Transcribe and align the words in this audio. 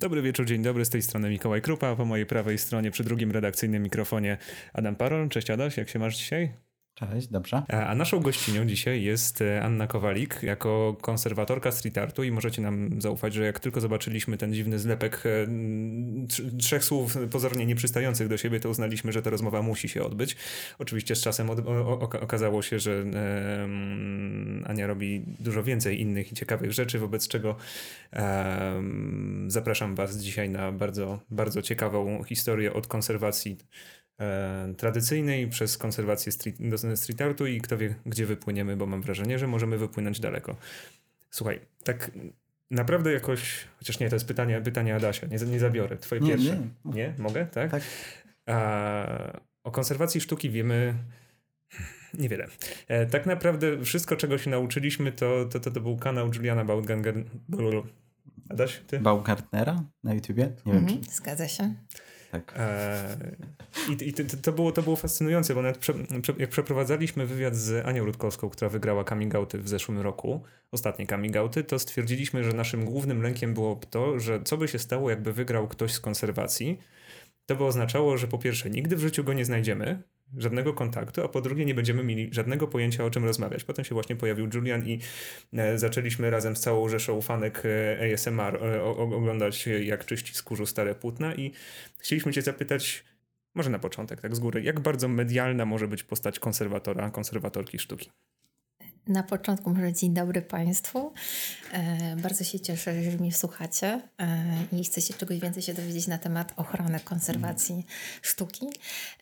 Dobry 0.00 0.22
wieczór, 0.22 0.46
dzień 0.46 0.62
dobry, 0.62 0.84
z 0.84 0.90
tej 0.90 1.02
strony 1.02 1.30
Mikołaj 1.30 1.62
Krupa, 1.62 1.96
po 1.96 2.04
mojej 2.04 2.26
prawej 2.26 2.58
stronie 2.58 2.90
przy 2.90 3.04
drugim 3.04 3.30
redakcyjnym 3.30 3.82
mikrofonie 3.82 4.38
Adam 4.72 4.96
Parol. 4.96 5.28
Cześć 5.28 5.50
Adaś, 5.50 5.76
jak 5.76 5.88
się 5.88 5.98
masz 5.98 6.16
dzisiaj? 6.16 6.52
Cześć, 6.94 7.28
dobrze. 7.28 7.62
A 7.68 7.94
naszą 7.94 8.20
gościnią 8.20 8.66
dzisiaj 8.66 9.02
jest 9.02 9.42
e, 9.42 9.62
Anna 9.62 9.86
Kowalik 9.86 10.42
jako 10.42 10.96
konserwatorka 11.00 11.72
street 11.72 11.98
artu 11.98 12.22
i 12.22 12.30
możecie 12.30 12.62
nam 12.62 13.00
zaufać, 13.00 13.34
że 13.34 13.44
jak 13.44 13.60
tylko 13.60 13.80
zobaczyliśmy 13.80 14.36
ten 14.36 14.54
dziwny 14.54 14.78
zlepek 14.78 15.22
e, 15.26 15.46
trzech 16.58 16.84
słów 16.84 17.16
pozornie 17.30 17.66
nieprzystających 17.66 18.28
do 18.28 18.36
siebie, 18.36 18.60
to 18.60 18.68
uznaliśmy, 18.68 19.12
że 19.12 19.22
ta 19.22 19.30
rozmowa 19.30 19.62
musi 19.62 19.88
się 19.88 20.02
odbyć. 20.02 20.36
Oczywiście 20.78 21.16
z 21.16 21.20
czasem 21.22 21.50
okazało 22.20 22.62
się, 22.62 22.78
że 22.78 23.04
Ania 24.64 24.86
robi 24.86 25.22
dużo 25.40 25.62
więcej 25.62 26.00
innych 26.00 26.32
i 26.32 26.34
ciekawych 26.34 26.72
rzeczy, 26.72 26.98
wobec 26.98 27.28
czego 27.28 27.56
zapraszam 29.46 29.94
was 29.94 30.16
dzisiaj 30.16 30.50
na 30.50 30.72
bardzo, 30.72 31.20
bardzo 31.30 31.62
ciekawą 31.62 32.24
historię 32.24 32.72
od 32.72 32.86
konserwacji 32.86 33.56
tradycyjnej 34.76 35.48
przez 35.48 35.78
konserwację 35.78 36.32
street, 36.32 36.56
street 36.94 37.20
artu 37.22 37.46
i 37.46 37.60
kto 37.60 37.78
wie, 37.78 37.94
gdzie 38.06 38.26
wypłyniemy, 38.26 38.76
bo 38.76 38.86
mam 38.86 39.02
wrażenie, 39.02 39.38
że 39.38 39.46
możemy 39.46 39.78
wypłynąć 39.78 40.20
daleko. 40.20 40.56
Słuchaj, 41.30 41.60
tak 41.84 42.10
naprawdę 42.70 43.12
jakoś, 43.12 43.64
chociaż 43.78 44.00
nie, 44.00 44.08
to 44.08 44.16
jest 44.16 44.26
pytanie, 44.26 44.60
pytanie 44.60 44.94
Adasia, 44.94 45.26
nie, 45.26 45.46
nie 45.46 45.58
zabiorę, 45.58 45.96
twoje 45.96 46.20
nie, 46.20 46.28
pierwsze. 46.28 46.60
Nie. 46.84 46.94
nie. 46.94 47.14
Mogę? 47.18 47.46
Tak? 47.46 47.70
tak. 47.70 47.82
A, 48.46 49.40
o 49.64 49.70
konserwacji 49.70 50.20
sztuki 50.20 50.50
wiemy 50.50 50.94
niewiele. 52.14 52.46
E, 52.88 53.06
tak 53.06 53.26
naprawdę 53.26 53.84
wszystko, 53.84 54.16
czego 54.16 54.38
się 54.38 54.50
nauczyliśmy, 54.50 55.12
to, 55.12 55.44
to, 55.44 55.60
to, 55.60 55.70
to 55.70 55.80
był 55.80 55.96
kanał 55.96 56.30
Juliana 56.34 56.64
Baumgartner. 56.64 57.24
Adaś, 58.48 58.80
ty? 58.86 59.00
Baumgartnera 59.00 59.84
na 60.04 60.14
YouTubie? 60.14 60.52
Nie 60.66 60.72
wiem, 60.72 60.82
mhm, 60.82 61.04
czy... 61.04 61.10
Zgadza 61.10 61.48
się. 61.48 61.74
Tak. 62.30 62.54
E, 62.56 63.16
I, 63.88 64.08
i 64.08 64.12
to, 64.12 64.22
to, 64.42 64.52
było, 64.52 64.72
to 64.72 64.82
było 64.82 64.96
fascynujące, 64.96 65.54
bo 65.54 65.62
nawet 65.62 65.78
prze, 65.78 65.94
jak 66.38 66.50
przeprowadzaliśmy 66.50 67.26
wywiad 67.26 67.56
z 67.56 67.86
Anią 67.86 68.04
Rutkowską, 68.04 68.50
która 68.50 68.68
wygrała 68.68 69.04
coming 69.04 69.34
outy 69.34 69.58
w 69.58 69.68
zeszłym 69.68 70.00
roku, 70.00 70.42
ostatnie 70.72 71.06
coming 71.06 71.36
outy, 71.36 71.64
to 71.64 71.78
stwierdziliśmy, 71.78 72.44
że 72.44 72.52
naszym 72.52 72.84
głównym 72.84 73.22
lękiem 73.22 73.54
było 73.54 73.80
to, 73.90 74.18
że 74.20 74.42
co 74.44 74.56
by 74.56 74.68
się 74.68 74.78
stało, 74.78 75.10
jakby 75.10 75.32
wygrał 75.32 75.68
ktoś 75.68 75.92
z 75.92 76.00
konserwacji, 76.00 76.78
to 77.46 77.56
by 77.56 77.64
oznaczało, 77.64 78.16
że 78.16 78.28
po 78.28 78.38
pierwsze 78.38 78.70
nigdy 78.70 78.96
w 78.96 79.00
życiu 79.00 79.24
go 79.24 79.32
nie 79.32 79.44
znajdziemy, 79.44 80.02
żadnego 80.36 80.74
kontaktu, 80.74 81.24
a 81.24 81.28
po 81.28 81.40
drugie 81.40 81.64
nie 81.64 81.74
będziemy 81.74 82.04
mieli 82.04 82.28
żadnego 82.32 82.68
pojęcia 82.68 83.04
o 83.04 83.10
czym 83.10 83.24
rozmawiać. 83.24 83.64
Potem 83.64 83.84
się 83.84 83.94
właśnie 83.94 84.16
pojawił 84.16 84.48
Julian 84.54 84.86
i 84.86 85.00
e, 85.52 85.78
zaczęliśmy 85.78 86.30
razem 86.30 86.56
z 86.56 86.60
całą 86.60 86.88
rzeszą 86.88 87.20
fanek 87.20 87.62
e, 87.64 88.12
ASMR 88.12 88.56
e, 88.56 88.82
oglądać 88.84 89.66
jak 89.66 90.04
czyści 90.04 90.34
skórzu 90.34 90.66
stare 90.66 90.94
płótna 90.94 91.34
i 91.34 91.52
chcieliśmy 91.98 92.32
cię 92.32 92.42
zapytać, 92.42 93.04
może 93.54 93.70
na 93.70 93.78
początek, 93.78 94.20
tak 94.20 94.36
z 94.36 94.38
góry, 94.38 94.62
jak 94.62 94.80
bardzo 94.80 95.08
medialna 95.08 95.66
może 95.66 95.88
być 95.88 96.02
postać 96.02 96.38
konserwatora, 96.38 97.10
konserwatorki 97.10 97.78
sztuki? 97.78 98.10
Na 99.06 99.22
początku 99.22 99.70
może 99.70 99.92
dzień 99.92 100.14
dobry 100.14 100.42
Państwu. 100.42 101.12
E, 101.72 102.16
bardzo 102.16 102.44
się 102.44 102.60
cieszę, 102.60 103.02
że 103.02 103.10
mnie 103.10 103.32
słuchacie 103.32 104.00
e, 104.18 104.78
i 104.80 104.84
chcecie 104.84 105.14
czegoś 105.14 105.38
więcej 105.38 105.62
się 105.62 105.74
dowiedzieć 105.74 106.06
na 106.06 106.18
temat 106.18 106.52
ochrony, 106.56 107.00
konserwacji 107.00 107.86
sztuki. 108.22 108.66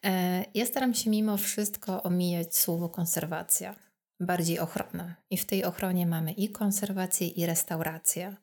E, 0.04 0.44
ja 0.54 0.66
staram 0.66 0.94
się 0.94 1.10
mimo 1.10 1.36
wszystko 1.36 2.02
omijać 2.02 2.56
słowo 2.56 2.88
konserwacja, 2.88 3.74
bardziej 4.20 4.58
ochrona. 4.58 5.14
I 5.30 5.36
w 5.36 5.46
tej 5.46 5.64
ochronie 5.64 6.06
mamy 6.06 6.32
i 6.32 6.48
konserwację, 6.48 7.28
i 7.28 7.46
restaurację, 7.46 8.36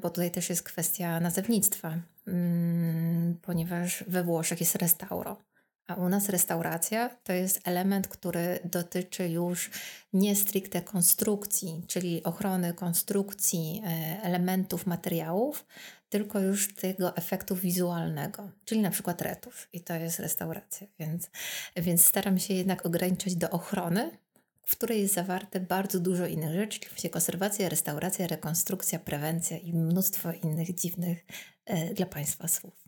bo 0.00 0.10
tutaj 0.10 0.30
też 0.30 0.50
jest 0.50 0.62
kwestia 0.62 1.20
nazewnictwa, 1.20 1.98
mm, 2.26 3.38
ponieważ 3.42 4.04
we 4.08 4.24
Włoszech 4.24 4.60
jest 4.60 4.74
restauro. 4.74 5.51
A 5.92 5.94
u 5.94 6.08
nas 6.08 6.28
restauracja 6.28 7.08
to 7.08 7.32
jest 7.32 7.60
element, 7.64 8.08
który 8.08 8.60
dotyczy 8.64 9.28
już 9.28 9.70
nie 10.12 10.36
stricte 10.36 10.82
konstrukcji, 10.82 11.84
czyli 11.86 12.22
ochrony 12.22 12.74
konstrukcji 12.74 13.82
e, 13.84 14.22
elementów, 14.22 14.86
materiałów, 14.86 15.66
tylko 16.08 16.40
już 16.40 16.74
tego 16.74 17.16
efektu 17.16 17.56
wizualnego, 17.56 18.50
czyli 18.64 18.80
na 18.80 18.90
przykład 18.90 19.22
retusz. 19.22 19.68
I 19.72 19.80
to 19.80 19.94
jest 19.94 20.18
restauracja. 20.18 20.86
Więc, 20.98 21.30
więc 21.76 22.04
staram 22.04 22.38
się 22.38 22.54
jednak 22.54 22.86
ograniczać 22.86 23.36
do 23.36 23.50
ochrony, 23.50 24.18
w 24.66 24.76
której 24.76 25.02
jest 25.02 25.14
zawarte 25.14 25.60
bardzo 25.60 26.00
dużo 26.00 26.26
innych 26.26 26.54
rzeczy, 26.54 26.80
czyli 26.96 27.10
konserwacja, 27.10 27.68
restauracja, 27.68 28.26
rekonstrukcja, 28.26 28.98
prewencja 28.98 29.58
i 29.58 29.72
mnóstwo 29.72 30.32
innych 30.32 30.74
dziwnych 30.74 31.24
e, 31.64 31.94
dla 31.94 32.06
Państwa 32.06 32.48
słów. 32.48 32.82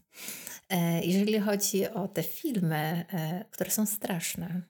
E, 0.68 1.04
jeżeli 1.04 1.40
chodzi 1.40 1.88
o 1.88 2.08
te 2.08 2.22
filmy, 2.22 3.04
e, 3.12 3.44
które 3.50 3.70
są 3.70 3.86
straszne, 3.86 4.62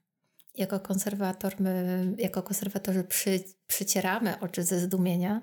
jako 0.54 0.80
konserwator, 0.80 1.60
my, 1.60 2.14
jako 2.18 2.42
konserwatorzy 2.42 3.04
przy, 3.04 3.44
przycieramy 3.66 4.40
oczy 4.40 4.62
ze 4.62 4.80
zdumienia, 4.80 5.42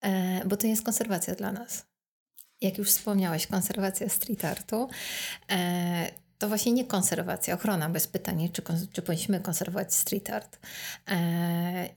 e, 0.00 0.44
bo 0.44 0.56
to 0.56 0.66
jest 0.66 0.82
konserwacja 0.82 1.34
dla 1.34 1.52
nas. 1.52 1.86
Jak 2.60 2.78
już 2.78 2.88
wspomniałeś, 2.88 3.46
konserwacja 3.46 4.08
street 4.08 4.44
artu 4.44 4.88
to 6.38 6.48
właśnie 6.48 6.72
nie 6.72 6.84
konserwacja, 6.84 7.54
ochrona 7.54 7.88
bez 7.88 8.06
pytania, 8.06 8.48
czy, 8.52 8.62
czy 8.92 9.02
powinniśmy 9.02 9.40
konserwować 9.40 9.94
street 9.94 10.30
art. 10.30 10.58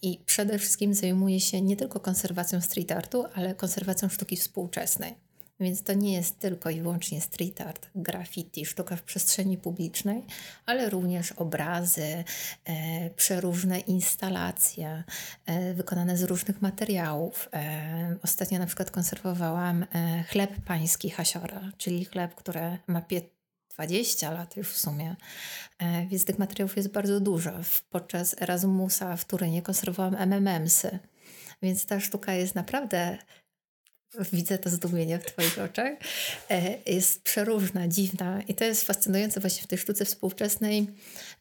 I 0.02 0.24
przede 0.26 0.60
wszystkim 0.60 0.94
zajmuje 0.94 1.40
się 1.40 1.62
nie 1.62 1.76
tylko 1.76 2.00
konserwacją 2.00 2.62
street 2.62 2.92
artu, 2.92 3.26
ale 3.36 3.56
konserwacją 3.56 4.10
sztuki 4.10 4.38
współczesnej. 4.38 5.29
Więc 5.60 5.84
to 5.84 5.94
nie 5.94 6.14
jest 6.14 6.40
tylko 6.40 6.70
i 6.70 6.82
wyłącznie 6.82 7.22
street 7.22 7.62
art, 7.62 7.90
graffiti, 7.96 8.66
sztuka 8.66 8.96
w 8.96 9.04
przestrzeni 9.04 9.58
publicznej, 9.58 10.24
ale 10.66 10.90
również 10.90 11.32
obrazy, 11.32 12.24
e, 12.66 13.10
przeróżne 13.10 13.80
instalacje 13.80 15.04
e, 15.46 15.74
wykonane 15.74 16.18
z 16.18 16.24
różnych 16.24 16.62
materiałów. 16.62 17.50
E, 17.54 18.16
ostatnio 18.24 18.60
na 18.60 18.66
przykład 18.66 18.92
konserwowałam 18.92 19.86
e, 19.94 20.24
chleb 20.24 20.52
pański 20.66 21.10
Hasiora, 21.10 21.72
czyli 21.78 22.06
chleb, 22.06 22.36
który 22.36 22.78
ma 22.88 23.02
20 23.70 24.32
lat 24.32 24.58
już 24.58 24.70
w 24.70 24.78
sumie, 24.78 25.16
e, 25.80 26.06
więc 26.06 26.26
tych 26.26 26.40
materiałów 26.40 26.78
jest 26.78 26.92
bardzo 26.92 27.20
dużo. 27.20 27.52
Podczas 27.90 28.42
Erasmusa 28.42 29.18
w 29.18 29.26
Turynie 29.26 29.62
konserwowałam 29.62 30.16
MMMsy. 30.16 31.00
Więc 31.62 31.86
ta 31.86 32.00
sztuka 32.00 32.34
jest 32.34 32.56
naprawdę 32.56 33.18
Widzę 34.34 34.58
to 34.58 34.70
zdumienie 34.70 35.20
w 35.20 35.26
Twoich 35.26 35.60
oczach. 35.60 35.94
E, 36.50 36.92
jest 36.92 37.24
przeróżna, 37.24 37.88
dziwna 37.88 38.42
i 38.42 38.56
to 38.56 38.64
jest 38.64 38.84
fascynujące 38.84 39.40
właśnie 39.40 39.64
w 39.64 39.68
tej 39.68 39.78
sztuce 39.78 40.06
współczesnej, 40.06 40.88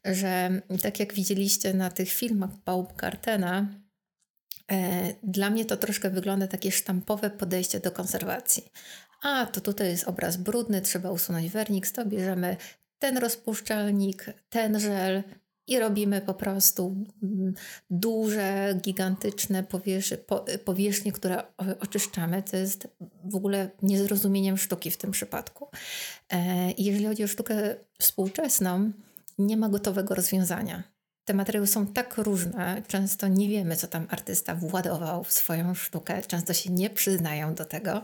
że 0.04 0.60
tak 0.82 1.00
jak 1.00 1.14
widzieliście 1.14 1.74
na 1.74 1.90
tych 1.90 2.12
filmach 2.12 2.50
Baumgartena, 2.64 3.66
e, 4.70 5.14
dla 5.22 5.50
mnie 5.50 5.64
to 5.64 5.76
troszkę 5.76 6.10
wygląda 6.10 6.46
takie 6.46 6.72
sztampowe 6.72 7.30
podejście 7.30 7.80
do 7.80 7.90
konserwacji. 7.90 8.72
A, 9.22 9.46
to 9.46 9.60
tutaj 9.60 9.88
jest 9.88 10.08
obraz 10.08 10.36
brudny, 10.36 10.80
trzeba 10.80 11.10
usunąć 11.10 11.50
wernik, 11.50 11.90
to 11.90 12.06
bierzemy 12.06 12.56
ten 12.98 13.18
rozpuszczalnik, 13.18 14.26
ten 14.48 14.80
żel, 14.80 15.22
i 15.68 15.78
robimy 15.78 16.20
po 16.20 16.34
prostu 16.34 17.04
mm, 17.22 17.54
duże, 17.90 18.74
gigantyczne 18.82 19.62
powierzchnie, 19.62 20.18
powierzchnie, 20.64 21.12
które 21.12 21.42
oczyszczamy. 21.80 22.42
To 22.42 22.56
jest 22.56 22.88
w 23.24 23.34
ogóle 23.34 23.70
niezrozumieniem 23.82 24.58
sztuki 24.58 24.90
w 24.90 24.96
tym 24.96 25.10
przypadku. 25.10 25.68
E, 26.32 26.70
jeżeli 26.78 27.06
chodzi 27.06 27.24
o 27.24 27.28
sztukę 27.28 27.74
współczesną, 27.98 28.92
nie 29.38 29.56
ma 29.56 29.68
gotowego 29.68 30.14
rozwiązania 30.14 30.97
te 31.28 31.34
materiały 31.34 31.66
są 31.66 31.86
tak 31.86 32.18
różne, 32.18 32.82
często 32.86 33.28
nie 33.28 33.48
wiemy, 33.48 33.76
co 33.76 33.86
tam 33.86 34.06
artysta 34.10 34.54
władował 34.54 35.24
w 35.24 35.32
swoją 35.32 35.74
sztukę, 35.74 36.22
często 36.22 36.54
się 36.54 36.70
nie 36.70 36.90
przyznają 36.90 37.54
do 37.54 37.64
tego. 37.64 38.02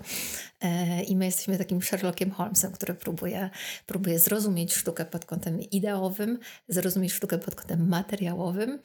E, 0.60 1.02
I 1.02 1.16
my 1.16 1.24
jesteśmy 1.24 1.58
takim 1.58 1.82
Sherlockiem 1.82 2.30
Holmesem, 2.30 2.72
który 2.72 2.94
próbuje, 2.94 3.50
próbuje 3.86 4.18
zrozumieć 4.18 4.74
sztukę 4.74 5.04
pod 5.04 5.24
kątem 5.24 5.60
ideowym, 5.60 6.38
zrozumieć 6.68 7.12
sztukę 7.12 7.38
pod 7.38 7.54
kątem 7.54 7.88
materiałowym 7.88 8.78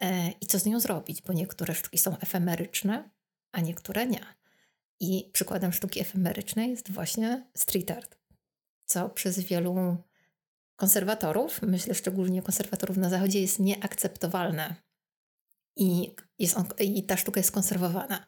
e, 0.00 0.30
i 0.40 0.46
co 0.46 0.58
z 0.58 0.66
nią 0.66 0.80
zrobić, 0.80 1.22
bo 1.22 1.32
niektóre 1.32 1.74
sztuki 1.74 1.98
są 1.98 2.18
efemeryczne, 2.18 3.10
a 3.52 3.60
niektóre 3.60 4.06
nie. 4.06 4.20
I 5.00 5.30
przykładem 5.32 5.72
sztuki 5.72 6.00
efemerycznej 6.00 6.70
jest 6.70 6.90
właśnie 6.90 7.44
street 7.56 7.90
art, 7.90 8.16
co 8.86 9.08
przez 9.08 9.40
wielu 9.40 9.96
konserwatorów, 10.76 11.62
myślę 11.62 11.94
szczególnie 11.94 12.42
konserwatorów 12.42 12.96
na 12.96 13.10
Zachodzie, 13.10 13.40
jest 13.40 13.58
nieakceptowalne. 13.58 14.74
I, 15.76 16.14
jest 16.38 16.56
on, 16.56 16.66
I 16.80 17.06
ta 17.06 17.16
sztuka 17.16 17.40
jest 17.40 17.52
konserwowana. 17.52 18.26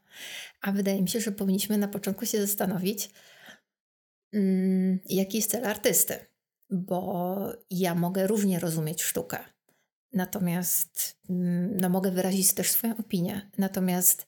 A 0.60 0.72
wydaje 0.72 1.02
mi 1.02 1.08
się, 1.08 1.20
że 1.20 1.32
powinniśmy 1.32 1.78
na 1.78 1.88
początku 1.88 2.26
się 2.26 2.46
zastanowić, 2.46 3.10
mm, 4.32 4.98
jaki 5.04 5.36
jest 5.36 5.50
cel 5.50 5.66
artysty. 5.66 6.26
Bo 6.70 7.36
ja 7.70 7.94
mogę 7.94 8.26
różnie 8.26 8.60
rozumieć 8.60 9.02
sztukę. 9.02 9.38
Natomiast 10.12 11.16
mm, 11.30 11.76
no, 11.80 11.88
mogę 11.88 12.10
wyrazić 12.10 12.54
też 12.54 12.70
swoją 12.70 12.96
opinię. 12.96 13.50
Natomiast 13.58 14.26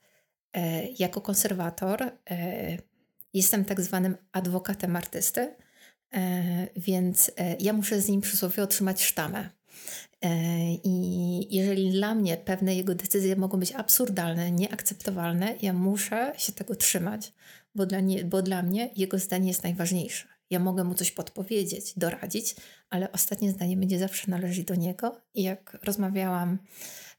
e, 0.52 0.84
jako 0.84 1.20
konserwator 1.20 2.02
e, 2.30 2.78
jestem 3.34 3.64
tak 3.64 3.80
zwanym 3.80 4.16
adwokatem 4.32 4.96
artysty, 4.96 5.56
więc 6.76 7.30
e, 7.36 7.56
ja 7.60 7.72
muszę 7.72 8.00
z 8.00 8.08
nim 8.08 8.20
przysłowie 8.20 8.62
otrzymać 8.62 9.02
sztamę. 9.02 9.50
I 10.84 11.56
jeżeli 11.56 11.90
dla 11.90 12.14
mnie 12.14 12.36
pewne 12.36 12.74
jego 12.74 12.94
decyzje 12.94 13.36
mogą 13.36 13.58
być 13.58 13.72
absurdalne, 13.72 14.50
nieakceptowalne, 14.50 15.54
ja 15.62 15.72
muszę 15.72 16.32
się 16.36 16.52
tego 16.52 16.74
trzymać, 16.74 17.32
bo 17.74 17.86
dla, 17.86 18.00
nie, 18.00 18.24
bo 18.24 18.42
dla 18.42 18.62
mnie 18.62 18.90
jego 18.96 19.18
zdanie 19.18 19.48
jest 19.48 19.62
najważniejsze. 19.62 20.28
Ja 20.50 20.58
mogę 20.58 20.84
mu 20.84 20.94
coś 20.94 21.10
podpowiedzieć, 21.10 21.92
doradzić, 21.96 22.56
ale 22.90 23.12
ostatnie 23.12 23.50
zdanie 23.50 23.76
będzie 23.76 23.98
zawsze 23.98 24.30
należeć 24.30 24.64
do 24.64 24.74
niego. 24.74 25.20
I 25.34 25.42
jak 25.42 25.78
rozmawiałam 25.82 26.58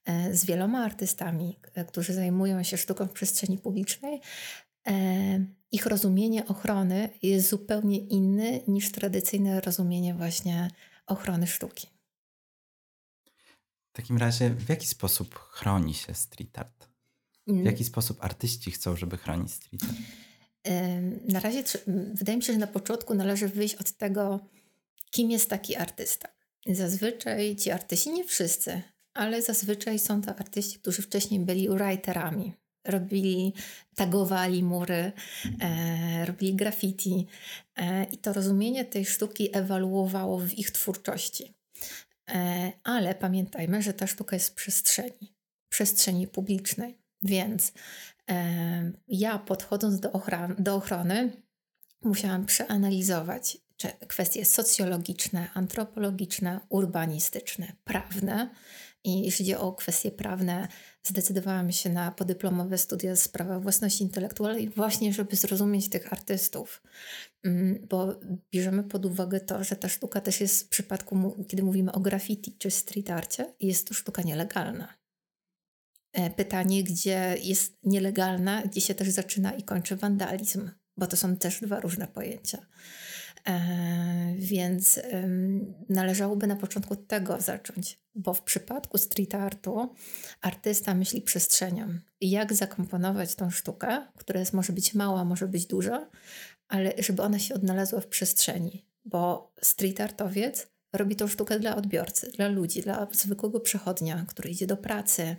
e, 0.06 0.36
z 0.36 0.46
wieloma 0.46 0.84
artystami, 0.84 1.60
e, 1.74 1.86
którzy 1.86 2.14
zajmują 2.14 2.64
się 2.64 2.78
sztuką 2.78 3.08
w 3.08 3.14
przestrzeni 3.14 3.58
publicznej, 3.58 4.22
e, 4.88 5.46
ich 5.72 5.86
rozumienie 5.86 6.48
ochrony 6.48 7.10
jest 7.22 7.50
zupełnie 7.50 7.98
inne 8.00 8.60
niż 8.68 8.92
tradycyjne 8.92 9.62
rozumienie 9.62 10.14
właśnie 10.14 10.72
ochrony 11.08 11.48
sztuki. 11.48 11.88
W 13.90 13.94
takim 13.94 14.18
razie, 14.18 14.50
w 14.50 14.70
jaki 14.70 14.88
sposób 14.88 15.36
chroni 15.36 15.94
się 15.94 16.14
street 16.14 16.60
art? 16.60 16.88
W 17.48 17.52
mm. 17.52 17.66
jaki 17.66 17.84
sposób 17.84 18.24
artyści 18.24 18.72
chcą, 18.72 18.96
żeby 18.96 19.18
chronić 19.18 19.52
street 19.52 19.84
art? 19.84 20.00
Na 21.28 21.40
razie 21.40 21.64
wydaje 22.14 22.38
mi 22.38 22.44
się, 22.44 22.54
że 22.54 22.60
na 22.60 22.68
początku 22.68 23.14
należy 23.14 23.48
wyjść 23.48 23.76
od 23.76 23.92
tego, 23.92 24.40
kim 25.12 25.32
jest 25.32 25.50
taki 25.50 25.76
artysta. 25.76 26.30
Zazwyczaj 26.68 27.56
ci 27.56 27.72
artyści, 27.72 28.10
nie 28.10 28.24
wszyscy, 28.24 28.82
ale 29.14 29.42
zazwyczaj 29.42 30.00
są 30.00 30.22
to 30.22 30.36
artyści, 30.36 30.80
którzy 30.80 31.02
wcześniej 31.02 31.40
byli 31.40 31.70
writerami. 31.70 32.54
Robili, 32.90 33.54
tagowali 33.96 34.64
mury, 34.64 35.12
e, 35.62 36.26
robili 36.26 36.54
graffiti 36.56 37.28
e, 37.76 38.04
i 38.04 38.18
to 38.18 38.34
rozumienie 38.34 38.86
tej 38.86 39.06
sztuki 39.06 39.58
ewaluowało 39.58 40.40
w 40.40 40.54
ich 40.54 40.72
twórczości. 40.72 41.54
E, 42.30 42.72
ale 42.84 43.16
pamiętajmy, 43.16 43.82
że 43.82 43.94
ta 43.94 44.08
sztuka 44.08 44.36
jest 44.36 44.50
w 44.50 44.54
przestrzeni, 44.54 45.34
przestrzeni 45.70 46.28
publicznej. 46.28 46.98
Więc 47.24 47.72
ja 49.08 49.40
podchodząc 49.40 50.00
do, 50.00 50.10
ochran- 50.10 50.56
do 50.60 50.76
ochrony, 50.76 51.32
musiałam 52.02 52.46
przeanalizować 52.46 53.58
kwestie 54.08 54.46
socjologiczne, 54.46 55.50
antropologiczne, 55.54 56.60
urbanistyczne, 56.70 57.74
prawne. 57.84 58.50
I 59.04 59.22
jeśli 59.22 59.46
chodzi 59.46 59.56
o 59.56 59.74
kwestie 59.74 60.12
prawne, 60.12 60.68
zdecydowałam 61.04 61.72
się 61.72 61.90
na 61.90 62.12
podyplomowe 62.12 62.78
studia 62.78 63.16
z 63.16 63.28
prawa 63.28 63.60
własności 63.60 64.04
intelektualnej, 64.04 64.70
właśnie 64.70 65.14
żeby 65.14 65.36
zrozumieć 65.36 65.90
tych 65.90 66.14
artystów. 66.14 66.82
Mm, 67.44 67.88
bo 67.90 68.20
bierzemy 68.52 68.84
pod 68.84 69.06
uwagę 69.06 69.40
to, 69.40 69.64
że 69.64 69.76
ta 69.76 69.90
sztuka 69.90 70.22
też 70.22 70.42
jest 70.42 70.66
w 70.66 70.70
przypadku, 70.70 71.46
kiedy 71.48 71.64
mówimy 71.64 71.92
o 71.92 72.00
graffiti 72.00 72.56
czy 72.58 72.72
street 72.72 73.10
arcie, 73.10 73.54
jest 73.60 73.88
to 73.88 73.94
sztuka 73.94 74.22
nielegalna. 74.22 74.94
E, 76.14 76.30
pytanie, 76.30 76.84
gdzie 76.84 77.36
jest 77.42 77.78
nielegalna, 77.84 78.62
gdzie 78.62 78.82
się 78.82 78.96
też 78.96 79.10
zaczyna 79.10 79.52
i 79.52 79.64
kończy 79.64 79.96
wandalizm, 79.96 80.70
bo 80.98 81.08
to 81.08 81.18
są 81.18 81.36
też 81.36 81.62
dwa 81.62 81.80
różne 81.80 82.08
pojęcia. 82.08 82.66
E, 83.48 84.34
więc 84.38 85.00
należałoby 85.90 86.48
na 86.48 86.56
początku 86.56 86.96
tego 86.96 87.42
zacząć, 87.42 88.00
bo 88.16 88.34
w 88.34 88.42
przypadku 88.42 88.98
street 88.98 89.36
artu 89.36 89.96
artysta 90.42 90.94
myśli 90.94 91.22
przestrzenią. 91.22 92.00
Jak 92.22 92.54
zakomponować 92.54 93.36
tą 93.36 93.50
sztukę, 93.50 94.08
która 94.18 94.40
jest, 94.40 94.54
może 94.54 94.74
być 94.74 94.94
mała, 94.94 95.26
może 95.26 95.48
być 95.48 95.66
duża, 95.66 96.10
ale 96.68 96.94
żeby 96.98 97.22
ona 97.22 97.40
się 97.40 97.54
odnalazła 97.54 98.02
w 98.02 98.08
przestrzeni, 98.08 98.86
bo 99.06 99.54
street 99.62 100.02
artowiec 100.02 100.68
robi 100.94 101.16
tą 101.16 101.28
sztukę 101.28 101.60
dla 101.60 101.76
odbiorcy, 101.76 102.32
dla 102.32 102.48
ludzi, 102.48 102.82
dla 102.82 103.08
zwykłego 103.12 103.60
przechodnia, 103.60 104.26
który 104.28 104.50
idzie 104.50 104.68
do 104.68 104.78
pracy, 104.78 105.36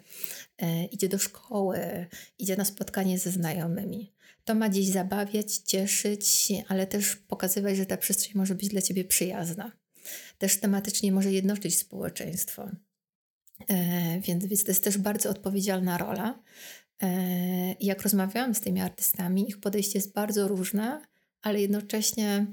e, 0.58 0.85
idzie 0.85 1.08
do 1.08 1.19
szkoły, 1.19 2.06
idzie 2.38 2.56
na 2.56 2.64
spotkanie 2.64 3.19
ze 3.19 3.31
znajomymi. 3.31 4.12
To 4.45 4.55
ma 4.55 4.69
gdzieś 4.69 4.87
zabawiać, 4.87 5.57
cieszyć, 5.57 6.53
ale 6.69 6.87
też 6.87 7.17
pokazywać, 7.17 7.77
że 7.77 7.87
ta 7.87 7.97
przestrzeń 7.97 8.33
może 8.35 8.55
być 8.55 8.69
dla 8.69 8.83
ciebie 8.83 9.05
przyjazna. 9.05 9.73
Też 10.39 10.61
tematycznie 10.61 11.13
może 11.13 11.33
jednoczyć 11.33 11.79
społeczeństwo. 11.79 12.71
E, 13.69 14.21
więc, 14.21 14.47
więc 14.47 14.65
to 14.65 14.71
jest 14.71 14.85
też 14.85 14.99
bardzo 14.99 15.31
odpowiedzialna 15.31 15.99
rola. 15.99 16.43
E, 17.03 17.09
jak 17.81 18.03
rozmawiałam 18.03 18.55
z 18.55 18.61
tymi 18.61 18.81
artystami, 18.81 19.49
ich 19.49 19.61
podejście 19.61 19.99
jest 19.99 20.13
bardzo 20.13 20.49
różne, 20.49 21.03
ale 21.43 21.61
jednocześnie 21.61 22.47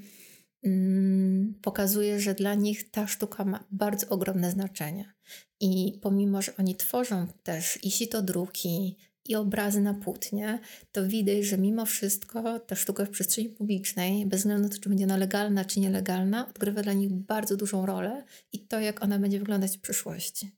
Mm, 0.64 1.54
pokazuje, 1.62 2.20
że 2.20 2.36
dla 2.36 2.56
nich 2.56 2.92
ta 2.92 3.08
sztuka 3.08 3.46
ma 3.46 3.64
bardzo 3.72 4.10
ogromne 4.10 4.52
znaczenie. 4.52 5.14
I 5.60 6.00
pomimo, 6.02 6.42
że 6.42 6.58
oni 6.58 6.76
tworzą 6.76 7.28
też 7.44 7.80
i 7.84 7.92
sito 7.92 8.22
druki, 8.22 8.98
i 9.30 9.36
obrazy 9.36 9.82
na 9.82 9.94
płótnie, 9.94 10.60
to 10.92 11.08
widać, 11.08 11.46
że 11.46 11.58
mimo 11.58 11.86
wszystko 11.86 12.60
ta 12.60 12.76
sztuka 12.76 13.06
w 13.06 13.10
przestrzeni 13.10 13.50
publicznej, 13.50 14.26
bez 14.26 14.40
względu 14.40 14.64
na 14.64 14.70
to, 14.70 14.78
czy 14.82 14.90
będzie 14.90 15.06
ona 15.06 15.18
legalna, 15.18 15.66
czy 15.66 15.80
nielegalna, 15.80 16.48
odgrywa 16.48 16.82
dla 16.82 16.94
nich 16.94 17.14
bardzo 17.14 17.58
dużą 17.58 17.86
rolę 17.86 18.24
i 18.54 18.60
to, 18.60 18.80
jak 18.80 19.04
ona 19.04 19.20
będzie 19.20 19.40
wyglądać 19.40 19.78
w 19.78 19.82
przyszłości. 19.82 20.52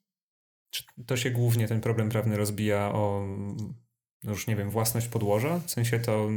To 1.06 1.18
się 1.18 1.32
głównie 1.32 1.68
ten 1.68 1.82
problem 1.82 2.10
prawny 2.10 2.38
rozbija 2.38 2.92
o, 2.92 3.28
no 4.24 4.32
już 4.32 4.48
nie 4.48 4.56
wiem, 4.56 4.70
własność 4.70 5.08
podłoża? 5.08 5.60
W 5.60 5.72
sensie 5.72 6.00
to 6.00 6.30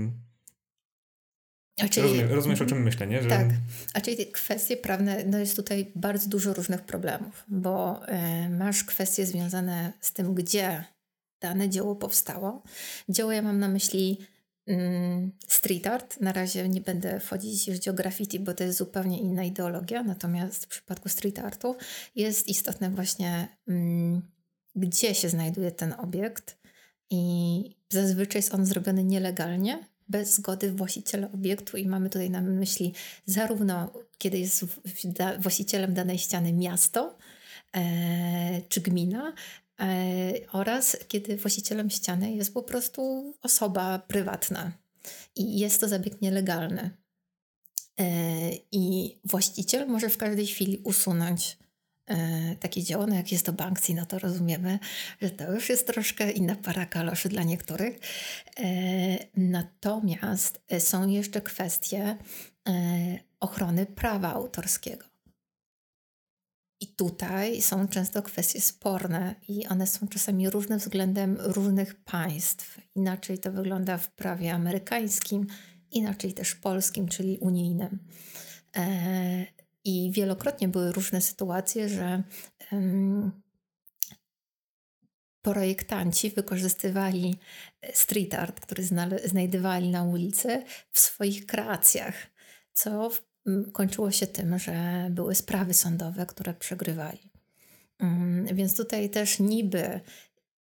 Czyli, 1.90 2.02
Rozumiem, 2.02 2.32
rozumiesz, 2.32 2.60
o 2.60 2.64
czym 2.64 2.78
mhm. 2.78 2.84
myślę, 2.84 3.06
nie? 3.06 3.22
Że... 3.22 3.28
Tak. 3.28 3.46
A 3.94 4.00
czyli 4.00 4.26
kwestie 4.26 4.76
prawne, 4.76 5.24
no 5.26 5.38
jest 5.38 5.56
tutaj 5.56 5.90
bardzo 5.94 6.28
dużo 6.28 6.54
różnych 6.54 6.82
problemów, 6.82 7.44
bo 7.48 8.00
y, 8.08 8.48
masz 8.48 8.84
kwestie 8.84 9.26
związane 9.26 9.92
z 10.00 10.12
tym, 10.12 10.34
gdzie 10.34 10.84
dane 11.42 11.68
dzieło 11.68 11.96
powstało. 11.96 12.62
Dzieło 13.08 13.32
ja 13.32 13.42
mam 13.42 13.58
na 13.58 13.68
myśli 13.68 14.18
y, 14.68 14.74
street 15.48 15.86
art. 15.86 16.20
Na 16.20 16.32
razie 16.32 16.68
nie 16.68 16.80
będę 16.80 17.20
wchodzić 17.20 17.68
już 17.68 17.88
o 17.88 17.92
graffiti, 17.92 18.40
bo 18.40 18.54
to 18.54 18.64
jest 18.64 18.78
zupełnie 18.78 19.18
inna 19.20 19.44
ideologia. 19.44 20.02
Natomiast 20.02 20.64
w 20.64 20.68
przypadku 20.68 21.08
street 21.08 21.38
artu 21.38 21.76
jest 22.14 22.48
istotne 22.48 22.90
właśnie, 22.90 23.48
y, 23.68 23.72
gdzie 24.74 25.14
się 25.14 25.28
znajduje 25.28 25.70
ten 25.70 25.94
obiekt. 25.98 26.62
I 27.10 27.76
zazwyczaj 27.88 28.38
jest 28.38 28.54
on 28.54 28.66
zrobiony 28.66 29.04
nielegalnie, 29.04 29.88
bez 30.08 30.34
zgody 30.34 30.72
właściciela 30.72 31.28
obiektu 31.32 31.76
i 31.76 31.86
mamy 31.86 32.10
tutaj 32.10 32.30
na 32.30 32.40
myśli 32.40 32.94
zarówno 33.26 33.92
kiedy 34.22 34.38
jest 34.38 34.64
właścicielem 35.38 35.94
danej 35.94 36.18
ściany 36.18 36.52
miasto 36.52 37.18
e, 37.76 38.60
czy 38.68 38.80
gmina, 38.80 39.32
oraz 40.52 40.96
kiedy 41.08 41.36
właścicielem 41.36 41.90
ściany 41.90 42.34
jest 42.34 42.54
po 42.54 42.62
prostu 42.62 43.34
osoba 43.42 43.98
prywatna 43.98 44.72
i 45.36 45.58
jest 45.58 45.80
to 45.80 45.88
zabieg 45.88 46.22
nielegalny. 46.22 46.90
E, 48.00 48.04
I 48.72 49.18
właściciel 49.24 49.88
może 49.88 50.08
w 50.08 50.16
każdej 50.16 50.46
chwili 50.46 50.78
usunąć 50.84 51.58
E, 52.06 52.56
takie 52.56 52.82
dzieło, 52.82 53.06
no 53.06 53.14
jak 53.14 53.32
jest 53.32 53.46
to 53.46 53.52
Banksy, 53.52 53.94
no 53.94 54.06
to 54.06 54.18
rozumiemy, 54.18 54.78
że 55.20 55.30
to 55.30 55.52
już 55.52 55.68
jest 55.68 55.86
troszkę 55.86 56.30
inna 56.30 56.56
para 56.56 56.86
kaloszy 56.86 57.28
dla 57.28 57.42
niektórych. 57.42 57.98
E, 58.60 58.64
natomiast 59.36 60.62
e, 60.68 60.80
są 60.80 61.08
jeszcze 61.08 61.40
kwestie 61.40 62.16
ochrony 63.40 63.86
prawa 63.86 64.32
autorskiego. 64.32 65.11
I 66.82 66.86
tutaj 66.86 67.62
są 67.62 67.88
często 67.88 68.22
kwestie 68.22 68.60
sporne 68.60 69.34
i 69.48 69.66
one 69.66 69.86
są 69.86 70.08
czasami 70.08 70.50
różne 70.50 70.78
względem 70.78 71.36
różnych 71.40 71.94
państw. 71.94 72.80
Inaczej 72.94 73.38
to 73.38 73.52
wygląda 73.52 73.98
w 73.98 74.14
prawie 74.14 74.52
amerykańskim, 74.52 75.46
inaczej 75.90 76.32
też 76.32 76.54
polskim, 76.54 77.08
czyli 77.08 77.38
unijnym. 77.38 77.98
I 79.84 80.10
wielokrotnie 80.14 80.68
były 80.68 80.92
różne 80.92 81.20
sytuacje, 81.20 81.88
że 81.88 82.22
projektanci 85.42 86.30
wykorzystywali 86.30 87.38
e, 87.80 87.96
street 87.96 88.34
art, 88.34 88.60
który 88.60 88.82
znajdowali 89.24 89.88
na 89.88 90.02
ulicy, 90.02 90.64
w 90.90 90.98
swoich 90.98 91.46
kreacjach, 91.46 92.14
co 92.72 93.10
kończyło 93.72 94.10
się 94.10 94.26
tym, 94.26 94.58
że 94.58 95.06
były 95.10 95.34
sprawy 95.34 95.74
sądowe, 95.74 96.26
które 96.26 96.54
przegrywali. 96.54 97.30
Um, 98.00 98.46
więc 98.52 98.76
tutaj 98.76 99.10
też 99.10 99.38
niby 99.38 100.00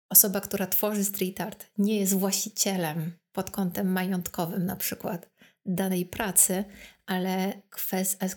osoba, 0.08 0.40
która 0.40 0.66
tworzy 0.66 1.04
street 1.04 1.40
art, 1.40 1.66
nie 1.78 1.98
jest 1.98 2.14
właścicielem 2.14 3.12
pod 3.32 3.50
kątem 3.50 3.92
majątkowym 3.92 4.66
na 4.66 4.76
przykład 4.76 5.30
danej 5.66 6.06
pracy, 6.06 6.64
ale 7.06 7.62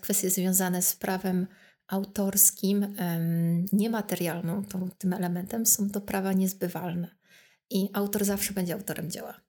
kwestie 0.02 0.30
związane 0.30 0.82
z 0.82 0.96
prawem 0.96 1.48
autorskim, 1.88 2.96
niematerialną, 3.72 4.64
tym 4.98 5.14
elementem, 5.14 5.66
są 5.66 5.90
to 5.90 6.02
prawa 6.02 6.34
niezbywalne. 6.34 7.16
I 7.70 7.90
autor 7.94 8.26
zawsze 8.26 8.54
będzie 8.54 8.74
autorem 8.74 9.12
dzieła. 9.12 9.42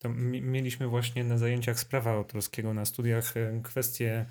To 0.00 0.08
mieliśmy 0.08 0.88
właśnie 0.88 1.24
na 1.24 1.38
zajęciach 1.38 1.80
z 1.80 1.84
prawa 1.84 2.10
autorskiego 2.10 2.74
na 2.74 2.84
studiach 2.84 3.36
e, 3.36 3.60
kwestię 3.64 4.26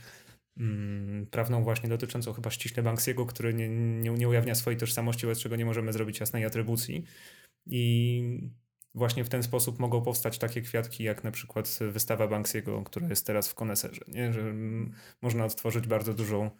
mm, 0.58 1.26
prawną 1.26 1.64
właśnie 1.64 1.90
dotyczącą 1.90 2.34
chyba 2.34 2.52
ściśle 2.52 2.84
Banksiego, 2.84 3.26
który 3.26 3.54
nie, 3.54 3.70
nie, 3.70 4.12
nie 4.12 4.30
ujawnia 4.30 4.56
swojej 4.56 4.80
tożsamości, 4.80 5.26
wobec 5.26 5.40
czego 5.40 5.56
nie 5.56 5.66
możemy 5.66 5.94
zrobić 5.94 6.20
jasnej 6.20 6.46
atrybucji. 6.46 7.06
I 7.66 8.52
właśnie 8.96 9.24
w 9.24 9.30
ten 9.30 9.44
sposób 9.44 9.80
mogą 9.80 10.02
powstać 10.02 10.38
takie 10.38 10.62
kwiatki, 10.62 11.04
jak 11.04 11.24
na 11.24 11.32
przykład 11.32 11.80
wystawa 11.92 12.28
Banksiego, 12.28 12.84
która 12.84 13.08
jest 13.08 13.26
teraz 13.26 13.50
w 13.50 13.56
koneserze, 13.56 14.02
nie? 14.08 14.34
że 14.34 14.42
mm, 14.42 14.94
można 15.22 15.46
odtworzyć 15.46 15.88
bardzo 15.88 16.14
dużą 16.14 16.52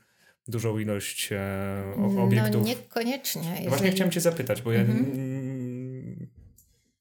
dużą 0.48 0.80
ilość 0.80 1.30
e, 1.32 1.94
no, 1.98 2.24
obiektów. 2.24 2.62
No 2.62 2.68
niekoniecznie. 2.68 3.50
Jeżeli... 3.50 3.70
Właśnie 3.70 3.92
chciałem 3.92 4.12
cię 4.12 4.22
zapytać, 4.22 4.62
bo 4.62 4.76
mhm. 4.76 5.06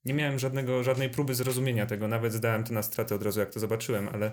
Nie 0.05 0.15
miałem 0.15 0.39
żadnego, 0.39 0.85
żadnej 0.85 1.11
próby 1.11 1.35
zrozumienia 1.35 1.87
tego, 1.87 2.09
nawet 2.09 2.33
zdałem 2.33 2.65
to 2.65 2.75
na 2.75 2.83
stratę 2.83 3.15
od 3.15 3.23
razu, 3.23 3.41
jak 3.41 3.51
to 3.51 3.61
zobaczyłem, 3.61 4.09
ale... 4.09 4.33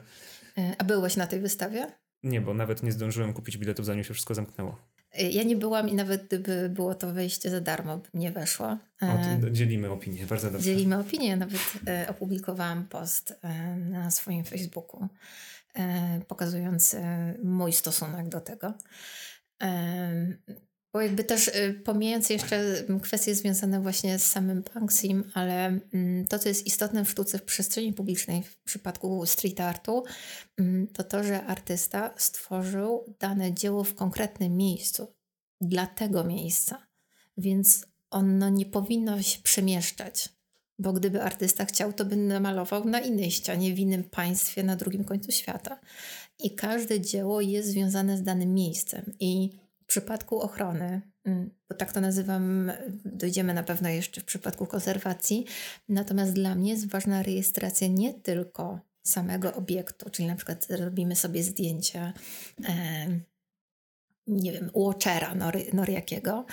E, 0.57 0.75
a 0.77 0.83
byłeś 0.83 1.15
na 1.15 1.27
tej 1.27 1.39
wystawie? 1.39 1.91
Nie, 2.23 2.41
bo 2.41 2.53
nawet 2.53 2.83
nie 2.83 2.91
zdążyłem 2.91 3.33
kupić 3.33 3.57
biletów, 3.57 3.85
zanim 3.85 4.03
się 4.03 4.13
wszystko 4.13 4.33
zamknęło. 4.35 4.77
E, 5.11 5.29
ja 5.29 5.43
nie 5.43 5.55
byłam 5.55 5.89
i 5.89 5.93
nawet 5.93 6.27
gdyby 6.27 6.69
było 6.69 6.95
to 6.95 7.13
wejście 7.13 7.49
za 7.49 7.61
darmo, 7.61 7.97
bym 7.97 8.21
nie 8.21 8.31
weszła. 8.31 8.79
O, 9.01 9.07
dzielimy 9.51 9.91
opinię, 9.91 10.25
bardzo 10.25 10.51
dobrze. 10.51 10.65
Dzielimy 10.65 10.99
opinię, 10.99 11.37
nawet 11.37 11.73
opublikowałam 12.07 12.87
post 12.87 13.39
na 13.75 14.11
swoim 14.11 14.43
Facebooku 14.43 15.07
pokazujący 16.27 17.01
mój 17.43 17.73
stosunek 17.73 18.29
do 18.29 18.41
tego. 18.41 18.73
Bo 20.95 21.01
jakby 21.01 21.23
też 21.23 21.47
y, 21.47 21.81
pomijając 21.83 22.29
jeszcze 22.29 22.83
kwestie 23.01 23.35
związane 23.35 23.81
właśnie 23.81 24.19
z 24.19 24.25
samym 24.25 24.63
Banksim, 24.73 25.31
ale 25.33 25.79
mm, 25.93 26.27
to, 26.27 26.39
co 26.39 26.49
jest 26.49 26.67
istotne 26.67 27.05
w 27.05 27.09
sztuce 27.09 27.37
w 27.37 27.43
przestrzeni 27.43 27.93
publicznej 27.93 28.43
w 28.43 28.57
przypadku 28.57 29.25
street 29.25 29.59
artu, 29.59 30.03
mm, 30.57 30.87
to 30.87 31.03
to, 31.03 31.23
że 31.23 31.45
artysta 31.45 32.13
stworzył 32.17 33.15
dane 33.19 33.53
dzieło 33.53 33.83
w 33.83 33.95
konkretnym 33.95 34.57
miejscu 34.57 35.07
dla 35.61 35.87
tego 35.87 36.23
miejsca. 36.23 36.87
Więc 37.37 37.85
ono 38.09 38.49
nie 38.49 38.65
powinno 38.65 39.21
się 39.21 39.41
przemieszczać. 39.41 40.29
Bo 40.79 40.93
gdyby 40.93 41.21
artysta 41.21 41.65
chciał, 41.65 41.93
to 41.93 42.05
by 42.05 42.15
namalował 42.15 42.85
na 42.85 42.99
innej 42.99 43.31
ścianie 43.31 43.73
w 43.73 43.79
innym 43.79 44.03
państwie 44.03 44.63
na 44.63 44.75
drugim 44.75 45.03
końcu 45.03 45.31
świata. 45.31 45.79
I 46.39 46.55
każde 46.55 47.01
dzieło 47.01 47.41
jest 47.41 47.69
związane 47.69 48.17
z 48.17 48.23
danym 48.23 48.53
miejscem. 48.53 49.13
I 49.19 49.64
w 49.85 49.87
przypadku 49.87 50.41
ochrony, 50.41 51.01
mm, 51.25 51.49
bo 51.69 51.75
tak 51.75 51.93
to 51.93 52.01
nazywam, 52.01 52.71
dojdziemy 53.05 53.53
na 53.53 53.63
pewno 53.63 53.89
jeszcze 53.89 54.21
w 54.21 54.25
przypadku 54.25 54.65
konserwacji, 54.65 55.45
natomiast 55.89 56.33
dla 56.33 56.55
mnie 56.55 56.71
jest 56.71 56.89
ważna 56.89 57.23
rejestracja 57.23 57.87
nie 57.87 58.13
tylko 58.13 58.79
samego 59.03 59.53
obiektu, 59.53 60.09
czyli 60.09 60.27
na 60.27 60.35
przykład 60.35 60.67
robimy 60.69 61.15
sobie 61.15 61.43
zdjęcie 61.43 62.13
nie 64.27 64.51
wiem, 64.51 64.71
watchera 64.73 65.35
nor, 65.35 65.57
noriakiego, 65.73 66.45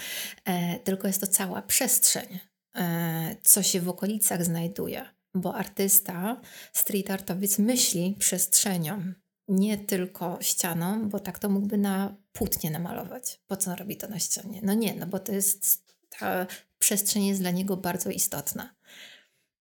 e, 0.45 0.79
tylko 0.79 1.07
jest 1.07 1.21
to 1.21 1.27
cała 1.27 1.62
przestrzeń, 1.62 2.39
e, 2.77 3.37
co 3.43 3.62
się 3.62 3.81
w 3.81 3.89
okolicach 3.89 4.45
znajduje, 4.45 5.05
bo 5.35 5.55
artysta, 5.55 6.41
street 6.73 7.11
artowiec 7.11 7.59
myśli 7.59 8.17
przestrzenią, 8.19 9.12
nie 9.52 9.78
tylko 9.78 10.38
ścianą, 10.40 11.09
bo 11.09 11.21
tak 11.21 11.38
to 11.38 11.49
mógłby 11.49 11.78
na 11.78 12.16
płótnie 12.32 12.71
namalować. 12.71 13.40
Po 13.47 13.56
co 13.56 13.71
on 13.71 13.76
robi 13.76 13.97
to 13.97 14.09
na 14.09 14.18
ścianie? 14.18 14.61
No 14.62 14.75
nie, 14.75 14.94
no 14.94 15.06
bo 15.06 15.18
to 15.18 15.32
jest, 15.32 15.82
ta 16.18 16.47
przestrzeń 16.78 17.26
jest 17.26 17.40
dla 17.40 17.50
niego 17.50 17.76
bardzo 17.76 18.11
istotna. 18.11 18.75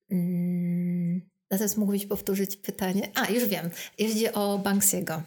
Hmm, 0.09 1.21
teraz 1.47 1.77
mógłbyś 1.77 2.05
powtórzyć 2.05 2.57
pytanie. 2.57 3.11
A, 3.15 3.31
już 3.31 3.45
wiem. 3.45 3.69
Jeździ 3.97 4.31
o 4.31 4.59
Banksiego. 4.59 5.23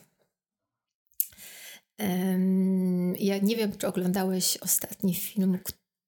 Um, 1.98 3.16
ja 3.16 3.38
nie 3.38 3.56
wiem, 3.56 3.76
czy 3.78 3.86
oglądałeś 3.86 4.56
ostatni 4.56 5.14
film 5.14 5.58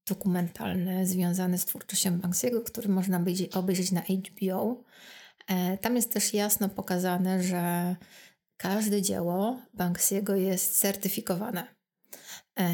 dokumentalny 0.09 1.07
związany 1.07 1.59
z 1.59 1.65
twórczością 1.65 2.19
Banksiego, 2.19 2.61
który 2.61 2.89
można 2.89 3.25
obejrzeć 3.53 3.93
na 3.93 4.01
HBO. 4.01 4.83
E, 5.47 5.79
tam 5.79 5.97
jest 5.97 6.13
też 6.13 6.35
jasno 6.35 6.69
pokazane, 6.69 7.43
że 7.43 7.97
każde 8.57 9.03
dzieło 9.03 9.61
Banksiego 9.75 10.35
jest 10.35 10.79
certyfikowane. 10.79 11.77
E, 12.59 12.65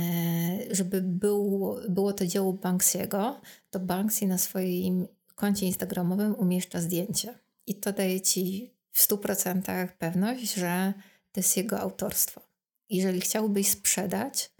żeby 0.70 1.02
był, 1.02 1.76
było 1.88 2.12
to 2.12 2.26
dzieło 2.26 2.52
Banksiego, 2.52 3.40
to 3.70 3.80
Banksy 3.80 4.26
na 4.26 4.38
swoim 4.38 5.08
koncie 5.34 5.66
Instagramowym 5.66 6.34
umieszcza 6.34 6.80
zdjęcie. 6.80 7.38
I 7.66 7.74
to 7.74 7.92
daje 7.92 8.20
ci 8.20 8.74
w 8.92 9.08
100% 9.08 9.88
pewność, 9.98 10.54
że 10.54 10.92
to 11.32 11.40
jest 11.40 11.56
jego 11.56 11.80
autorstwo. 11.80 12.40
Jeżeli 12.90 13.20
chciałbyś 13.20 13.68
sprzedać, 13.68 14.52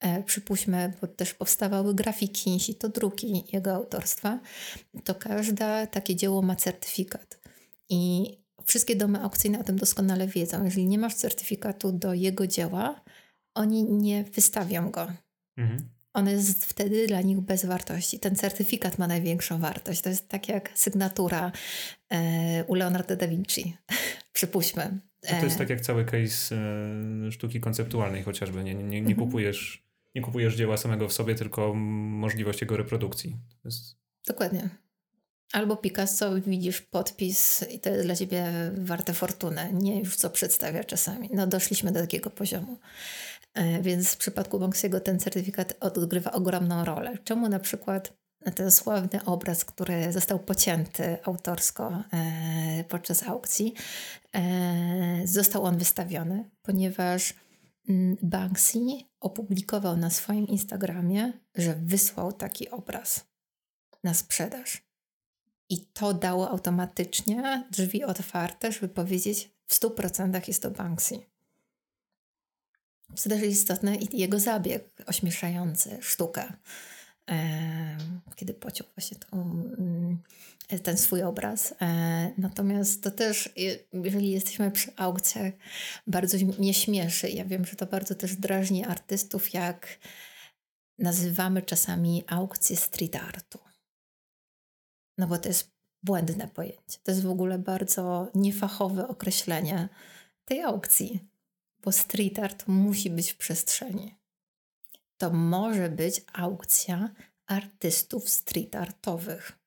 e, 0.00 0.22
przypuśćmy, 0.22 0.92
bo 1.00 1.06
też 1.06 1.34
powstawały 1.34 1.94
grafiki, 1.94 2.74
to 2.74 2.88
druki 2.88 3.44
jego 3.52 3.74
autorstwa, 3.74 4.40
to 5.04 5.14
każde 5.14 5.86
takie 5.86 6.16
dzieło 6.16 6.42
ma 6.42 6.56
certyfikat. 6.56 7.38
I 7.88 8.30
wszystkie 8.68 8.96
domy 8.96 9.20
aukcyjne 9.20 9.60
o 9.60 9.64
tym 9.64 9.76
doskonale 9.76 10.26
wiedzą. 10.26 10.64
Jeżeli 10.64 10.86
nie 10.86 10.98
masz 10.98 11.14
certyfikatu 11.14 11.92
do 11.92 12.14
jego 12.14 12.46
dzieła, 12.46 13.00
oni 13.54 13.84
nie 13.84 14.24
wystawią 14.24 14.90
go. 14.90 15.12
Mhm. 15.56 15.88
On 16.12 16.28
jest 16.28 16.66
wtedy 16.66 17.06
dla 17.06 17.20
nich 17.20 17.40
bez 17.40 17.64
wartości. 17.64 18.18
Ten 18.18 18.36
certyfikat 18.36 18.98
ma 18.98 19.06
największą 19.06 19.58
wartość. 19.58 20.00
To 20.00 20.08
jest 20.08 20.28
tak 20.28 20.48
jak 20.48 20.70
sygnatura 20.74 21.52
e, 22.10 22.64
u 22.64 22.74
Leonardo 22.74 23.16
da 23.16 23.28
Vinci. 23.28 23.76
Przypuśćmy. 24.32 24.98
to 25.20 25.44
jest 25.44 25.56
e, 25.56 25.58
tak 25.58 25.70
jak 25.70 25.80
cały 25.80 26.04
case 26.04 26.56
e, 26.56 27.32
sztuki 27.32 27.60
konceptualnej 27.60 28.22
chociażby. 28.22 28.64
Nie, 28.64 28.74
nie, 28.74 29.00
nie, 29.00 29.14
kupujesz, 29.14 29.82
nie 30.14 30.22
kupujesz 30.22 30.56
dzieła 30.56 30.76
samego 30.76 31.08
w 31.08 31.12
sobie, 31.12 31.34
tylko 31.34 31.74
możliwość 31.74 32.60
jego 32.60 32.76
reprodukcji. 32.76 33.36
Jest... 33.64 33.96
Dokładnie. 34.26 34.68
Albo 35.52 35.76
Picasso, 35.76 36.40
widzisz 36.40 36.80
podpis 36.80 37.64
i 37.70 37.80
to 37.80 37.90
jest 37.90 38.04
dla 38.04 38.16
ciebie 38.16 38.46
warte 38.76 39.14
fortunę, 39.14 39.72
nie 39.72 40.00
już 40.00 40.16
co 40.16 40.30
przedstawia 40.30 40.84
czasami. 40.84 41.30
No 41.32 41.46
doszliśmy 41.46 41.92
do 41.92 42.00
takiego 42.00 42.30
poziomu. 42.30 42.78
E, 43.54 43.82
więc 43.82 44.12
w 44.12 44.16
przypadku 44.16 44.58
Banksiego 44.58 45.00
ten 45.00 45.18
certyfikat 45.18 45.74
odgrywa 45.80 46.32
ogromną 46.32 46.84
rolę. 46.84 47.18
Czemu 47.24 47.48
na 47.48 47.58
przykład 47.58 48.12
ten 48.54 48.70
sławny 48.70 49.24
obraz, 49.24 49.64
który 49.64 50.12
został 50.12 50.38
pocięty 50.38 51.16
autorsko 51.24 52.04
e, 52.12 52.84
podczas 52.84 53.22
aukcji, 53.22 53.74
e, 54.32 55.22
został 55.24 55.64
on 55.64 55.78
wystawiony, 55.78 56.50
ponieważ 56.62 57.34
mm, 57.88 58.16
Banksy 58.22 58.78
opublikował 59.20 59.96
na 59.96 60.10
swoim 60.10 60.46
Instagramie, 60.46 61.32
że 61.54 61.74
wysłał 61.74 62.32
taki 62.32 62.70
obraz 62.70 63.24
na 64.04 64.14
sprzedaż. 64.14 64.87
I 65.68 65.80
to 65.80 66.14
dało 66.14 66.50
automatycznie 66.50 67.64
drzwi 67.70 68.04
otwarte, 68.04 68.72
żeby 68.72 68.88
powiedzieć, 68.88 69.50
w 69.66 69.74
100% 69.74 70.48
jest 70.48 70.62
to 70.62 70.70
Banksy. 70.70 71.18
Co 73.16 73.28
też 73.28 73.42
istotne 73.42 73.96
i 73.96 74.18
jego 74.18 74.40
zabieg 74.40 74.84
ośmieszający 75.06 75.98
sztukę. 76.00 76.52
Kiedy 78.36 78.54
pociął 78.54 78.86
właśnie 78.96 79.16
tą, 79.16 79.40
mm, 79.78 80.18
ten 80.82 80.98
swój 80.98 81.22
obraz. 81.22 81.74
E, 81.80 82.32
natomiast 82.38 83.02
to 83.02 83.10
też, 83.10 83.52
jeżeli 83.92 84.30
jesteśmy 84.30 84.70
przy 84.70 84.92
aukcjach, 84.96 85.52
bardzo 86.06 86.38
mnie 86.58 86.74
śmieszy. 86.74 87.30
Ja 87.30 87.44
wiem, 87.44 87.64
że 87.64 87.76
to 87.76 87.86
bardzo 87.86 88.14
też 88.14 88.36
drażni 88.36 88.84
artystów, 88.84 89.54
jak 89.54 89.98
nazywamy 90.98 91.62
czasami 91.62 92.24
aukcje 92.26 92.76
street 92.76 93.16
artu. 93.16 93.58
No 95.18 95.26
bo 95.26 95.38
to 95.38 95.48
jest 95.48 95.70
błędne 96.02 96.48
pojęcie. 96.48 96.98
To 97.02 97.10
jest 97.10 97.22
w 97.22 97.30
ogóle 97.30 97.58
bardzo 97.58 98.30
niefachowe 98.34 99.08
określenie 99.08 99.88
tej 100.44 100.62
aukcji, 100.62 101.28
bo 101.84 101.92
street 101.92 102.38
art 102.38 102.68
musi 102.68 103.10
być 103.10 103.32
w 103.32 103.36
przestrzeni. 103.36 104.14
To 105.16 105.30
może 105.30 105.88
być 105.88 106.24
aukcja 106.32 107.14
artystów 107.46 108.28
street 108.28 108.76
artowych. 108.76 109.58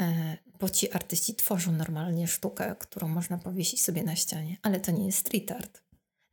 E, 0.00 0.36
bo 0.60 0.68
ci 0.68 0.92
artyści 0.92 1.34
tworzą 1.34 1.72
normalnie 1.72 2.26
sztukę, 2.26 2.76
którą 2.78 3.08
można 3.08 3.38
powiesić 3.38 3.82
sobie 3.82 4.02
na 4.02 4.16
ścianie, 4.16 4.56
ale 4.62 4.80
to 4.80 4.92
nie 4.92 5.06
jest 5.06 5.18
street 5.18 5.52
art. 5.52 5.84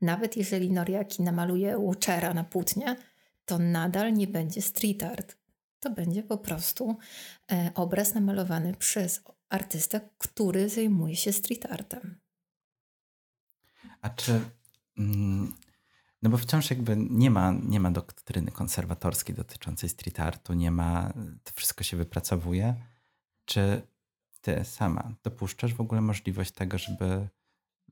Nawet 0.01 0.38
jeżeli 0.38 0.72
Noriaki 0.72 1.24
namaluje 1.24 1.77
Watchera 1.77 2.34
na 2.34 2.44
płótnie, 2.44 2.96
to 3.46 3.60
nadal 3.60 4.13
nie 4.13 4.27
będzie 4.27 4.62
street 4.62 5.03
art 5.03 5.40
to 5.81 5.89
będzie 5.89 6.23
po 6.23 6.38
prostu 6.38 6.97
e, 7.51 7.71
obraz 7.75 8.13
namalowany 8.13 8.75
przez 8.75 9.23
artystę, 9.50 10.01
który 10.17 10.69
zajmuje 10.69 11.15
się 11.15 11.33
street 11.33 11.65
artem. 11.65 12.19
A 14.01 14.09
czy. 14.09 14.41
Mm, 14.97 15.53
no 16.21 16.29
bo 16.29 16.38
wciąż 16.38 16.69
jakby 16.69 16.97
nie 16.97 17.31
ma, 17.31 17.51
nie 17.63 17.79
ma 17.79 17.91
doktryny 17.91 18.51
konserwatorskiej 18.51 19.35
dotyczącej 19.35 19.89
street 19.89 20.19
artu, 20.19 20.53
nie 20.53 20.71
ma, 20.71 21.13
to 21.43 21.51
wszystko 21.55 21.83
się 21.83 21.97
wypracowuje. 21.97 22.75
Czy 23.45 23.81
ty 24.41 24.65
sama 24.65 25.13
dopuszczasz 25.23 25.73
w 25.73 25.81
ogóle 25.81 26.01
możliwość 26.01 26.51
tego, 26.51 26.77
żeby 26.77 27.27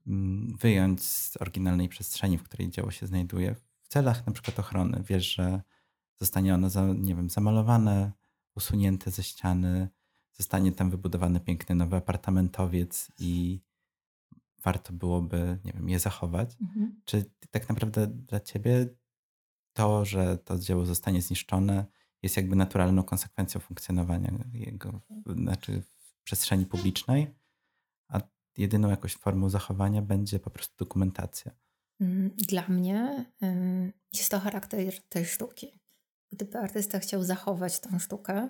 mm, 0.06 0.56
wyjąć 0.60 1.04
z 1.04 1.36
oryginalnej 1.36 1.88
przestrzeni, 1.88 2.38
w 2.38 2.42
której 2.42 2.70
dzieło 2.70 2.90
się 2.90 3.06
znajduje, 3.06 3.54
w 3.82 3.88
celach 3.88 4.26
na 4.26 4.32
przykład 4.32 4.58
ochrony. 4.58 5.02
Wiesz, 5.08 5.34
że 5.34 5.62
zostanie 6.20 6.54
ono, 6.54 6.70
za, 6.70 6.86
nie 6.86 7.14
wiem, 7.14 7.30
zamalowane, 7.30 8.12
usunięte 8.54 9.10
ze 9.10 9.22
ściany, 9.22 9.88
zostanie 10.32 10.72
tam 10.72 10.90
wybudowany 10.90 11.40
piękny 11.40 11.74
nowy 11.74 11.96
apartamentowiec 11.96 13.12
i 13.18 13.60
warto 14.62 14.92
byłoby, 14.92 15.58
nie 15.64 15.72
wiem, 15.72 15.88
je 15.88 15.98
zachować. 15.98 16.56
Mhm. 16.60 17.00
Czy 17.04 17.24
tak 17.50 17.68
naprawdę 17.68 18.06
dla 18.06 18.40
ciebie 18.40 18.88
to, 19.72 20.04
że 20.04 20.38
to 20.38 20.58
dzieło 20.58 20.86
zostanie 20.86 21.22
zniszczone, 21.22 21.86
jest 22.22 22.36
jakby 22.36 22.56
naturalną 22.56 23.02
konsekwencją 23.02 23.60
funkcjonowania 23.60 24.32
jego, 24.52 25.00
znaczy 25.26 25.82
w 25.82 26.22
przestrzeni 26.24 26.66
publicznej, 26.66 27.34
a 28.08 28.20
jedyną 28.56 28.88
jakąś 28.88 29.16
formą 29.16 29.48
zachowania 29.48 30.02
będzie 30.02 30.38
po 30.38 30.50
prostu 30.50 30.74
dokumentacja. 30.76 31.52
Mm, 32.00 32.30
dla 32.48 32.68
mnie 32.68 33.26
jest 34.12 34.30
to 34.30 34.40
charakter 34.40 35.02
tej 35.08 35.26
sztuki. 35.26 35.79
Gdyby 36.32 36.58
artysta 36.58 36.98
chciał 36.98 37.22
zachować 37.22 37.80
tą 37.80 37.98
sztukę, 37.98 38.48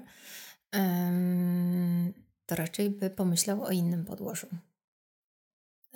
to 2.47 2.55
raczej 2.55 2.91
by 2.91 3.11
pomyślał 3.11 3.63
o 3.63 3.71
innym 3.71 4.05
podłożu. 4.05 4.47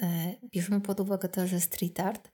E, 0.03 0.35
bierzmy 0.53 0.81
pod 0.81 1.01
uwagę 1.01 1.29
to, 1.29 1.47
że 1.47 1.61
street 1.61 2.01
art 2.01 2.31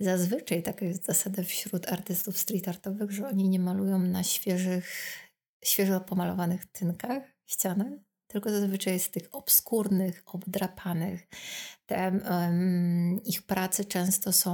zazwyczaj 0.00 0.62
taka 0.62 0.84
jest 0.84 1.04
zasada 1.04 1.42
wśród 1.42 1.92
artystów 1.92 2.38
street 2.38 2.68
artowych, 2.68 3.10
że 3.10 3.28
oni 3.28 3.48
nie 3.48 3.58
malują 3.58 3.98
na 3.98 4.24
świeżych, 4.24 4.92
świeżo 5.64 6.00
pomalowanych 6.00 6.66
tynkach 6.66 7.22
ścianek, 7.46 8.00
tylko 8.30 8.50
zazwyczaj 8.50 8.92
jest 8.92 9.12
tych 9.12 9.28
obskurnych, 9.32 10.22
obdrapanych. 10.26 11.28
Te, 11.86 12.20
um, 12.30 13.20
ich 13.24 13.42
prace 13.42 13.84
często 13.84 14.32
są 14.32 14.52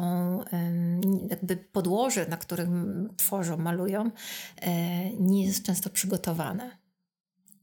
um, 0.52 1.00
jakby 1.30 1.56
podłoże, 1.56 2.26
na 2.26 2.36
którym 2.36 3.08
tworzą, 3.16 3.56
malują, 3.56 4.10
e, 4.56 4.70
nie 5.12 5.46
jest 5.46 5.62
często 5.62 5.90
przygotowane. 5.90 6.78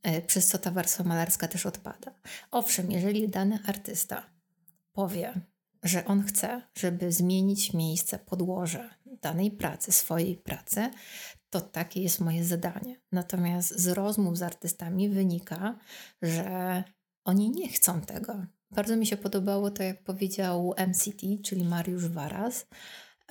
E, 0.04 0.22
przez 0.22 0.48
co 0.48 0.58
ta 0.58 0.72
warstwa 0.72 1.04
malarska 1.04 1.48
też 1.48 1.66
odpada. 1.66 2.12
Owszem, 2.52 2.92
jeżeli 2.92 3.30
dany 3.30 3.60
artysta 3.66 4.24
powie, 4.92 5.34
że 5.84 6.06
on 6.06 6.24
chce, 6.24 6.62
żeby 6.78 7.12
zmienić 7.12 7.74
miejsce, 7.74 8.20
podłoże 8.20 8.90
danej 9.06 9.52
pracy, 9.52 9.92
swojej 9.92 10.38
pracy, 10.38 10.90
to 11.54 11.62
takie 11.62 12.02
jest 12.02 12.20
moje 12.20 12.46
zadanie. 12.46 12.96
Natomiast 13.12 13.80
z 13.80 13.88
rozmów 13.88 14.38
z 14.38 14.42
artystami 14.42 15.10
wynika, 15.10 15.80
że 16.22 16.84
oni 17.24 17.50
nie 17.50 17.70
chcą 17.70 18.02
tego. 18.02 18.46
Bardzo 18.72 18.96
mi 18.96 19.06
się 19.06 19.18
podobało 19.18 19.72
to, 19.72 19.84
jak 19.84 20.04
powiedział 20.04 20.74
MCT, 20.88 21.22
czyli 21.44 21.66
Mariusz 21.66 22.08
Waras, 22.08 22.68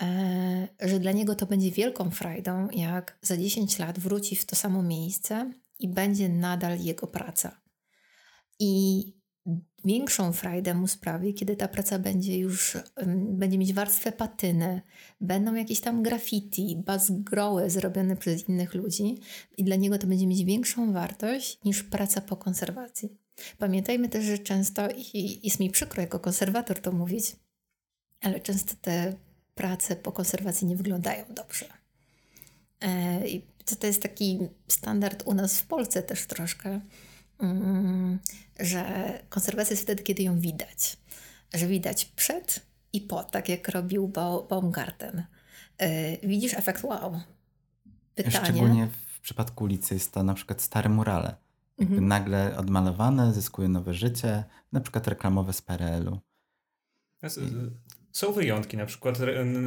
e, 0.00 0.68
że 0.80 1.00
dla 1.00 1.12
niego 1.12 1.34
to 1.34 1.46
będzie 1.46 1.70
wielką 1.70 2.10
frajdą, 2.10 2.68
jak 2.70 3.18
za 3.22 3.36
10 3.36 3.78
lat 3.78 3.98
wróci 3.98 4.36
w 4.36 4.46
to 4.46 4.56
samo 4.56 4.82
miejsce 4.82 5.52
i 5.78 5.88
będzie 5.88 6.28
nadal 6.28 6.78
jego 6.78 7.06
praca. 7.06 7.60
I 8.58 9.04
większą 9.84 10.32
frajdę 10.32 10.74
mu 10.74 10.86
sprawi, 10.86 11.34
kiedy 11.34 11.56
ta 11.56 11.68
praca 11.68 11.98
będzie 11.98 12.38
już, 12.38 12.76
będzie 13.28 13.58
mieć 13.58 13.72
warstwę 13.72 14.12
patyny, 14.12 14.80
będą 15.20 15.54
jakieś 15.54 15.80
tam 15.80 16.02
graffiti, 16.02 16.82
bazgroły 16.86 17.70
zrobione 17.70 18.16
przez 18.16 18.48
innych 18.48 18.74
ludzi 18.74 19.18
i 19.56 19.64
dla 19.64 19.76
niego 19.76 19.98
to 19.98 20.06
będzie 20.06 20.26
mieć 20.26 20.44
większą 20.44 20.92
wartość 20.92 21.58
niż 21.64 21.82
praca 21.82 22.20
po 22.20 22.36
konserwacji. 22.36 23.08
Pamiętajmy 23.58 24.08
też, 24.08 24.24
że 24.24 24.38
często, 24.38 24.88
i 25.12 25.40
jest 25.42 25.60
mi 25.60 25.70
przykro 25.70 26.02
jako 26.02 26.20
konserwator 26.20 26.80
to 26.80 26.92
mówić, 26.92 27.36
ale 28.20 28.40
często 28.40 28.74
te 28.80 29.14
prace 29.54 29.96
po 29.96 30.12
konserwacji 30.12 30.66
nie 30.66 30.76
wyglądają 30.76 31.24
dobrze. 31.34 31.66
E, 32.80 33.28
I 33.28 33.42
to, 33.80 33.86
jest 33.86 34.02
taki 34.02 34.38
standard 34.68 35.22
u 35.26 35.34
nas 35.34 35.60
w 35.60 35.66
Polsce 35.66 36.02
też 36.02 36.26
troszkę, 36.26 36.80
że 38.60 39.12
konserwacja 39.28 39.72
jest 39.72 39.82
wtedy, 39.82 40.02
kiedy 40.02 40.22
ją 40.22 40.40
widać. 40.40 40.96
Że 41.54 41.66
widać 41.66 42.04
przed 42.04 42.66
i 42.92 43.00
po, 43.00 43.24
tak 43.24 43.48
jak 43.48 43.68
robił 43.68 44.08
Baumgarten. 44.48 45.24
E, 45.78 46.16
widzisz 46.26 46.54
efekt 46.54 46.84
wow. 46.84 47.20
Pytanie. 48.14 48.44
Szczególnie 48.44 48.88
w 49.16 49.20
przypadku 49.20 49.64
ulicy 49.64 49.94
jest 49.94 50.12
to 50.12 50.22
na 50.22 50.34
przykład 50.34 50.62
stare 50.62 50.88
murale. 50.88 51.36
Mhm. 51.78 52.08
Nagle 52.08 52.56
odmalowane, 52.56 53.32
zyskuje 53.32 53.68
nowe 53.68 53.94
życie, 53.94 54.44
na 54.72 54.80
przykład 54.80 55.08
reklamowe 55.08 55.52
z 55.52 55.62
PRL-u. 55.62 56.18
Są 58.12 58.32
wyjątki, 58.32 58.76
na 58.76 58.86
przykład 58.86 59.18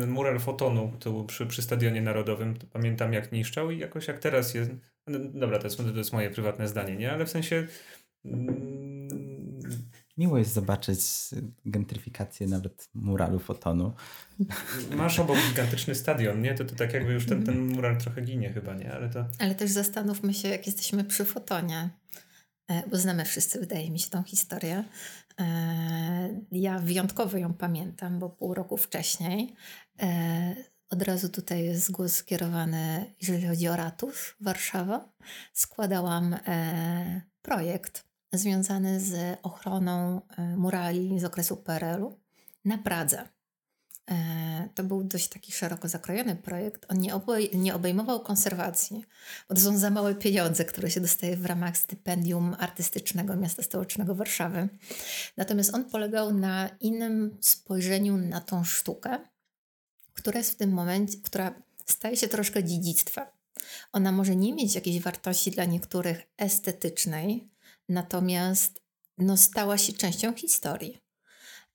mural 0.07 0.39
fotonu 0.39 0.91
tu 0.99 1.25
przy, 1.25 1.45
przy 1.45 1.61
Stadionie 1.61 2.01
Narodowym, 2.01 2.55
pamiętam 2.73 3.13
jak 3.13 3.31
niszczał 3.31 3.71
i 3.71 3.79
jakoś 3.79 4.07
jak 4.07 4.19
teraz 4.19 4.53
jest, 4.53 4.71
no, 5.07 5.19
dobra, 5.19 5.59
to 5.59 5.67
jest, 5.67 5.77
to 5.77 5.97
jest 5.97 6.13
moje 6.13 6.29
prywatne 6.29 6.67
zdanie, 6.67 6.95
nie? 6.95 7.11
Ale 7.11 7.25
w 7.25 7.29
sensie... 7.29 7.67
Mm... 8.25 9.25
Miło 10.17 10.37
jest 10.37 10.53
zobaczyć 10.53 11.01
gentryfikację 11.65 12.47
nawet 12.47 12.89
muralu 12.93 13.39
fotonu. 13.39 13.93
Masz 14.91 15.19
obok 15.19 15.37
gigantyczny 15.49 15.95
stadion, 15.95 16.41
nie? 16.41 16.55
To, 16.55 16.65
to 16.65 16.75
tak 16.75 16.93
jakby 16.93 17.13
już 17.13 17.25
ten, 17.25 17.45
ten 17.45 17.59
mural 17.59 17.97
trochę 17.97 18.21
ginie 18.21 18.53
chyba, 18.53 18.73
nie? 18.73 18.93
Ale, 18.93 19.09
to... 19.09 19.25
Ale 19.39 19.55
też 19.55 19.71
zastanówmy 19.71 20.33
się, 20.33 20.47
jak 20.47 20.65
jesteśmy 20.65 21.03
przy 21.03 21.25
fotonie, 21.25 21.89
e, 22.67 22.89
bo 22.89 22.97
znamy 22.97 23.25
wszyscy, 23.25 23.59
wydaje 23.59 23.91
mi 23.91 23.99
się, 23.99 24.09
tą 24.09 24.23
historię. 24.23 24.83
E, 25.39 26.41
ja 26.51 26.79
wyjątkowo 26.79 27.37
ją 27.37 27.53
pamiętam, 27.53 28.19
bo 28.19 28.29
pół 28.29 28.53
roku 28.53 28.77
wcześniej 28.77 29.53
e, 30.01 30.55
od 30.89 31.01
razu 31.01 31.29
tutaj 31.29 31.63
jest 31.63 31.91
głos 31.91 32.13
skierowany, 32.13 33.13
jeżeli 33.21 33.47
chodzi 33.47 33.67
o 33.67 33.75
ratusz 33.75 34.35
Warszawa. 34.41 35.09
Składałam 35.53 36.33
e, 36.33 37.21
projekt 37.41 38.05
związany 38.33 38.99
z 38.99 39.39
ochroną 39.43 40.21
murali 40.57 41.19
z 41.19 41.23
okresu 41.23 41.57
PRL-u 41.57 42.19
na 42.65 42.77
Pradze. 42.77 43.27
E, 44.11 44.69
to 44.75 44.83
był 44.83 45.03
dość 45.03 45.29
taki 45.29 45.51
szeroko 45.51 45.87
zakrojony 45.87 46.35
projekt. 46.35 46.85
On 46.89 46.97
nie, 46.97 47.13
obej- 47.13 47.55
nie 47.55 47.75
obejmował 47.75 48.19
konserwacji, 48.19 49.05
bo 49.49 49.55
to 49.55 49.61
są 49.61 49.77
za 49.77 49.89
małe 49.89 50.15
pieniądze, 50.15 50.65
które 50.65 50.91
się 50.91 51.01
dostaje 51.01 51.37
w 51.37 51.45
ramach 51.45 51.77
stypendium 51.77 52.55
artystycznego 52.59 53.35
Miasta 53.35 53.63
Stołecznego 53.63 54.15
Warszawy. 54.15 54.69
Natomiast 55.37 55.73
on 55.73 55.85
polegał 55.85 56.33
na 56.33 56.69
innym 56.79 57.37
spojrzeniu 57.41 58.17
na 58.17 58.41
tą 58.41 58.63
sztukę, 58.63 59.19
która 60.15 60.37
jest 60.37 60.51
w 60.51 60.55
tym 60.55 60.71
momencie, 60.71 61.17
która 61.23 61.61
staje 61.85 62.17
się 62.17 62.27
troszkę 62.27 62.63
dziedzictwem. 62.63 63.25
Ona 63.93 64.11
może 64.11 64.35
nie 64.35 64.53
mieć 64.53 64.75
jakiejś 64.75 64.99
wartości 64.99 65.51
dla 65.51 65.65
niektórych 65.65 66.21
estetycznej, 66.37 67.49
natomiast 67.89 68.81
no, 69.17 69.37
stała 69.37 69.77
się 69.77 69.93
częścią 69.93 70.33
historii. 70.33 71.05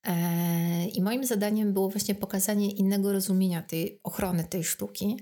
E, 0.06 0.88
I 0.88 1.02
moim 1.02 1.24
zadaniem 1.24 1.72
było 1.72 1.90
właśnie 1.90 2.14
pokazanie 2.14 2.70
innego 2.70 3.12
rozumienia 3.12 3.62
tej 3.62 4.00
ochrony 4.02 4.44
tej 4.44 4.64
sztuki 4.64 5.16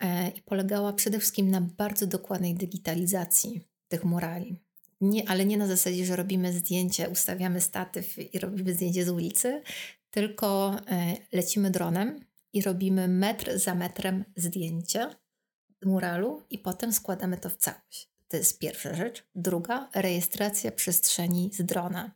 e, 0.00 0.28
i 0.28 0.42
polegała 0.42 0.92
przede 0.92 1.18
wszystkim 1.18 1.50
na 1.50 1.60
bardzo 1.60 2.06
dokładnej 2.06 2.54
digitalizacji 2.54 3.60
tych 3.88 4.04
murali. 4.04 4.56
Nie, 5.00 5.28
ale 5.28 5.44
nie 5.44 5.56
na 5.56 5.66
zasadzie, 5.66 6.06
że 6.06 6.16
robimy 6.16 6.52
zdjęcie, 6.52 7.08
ustawiamy 7.08 7.60
statyw 7.60 8.34
i 8.34 8.38
robimy 8.38 8.74
zdjęcie 8.74 9.04
z 9.04 9.08
ulicy, 9.08 9.62
tylko 10.10 10.76
e, 10.86 11.16
lecimy 11.32 11.70
dronem 11.70 12.24
i 12.52 12.62
robimy 12.62 13.08
metr 13.08 13.58
za 13.58 13.74
metrem 13.74 14.24
zdjęcie 14.36 15.16
muralu 15.84 16.42
i 16.50 16.58
potem 16.58 16.92
składamy 16.92 17.38
to 17.38 17.50
w 17.50 17.56
całość. 17.56 18.10
To 18.28 18.36
jest 18.36 18.58
pierwsza 18.58 18.94
rzecz. 18.94 19.24
Druga, 19.34 19.88
rejestracja 19.94 20.72
przestrzeni 20.72 21.50
z 21.54 21.62
drona 21.62 22.10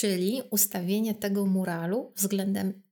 czyli 0.00 0.42
ustawienie 0.50 1.14
tego 1.14 1.46
muralu 1.46 2.12
względem 2.16 2.82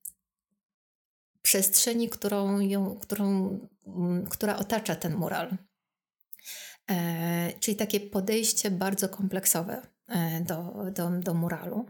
przestrzeni, 1.43 2.09
którą, 2.09 2.61
ją, 2.61 2.99
którą, 2.99 3.59
mm, 3.87 4.27
która 4.27 4.57
otacza 4.57 4.97
ten 4.97 5.15
mural. 5.15 5.57
E, 6.91 7.53
czyli 7.61 7.77
takie 7.77 8.01
podejście 8.01 8.71
bardzo 8.71 9.09
kompleksowe 9.09 9.87
do, 10.41 10.75
do, 10.95 11.11
do 11.11 11.35
muralu. 11.35 11.87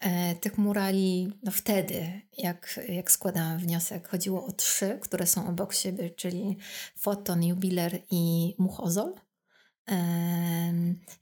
E, 0.00 0.34
tych 0.34 0.58
murali 0.58 1.32
no 1.42 1.50
wtedy, 1.50 2.20
jak, 2.38 2.80
jak 2.88 3.10
składałam 3.10 3.58
wniosek, 3.58 4.08
chodziło 4.08 4.46
o 4.46 4.52
trzy, 4.52 4.98
które 5.02 5.26
są 5.26 5.48
obok 5.48 5.74
siebie, 5.74 6.10
czyli 6.10 6.56
Foton, 6.96 7.44
Jubiler 7.44 7.98
i 8.10 8.54
Muchozol. 8.58 9.14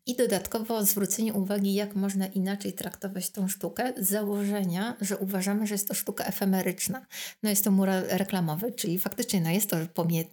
I 0.07 0.17
dodatkowo 0.17 0.85
zwrócenie 0.85 1.35
uwagi, 1.35 1.75
jak 1.75 1.95
można 1.95 2.27
inaczej 2.27 2.73
traktować 2.73 3.31
tą 3.31 3.49
sztukę 3.49 3.93
z 3.97 4.09
założenia, 4.09 4.97
że 5.01 5.17
uważamy, 5.19 5.67
że 5.67 5.75
jest 5.75 5.89
to 5.89 5.95
sztuka 5.95 6.25
efemeryczna. 6.25 7.07
No 7.43 7.51
jest 7.51 7.65
to 7.65 7.71
mural 7.71 8.05
reklamowy, 8.09 8.73
czyli 8.73 8.99
faktycznie 8.99 9.41
no 9.41 9.51
jest 9.51 9.71
to 9.71 9.77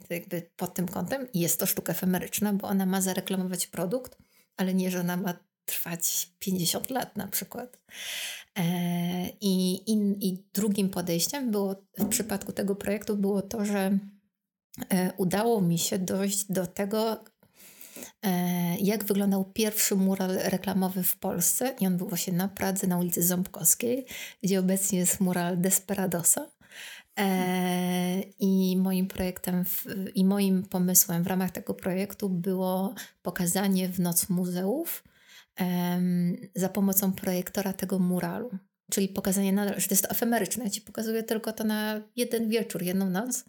jakby 0.10 0.49
pod 0.56 0.73
tym 0.73 0.88
kątem 0.88 1.28
jest 1.34 1.60
to 1.60 1.65
sztuka 1.65 1.91
efemeryczna, 1.91 2.54
bo 2.54 2.67
ona 2.67 2.86
ma 2.86 3.01
zareklamować 3.01 3.67
produkt, 3.67 4.17
ale 4.58 4.73
nie, 4.73 4.91
że 4.91 4.99
ona 4.99 5.17
ma 5.17 5.34
trwać 5.65 6.30
50 6.39 6.89
lat 6.89 7.17
na 7.17 7.28
przykład. 7.28 7.78
E, 8.58 9.30
I, 9.41 9.75
i, 9.91 9.93
I 10.28 10.43
drugim 10.54 10.89
podejściem 10.89 11.51
było 11.51 11.75
w 11.97 12.08
przypadku 12.10 12.51
tego 12.51 12.75
projektu 12.75 13.17
było 13.17 13.41
to, 13.41 13.65
że 13.65 13.97
e, 14.89 15.13
udało 15.17 15.62
mi 15.62 15.80
się 15.80 15.99
dojść 15.99 16.45
do 16.51 16.67
tego, 16.67 17.23
e, 18.21 18.78
jak 18.78 19.04
wyglądał 19.04 19.45
pierwszy 19.45 19.95
mural 19.95 20.38
reklamowy 20.38 21.04
w 21.04 21.17
Polsce. 21.17 21.75
I 21.80 21.88
on 21.88 21.97
był 21.97 22.08
właśnie 22.08 22.34
na 22.34 22.47
Pradze, 22.47 22.88
na 22.88 22.97
ulicy 22.97 23.23
Ząbkowskiej, 23.23 24.06
gdzie 24.43 24.60
obecnie 24.60 24.99
jest 24.99 25.19
mural 25.19 25.58
Desperadosa. 25.58 26.51
I 28.39 28.78
moim 28.78 29.08
projektem 29.08 29.65
w, 29.65 29.86
i 30.15 30.25
moim 30.25 30.63
pomysłem 30.63 31.23
w 31.23 31.28
ramach 31.28 31.51
tego 31.51 31.73
projektu 31.73 32.30
było 32.30 32.93
pokazanie 33.21 33.89
w 33.89 33.99
Noc 33.99 34.30
Muzeów 34.30 35.04
za 36.56 36.70
pomocą 36.70 37.13
projektora 37.13 37.74
tego 37.74 38.00
muralu. 38.00 38.58
Czyli 38.91 39.10
pokazanie, 39.10 39.54
nadal, 39.54 39.80
że 39.80 39.88
to 39.88 39.94
jest 39.94 40.12
efemeryczne. 40.12 40.63
Ja 40.63 40.70
ci 40.70 40.82
pokazuję 40.82 41.24
tylko 41.24 41.54
to 41.54 41.63
na 41.63 42.02
jeden 42.15 42.50
wieczór, 42.50 42.84
jedną 42.84 43.10
noc, 43.10 43.46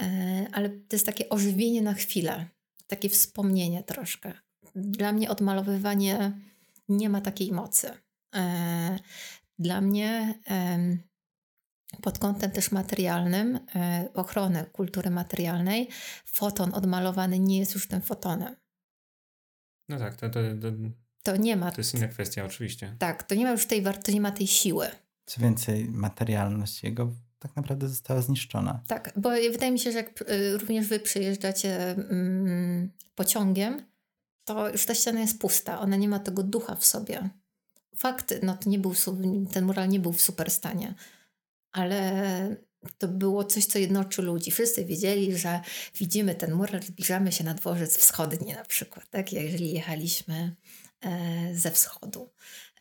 e, 0.00 0.46
ale 0.52 0.68
to 0.68 0.96
jest 0.96 1.06
takie 1.06 1.28
ożywienie 1.28 1.82
na 1.82 1.94
chwilę, 1.94 2.46
takie 2.86 3.08
wspomnienie 3.08 3.82
troszkę. 3.82 4.32
Dla 4.74 5.12
mnie 5.12 5.30
odmalowywanie 5.30 6.32
nie 6.88 7.08
ma 7.08 7.20
takiej 7.20 7.52
mocy. 7.52 7.90
E, 8.34 8.98
dla 9.58 9.80
mnie 9.80 10.34
pod 12.02 12.18
kątem 12.18 12.50
też 12.50 12.72
materialnym, 12.72 13.58
e, 13.74 14.08
ochrony 14.14 14.64
kultury 14.72 15.10
materialnej, 15.10 15.88
foton 16.24 16.74
odmalowany 16.74 17.38
nie 17.38 17.58
jest 17.58 17.74
już 17.74 17.88
tym 17.88 18.02
fotonem. 18.02 18.56
No 19.88 19.98
tak, 19.98 20.16
to, 20.16 20.30
to, 20.30 20.40
to 20.60 20.68
to 21.22 21.36
nie 21.36 21.56
ma. 21.56 21.70
To 21.70 21.80
jest 21.80 21.94
inna 21.94 22.08
kwestia, 22.08 22.44
oczywiście. 22.44 22.96
Tak, 22.98 23.22
to 23.22 23.34
nie 23.34 23.44
ma 23.44 23.50
już 23.50 23.66
tej 23.66 23.82
wartości, 23.82 24.14
nie 24.14 24.20
ma 24.20 24.32
tej 24.32 24.46
siły. 24.46 24.88
Co 25.26 25.40
więcej, 25.40 25.84
materialność 25.84 26.82
jego 26.82 27.12
tak 27.38 27.56
naprawdę 27.56 27.88
została 27.88 28.22
zniszczona. 28.22 28.82
Tak, 28.86 29.12
bo 29.16 29.30
wydaje 29.30 29.72
mi 29.72 29.78
się, 29.78 29.92
że 29.92 29.98
jak 29.98 30.22
y, 30.22 30.58
również 30.58 30.86
wy 30.86 31.00
przyjeżdżacie 31.00 31.90
mm, 31.90 32.92
pociągiem, 33.14 33.86
to 34.44 34.70
już 34.70 34.86
ta 34.86 34.94
ściana 34.94 35.20
jest 35.20 35.40
pusta, 35.40 35.80
ona 35.80 35.96
nie 35.96 36.08
ma 36.08 36.18
tego 36.18 36.42
ducha 36.42 36.74
w 36.74 36.84
sobie. 36.84 37.30
Fakt, 37.96 38.34
no 38.42 38.56
to 38.56 38.70
nie 38.70 38.78
był, 38.78 38.94
ten 39.52 39.64
mural 39.64 39.88
nie 39.88 40.00
był 40.00 40.12
w 40.12 40.20
super 40.20 40.50
stanie, 40.50 40.94
ale 41.72 42.56
to 42.98 43.08
było 43.08 43.44
coś, 43.44 43.66
co 43.66 43.78
jednoczy 43.78 44.22
ludzi. 44.22 44.50
Wszyscy 44.50 44.84
wiedzieli, 44.84 45.38
że 45.38 45.60
widzimy 45.94 46.34
ten 46.34 46.52
mural, 46.52 46.82
zbliżamy 46.82 47.32
się 47.32 47.44
na 47.44 47.54
dworzec 47.54 47.96
wschodni 47.96 48.52
na 48.52 48.64
przykład, 48.64 49.10
tak? 49.10 49.32
Jeżeli 49.32 49.72
jechaliśmy 49.72 50.56
ze 51.52 51.70
wschodu. 51.70 52.30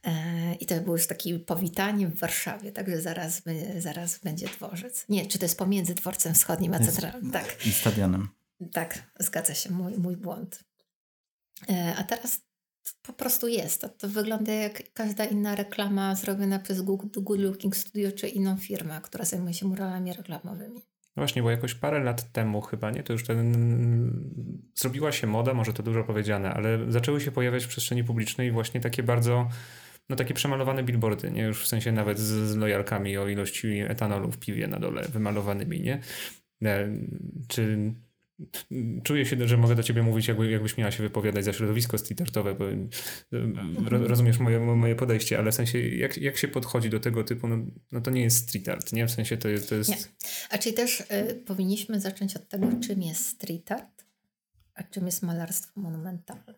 E, 0.04 0.56
I 0.56 0.66
to 0.66 0.82
było 0.82 0.96
już 0.96 1.08
takie 1.08 1.40
powitanie 1.40 2.08
w 2.08 2.20
Warszawie, 2.20 2.72
także 2.72 3.02
zaraz, 3.02 3.42
zaraz 3.78 4.20
będzie 4.20 4.48
dworzec. 4.48 5.06
Nie, 5.10 5.26
czy 5.26 5.40
to 5.40 5.46
jest 5.46 5.58
pomiędzy 5.58 5.96
dworcem 5.96 6.34
wschodnim 6.34 6.74
a 6.74 6.80
centralnym? 6.80 7.32
Tak. 7.32 7.66
I 7.66 7.72
stadionem. 7.72 8.30
Tak, 8.74 9.12
zgadza 9.20 9.54
się, 9.54 9.72
mój, 9.72 9.98
mój 9.98 10.18
błąd. 10.18 10.64
E, 11.70 11.96
a 11.98 12.04
teraz 12.04 12.42
po 13.02 13.14
prostu 13.14 13.48
jest. 13.48 13.82
To, 13.82 13.90
to 13.90 14.10
wygląda 14.10 14.54
jak 14.54 14.94
każda 14.94 15.26
inna 15.26 15.56
reklama 15.56 16.16
zrobiona 16.16 16.60
przez 16.60 16.82
Google, 16.82 17.08
Google 17.14 17.42
Looking 17.42 17.76
Studio 17.76 18.12
czy 18.12 18.28
inną 18.28 18.58
firmę, 18.58 19.02
która 19.04 19.26
zajmuje 19.26 19.54
się 19.54 19.66
muralami 19.66 20.14
reklamowymi. 20.14 20.82
No 21.18 21.22
właśnie, 21.22 21.44
bo 21.44 21.52
jakoś 21.52 21.74
parę 21.74 22.04
lat 22.04 22.32
temu 22.32 22.62
chyba, 22.62 22.92
nie? 22.92 23.04
To 23.04 23.14
już 23.14 23.24
ten... 23.24 23.54
Zrobiła 24.76 25.12
się 25.12 25.28
moda, 25.28 25.54
może 25.54 25.74
to 25.74 25.84
dużo 25.84 26.04
powiedziane, 26.04 26.54
ale 26.54 26.92
zaczęły 26.92 27.22
się 27.22 27.32
pojawiać 27.32 27.66
w 27.66 27.68
przestrzeni 27.68 28.04
publicznej 28.04 28.52
właśnie 28.52 28.82
takie 28.82 29.04
bardzo 29.04 29.50
no 30.10 30.16
takie 30.16 30.34
przemalowane 30.34 30.84
billboardy, 30.84 31.32
nie? 31.32 31.44
Już 31.44 31.64
w 31.64 31.68
sensie 31.68 31.92
nawet 31.92 32.20
z, 32.20 32.50
z 32.50 32.56
lojalkami 32.56 33.18
o 33.18 33.28
ilości 33.28 33.80
etanolu 33.80 34.32
w 34.32 34.38
piwie 34.38 34.68
na 34.68 34.80
dole 34.80 35.02
wymalowanymi, 35.02 35.82
nie? 35.82 36.00
E, 36.66 36.88
czy 37.48 37.94
Czuję 39.04 39.26
się, 39.26 39.48
że 39.48 39.58
mogę 39.58 39.76
do 39.76 39.84
ciebie 39.84 40.04
mówić, 40.04 40.28
jakby, 40.28 40.52
jakbyś 40.52 40.78
miała 40.78 40.92
się 40.92 41.04
wypowiadać 41.04 41.46
za 41.46 41.54
środowisko 41.54 41.98
streetartowe, 41.98 42.56
bo 42.56 42.72
e, 42.72 42.78
rozumiesz 43.90 44.40
moje, 44.40 44.60
moje 44.60 44.96
podejście, 44.96 45.40
ale 45.40 45.52
w 45.52 45.56
sensie 45.56 45.80
jak, 45.80 46.18
jak 46.18 46.38
się 46.38 46.48
podchodzi 46.48 46.90
do 46.90 47.00
tego 47.00 47.24
typu, 47.24 47.48
no, 47.48 47.58
no 47.92 48.02
to 48.02 48.12
nie 48.12 48.22
jest 48.22 48.50
street 48.50 48.70
art, 48.70 48.94
nie? 48.94 49.08
W 49.08 49.12
sensie 49.12 49.38
to 49.38 49.48
jest... 49.48 49.70
To 49.70 49.76
jest... 49.76 49.90
Nie. 49.90 49.98
A 50.50 50.58
czyli 50.58 50.76
też 50.76 51.02
y, 51.02 51.44
powinniśmy 51.46 52.00
zacząć 52.00 52.36
od 52.36 52.50
tego, 52.50 52.68
czym 52.88 53.02
jest 53.02 53.26
street 53.26 53.72
art, 53.72 54.06
a 54.74 54.84
czym 54.84 55.06
jest 55.06 55.24
malarstwo 55.24 55.82
monumentalne. 55.82 56.54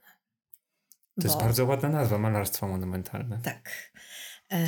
To 1.15 1.21
bo... 1.21 1.23
jest 1.23 1.37
bardzo 1.37 1.65
ładna 1.65 1.89
nazwa, 1.89 2.17
malarstwo 2.17 2.67
monumentalne. 2.67 3.39
Tak, 3.43 3.91
e, 4.51 4.59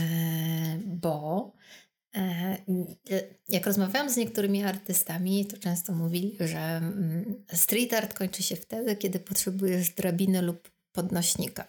bo 0.86 1.54
jak 3.50 3.66
rozmawiałam 3.66 4.10
z 4.10 4.18
niektórymi 4.18 4.64
artystami, 4.64 5.46
to 5.46 5.58
często 5.58 5.94
mówili, 5.94 6.38
że 6.40 6.60
mm, 6.60 7.46
street 7.54 7.94
art 7.94 8.14
kończy 8.14 8.44
się 8.44 8.56
wtedy, 8.56 8.96
kiedy 8.96 9.20
potrzebujesz 9.20 9.90
drabiny 9.90 10.42
lub 10.42 10.72
podnośnika. 10.92 11.68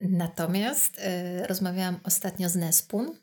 Natomiast 0.00 0.96
e, 0.98 1.46
rozmawiałam 1.46 2.00
ostatnio 2.04 2.48
z 2.48 2.56
Nespun 2.56 3.16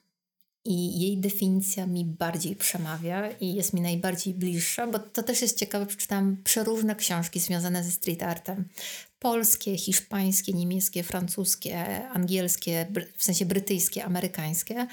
i 0.65 0.99
jej 0.99 1.17
definicja 1.17 1.85
mi 1.87 2.05
bardziej 2.05 2.55
przemawia 2.55 3.31
i 3.31 3.53
jest 3.53 3.73
mi 3.73 3.81
najbardziej 3.81 4.33
bliższa, 4.33 4.87
bo 4.87 4.99
to 4.99 5.23
też 5.23 5.41
jest 5.41 5.59
ciekawe. 5.59 5.85
Przeczytałam 5.85 6.37
przeróżne 6.43 6.95
książki 6.95 7.39
związane 7.39 7.83
ze 7.83 7.91
street 7.91 8.23
artem. 8.23 8.69
Polskie, 9.19 9.77
hiszpańskie, 9.77 10.53
niemieckie, 10.53 11.03
francuskie, 11.03 12.07
angielskie, 12.09 12.87
w 13.17 13.23
sensie 13.23 13.45
brytyjskie, 13.45 14.05
amerykańskie. 14.05 14.87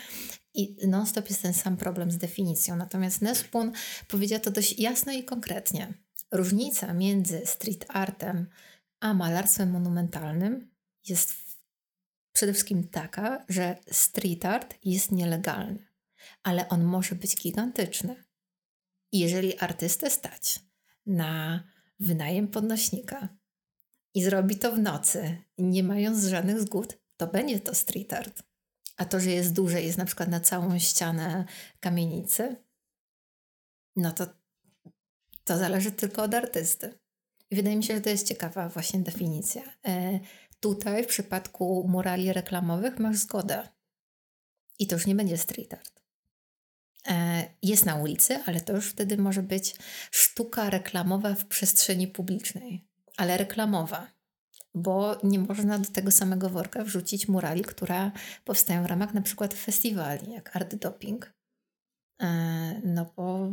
I 0.55 0.77
non-stop 0.87 1.29
jest 1.29 1.43
ten 1.43 1.55
sam 1.55 1.77
problem 1.77 2.11
z 2.11 2.19
definicją. 2.19 2.77
Natomiast 2.77 3.23
Nespun 3.23 3.73
powiedział 4.09 4.41
to 4.41 4.51
dość 4.51 4.79
jasno 4.79 5.13
i 5.13 5.25
konkretnie. 5.25 5.95
Różnica 6.31 6.95
między 6.95 7.43
street 7.45 7.85
artem 7.89 8.47
a 9.01 9.15
malarstwem 9.15 9.71
monumentalnym 9.71 10.71
jest 11.09 11.52
przede 12.33 12.53
wszystkim 12.53 12.89
taka, 12.89 13.45
że 13.49 13.77
street 13.91 14.45
art 14.45 14.75
jest 14.85 15.13
nielegalny, 15.13 15.87
ale 16.43 16.69
on 16.69 16.85
może 16.85 17.15
być 17.15 17.37
gigantyczny. 17.37 18.25
Jeżeli 19.13 19.59
artystę 19.59 20.11
stać 20.11 20.61
na 21.07 21.65
wynajem 22.01 22.49
podnośnika 22.49 23.29
i 24.15 24.23
zrobi 24.23 24.59
to 24.59 24.73
w 24.73 24.79
nocy, 24.79 25.39
nie 25.59 25.83
mając 25.83 26.25
żadnych 26.25 26.61
zgód, 26.61 26.99
to 27.17 27.27
będzie 27.27 27.61
to 27.61 27.75
street 27.75 28.13
art. 28.13 28.43
A 28.97 29.05
to, 29.05 29.21
że 29.21 29.31
jest 29.31 29.53
duże, 29.53 29.83
jest 29.83 29.99
na 29.99 30.05
przykład 30.05 30.29
na 30.29 30.41
całą 30.41 30.79
ścianę 30.79 31.45
kamienicy, 31.81 32.57
no 33.97 34.13
to 34.13 34.27
to 35.45 35.59
zależy 35.59 35.93
tylko 35.93 36.23
od 36.23 36.35
artysty. 36.35 36.99
I 37.51 37.57
wydaje 37.57 37.77
mi 37.77 37.85
się, 37.85 37.95
że 37.95 38.01
to 38.01 38.11
jest 38.11 38.29
ciekawa 38.29 38.69
właśnie 38.69 39.01
definicja. 39.01 39.63
Tutaj 40.63 41.05
w 41.05 41.07
przypadku 41.07 41.89
murali 41.89 42.33
reklamowych 42.33 42.99
masz 42.99 43.17
zgodę. 43.17 43.69
I 44.79 44.87
to 44.87 44.97
już 44.97 45.07
nie 45.07 45.15
będzie 45.15 45.39
street 45.39 45.75
art. 45.75 46.03
E, 47.09 47.45
jest 47.63 47.87
na 47.87 47.97
ulicy, 47.97 48.39
ale 48.47 48.61
to 48.61 48.73
już 48.73 48.91
wtedy 48.91 49.17
może 49.17 49.43
być 49.43 49.75
sztuka 50.11 50.71
reklamowa 50.71 51.35
w 51.35 51.47
przestrzeni 51.47 52.09
publicznej, 52.09 52.85
ale 53.17 53.37
reklamowa 53.37 54.13
bo 54.75 55.17
nie 55.23 55.39
można 55.39 55.79
do 55.79 55.91
tego 55.91 56.11
samego 56.11 56.51
worka 56.51 56.85
wrzucić 56.85 57.29
murali, 57.29 57.63
które 57.63 58.11
powstają 58.45 58.83
w 58.83 58.87
ramach 58.87 59.15
na 59.15 59.23
przykład 59.23 59.55
festiwali, 59.55 60.33
jak 60.33 60.57
Art 60.57 60.75
Doping. 60.75 61.33
E, 62.23 62.81
no 62.85 63.13
bo 63.17 63.51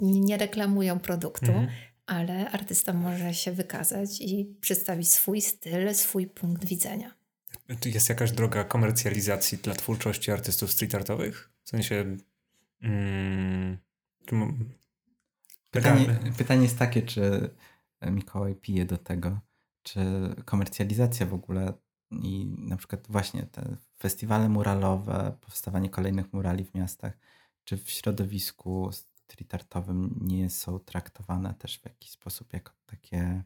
nie 0.00 0.36
reklamują 0.36 1.00
produktu, 1.00 1.52
mhm. 1.52 1.68
Ale 2.10 2.50
artysta 2.50 2.92
może 2.92 3.34
się 3.34 3.52
wykazać 3.52 4.20
i 4.20 4.56
przedstawić 4.60 5.12
swój 5.12 5.40
styl, 5.40 5.94
swój 5.94 6.26
punkt 6.26 6.64
widzenia. 6.64 7.14
Czy 7.80 7.90
jest 7.90 8.08
jakaś 8.08 8.32
droga 8.32 8.64
komercjalizacji 8.64 9.58
dla 9.58 9.74
twórczości 9.74 10.30
artystów 10.30 10.72
street 10.72 10.94
artowych? 10.94 11.50
W 11.64 11.68
sensie... 11.68 12.16
Mm, 12.82 13.78
pytanie, 15.70 16.18
pytanie 16.38 16.62
jest 16.62 16.78
takie, 16.78 17.02
czy 17.02 17.50
Mikołaj 18.02 18.54
pije 18.54 18.84
do 18.84 18.98
tego, 18.98 19.40
czy 19.82 20.00
komercjalizacja 20.44 21.26
w 21.26 21.34
ogóle 21.34 21.72
i 22.10 22.46
na 22.58 22.76
przykład 22.76 23.06
właśnie 23.08 23.42
te 23.42 23.76
festiwale 23.98 24.48
muralowe, 24.48 25.36
powstawanie 25.40 25.90
kolejnych 25.90 26.32
murali 26.32 26.64
w 26.64 26.74
miastach, 26.74 27.18
czy 27.64 27.76
w 27.76 27.90
środowisku 27.90 28.90
street 29.30 29.54
artowym 29.54 30.18
nie 30.20 30.50
są 30.50 30.78
traktowane 30.78 31.54
też 31.54 31.78
w 31.78 31.84
jakiś 31.84 32.10
sposób 32.10 32.52
jako 32.52 32.72
takie 32.86 33.42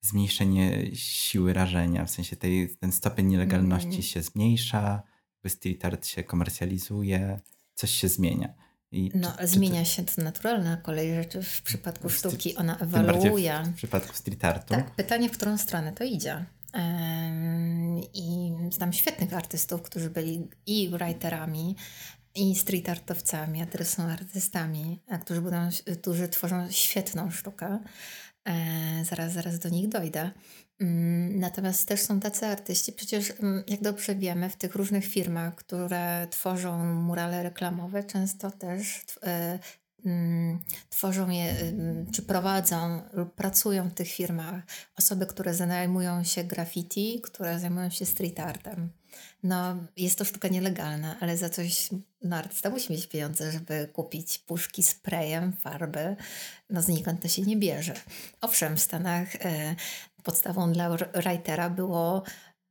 zmniejszenie 0.00 0.96
siły 0.96 1.52
rażenia, 1.52 2.04
w 2.04 2.10
sensie 2.10 2.36
tej, 2.36 2.76
ten 2.76 2.92
stopień 2.92 3.26
nielegalności 3.26 3.88
mm. 3.88 4.02
się 4.02 4.22
zmniejsza, 4.22 5.02
street 5.48 5.84
art 5.84 6.06
się 6.06 6.24
komercjalizuje, 6.24 7.40
coś 7.74 7.90
się 7.90 8.08
zmienia. 8.08 8.54
I 8.92 9.10
no, 9.14 9.32
czy, 9.38 9.46
zmienia 9.46 9.84
czy, 9.84 9.90
się 9.90 10.04
to 10.04 10.22
naturalna 10.22 10.76
kolej 10.76 11.14
rzeczy 11.14 11.42
w 11.42 11.62
przypadku 11.62 12.08
sztuki. 12.08 12.56
Ona 12.56 12.78
ewoluuje. 12.78 13.62
W, 13.64 13.68
w 13.68 13.74
przypadku 13.74 14.16
street 14.16 14.44
artu. 14.44 14.74
Tak, 14.74 14.90
pytanie, 14.90 15.28
w 15.28 15.32
którą 15.32 15.58
stronę 15.58 15.92
to 15.92 16.04
idzie. 16.04 16.44
I 18.14 18.52
znam 18.72 18.92
świetnych 18.92 19.34
artystów, 19.34 19.82
którzy 19.82 20.10
byli 20.10 20.48
i 20.66 20.88
writerami, 20.88 21.76
i 22.36 22.54
street 22.54 22.88
artowcami, 22.88 23.62
a 23.62 23.66
teraz 23.66 23.88
są 23.88 24.02
artystami, 24.02 25.00
którzy, 25.20 25.40
budą, 25.40 25.68
którzy 26.00 26.28
tworzą 26.28 26.70
świetną 26.70 27.30
sztukę. 27.30 27.78
E, 28.48 29.04
zaraz, 29.04 29.32
zaraz 29.32 29.58
do 29.58 29.68
nich 29.68 29.88
dojdę. 29.88 30.30
Mm, 30.80 31.40
Natomiast 31.40 31.88
też 31.88 32.00
są 32.00 32.20
tacy 32.20 32.46
artyści, 32.46 32.92
przecież 32.92 33.32
mm, 33.40 33.64
jak 33.68 33.82
dobrze 33.82 34.14
wiemy, 34.14 34.50
w 34.50 34.56
tych 34.56 34.74
różnych 34.74 35.04
firmach, 35.04 35.54
które 35.54 36.26
tworzą 36.30 36.94
murale 36.94 37.42
reklamowe, 37.42 38.04
często 38.04 38.50
też 38.50 39.04
e, 39.22 39.58
mm, 40.04 40.58
tworzą 40.90 41.30
je, 41.30 41.60
ym, 41.68 42.06
czy 42.12 42.22
prowadzą 42.22 43.02
lub 43.12 43.34
pracują 43.34 43.88
w 43.88 43.94
tych 43.94 44.08
firmach 44.08 44.62
osoby, 44.98 45.26
które 45.26 45.54
zajmują 45.54 46.24
się 46.24 46.44
graffiti, 46.44 47.20
które 47.24 47.60
zajmują 47.60 47.90
się 47.90 48.06
street 48.06 48.40
artem. 48.40 48.90
No, 49.42 49.76
jest 49.96 50.18
to 50.18 50.24
sztuka 50.24 50.48
nielegalna, 50.48 51.16
ale 51.20 51.36
za 51.36 51.48
coś 51.48 51.88
no, 52.22 52.36
artysta 52.36 52.70
musi 52.70 52.92
mieć 52.92 53.06
pieniądze, 53.06 53.52
żeby 53.52 53.88
kupić 53.92 54.38
puszki 54.38 54.82
sprayem, 54.82 55.52
farby. 55.52 56.16
No, 56.70 56.82
znikąd 56.82 57.22
to 57.22 57.28
się 57.28 57.42
nie 57.42 57.56
bierze. 57.56 57.94
Owszem, 58.40 58.76
w 58.76 58.80
Stanach 58.80 59.36
e, 59.36 59.76
podstawą 60.22 60.72
dla 60.72 60.96
writera 61.14 61.70
było 61.70 62.22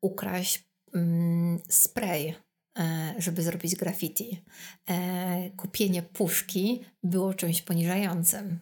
ukraść 0.01 0.63
mm, 0.93 1.59
spray, 1.69 2.35
e, 2.79 3.15
żeby 3.17 3.43
zrobić 3.43 3.75
graffiti. 3.75 4.43
E, 4.89 5.49
kupienie 5.49 6.03
puszki 6.03 6.85
było 7.03 7.33
czymś 7.33 7.61
poniżającym. 7.61 8.59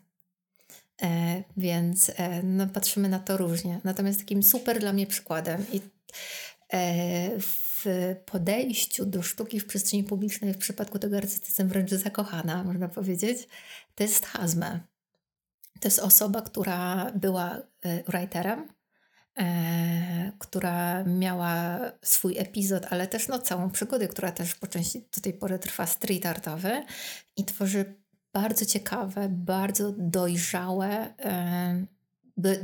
E, 1.01 1.43
więc 1.57 2.11
no, 2.43 2.67
patrzymy 2.67 3.09
na 3.09 3.19
to 3.19 3.37
różnie. 3.37 3.81
Natomiast 3.83 4.19
takim 4.19 4.43
super 4.43 4.79
dla 4.79 4.93
mnie 4.93 5.07
przykładem 5.07 5.65
i 5.73 5.81
e, 6.73 7.39
w 7.85 8.15
podejściu 8.25 9.05
do 9.05 9.21
sztuki 9.21 9.59
w 9.59 9.65
przestrzeni 9.65 10.03
publicznej, 10.03 10.53
w 10.53 10.57
przypadku 10.57 10.99
tego 10.99 11.17
artysty 11.17 11.45
jestem 11.45 11.67
wręcz 11.67 11.91
zakochana, 11.91 12.63
można 12.63 12.87
powiedzieć, 12.87 13.47
to 13.95 14.03
jest 14.03 14.25
Hazme. 14.25 14.79
To 15.79 15.87
jest 15.87 15.99
osoba, 15.99 16.41
która 16.41 17.11
była 17.15 17.61
e, 17.81 18.03
writerem, 18.03 18.67
e, 19.37 20.31
która 20.39 21.03
miała 21.03 21.79
swój 22.01 22.37
epizod, 22.37 22.85
ale 22.89 23.07
też 23.07 23.27
no, 23.27 23.39
całą 23.39 23.71
przygodę, 23.71 24.07
która 24.07 24.31
też 24.31 24.55
po 24.55 24.67
części 24.67 25.07
do 25.15 25.21
tej 25.21 25.33
pory 25.33 25.59
trwa 25.59 25.85
street 25.85 26.25
artowy 26.25 26.83
i 27.37 27.45
tworzy 27.45 27.95
bardzo 28.33 28.65
ciekawe, 28.65 29.29
bardzo 29.29 29.93
dojrzałe, 29.97 31.17
e, 31.19 31.85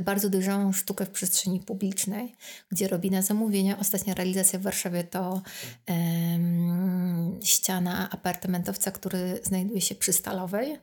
bardzo 0.00 0.30
dojrzałą 0.30 0.72
sztukę 0.72 1.06
w 1.06 1.10
przestrzeni 1.10 1.60
publicznej, 1.60 2.34
gdzie 2.70 2.88
robi 2.88 3.10
na 3.10 3.22
zamówienia. 3.22 3.78
Ostatnia 3.78 4.14
realizacja 4.14 4.58
w 4.58 4.62
Warszawie 4.62 5.04
to 5.04 5.42
em, 5.86 7.40
ściana 7.42 8.10
apartamentowca, 8.10 8.90
który 8.90 9.40
znajduje 9.42 9.80
się 9.80 9.94
przy 9.94 10.12
Stalowej. 10.12 10.78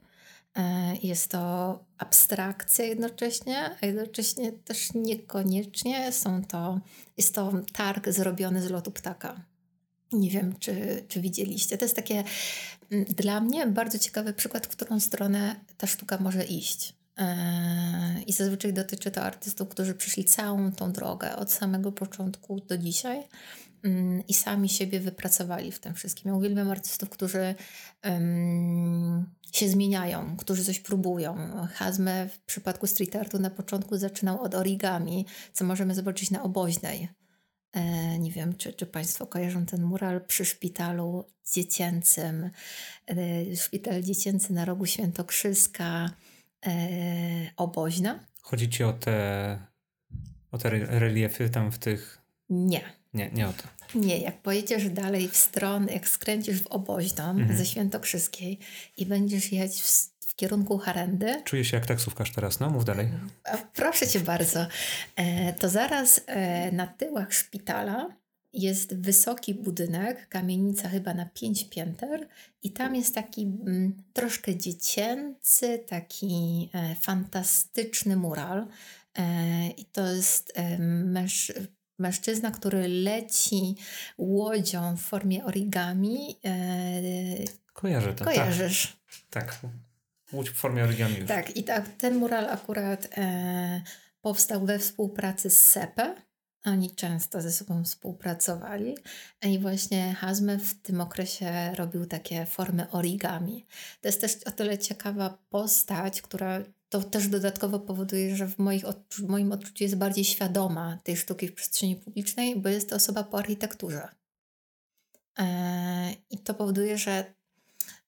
E, 0.56 0.95
Jest 1.04 1.32
to 1.32 1.80
abstrakcja 1.97 2.86
jednocześnie, 2.86 3.69
a 3.82 3.86
jednocześnie 3.86 4.52
też 4.52 4.93
niekoniecznie 4.93 6.12
są 6.12 6.43
to, 6.43 6.80
jest 7.17 7.36
to 7.36 7.54
targ 7.73 8.10
zrobiony 8.10 8.62
z 8.62 8.69
lotu 8.69 8.91
ptaka. 8.91 9.41
Nie 10.12 10.30
wiem, 10.30 10.56
czy, 10.60 11.04
czy 11.08 11.21
widzieliście. 11.21 11.78
To 11.78 11.86
jest 11.86 11.95
takie 11.95 12.23
mm, 12.91 13.06
dla 13.06 13.41
mnie 13.41 13.67
bardzo 13.67 14.00
ciekawy 14.00 14.34
przykład, 14.34 14.67
w 14.67 14.69
którą 14.69 15.00
stronę 15.00 15.56
ta 15.78 15.88
sztuka 15.88 16.17
może 16.17 16.45
iść. 16.45 16.96
Eee, 17.17 18.23
I 18.27 18.34
zazwyczaj 18.34 18.73
dotyczy 18.73 19.12
to 19.12 19.21
artystów, 19.21 19.69
którzy 19.69 19.95
przeszli 19.95 20.25
całą 20.25 20.71
tą 20.71 20.91
drogę 20.91 21.36
od 21.36 21.51
samego 21.51 21.91
początku 21.91 22.60
do 22.60 22.77
dzisiaj 22.77 23.23
mm, 23.84 24.27
i 24.27 24.34
sami 24.34 24.69
siebie 24.69 24.99
wypracowali 24.99 25.71
w 25.71 25.80
tym 25.80 25.93
wszystkim. 25.93 26.32
Ja 26.32 26.38
uwielbiam 26.38 26.71
artystów, 26.71 27.10
którzy 27.10 27.56
em, 28.01 29.25
się 29.53 29.69
zmieniają, 29.69 30.38
którzy 30.38 30.65
coś 30.65 30.80
próbują. 30.80 31.38
Hazme 31.73 32.30
w 32.30 32.39
przypadku 32.39 32.88
street 32.88 33.15
artu 33.15 33.39
na 33.39 33.49
początku 33.49 33.97
zaczynał 33.97 34.41
od 34.41 34.56
origami, 34.56 35.25
co 35.53 35.65
możemy 35.65 35.95
zobaczyć 35.95 36.32
na 36.32 36.43
oboźnej. 36.43 37.10
E, 37.73 38.19
nie 38.19 38.32
wiem, 38.32 38.56
czy, 38.56 38.73
czy 38.73 38.86
Państwo 38.86 39.27
kojarzą 39.27 39.65
ten 39.65 39.82
mural 39.82 40.25
przy 40.25 40.45
szpitalu 40.45 41.25
dziecięcym. 41.53 42.49
E, 43.08 43.56
szpital 43.56 44.03
dziecięcy 44.03 44.53
na 44.53 44.65
rogu 44.65 44.86
Świętokrzyska, 44.86 46.10
e, 46.67 46.71
oboźna? 47.58 48.19
Chodzi 48.41 48.69
ci 48.69 48.84
o 48.84 48.93
te, 48.93 49.60
o 50.51 50.58
te 50.58 50.69
re- 50.69 50.99
reliefy 50.99 51.49
tam 51.49 51.71
w 51.71 51.77
tych... 51.80 52.21
Nie. 52.49 52.82
Nie, 53.13 53.30
nie 53.32 53.47
o 53.47 53.53
to. 53.53 53.63
Nie, 53.95 54.17
jak 54.17 54.41
pojedziesz 54.41 54.89
dalej 54.89 55.27
w 55.30 55.38
stronę, 55.38 55.93
jak 55.93 56.10
skręcisz 56.10 56.62
w 56.62 56.67
oboźną 56.67 57.36
ze 57.53 57.65
Świętokrzyskiej 57.65 58.60
i 58.97 59.06
będziesz 59.06 59.51
jechać 59.51 59.71
w, 59.82 59.88
w 60.27 60.36
kierunku 60.36 60.77
Harendy, 60.77 61.41
Czuję 61.45 61.65
się 61.65 61.77
jak 61.77 61.86
taksówkarz 61.86 62.32
teraz, 62.32 62.60
no 62.60 62.69
mów 62.69 62.86
dalej. 62.86 63.10
A, 63.43 63.58
Proszę 63.58 64.08
cię 64.08 64.19
bardzo. 64.19 64.67
E, 65.15 65.53
To 65.53 65.69
zaraz 65.69 66.21
e, 66.27 66.71
na 66.71 66.88
tyłach 66.88 67.34
szpitala 67.34 68.08
jest 68.53 68.95
wysoki 68.95 69.55
budynek, 69.55 70.29
kamienica 70.29 70.89
chyba 70.89 71.13
na 71.13 71.25
pięć 71.25 71.69
pięter 71.69 72.27
i 72.63 72.71
tam 72.71 72.95
jest 72.95 73.15
taki 73.15 73.41
mm, 73.41 74.03
troszkę 74.13 74.55
dziecięcy, 74.55 75.83
taki 75.88 76.69
e, 76.73 76.95
fantastyczny 76.95 78.15
mural. 78.15 78.67
E, 79.17 79.67
I 79.67 79.86
to 79.86 80.07
jest 80.07 80.51
e, 80.55 80.77
męż, 80.79 81.51
mężczyzna, 81.99 82.51
który 82.51 82.88
leci 82.88 83.75
łodzią 84.17 84.97
w 84.97 85.01
formie 85.01 85.45
origami. 85.45 86.39
E, 86.45 86.51
Kojarzę 87.73 88.13
to. 88.13 88.25
kojarzysz? 88.25 88.97
Tak. 89.29 89.62
tak. 89.62 89.71
Łódź 90.33 90.49
w 90.49 90.53
formie 90.53 90.83
origami 90.83 91.15
już. 91.15 91.27
Tak, 91.27 91.57
i 91.57 91.63
tak, 91.63 91.89
ten 91.97 92.15
mural 92.15 92.49
akurat 92.49 93.07
e, 93.17 93.81
powstał 94.21 94.65
we 94.65 94.79
współpracy 94.79 95.49
z 95.49 95.62
SEPE. 95.62 96.26
Oni 96.67 96.91
często 96.91 97.41
ze 97.41 97.51
sobą 97.51 97.84
współpracowali 97.84 98.97
i 99.41 99.60
właśnie 99.60 100.13
Hazme 100.13 100.58
w 100.58 100.82
tym 100.82 101.01
okresie 101.01 101.75
robił 101.75 102.06
takie 102.06 102.45
formy 102.45 102.91
origami. 102.91 103.65
To 104.01 104.08
jest 104.08 104.21
też 104.21 104.43
o 104.45 104.51
tyle 104.51 104.77
ciekawa 104.77 105.38
postać, 105.49 106.21
która 106.21 106.63
to 106.89 107.03
też 107.03 107.27
dodatkowo 107.27 107.80
powoduje, 107.80 108.36
że 108.36 108.47
w, 108.47 108.60
moich 108.60 108.84
odczu- 108.84 109.25
w 109.25 109.30
moim 109.30 109.51
odczuciu 109.51 109.84
jest 109.84 109.95
bardziej 109.95 110.25
świadoma 110.25 110.97
tej 111.03 111.17
sztuki 111.17 111.47
w 111.47 111.53
przestrzeni 111.53 111.95
publicznej, 111.95 112.60
bo 112.60 112.69
jest 112.69 112.89
to 112.89 112.95
osoba 112.95 113.23
po 113.23 113.38
architekturze. 113.38 114.08
E, 115.39 116.13
I 116.30 116.38
to 116.38 116.53
powoduje, 116.53 116.97
że 116.97 117.34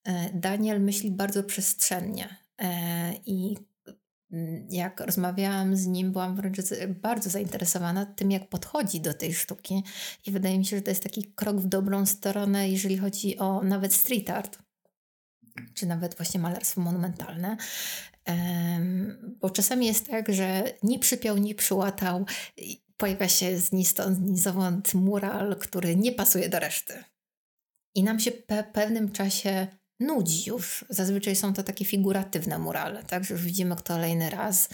e, 0.03 0.29
Daniel 0.33 0.81
myśli 0.81 1.11
bardzo 1.11 1.43
przestrzennie. 1.43 2.37
E, 2.57 3.13
I 3.25 3.57
jak 4.69 4.99
rozmawiałam 4.99 5.75
z 5.75 5.87
nim, 5.87 6.11
byłam 6.11 6.35
wręcz 6.35 6.57
bardzo 7.01 7.29
zainteresowana 7.29 8.05
tym, 8.05 8.31
jak 8.31 8.49
podchodzi 8.49 9.01
do 9.01 9.13
tej 9.13 9.33
sztuki. 9.33 9.83
I 10.25 10.31
wydaje 10.31 10.59
mi 10.59 10.65
się, 10.65 10.77
że 10.77 10.81
to 10.81 10.91
jest 10.91 11.03
taki 11.03 11.23
krok 11.23 11.57
w 11.57 11.67
dobrą 11.67 12.05
stronę, 12.05 12.69
jeżeli 12.69 12.97
chodzi 12.97 13.37
o 13.37 13.63
nawet 13.63 13.93
street 13.93 14.29
art, 14.29 14.59
czy 15.73 15.85
nawet 15.85 16.17
właśnie 16.17 16.39
malarstwo 16.39 16.81
monumentalne. 16.81 17.57
Bo 19.41 19.49
czasami 19.49 19.87
jest 19.87 20.07
tak, 20.07 20.33
że 20.33 20.63
ni 20.83 20.99
przypiął, 20.99 21.37
ni 21.37 21.55
przyłatał. 21.55 22.25
Pojawia 22.97 23.27
się 23.27 23.59
z 23.59 23.71
ni 23.71 23.85
stąd, 23.85 24.19
ni 24.19 24.37
zowąd 24.37 24.93
mural, 24.93 25.55
który 25.59 25.95
nie 25.95 26.11
pasuje 26.11 26.49
do 26.49 26.59
reszty. 26.59 27.03
I 27.95 28.03
nam 28.03 28.19
się 28.19 28.31
pe 28.31 28.63
pewnym 28.63 29.11
czasie 29.11 29.67
nudzi 29.99 30.49
już. 30.49 30.85
Zazwyczaj 30.89 31.35
są 31.35 31.53
to 31.53 31.63
takie 31.63 31.85
figuratywne 31.85 32.59
murale, 32.59 33.03
tak? 33.03 33.23
Że 33.23 33.33
już 33.33 33.43
widzimy 33.43 33.75
kolejny 33.87 34.29
raz. 34.29 34.69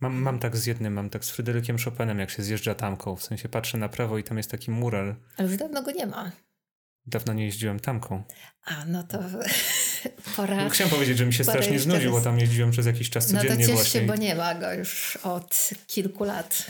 Mam, 0.00 0.14
mam 0.14 0.38
tak 0.38 0.56
z 0.56 0.66
jednym, 0.66 0.92
mam 0.92 1.10
tak 1.10 1.24
z 1.24 1.30
Fryderykiem 1.30 1.78
Chopinem, 1.78 2.18
jak 2.18 2.30
się 2.30 2.42
zjeżdża 2.42 2.74
tamką. 2.74 3.16
W 3.16 3.22
sensie 3.22 3.48
patrzę 3.48 3.78
na 3.78 3.88
prawo 3.88 4.18
i 4.18 4.24
tam 4.24 4.36
jest 4.36 4.50
taki 4.50 4.70
mural. 4.70 5.16
Ale 5.36 5.48
już 5.48 5.56
dawno 5.56 5.82
go 5.82 5.90
nie 5.90 6.06
ma. 6.06 6.32
Dawno 7.06 7.32
nie 7.32 7.44
jeździłem 7.44 7.80
tamką. 7.80 8.24
A, 8.64 8.84
no 8.84 9.02
to 9.02 9.18
pora... 10.36 10.68
Chciałem 10.70 10.90
powiedzieć, 10.90 11.18
że 11.18 11.26
mi 11.26 11.32
się 11.34 11.44
strasznie 11.44 11.72
jeszcze 11.72 11.90
znudził, 11.90 12.10
bo 12.10 12.20
tam 12.20 12.38
jeździłem 12.38 12.70
przez 12.70 12.86
jakiś 12.86 13.10
czas 13.10 13.32
No 13.32 13.38
to 13.38 13.42
codziennie 13.42 13.66
ciesz 13.66 13.74
właśnie. 13.74 14.00
się, 14.00 14.06
bo 14.06 14.16
nie 14.16 14.34
ma 14.34 14.54
go 14.54 14.72
już 14.72 15.16
od 15.16 15.70
kilku 15.86 16.24
lat. 16.24 16.66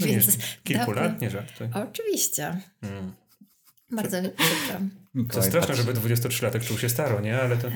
No 0.00 0.06
nie, 0.06 0.12
Więc 0.20 0.36
kilku 0.64 0.84
dawno- 0.92 1.02
lat? 1.02 1.20
Nie 1.20 1.30
żartuj. 1.30 1.68
Oczywiście. 1.74 2.60
Mm. 2.82 3.12
Bardzo 3.90 4.22
mi 4.22 4.28
przykro. 4.28 4.80
To 5.32 5.42
straszne, 5.42 5.74
żeby 5.74 5.94
23-latek 5.94 6.64
czuł 6.64 6.78
się 6.78 6.88
staro, 6.88 7.20
nie? 7.20 7.40
Ale 7.40 7.56
to... 7.56 7.68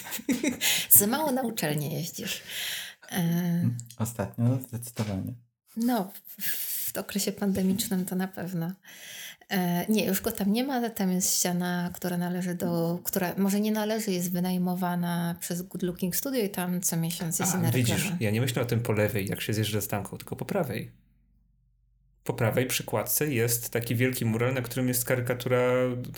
Za 0.98 1.06
mało 1.06 1.32
na 1.32 1.42
uczelnię 1.42 1.94
jeździsz. 1.94 2.42
E, 3.12 3.70
Ostatnio 3.98 4.58
zdecydowanie. 4.68 5.34
No, 5.76 6.12
w, 6.38 6.96
okresie 6.96 7.32
pandemicznym 7.32 8.04
to 8.04 8.16
na 8.16 8.28
pewno. 8.28 8.72
E, 9.48 9.86
nie, 9.88 10.06
już 10.06 10.20
go 10.20 10.32
tam 10.32 10.52
nie 10.52 10.64
ma, 10.64 10.74
ale 10.74 10.90
tam 10.90 11.12
jest 11.12 11.36
ściana, 11.36 11.90
która 11.94 12.16
należy 12.16 12.54
do, 12.54 12.98
która 13.04 13.34
może 13.36 13.60
nie 13.60 13.72
należy, 13.72 14.10
jest 14.10 14.32
wynajmowana 14.32 15.36
przez 15.40 15.62
Good 15.62 15.82
Looking 15.82 16.16
Studio 16.16 16.42
i 16.42 16.50
tam 16.50 16.80
co 16.80 16.96
miesiąc 16.96 17.38
jest 17.38 17.54
A, 17.54 17.58
inna 17.58 17.70
widzisz, 17.70 17.96
reklama. 17.96 18.16
ja 18.20 18.30
nie 18.30 18.40
myślę 18.40 18.62
o 18.62 18.64
tym 18.64 18.80
po 18.80 18.92
lewej, 18.92 19.26
jak 19.26 19.40
się 19.40 19.54
zjeżdża 19.54 19.80
z 19.80 19.88
tanką, 19.88 20.18
tylko 20.18 20.36
po 20.36 20.44
prawej. 20.44 20.90
Po 22.24 22.34
prawej 22.34 22.66
przykładce 22.66 23.26
jest 23.26 23.70
taki 23.70 23.96
wielki 23.96 24.24
mural, 24.24 24.54
na 24.54 24.62
którym 24.62 24.88
jest 24.88 25.04
karykatura 25.04 25.60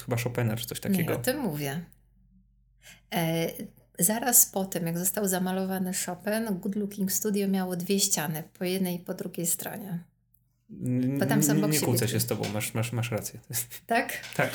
chyba 0.04 0.16
Chopina 0.16 0.56
czy 0.56 0.66
coś 0.66 0.80
takiego. 0.80 1.12
Nie, 1.12 1.18
o 1.18 1.22
tym 1.22 1.40
mówię. 1.40 1.84
E, 3.14 3.48
zaraz 3.98 4.46
po 4.46 4.64
tym, 4.64 4.86
jak 4.86 4.98
został 4.98 5.28
zamalowany 5.28 5.92
Chopin, 6.06 6.58
Good 6.60 6.76
Looking 6.76 7.12
Studio 7.12 7.48
miało 7.48 7.76
dwie 7.76 8.00
ściany, 8.00 8.42
po 8.58 8.64
jednej 8.64 8.96
i 8.96 8.98
po 8.98 9.14
drugiej 9.14 9.46
stronie. 9.46 10.04
Bo 11.18 11.26
tam 11.26 11.42
są 11.42 11.68
nie, 11.68 11.80
kłócę 11.80 12.08
się 12.08 12.20
z 12.20 12.26
tobą, 12.26 12.48
masz, 12.54 12.74
masz, 12.74 12.92
masz 12.92 13.10
rację. 13.10 13.40
Tak? 13.86 14.12
tak. 14.36 14.50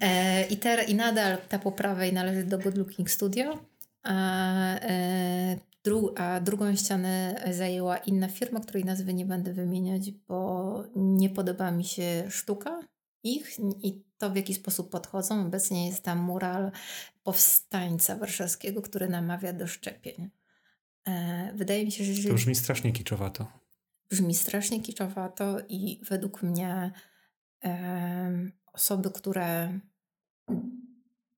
E, 0.00 0.44
i, 0.46 0.56
ter, 0.56 0.88
I 0.88 0.94
nadal 0.94 1.38
ta 1.48 1.58
po 1.58 1.72
prawej 1.72 2.12
należy 2.12 2.44
do 2.44 2.58
Good 2.58 2.76
Looking 2.76 3.10
Studio, 3.10 3.64
a, 4.02 4.14
e, 4.80 5.56
dru, 5.84 6.14
a 6.16 6.40
drugą 6.40 6.76
ścianę 6.76 7.44
zajęła 7.52 7.96
inna 7.96 8.28
firma, 8.28 8.60
której 8.60 8.84
nazwy 8.84 9.14
nie 9.14 9.26
będę 9.26 9.52
wymieniać, 9.52 10.10
bo 10.10 10.84
nie 10.96 11.30
podoba 11.30 11.70
mi 11.70 11.84
się 11.84 12.24
sztuka 12.30 12.80
ich 13.24 13.56
i 13.82 14.04
to, 14.18 14.30
w 14.30 14.36
jaki 14.36 14.54
sposób 14.54 14.90
podchodzą. 14.90 15.46
Obecnie 15.46 15.86
jest 15.86 16.02
tam 16.02 16.18
mural 16.18 16.70
powstańca 17.22 18.16
warszawskiego, 18.16 18.82
który 18.82 19.08
namawia 19.08 19.52
do 19.52 19.66
szczepień. 19.66 20.30
E, 21.08 21.52
wydaje 21.54 21.84
mi 21.84 21.92
się, 21.92 22.04
że 22.04 22.28
To 22.28 22.34
brzmi 22.34 22.54
strasznie 22.54 22.92
kiczowato. 22.92 23.46
brzmi 24.10 24.34
strasznie 24.34 24.80
kiczowato 24.80 25.56
i 25.68 26.00
według 26.08 26.42
mnie 26.42 26.90
em, 27.60 28.52
osoby, 28.72 29.10
które 29.10 29.78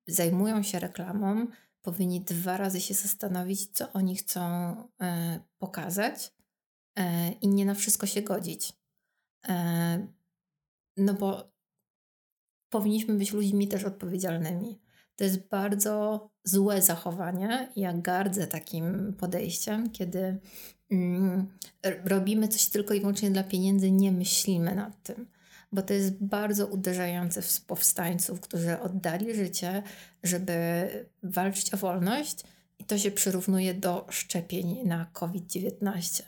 zajmują 0.06 0.62
się 0.62 0.78
reklamą, 0.78 1.46
powinni 1.84 2.20
dwa 2.20 2.56
razy 2.56 2.80
się 2.80 2.94
zastanowić, 2.94 3.70
co 3.72 3.92
oni 3.92 4.16
chcą 4.16 4.40
e, 5.00 5.40
pokazać 5.58 6.32
e, 6.98 7.32
i 7.32 7.48
nie 7.48 7.64
na 7.64 7.74
wszystko 7.74 8.06
się 8.06 8.22
godzić. 8.22 8.72
E, 9.48 10.06
no 10.96 11.14
bo 11.14 11.52
powinniśmy 12.68 13.14
być 13.14 13.32
ludźmi 13.32 13.68
też 13.68 13.84
odpowiedzialnymi. 13.84 14.80
To 15.16 15.24
jest 15.24 15.48
bardzo 15.48 16.30
złe 16.44 16.82
zachowanie. 16.82 17.72
Ja 17.76 17.92
gardzę 17.92 18.46
takim 18.46 19.14
podejściem, 19.18 19.90
kiedy 19.90 20.40
mm, 20.90 21.46
robimy 22.04 22.48
coś 22.48 22.66
tylko 22.66 22.94
i 22.94 23.00
wyłącznie 23.00 23.30
dla 23.30 23.44
pieniędzy, 23.44 23.90
nie 23.90 24.12
myślimy 24.12 24.74
nad 24.74 25.02
tym. 25.02 25.26
Bo 25.74 25.82
to 25.82 25.94
jest 25.94 26.24
bardzo 26.24 26.66
uderzające 26.66 27.42
w 27.42 27.60
powstańców, 27.60 28.40
którzy 28.40 28.80
oddali 28.80 29.34
życie, 29.34 29.82
żeby 30.22 30.88
walczyć 31.22 31.74
o 31.74 31.76
wolność, 31.76 32.42
i 32.78 32.84
to 32.84 32.98
się 32.98 33.10
przyrównuje 33.10 33.74
do 33.74 34.06
szczepień 34.10 34.76
na 34.84 35.06
COVID-19. 35.12 36.22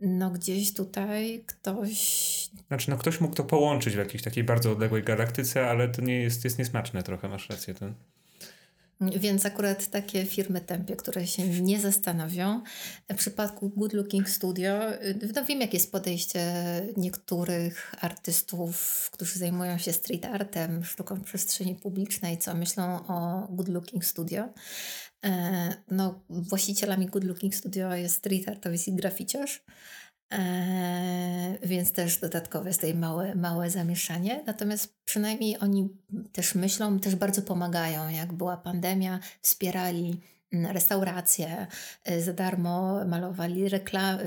No, 0.00 0.30
gdzieś 0.30 0.74
tutaj 0.74 1.44
ktoś 1.46 2.50
Znaczy, 2.68 2.90
no 2.90 2.96
ktoś 2.96 3.20
mógł 3.20 3.34
to 3.34 3.44
połączyć 3.44 3.94
w 3.94 3.98
jakiejś 3.98 4.22
takiej 4.22 4.44
bardzo 4.44 4.72
odległej 4.72 5.02
galaktyce, 5.02 5.70
ale 5.70 5.88
to 5.88 6.02
nie 6.02 6.22
jest, 6.22 6.44
jest 6.44 6.58
niesmaczne 6.58 7.02
trochę, 7.02 7.28
masz 7.28 7.50
rację. 7.50 7.74
Ten. 7.74 7.94
Więc 9.00 9.46
akurat 9.46 9.86
takie 9.86 10.26
firmy 10.26 10.60
tempie, 10.60 10.96
które 10.96 11.26
się 11.26 11.48
nie 11.48 11.80
zastanowią. 11.80 12.62
W 13.08 13.14
przypadku 13.14 13.68
Good 13.68 13.92
Looking 13.92 14.30
Studio, 14.30 14.94
y, 14.94 15.18
no 15.34 15.44
wiem, 15.44 15.60
jakie 15.60 15.76
jest 15.76 15.92
podejście 15.92 16.40
niektórych 16.96 17.94
artystów, 18.00 19.08
którzy 19.12 19.38
zajmują 19.38 19.78
się 19.78 19.92
street 19.92 20.24
artem, 20.24 20.84
sztuką 20.84 21.20
przestrzeni 21.20 21.74
publicznej, 21.74 22.38
co 22.38 22.54
myślą 22.54 23.06
o 23.06 23.46
Good 23.50 23.68
Looking 23.68 24.04
Studio. 24.04 24.48
E, 25.24 25.74
No, 25.90 26.20
właścicielami 26.30 27.06
Good 27.06 27.24
Looking 27.24 27.54
Studio 27.54 27.94
jest 27.94 28.14
street 28.14 28.48
artowiec 28.48 28.88
i 28.88 28.92
graficiarz. 28.92 29.62
E, 30.32 31.58
więc 31.62 31.92
też 31.92 32.18
dodatkowe 32.18 32.68
jest 32.68 32.80
tutaj 32.80 32.94
małe, 32.94 33.34
małe 33.34 33.70
zamieszanie. 33.70 34.42
Natomiast 34.46 34.94
przynajmniej 35.04 35.58
oni 35.58 35.88
też 36.32 36.54
myślą, 36.54 37.00
też 37.00 37.16
bardzo 37.16 37.42
pomagają. 37.42 38.08
Jak 38.08 38.32
była 38.32 38.56
pandemia, 38.56 39.20
wspierali 39.42 40.20
mm, 40.52 40.72
restauracje, 40.72 41.66
y, 42.10 42.22
za 42.22 42.32
darmo 42.32 43.04
malowali 43.04 43.64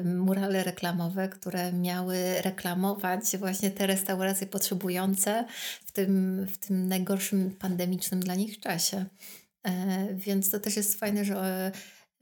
murale 0.03 0.63
reklamowe, 0.63 1.29
które 1.29 1.73
miały 1.73 2.41
reklamować 2.41 3.37
właśnie 3.37 3.71
te 3.71 3.87
restauracje 3.87 4.47
potrzebujące 4.47 5.45
w 5.85 5.91
tym, 5.91 6.45
w 6.45 6.57
tym 6.57 6.87
najgorszym 6.87 7.55
pandemicznym 7.59 8.19
dla 8.19 8.35
nich 8.35 8.59
czasie. 8.59 9.05
E, 9.63 10.07
Więc 10.13 10.49
to 10.49 10.59
też 10.59 10.75
jest 10.75 10.99
fajne, 10.99 11.25
że 11.25 11.35
e, 11.35 11.71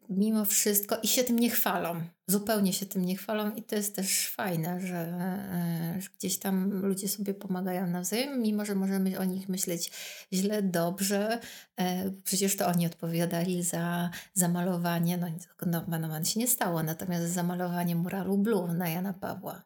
mimo 0.10 0.46
wszystko 0.46 0.98
i 1.04 1.08
się 1.08 1.24
tym 1.24 1.40
nie 1.40 1.50
chwalą. 1.50 2.02
Zupełnie 2.30 2.74
się 2.74 2.86
tym 2.86 3.06
nie 3.06 3.16
chwalą 3.16 3.52
i 3.56 3.64
to 3.64 3.76
jest 3.76 3.96
też 3.96 4.30
fajne, 4.30 4.82
że, 4.82 4.98
e, 4.98 6.02
że 6.02 6.10
gdzieś 6.10 6.40
tam 6.40 6.70
ludzie 6.70 7.10
sobie 7.10 7.34
pomagają 7.34 7.88
nawzajem, 7.88 8.42
mimo 8.42 8.66
że 8.66 8.76
możemy 8.76 9.20
o 9.20 9.24
nich 9.24 9.50
myśleć 9.50 9.92
źle, 10.34 10.64
dobrze. 10.64 11.40
E, 11.80 12.12
Przecież 12.12 12.58
to 12.58 12.68
oni 12.68 12.86
odpowiadali 12.86 13.64
za 13.64 14.10
zamalowanie, 14.34 15.18
no, 15.18 15.28
no, 15.66 15.86
no, 15.88 16.00
no 16.00 16.24
się 16.26 16.40
nie 16.40 16.48
stało, 16.48 16.84
natomiast 16.84 17.24
za 17.24 17.30
zamalowanie 17.30 17.96
muralu 17.96 18.38
Blue 18.38 18.74
na 18.74 18.90
Jana 18.90 19.14
Pawła. 19.14 19.64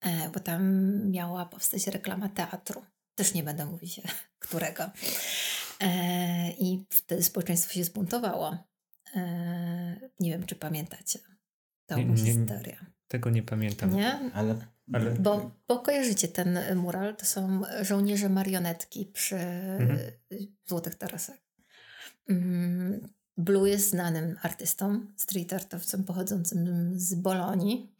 E, 0.00 0.30
Bo 0.34 0.40
tam 0.40 0.62
miała 1.10 1.46
powstać 1.46 1.86
reklama 1.86 2.28
teatru. 2.28 2.84
Też 3.14 3.34
nie 3.34 3.42
będę 3.42 3.66
mówić 3.66 4.00
którego. 4.38 4.90
I 6.58 6.84
wtedy 6.90 7.22
społeczeństwo 7.22 7.72
się 7.72 7.84
zbuntowało. 7.84 8.69
E, 9.16 9.20
nie 10.20 10.30
wiem, 10.30 10.46
czy 10.46 10.54
pamiętacie 10.54 11.18
tą 11.86 11.96
Nie- 11.96 12.04
nie- 12.04 12.16
historię. 12.16 12.76
Tego 13.08 13.30
nie 13.30 13.42
pamiętam. 13.42 13.94
Nie? 13.96 14.30
Ale, 14.34 14.54
Ale- 14.92 15.10
Bo, 15.10 15.50
bo 15.68 15.78
kojarzycie 15.78 16.28
ten 16.28 16.58
mural, 16.76 17.16
to 17.16 17.26
są 17.26 17.62
żołnierze 17.82 18.28
marionetki 18.28 19.06
przy 19.06 19.36
Mhm. 19.36 19.98
Złotych 20.66 20.94
Tarasach. 20.94 21.36
Mm, 22.28 23.08
Blue 23.36 23.68
jest 23.68 23.90
znanym 23.90 24.36
artystą, 24.42 25.06
street 25.16 25.52
artowcem 25.52 26.04
pochodzącym 26.04 26.92
z 26.98 27.14
Bolonii. 27.14 27.92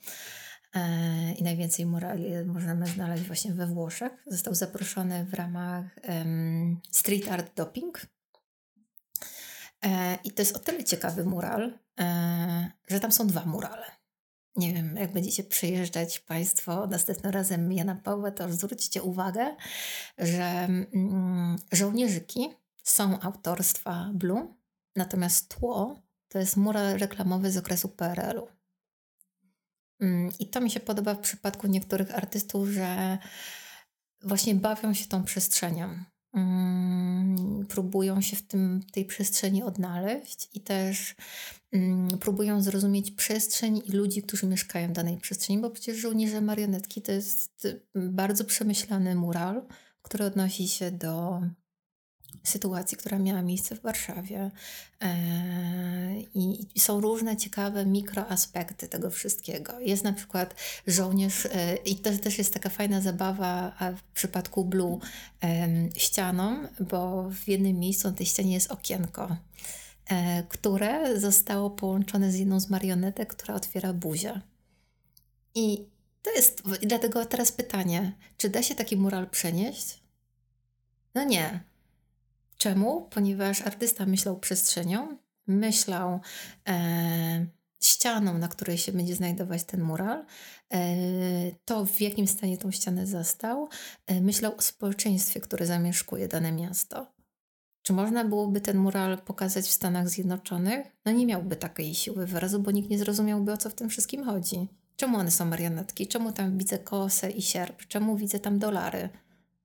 E, 0.74 1.32
I 1.32 1.42
najwięcej 1.42 1.86
murali 1.86 2.44
możemy 2.46 2.86
znaleźć 2.86 3.24
właśnie 3.24 3.52
we 3.52 3.66
Włoszech. 3.66 4.12
Został 4.26 4.54
zaproszony 4.54 5.24
w 5.24 5.34
ramach 5.34 5.84
em, 6.02 6.80
Street 6.90 7.28
Art 7.28 7.56
Doping. 7.56 8.00
E, 9.84 10.18
I 10.24 10.30
to 10.30 10.42
jest 10.42 10.56
o 10.56 10.58
tyle 10.58 10.84
ciekawy 10.84 11.24
mural, 11.24 11.78
e, 12.00 12.70
że 12.88 13.00
tam 13.00 13.12
są 13.12 13.26
dwa 13.26 13.44
murale. 13.44 14.00
Nie 14.56 14.74
wiem, 14.74 14.96
jak 14.96 15.12
będziecie 15.12 15.44
przyjeżdżać 15.44 16.18
Państwo 16.18 16.86
następnym 16.86 17.32
razem 17.32 17.72
Jana 17.72 17.94
Pawła, 17.94 18.30
to 18.30 18.52
zwróćcie 18.52 19.02
uwagę, 19.02 19.56
że 20.18 20.42
mm, 20.44 21.56
żołnierzyki 21.72 22.48
są 22.82 23.20
autorstwa 23.20 24.10
Blue, 24.14 24.54
natomiast 24.96 25.48
tło 25.48 26.02
to 26.28 26.38
jest 26.38 26.56
mural 26.56 26.98
reklamowy 26.98 27.52
z 27.52 27.56
okresu 27.56 27.88
PRL-u. 27.88 28.48
Mm, 30.00 30.32
I 30.38 30.46
to 30.46 30.60
mi 30.60 30.70
się 30.70 30.80
podoba 30.80 31.14
w 31.14 31.20
przypadku 31.20 31.66
niektórych 31.66 32.14
artystów, 32.14 32.68
że 32.68 33.18
właśnie 34.22 34.54
bawią 34.54 34.94
się 34.94 35.06
tą 35.06 35.24
przestrzenią. 35.24 36.04
Mm, 36.32 37.66
próbują 37.68 38.20
się 38.20 38.36
w 38.36 38.42
tym, 38.42 38.80
tej 38.92 39.04
przestrzeni 39.04 39.62
odnaleźć 39.62 40.48
i 40.54 40.60
też 40.60 41.14
mm, 41.72 42.18
próbują 42.18 42.62
zrozumieć 42.62 43.10
przestrzeń 43.10 43.82
i 43.84 43.92
ludzi, 43.92 44.22
którzy 44.22 44.46
mieszkają 44.46 44.88
w 44.88 44.92
danej 44.92 45.16
przestrzeni, 45.16 45.60
bo 45.60 45.70
przecież 45.70 45.96
żołnierze 45.96 46.40
marionetki 46.40 47.02
to 47.02 47.12
jest 47.12 47.68
bardzo 47.94 48.44
przemyślany 48.44 49.14
mural, 49.14 49.62
który 50.02 50.24
odnosi 50.24 50.68
się 50.68 50.90
do 50.90 51.40
sytuacji, 52.44 52.98
która 52.98 53.18
miała 53.18 53.42
miejsce 53.42 53.76
w 53.76 53.82
Warszawie. 53.82 54.50
Eee, 55.00 56.28
I, 56.34 56.80
są 56.80 57.00
różne 57.00 57.36
ciekawe 57.36 57.86
mikroaspekty 57.86 58.88
tego 58.88 59.10
wszystkiego. 59.10 59.80
Jest 59.80 60.04
na 60.04 60.12
przykład 60.12 60.54
żołnierz, 60.86 61.46
e, 61.46 61.76
i 61.76 61.96
to 61.96 62.18
też 62.18 62.38
jest 62.38 62.54
taka 62.54 62.68
fajna 62.68 63.00
zabawa 63.00 63.72
w 63.96 64.02
przypadku 64.14 64.64
Blue 64.64 64.98
ścianą, 65.96 66.68
bo 66.90 67.30
w 67.30 67.48
jednym 67.48 67.78
miejscu 67.78 68.08
na 68.08 68.14
tej 68.14 68.26
ścianie 68.26 68.52
jest 68.52 68.72
okienko, 68.72 69.36
e, 70.06 70.42
które 70.42 71.20
zostało 71.20 71.70
połączone 71.70 72.32
z 72.32 72.38
jedną 72.38 72.60
z 72.60 72.70
marionetek, 72.70 73.34
która 73.34 73.54
otwiera 73.54 73.92
buzię. 73.92 74.40
I 75.54 75.84
to 76.22 76.30
jest, 76.30 76.62
dlatego 76.82 77.24
teraz 77.24 77.52
pytanie, 77.52 78.12
czy 78.36 78.48
da 78.48 78.62
się 78.62 78.74
taki 78.74 78.96
mural 78.96 79.30
przenieść? 79.30 80.00
No 81.14 81.24
nie. 81.24 81.69
Czemu? 82.60 83.08
Ponieważ 83.10 83.62
artysta 83.62 84.06
myślał 84.06 84.40
przestrzenią, 84.40 85.16
myślał 85.46 86.20
e, 86.68 87.46
ścianą, 87.82 88.38
na 88.38 88.48
której 88.48 88.78
się 88.78 88.92
będzie 88.92 89.14
znajdować 89.14 89.64
ten 89.64 89.80
mural, 89.80 90.24
e, 90.72 90.86
to 91.64 91.86
w 91.86 92.00
jakim 92.00 92.26
stanie 92.26 92.58
tą 92.58 92.70
ścianę 92.70 93.06
zastał, 93.06 93.68
e, 94.06 94.20
myślał 94.20 94.56
o 94.56 94.62
społeczeństwie, 94.62 95.40
które 95.40 95.66
zamieszkuje 95.66 96.28
dane 96.28 96.52
miasto. 96.52 97.06
Czy 97.82 97.92
można 97.92 98.24
byłoby 98.24 98.60
ten 98.60 98.78
mural 98.78 99.18
pokazać 99.18 99.64
w 99.64 99.70
Stanach 99.70 100.08
Zjednoczonych? 100.08 100.86
No 101.04 101.12
nie 101.12 101.26
miałby 101.26 101.56
takiej 101.56 101.94
siły 101.94 102.26
wyrazu, 102.26 102.60
bo 102.60 102.70
nikt 102.70 102.90
nie 102.90 102.98
zrozumiałby 102.98 103.52
o 103.52 103.56
co 103.56 103.70
w 103.70 103.74
tym 103.74 103.88
wszystkim 103.88 104.24
chodzi. 104.24 104.68
Czemu 104.96 105.18
one 105.18 105.30
są 105.30 105.44
marionetki? 105.44 106.06
Czemu 106.06 106.32
tam 106.32 106.58
widzę 106.58 106.78
kosę 106.78 107.30
i 107.30 107.42
sierp? 107.42 107.86
Czemu 107.86 108.16
widzę 108.16 108.38
tam 108.38 108.58
dolary? 108.58 109.08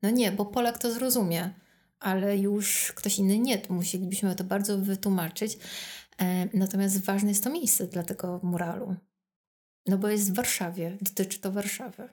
No 0.01 0.09
nie, 0.09 0.31
bo 0.31 0.45
Polak 0.45 0.77
to 0.77 0.91
zrozumie, 0.91 1.53
ale 1.99 2.37
już 2.37 2.91
ktoś 2.95 3.19
inny 3.19 3.39
nie. 3.39 3.61
Musielibyśmy 3.69 4.35
to 4.35 4.43
bardzo 4.43 4.77
wytłumaczyć. 4.77 5.57
E, 6.21 6.57
natomiast 6.57 7.05
ważne 7.05 7.29
jest 7.29 7.43
to 7.43 7.49
miejsce 7.49 7.87
dla 7.87 8.03
tego 8.03 8.39
muralu. 8.43 8.95
No 9.87 9.97
bo 9.97 10.07
jest 10.07 10.31
w 10.31 10.35
Warszawie, 10.35 10.97
dotyczy 11.01 11.39
to 11.39 11.51
Warszawy. 11.51 12.09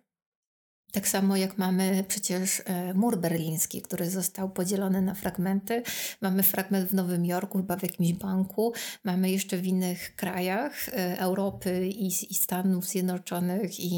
Tak 0.92 1.08
samo 1.08 1.36
jak 1.36 1.58
mamy 1.58 2.04
przecież 2.08 2.62
e, 2.64 2.94
mur 2.94 3.18
berliński, 3.18 3.82
który 3.82 4.10
został 4.10 4.50
podzielony 4.50 5.02
na 5.02 5.14
fragmenty. 5.14 5.82
Mamy 6.20 6.42
fragment 6.42 6.90
w 6.90 6.94
Nowym 6.94 7.26
Jorku, 7.26 7.58
chyba 7.58 7.76
w 7.76 7.82
jakimś 7.82 8.12
banku. 8.12 8.72
Mamy 9.04 9.30
jeszcze 9.30 9.56
w 9.56 9.66
innych 9.66 10.16
krajach 10.16 10.88
e, 10.88 11.18
Europy 11.18 11.88
i, 11.88 12.06
i 12.06 12.34
Stanów 12.34 12.86
Zjednoczonych 12.86 13.80
i, 13.80 13.88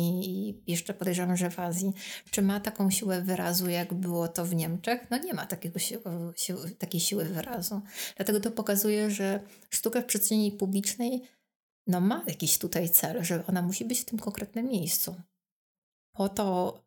i, 0.49 0.63
jeszcze 0.67 0.95
podejrzewam, 0.95 1.37
że 1.37 1.51
w 1.51 1.59
Azji. 1.59 1.93
Czy 2.31 2.43
ma 2.43 2.61
taką 2.61 2.91
siłę 2.91 3.23
wyrazu, 3.23 3.69
jak 3.69 3.95
było 3.95 4.29
to 4.29 4.45
w 4.45 4.55
Niemczech? 4.55 5.07
No 5.11 5.19
nie 5.19 5.35
ma 5.35 5.47
takiego 5.47 5.81
takiej 6.79 7.01
siły 7.01 7.25
wyrazu. 7.25 7.81
Dlatego 8.17 8.41
to 8.41 8.51
pokazuje, 8.51 9.11
że 9.11 9.41
sztuka 9.71 10.01
w 10.01 10.05
przestrzeni 10.05 10.53
publicznej 10.53 11.23
no 11.87 12.01
ma 12.01 12.25
jakiś 12.27 12.59
tutaj 12.59 12.89
cel, 12.89 13.25
że 13.25 13.47
ona 13.47 13.63
musi 13.63 13.85
być 13.85 14.01
w 14.01 14.05
tym 14.05 14.19
konkretnym 14.19 14.69
miejscu 14.69 15.15
po 16.15 16.29
to 16.29 16.79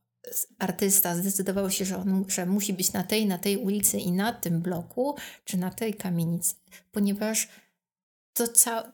artysta 0.59 1.15
zdecydował 1.15 1.71
się, 1.71 1.85
że, 1.85 1.97
on, 1.97 2.25
że 2.27 2.45
musi 2.45 2.73
być 2.73 2.93
na 2.93 3.03
tej, 3.03 3.25
na 3.25 3.37
tej 3.37 3.57
ulicy 3.57 3.97
i 3.97 4.11
na 4.11 4.33
tym 4.33 4.61
bloku, 4.61 5.15
czy 5.43 5.57
na 5.57 5.71
tej 5.71 5.93
kamienicy, 5.93 6.55
ponieważ 6.91 7.47
to 8.33 8.47
ca- 8.47 8.93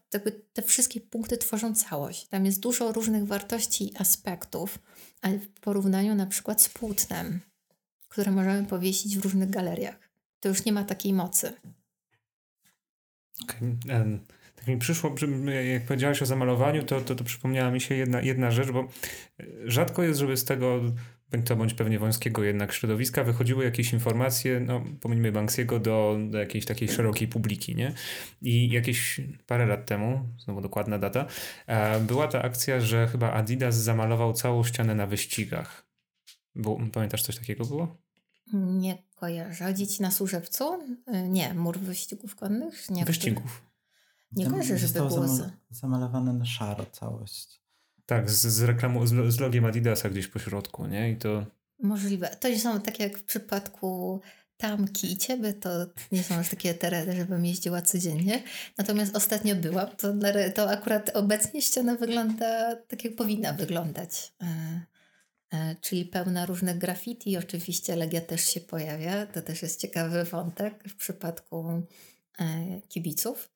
te 0.54 0.62
wszystkie 0.62 1.02
punkty 1.02 1.38
tworzą 1.38 1.76
całość. 1.76 2.28
Tam 2.28 2.46
jest 2.46 2.60
dużo 2.60 2.92
różnych 2.92 3.28
wartości 3.28 3.90
i 3.90 3.98
aspektów, 3.98 4.80
ale 5.22 5.40
w 5.40 5.48
porównaniu 5.48 6.16
na 6.16 6.26
przykład 6.26 6.62
z 6.62 6.70
płótnem, 6.70 7.40
które 8.08 8.32
możemy 8.32 8.66
powiesić 8.66 9.18
w 9.18 9.24
różnych 9.24 9.50
galeriach, 9.50 9.96
to 10.40 10.50
już 10.50 10.66
nie 10.66 10.74
ma 10.74 10.84
takiej 10.84 11.14
mocy. 11.14 11.54
Okay. 13.44 13.78
Um, 13.90 14.26
tak 14.64 14.68
mi 14.68 14.78
przyszło, 14.78 15.16
jak 15.74 15.84
powiedziałaś 15.84 16.22
o 16.22 16.26
zamalowaniu, 16.26 16.84
to, 16.84 17.01
to, 17.01 17.16
to 17.16 17.24
przypomniała 17.24 17.72
mi 17.72 17.82
się 17.82 17.95
jedna, 17.95 18.22
jedna 18.22 18.51
rzecz, 18.51 18.72
bo 18.72 18.88
rzadko 19.66 20.03
jest, 20.03 20.20
żeby 20.20 20.38
z 20.38 20.45
tego 20.45 20.82
bądź 21.32 21.47
to 21.47 21.55
bądź 21.55 21.74
pewnie 21.74 21.99
wąskiego 21.99 22.43
jednak 22.43 22.74
środowiska, 22.74 23.24
wychodziły 23.24 23.64
jakieś 23.64 23.93
informacje, 23.93 24.59
no 24.59 24.84
pomijmy 25.01 25.32
Banksiego, 25.32 25.80
do, 25.80 26.18
do 26.30 26.38
jakiejś 26.38 26.66
takiej 26.66 26.88
szerokiej 26.88 27.28
publiki, 27.28 27.76
nie? 27.76 27.93
I 28.41 28.70
jakieś 28.70 29.22
parę 29.47 29.66
lat 29.66 29.86
temu, 29.86 30.30
znowu 30.38 30.61
dokładna 30.61 30.99
data, 30.99 31.26
e, 31.68 31.99
była 31.99 32.28
ta 32.28 32.41
akcja, 32.41 32.80
że 32.80 33.07
chyba 33.07 33.34
Adidas 33.34 33.76
zamalował 33.76 34.34
całą 34.34 34.64
ścianę 34.64 34.95
na 34.95 35.07
wyścigach. 35.07 35.88
Było, 36.55 36.80
pamiętasz, 36.93 37.22
coś 37.22 37.38
takiego 37.38 37.66
było? 37.66 37.97
Nie 38.53 39.03
kojarzę. 39.16 39.74
Dzieci 39.74 40.01
na 40.01 40.11
Służewcu? 40.11 40.80
E, 41.07 41.30
nie. 41.30 41.53
Mur 41.53 41.80
wyścigów 41.80 42.36
konnych? 42.36 42.89
Nie. 42.89 43.05
Wyścigów. 43.05 43.73
Nie 44.36 44.50
kojarzę, 44.50 44.78
żeby 44.78 45.00
było... 45.00 45.28
zamalowane 45.70 46.34
na 46.34 46.46
szaro 46.46 46.86
całość. 46.86 47.62
Tak, 48.06 48.32
z, 48.32 48.42
z 48.42 48.62
reklamą, 48.62 49.08
z, 49.08 49.34
z 49.34 49.40
logiem 49.40 49.66
Adidasa 49.66 50.10
gdzieś 50.10 50.28
po 50.28 50.40
środku, 50.40 50.88
nie? 50.88 51.12
I 51.12 51.18
to... 51.18 51.46
Możliwe. 51.80 52.30
To 52.40 52.50
nie 52.50 52.60
są 52.60 52.82
tak 52.82 53.00
jak 53.00 53.18
w 53.18 53.24
przypadku 53.24 54.22
Tamki 54.58 55.12
i 55.12 55.18
Ciebie, 55.18 55.54
to 55.54 55.70
nie 56.12 56.24
są 56.24 56.38
już 56.38 56.50
takie 56.50 56.74
tereny, 56.74 57.16
żebym 57.16 57.46
jeździła 57.46 57.82
codziennie. 57.82 58.44
Natomiast 58.78 59.16
ostatnio 59.16 59.56
byłam, 59.56 59.88
to, 59.98 60.14
to 60.56 60.70
akurat 60.70 61.10
obecnie 61.16 61.62
ściana 61.62 61.96
wygląda 61.96 62.76
tak, 62.76 63.04
jak 63.04 63.16
powinna 63.16 63.54
wyglądać. 63.54 64.34
E, 64.42 64.82
e, 65.54 65.76
czyli 65.82 66.06
pełna 66.06 66.46
różnych 66.46 66.78
graffiti. 66.78 67.38
Oczywiście 67.38 67.96
Legia 67.96 68.22
też 68.22 68.42
się 68.42 68.62
pojawia. 68.62 69.26
To 69.26 69.42
też 69.42 69.62
jest 69.62 69.82
ciekawy 69.82 70.24
wątek 70.24 70.84
w 70.90 70.96
przypadku 70.96 71.84
e, 72.40 72.82
kibiców. 72.90 73.52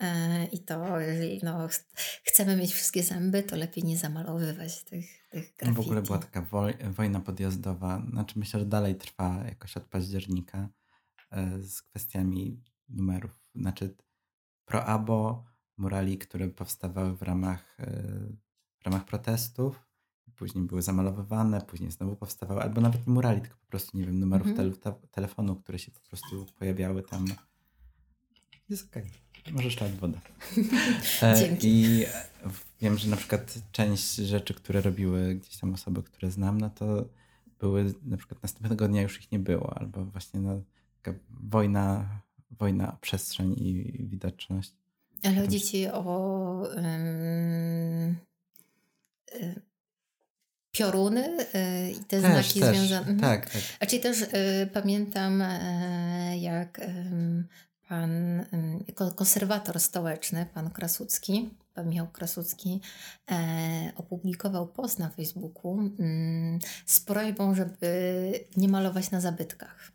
E, 0.00 0.44
I 0.44 0.58
to, 0.58 1.00
jeżeli 1.00 1.40
no, 1.42 1.68
chcemy 2.24 2.56
mieć 2.56 2.72
wszystkie 2.72 3.02
zęby, 3.02 3.42
to 3.42 3.56
lepiej 3.56 3.84
nie 3.84 3.96
zamalowywać 3.98 4.84
tych, 4.84 5.06
tych 5.30 5.56
graffiti. 5.56 5.66
No 5.66 5.72
w 5.72 5.80
ogóle 5.80 6.02
była 6.02 6.18
taka 6.18 6.42
woj 6.42 6.74
wojna 6.90 7.20
podjazdowa. 7.20 8.02
Znaczy 8.10 8.38
myślę, 8.38 8.60
że 8.60 8.66
dalej 8.66 8.94
trwa 8.94 9.44
jakoś 9.44 9.76
od 9.76 9.84
października 9.84 10.68
e, 11.30 11.62
z 11.62 11.82
kwestiami 11.82 12.62
numerów. 12.88 13.50
Znaczy 13.54 13.96
pro-abo, 14.64 15.44
murali, 15.76 16.18
które 16.18 16.48
powstawały 16.48 17.16
w 17.16 17.22
ramach, 17.22 17.80
e, 17.80 18.02
w 18.80 18.84
ramach 18.84 19.04
protestów. 19.04 19.86
Później 20.36 20.64
były 20.64 20.82
zamalowywane, 20.82 21.60
później 21.60 21.90
znowu 21.90 22.16
powstawały, 22.16 22.62
albo 22.62 22.80
nawet 22.80 23.06
nie 23.06 23.12
murali, 23.12 23.40
tylko 23.40 23.56
po 23.56 23.66
prostu, 23.66 23.98
nie 23.98 24.06
wiem, 24.06 24.18
numerów 24.20 24.46
mm 24.46 24.72
te 24.74 24.92
telefonu, 25.10 25.56
które 25.56 25.78
się 25.78 25.90
po 25.90 26.00
prostu 26.00 26.46
pojawiały 26.58 27.02
tam. 27.02 27.24
Jest 28.68 28.88
okej. 28.90 29.02
Okay. 29.02 29.25
Możesz 29.52 29.76
dać 29.76 29.92
wodę. 29.92 30.18
E, 31.22 31.36
Dzięki. 31.38 31.68
I 31.68 32.04
wiem, 32.80 32.98
że 32.98 33.08
na 33.08 33.16
przykład 33.16 33.58
część 33.72 34.14
rzeczy, 34.14 34.54
które 34.54 34.80
robiły 34.80 35.34
gdzieś 35.34 35.56
tam 35.56 35.74
osoby, 35.74 36.02
które 36.02 36.30
znam, 36.30 36.60
no 36.60 36.70
to 36.70 37.04
były 37.60 37.94
na 38.04 38.16
przykład 38.16 38.42
następnego 38.42 38.88
dnia 38.88 39.02
już 39.02 39.20
ich 39.20 39.32
nie 39.32 39.38
było, 39.38 39.78
albo 39.78 40.04
właśnie 40.04 40.40
no, 40.40 40.60
taka 41.02 41.18
wojna, 41.30 42.08
wojna 42.50 42.92
o 42.92 42.96
przestrzeń 42.96 43.54
i 43.58 43.92
widoczność. 44.06 44.72
Ale 45.24 45.34
chodzi 45.34 45.60
ci 45.60 45.86
o 45.88 46.68
um, 46.76 48.16
pioruny 50.70 51.38
y, 51.40 51.90
i 51.90 52.04
te 52.04 52.20
też, 52.20 52.20
znaki 52.20 52.60
też. 52.60 52.76
związane. 52.76 53.10
Mhm. 53.10 53.18
Tak, 53.18 53.50
tak. 53.50 53.62
A 53.80 53.86
czyli 53.86 54.02
też 54.02 54.22
y, 54.22 54.28
pamiętam, 54.72 55.42
y, 55.42 56.38
jak 56.38 56.80
pan 57.88 58.44
konserwator 59.14 59.80
stołeczny, 59.80 60.46
pan 60.54 60.70
Krasucki, 60.70 61.50
pan 61.74 61.88
Michał 61.88 62.08
Krasucki, 62.08 62.80
e, 63.30 63.92
opublikował 63.96 64.66
post 64.66 64.98
na 64.98 65.10
Facebooku 65.10 65.78
mm, 65.78 66.58
z 66.86 67.00
prośbą, 67.00 67.54
żeby 67.54 68.44
nie 68.56 68.68
malować 68.68 69.10
na 69.10 69.20
zabytkach. 69.20 69.92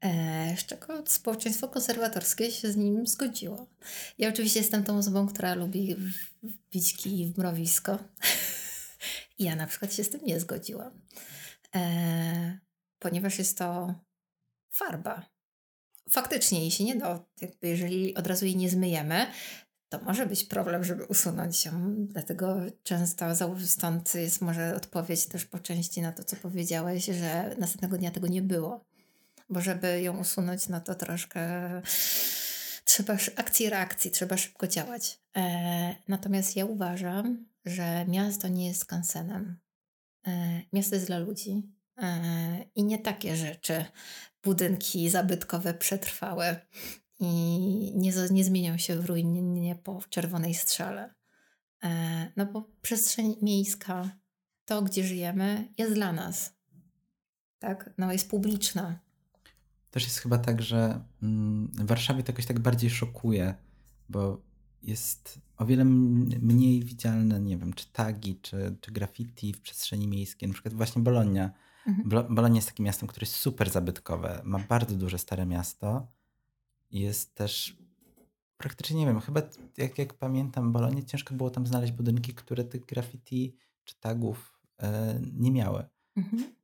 E, 0.00 0.56
z 0.56 0.66
czego 0.66 1.02
społeczeństwo 1.06 1.68
konserwatorskie 1.68 2.50
się 2.50 2.72
z 2.72 2.76
nim 2.76 3.06
zgodziło. 3.06 3.66
Ja 4.18 4.28
oczywiście 4.28 4.60
jestem 4.60 4.84
tą 4.84 4.98
osobą, 4.98 5.28
która 5.28 5.54
lubi 5.54 5.96
wbić 6.42 6.96
kij 6.96 7.32
w 7.32 7.38
mrowisko. 7.38 7.98
ja 9.38 9.56
na 9.56 9.66
przykład 9.66 9.94
się 9.94 10.04
z 10.04 10.10
tym 10.10 10.20
nie 10.24 10.40
zgodziłam. 10.40 11.00
E, 11.74 12.58
ponieważ 12.98 13.38
jest 13.38 13.58
to 13.58 13.94
farba 14.70 15.37
faktycznie 16.10 16.60
jej 16.60 16.70
się 16.70 16.84
nie 16.84 16.96
da, 16.96 17.24
jakby 17.40 17.68
jeżeli 17.68 18.14
od 18.14 18.26
razu 18.26 18.44
jej 18.46 18.56
nie 18.56 18.70
zmyjemy, 18.70 19.26
to 19.88 19.98
może 19.98 20.26
być 20.26 20.44
problem, 20.44 20.84
żeby 20.84 21.04
usunąć 21.04 21.64
ją. 21.64 21.72
Dlatego 21.98 22.56
często 22.82 23.26
stąd 23.66 24.14
jest 24.14 24.40
może 24.40 24.74
odpowiedź 24.76 25.26
też 25.26 25.44
po 25.44 25.58
części 25.58 26.02
na 26.02 26.12
to, 26.12 26.24
co 26.24 26.36
powiedziałeś, 26.36 27.04
że 27.04 27.54
następnego 27.58 27.98
dnia 27.98 28.10
tego 28.10 28.26
nie 28.26 28.42
było. 28.42 28.84
Bo 29.50 29.60
żeby 29.60 30.02
ją 30.02 30.18
usunąć, 30.18 30.68
no 30.68 30.80
to 30.80 30.94
troszkę 30.94 31.70
trzeba 32.84 33.16
akcji 33.36 33.70
reakcji, 33.70 34.10
trzeba 34.10 34.36
szybko 34.36 34.66
działać. 34.66 35.20
E, 35.36 35.94
natomiast 36.08 36.56
ja 36.56 36.64
uważam, 36.64 37.46
że 37.64 38.04
miasto 38.08 38.48
nie 38.48 38.66
jest 38.68 38.84
kansenem. 38.84 39.58
E, 40.26 40.62
miasto 40.72 40.94
jest 40.94 41.06
dla 41.06 41.18
ludzi. 41.18 41.62
E, 41.96 42.64
I 42.74 42.84
nie 42.84 42.98
takie 42.98 43.36
rzeczy 43.36 43.84
budynki 44.42 45.10
zabytkowe 45.10 45.74
przetrwałe 45.74 46.66
i 47.20 47.28
nie, 47.96 48.12
nie 48.30 48.44
zmienią 48.44 48.78
się 48.78 49.00
w 49.00 49.06
ruinie 49.06 49.76
po 49.76 50.00
czerwonej 50.10 50.54
strzale. 50.54 51.14
E, 51.84 52.32
no 52.36 52.46
bo 52.46 52.70
przestrzeń 52.82 53.36
miejska, 53.42 54.10
to 54.64 54.82
gdzie 54.82 55.04
żyjemy, 55.04 55.72
jest 55.78 55.94
dla 55.94 56.12
nas. 56.12 56.54
Tak? 57.58 57.90
No 57.98 58.12
jest 58.12 58.30
publiczna. 58.30 59.00
Też 59.90 60.04
jest 60.04 60.18
chyba 60.18 60.38
tak, 60.38 60.62
że 60.62 61.04
mm, 61.22 61.68
w 61.74 61.86
Warszawie 61.86 62.22
to 62.22 62.32
jakoś 62.32 62.46
tak 62.46 62.58
bardziej 62.58 62.90
szokuje, 62.90 63.54
bo 64.08 64.42
jest 64.82 65.40
o 65.56 65.66
wiele 65.66 65.84
mniej 65.84 66.84
widzialne, 66.84 67.40
nie 67.40 67.58
wiem, 67.58 67.72
czy 67.72 67.92
tagi, 67.92 68.40
czy, 68.42 68.76
czy 68.80 68.92
graffiti 68.92 69.52
w 69.52 69.60
przestrzeni 69.60 70.08
miejskiej. 70.08 70.48
Na 70.48 70.52
przykład 70.52 70.74
właśnie 70.74 71.02
Bologna 71.02 71.50
Mhm. 71.88 72.34
Bolonia 72.34 72.56
jest 72.56 72.68
takim 72.68 72.84
miastem, 72.84 73.08
które 73.08 73.24
jest 73.24 73.36
super 73.36 73.70
zabytkowe. 73.70 74.40
Ma 74.44 74.58
bardzo 74.58 74.94
duże 74.94 75.18
stare 75.18 75.46
miasto. 75.46 76.06
Jest 76.90 77.34
też 77.34 77.76
praktycznie 78.56 78.96
nie 78.96 79.06
wiem. 79.06 79.20
Chyba 79.20 79.42
jak, 79.76 79.98
jak 79.98 80.14
pamiętam 80.14 80.72
Bolonie, 80.72 81.04
ciężko 81.04 81.34
było 81.34 81.50
tam 81.50 81.66
znaleźć 81.66 81.92
budynki, 81.92 82.34
które 82.34 82.64
tych 82.64 82.86
graffiti 82.86 83.56
czy 83.84 84.00
tagów 84.00 84.58
e, 84.82 85.20
nie 85.32 85.50
miały. 85.50 85.84
Mhm. 86.16 86.54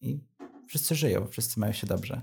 I 0.00 0.20
wszyscy 0.66 0.94
żyją, 0.94 1.26
wszyscy 1.26 1.60
mają 1.60 1.72
się 1.72 1.86
dobrze. 1.86 2.22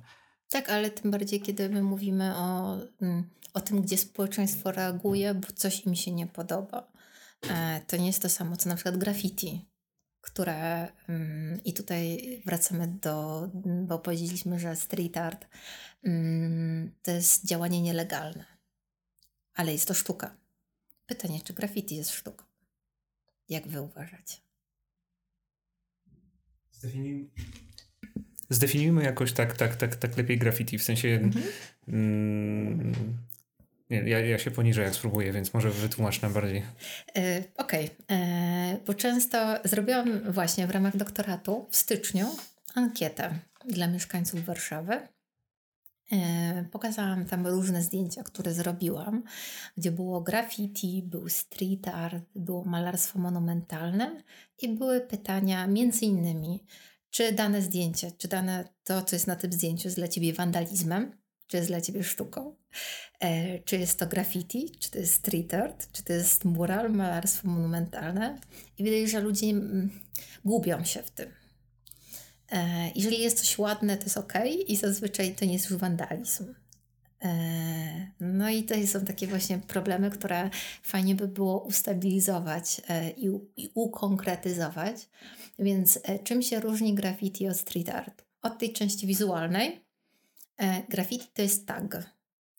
Tak, 0.49 0.69
ale 0.69 0.91
tym 0.91 1.11
bardziej, 1.11 1.41
kiedy 1.41 1.69
my 1.69 1.83
mówimy 1.83 2.35
o, 2.35 2.77
mm, 3.01 3.29
o 3.53 3.61
tym, 3.61 3.81
gdzie 3.81 3.97
społeczeństwo 3.97 4.71
reaguje, 4.71 5.33
bo 5.33 5.47
coś 5.55 5.85
im 5.85 5.95
się 5.95 6.11
nie 6.11 6.27
podoba. 6.27 6.87
E, 7.49 7.81
to 7.87 7.97
nie 7.97 8.07
jest 8.07 8.21
to 8.21 8.29
samo, 8.29 8.57
co 8.57 8.69
na 8.69 8.75
przykład 8.75 8.97
graffiti, 8.97 9.65
które 10.27 10.87
mm, 11.09 11.63
i 11.63 11.73
tutaj 11.73 12.19
wracamy 12.45 12.87
do, 12.87 13.49
bo 13.63 13.99
powiedzieliśmy, 13.99 14.59
że 14.59 14.75
street 14.75 15.17
art 15.17 15.47
mm, 16.03 16.91
to 17.01 17.11
jest 17.11 17.45
działanie 17.45 17.81
nielegalne, 17.81 18.45
ale 19.53 19.71
jest 19.71 19.87
to 19.87 19.93
sztuka. 19.93 20.35
Pytanie, 21.05 21.41
czy 21.43 21.53
graffiti 21.53 21.95
jest 21.95 22.11
sztuką? 22.11 22.45
Jak 23.49 23.67
wy 23.67 23.81
uważacie? 23.81 24.37
Zdefiniuj... 26.71 27.29
Zdefiniujmy 28.49 29.03
jakoś 29.03 29.33
tak, 29.33 29.57
tak, 29.57 29.75
tak, 29.75 29.95
tak 29.95 30.17
lepiej 30.17 30.37
graffiti, 30.37 30.77
w 30.77 30.83
sensie 30.83 31.07
mhm. 31.07 31.45
mm, 31.87 33.17
nie, 33.89 33.97
ja, 34.09 34.19
ja 34.19 34.37
się 34.37 34.51
poniżę, 34.51 34.81
jak 34.81 34.95
spróbuję, 34.95 35.31
więc 35.31 35.53
może 35.53 35.69
wytłumacz 35.69 36.21
nam 36.21 36.33
bardziej. 36.33 36.63
E, 37.17 37.43
Okej, 37.57 37.85
okay. 37.85 38.17
E, 38.17 38.77
bo 38.85 38.93
często 38.93 39.55
zrobiłam 39.63 40.31
właśnie 40.31 40.67
w 40.67 40.71
ramach 40.71 40.97
doktoratu 40.97 41.67
w 41.69 41.75
styczniu 41.75 42.27
ankietę 42.75 43.39
dla 43.65 43.87
mieszkańców 43.87 44.45
Warszawy. 44.45 45.07
E, 46.11 46.65
pokazałam 46.71 47.25
tam 47.25 47.47
różne 47.47 47.81
zdjęcia, 47.81 48.23
które 48.23 48.53
zrobiłam, 48.53 49.23
gdzie 49.77 49.91
było 49.91 50.21
graffiti, 50.21 51.03
był 51.05 51.29
street 51.29 51.87
art, 51.87 52.23
było 52.35 52.65
malarstwo 52.65 53.19
monumentalne 53.19 54.23
i 54.61 54.69
były 54.69 55.01
pytania 55.01 55.67
między 55.67 56.05
innymi, 56.05 56.65
czy 57.09 57.31
dane 57.31 57.61
zdjęcie, 57.61 58.11
czy 58.17 58.27
dane 58.27 58.67
to, 58.83 59.01
co 59.01 59.15
jest 59.15 59.27
na 59.27 59.35
tym 59.35 59.51
zdjęciu, 59.51 59.87
jest 59.87 59.97
dla 59.97 60.07
Ciebie 60.07 60.33
wandalizmem, 60.33 61.11
czy 61.47 61.57
jest 61.57 61.69
dla 61.69 61.81
Ciebie 61.81 62.03
sztuką, 62.03 62.55
e, 63.19 63.59
czy 63.59 63.77
jest 63.77 63.99
to 63.99 64.07
graffiti, 64.07 64.71
czy 64.79 64.91
to 64.91 64.99
jest 64.99 65.13
street 65.13 65.53
art, 65.53 65.91
czy 65.91 66.03
to 66.03 66.13
jest 66.13 66.45
mural, 66.45 66.91
malarstwo 66.91 67.47
monumentalne. 67.47 68.39
I 68.77 68.83
widać, 68.83 69.11
że 69.11 69.19
ludzie 69.19 69.47
mm, 69.47 69.89
gubią 70.45 70.83
się 70.83 71.03
w 71.03 71.11
tym. 71.11 71.29
E, 72.51 72.91
jeżeli 72.95 73.21
jest 73.21 73.37
coś 73.39 73.57
ładne, 73.57 73.97
to 73.97 74.03
jest 74.03 74.17
ok 74.17 74.33
i 74.67 74.75
zazwyczaj 74.75 75.35
to 75.35 75.45
nie 75.45 75.53
jest 75.53 75.69
już 75.69 75.79
wandalizm. 75.79 76.53
E, 77.21 78.11
no 78.19 78.49
i 78.49 78.63
to 78.63 78.75
są 78.87 79.05
takie 79.05 79.27
właśnie 79.27 79.57
problemy, 79.57 80.11
które 80.11 80.49
fajnie 80.83 81.15
by 81.15 81.27
było 81.27 81.59
ustabilizować 81.59 82.81
e, 82.89 83.09
i, 83.09 83.29
i 83.57 83.71
ukonkretyzować. 83.73 85.09
Więc 85.59 85.99
e, 86.03 86.19
czym 86.19 86.41
się 86.41 86.59
różni 86.59 86.93
graffiti 86.93 87.47
od 87.47 87.57
street 87.57 87.89
art? 87.89 88.23
Od 88.41 88.59
tej 88.59 88.73
części 88.73 89.07
wizualnej, 89.07 89.86
graffiti 90.89 91.27
to 91.33 91.41
jest 91.41 91.67
tag. 91.67 91.97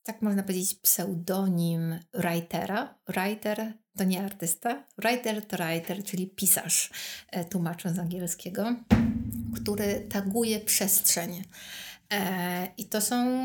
Tak 0.02 0.22
można 0.22 0.42
powiedzieć 0.42 0.74
pseudonim 0.74 1.98
writera. 2.14 2.94
Writer 3.08 3.72
to 3.98 4.04
nie 4.04 4.24
artysta. 4.24 4.84
Writer 4.98 5.46
to 5.46 5.56
writer, 5.56 6.04
czyli 6.04 6.26
pisarz, 6.26 6.90
e, 7.30 7.44
tłumacząc 7.44 7.96
z 7.96 7.98
angielskiego, 7.98 8.76
który 9.54 10.06
taguje 10.08 10.60
przestrzeń. 10.60 11.44
E, 12.12 12.68
I 12.76 12.84
to 12.84 13.00
są 13.00 13.38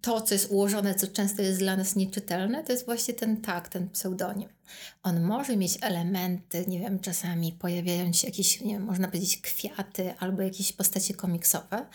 to, 0.00 0.20
co 0.20 0.34
jest 0.34 0.50
ułożone, 0.50 0.94
co 0.94 1.06
często 1.06 1.42
jest 1.42 1.58
dla 1.58 1.76
nas 1.76 1.96
nieczytelne, 1.96 2.64
to 2.64 2.72
jest 2.72 2.84
właśnie 2.84 3.14
ten 3.14 3.40
tak, 3.40 3.68
ten 3.68 3.90
pseudonim. 3.90 4.48
On 5.02 5.20
może 5.20 5.56
mieć 5.56 5.78
elementy, 5.80 6.64
nie 6.68 6.80
wiem, 6.80 7.00
czasami 7.00 7.52
pojawiają 7.52 8.12
się 8.12 8.28
jakieś, 8.28 8.60
nie 8.60 8.72
wiem, 8.72 8.84
można 8.84 9.08
powiedzieć 9.08 9.40
kwiaty 9.40 10.14
albo 10.18 10.42
jakieś 10.42 10.72
postacie 10.72 11.14
komiksowe. 11.14 11.86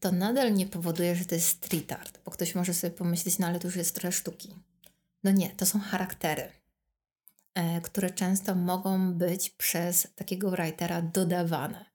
To 0.00 0.12
nadal 0.12 0.54
nie 0.54 0.66
powoduje, 0.66 1.16
że 1.16 1.24
to 1.24 1.34
jest 1.34 1.48
street 1.48 1.92
art, 1.92 2.20
bo 2.24 2.30
ktoś 2.30 2.54
może 2.54 2.74
sobie 2.74 2.90
pomyśleć, 2.90 3.38
no 3.38 3.46
ale 3.46 3.60
to 3.60 3.68
już 3.68 3.76
jest 3.76 3.94
trochę 3.94 4.12
sztuki. 4.12 4.54
No 5.24 5.30
nie, 5.30 5.50
to 5.50 5.66
są 5.66 5.80
charaktery, 5.80 6.48
e, 7.54 7.80
które 7.80 8.10
często 8.10 8.54
mogą 8.54 9.12
być 9.14 9.50
przez 9.50 10.08
takiego 10.14 10.50
writera 10.50 11.02
dodawane. 11.02 11.90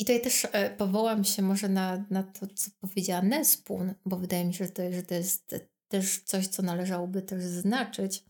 I 0.00 0.04
tutaj 0.04 0.20
też 0.20 0.46
e, 0.52 0.70
powołam 0.70 1.24
się 1.24 1.42
może 1.42 1.68
na, 1.68 2.04
na 2.10 2.22
to, 2.22 2.46
co 2.46 2.70
powiedziała 2.80 3.22
Nespun, 3.22 3.94
bo 4.06 4.16
wydaje 4.16 4.44
mi 4.44 4.54
się, 4.54 4.64
że 4.64 4.70
to, 4.70 4.92
że 4.92 5.02
to 5.02 5.14
jest 5.14 5.54
też 5.88 6.18
coś, 6.18 6.46
co 6.46 6.62
należałoby 6.62 7.22
też 7.22 7.44
zaznaczyć, 7.44 8.24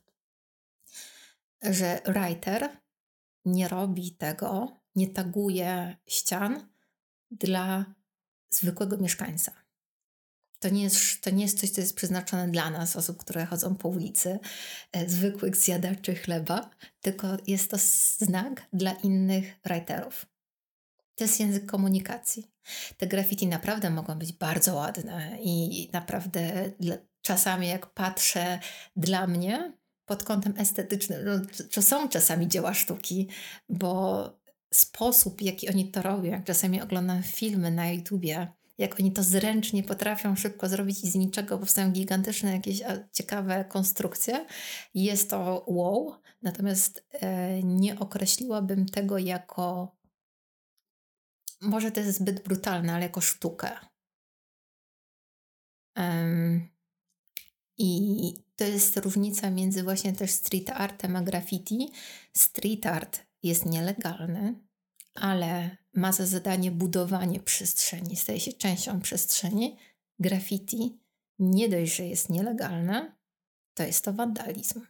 że 1.62 2.01
writer 2.05 2.68
nie 3.45 3.68
robi 3.68 4.12
tego, 4.12 4.77
nie 4.95 5.09
taguje 5.09 5.97
ścian 6.07 6.68
dla 7.31 7.95
zwykłego 8.51 8.97
mieszkańca. 8.97 9.53
To 10.59 10.68
nie, 10.68 10.83
jest, 10.83 11.21
to 11.21 11.31
nie 11.31 11.43
jest 11.43 11.61
coś, 11.61 11.71
co 11.71 11.81
jest 11.81 11.97
przeznaczone 11.97 12.49
dla 12.49 12.71
nas, 12.71 12.97
osób, 12.97 13.18
które 13.18 13.47
chodzą 13.47 13.77
po 13.77 13.89
ulicy, 13.89 14.39
e, 14.93 15.09
zwykłych 15.09 15.57
zjadaczy 15.57 16.14
chleba, 16.14 16.71
tylko 17.01 17.27
jest 17.47 17.71
to 17.71 17.77
znak 18.18 18.68
dla 18.73 18.93
innych 18.93 19.57
writerów. 19.64 20.30
To 21.21 21.25
jest 21.25 21.41
język 21.41 21.66
komunikacji. 21.66 22.51
Te 22.97 23.07
graffiti 23.07 23.47
naprawdę 23.47 23.91
mogą 23.91 24.18
być 24.18 24.33
bardzo 24.33 24.75
ładne 24.75 25.39
i 25.43 25.91
naprawdę 25.93 26.71
czasami 27.23 27.68
jak 27.68 27.87
patrzę 27.87 28.59
dla 28.97 29.27
mnie 29.27 29.73
pod 30.05 30.25
kątem 30.25 30.55
estetycznym, 30.57 31.25
no, 31.25 31.33
to 31.73 31.83
są 31.83 32.09
czasami 32.09 32.49
dzieła 32.49 32.75
sztuki, 32.75 33.29
bo 33.68 34.25
sposób, 34.75 35.43
jaki 35.43 35.68
oni 35.68 35.91
to 35.91 36.03
robią, 36.03 36.31
jak 36.31 36.45
czasami 36.45 36.83
oglądam 36.83 37.23
filmy 37.23 37.71
na 37.71 37.91
YouTubie, 37.91 38.53
jak 38.79 39.01
oni 39.01 39.12
to 39.12 39.23
zręcznie 39.23 39.83
potrafią 39.83 40.37
szybko 40.37 40.68
zrobić 40.68 41.05
i 41.05 41.11
z 41.11 41.14
niczego 41.14 41.59
powstają 41.59 41.93
gigantyczne 41.93 42.53
jakieś 42.53 42.83
ciekawe 43.12 43.64
konstrukcje, 43.64 44.47
jest 44.95 45.31
to 45.31 45.64
wow. 45.66 46.14
Natomiast 46.43 47.05
e, 47.12 47.62
nie 47.62 47.99
określiłabym 47.99 48.87
tego 48.87 49.18
jako 49.18 50.00
może 51.61 51.93
to 51.93 52.01
jest 52.01 52.19
zbyt 52.19 52.43
brutalne, 52.43 52.95
ale 52.95 53.03
jako 53.03 53.21
sztukę. 53.21 53.71
Um, 55.97 56.69
I 57.79 58.35
to 58.57 58.65
jest 58.65 58.97
różnica 58.97 59.51
między 59.51 59.83
właśnie 59.83 60.13
też 60.13 60.31
street 60.31 60.71
artem 60.71 61.17
a 61.17 61.23
graffiti. 61.23 61.93
Street 62.33 62.87
art 62.87 63.21
jest 63.43 63.67
nielegalny, 63.67 64.55
ale 65.15 65.77
ma 65.95 66.13
za 66.13 66.27
zadanie 66.27 66.71
budowanie 66.71 67.41
przestrzeni, 67.41 68.17
staje 68.17 68.41
się 68.41 68.53
częścią 68.53 69.01
przestrzeni. 69.01 69.77
Graffiti 70.19 70.99
nie 71.39 71.69
dość, 71.69 71.97
że 71.97 72.07
jest 72.07 72.29
nielegalne, 72.29 73.17
to 73.75 73.83
jest 73.83 74.05
to 74.05 74.13
wandalizm. 74.13 74.87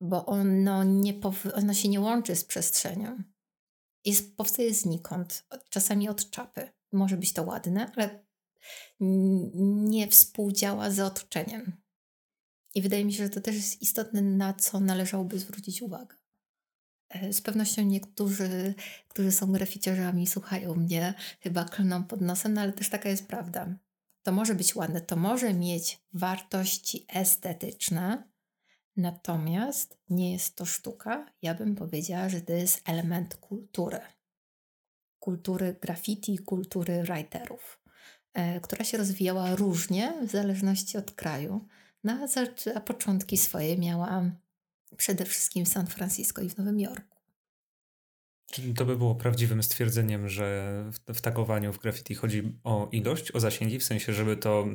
Bo 0.00 0.26
ono, 0.26 0.84
nie 0.84 1.14
ono 1.54 1.74
się 1.74 1.88
nie 1.88 2.00
łączy 2.00 2.36
z 2.36 2.44
przestrzenią 2.44 3.22
jest, 4.06 4.36
powstaje 4.36 4.74
znikąd, 4.74 5.46
czasami 5.70 6.08
od 6.08 6.30
czapy. 6.30 6.70
Może 6.92 7.16
być 7.16 7.32
to 7.32 7.42
ładne, 7.42 7.92
ale 7.96 8.26
nie 9.00 10.08
współdziała 10.08 10.90
z 10.90 11.00
otoczeniem. 11.00 11.72
I 12.74 12.82
wydaje 12.82 13.04
mi 13.04 13.12
się, 13.12 13.24
że 13.24 13.30
to 13.30 13.40
też 13.40 13.54
jest 13.54 13.82
istotne, 13.82 14.22
na 14.22 14.54
co 14.54 14.80
należałoby 14.80 15.38
zwrócić 15.38 15.82
uwagę. 15.82 16.16
E, 17.08 17.32
z 17.32 17.40
pewnością 17.40 17.82
niektórzy, 17.82 18.74
którzy 19.08 19.32
są 19.32 19.52
graficiarzami, 19.52 20.26
słuchają 20.26 20.74
mnie, 20.74 21.14
chyba 21.40 21.64
klną 21.64 22.04
pod 22.04 22.20
nosem, 22.20 22.54
no 22.54 22.60
ale 22.60 22.72
też 22.72 22.88
taka 22.88 23.08
jest 23.08 23.26
prawda. 23.26 23.78
To 24.22 24.32
może 24.32 24.54
być 24.54 24.76
ładne, 24.76 25.00
to 25.00 25.16
może 25.16 25.54
mieć 25.54 26.00
wartości 26.12 27.06
estetyczne, 27.08 28.28
Natomiast 28.96 29.98
nie 30.10 30.32
jest 30.32 30.56
to 30.56 30.64
sztuka. 30.64 31.26
Ja 31.42 31.54
bym 31.54 31.74
powiedziała, 31.74 32.28
że 32.28 32.40
to 32.40 32.52
jest 32.52 32.88
element 32.88 33.34
kultury. 33.36 34.00
Kultury 35.18 35.76
graffiti, 35.80 36.38
kultury 36.38 37.02
writerów, 37.02 37.80
e, 38.34 38.60
która 38.60 38.84
się 38.84 38.98
rozwijała 38.98 39.56
różnie 39.56 40.14
w 40.26 40.30
zależności 40.30 40.98
od 40.98 41.10
kraju. 41.10 41.66
No, 42.04 42.26
a, 42.74 42.80
początki 42.80 43.36
swoje 43.36 43.78
miała 43.78 44.30
przede 44.96 45.24
wszystkim 45.24 45.64
w 45.64 45.68
San 45.68 45.86
Francisco 45.86 46.42
i 46.42 46.48
w 46.48 46.58
Nowym 46.58 46.80
Jorku. 46.80 47.16
Czyli 48.52 48.74
to 48.74 48.84
by 48.84 48.96
było 48.96 49.14
prawdziwym 49.14 49.62
stwierdzeniem, 49.62 50.28
że 50.28 50.74
w, 50.92 51.14
w 51.14 51.20
tagowaniu 51.20 51.72
w 51.72 51.78
graffiti 51.78 52.14
chodzi 52.14 52.58
o 52.64 52.88
ilość, 52.92 53.32
o 53.32 53.40
zasięgi, 53.40 53.78
w 53.78 53.84
sensie, 53.84 54.12
żeby 54.12 54.36
to 54.36 54.66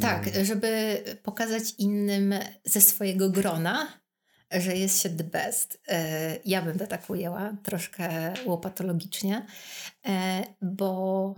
tak, 0.00 0.26
no. 0.26 0.44
żeby 0.44 1.02
pokazać 1.22 1.74
innym 1.78 2.34
ze 2.64 2.80
swojego 2.80 3.30
grona, 3.30 4.00
że 4.50 4.76
jest 4.76 5.02
się 5.02 5.10
the 5.10 5.24
best. 5.24 5.80
E, 5.88 6.36
ja 6.44 6.62
bym 6.62 6.78
to 6.78 6.86
tak 6.86 7.10
ujęła, 7.10 7.56
troszkę 7.62 8.34
łopatologicznie, 8.46 9.46
e, 10.06 10.44
bo 10.62 11.34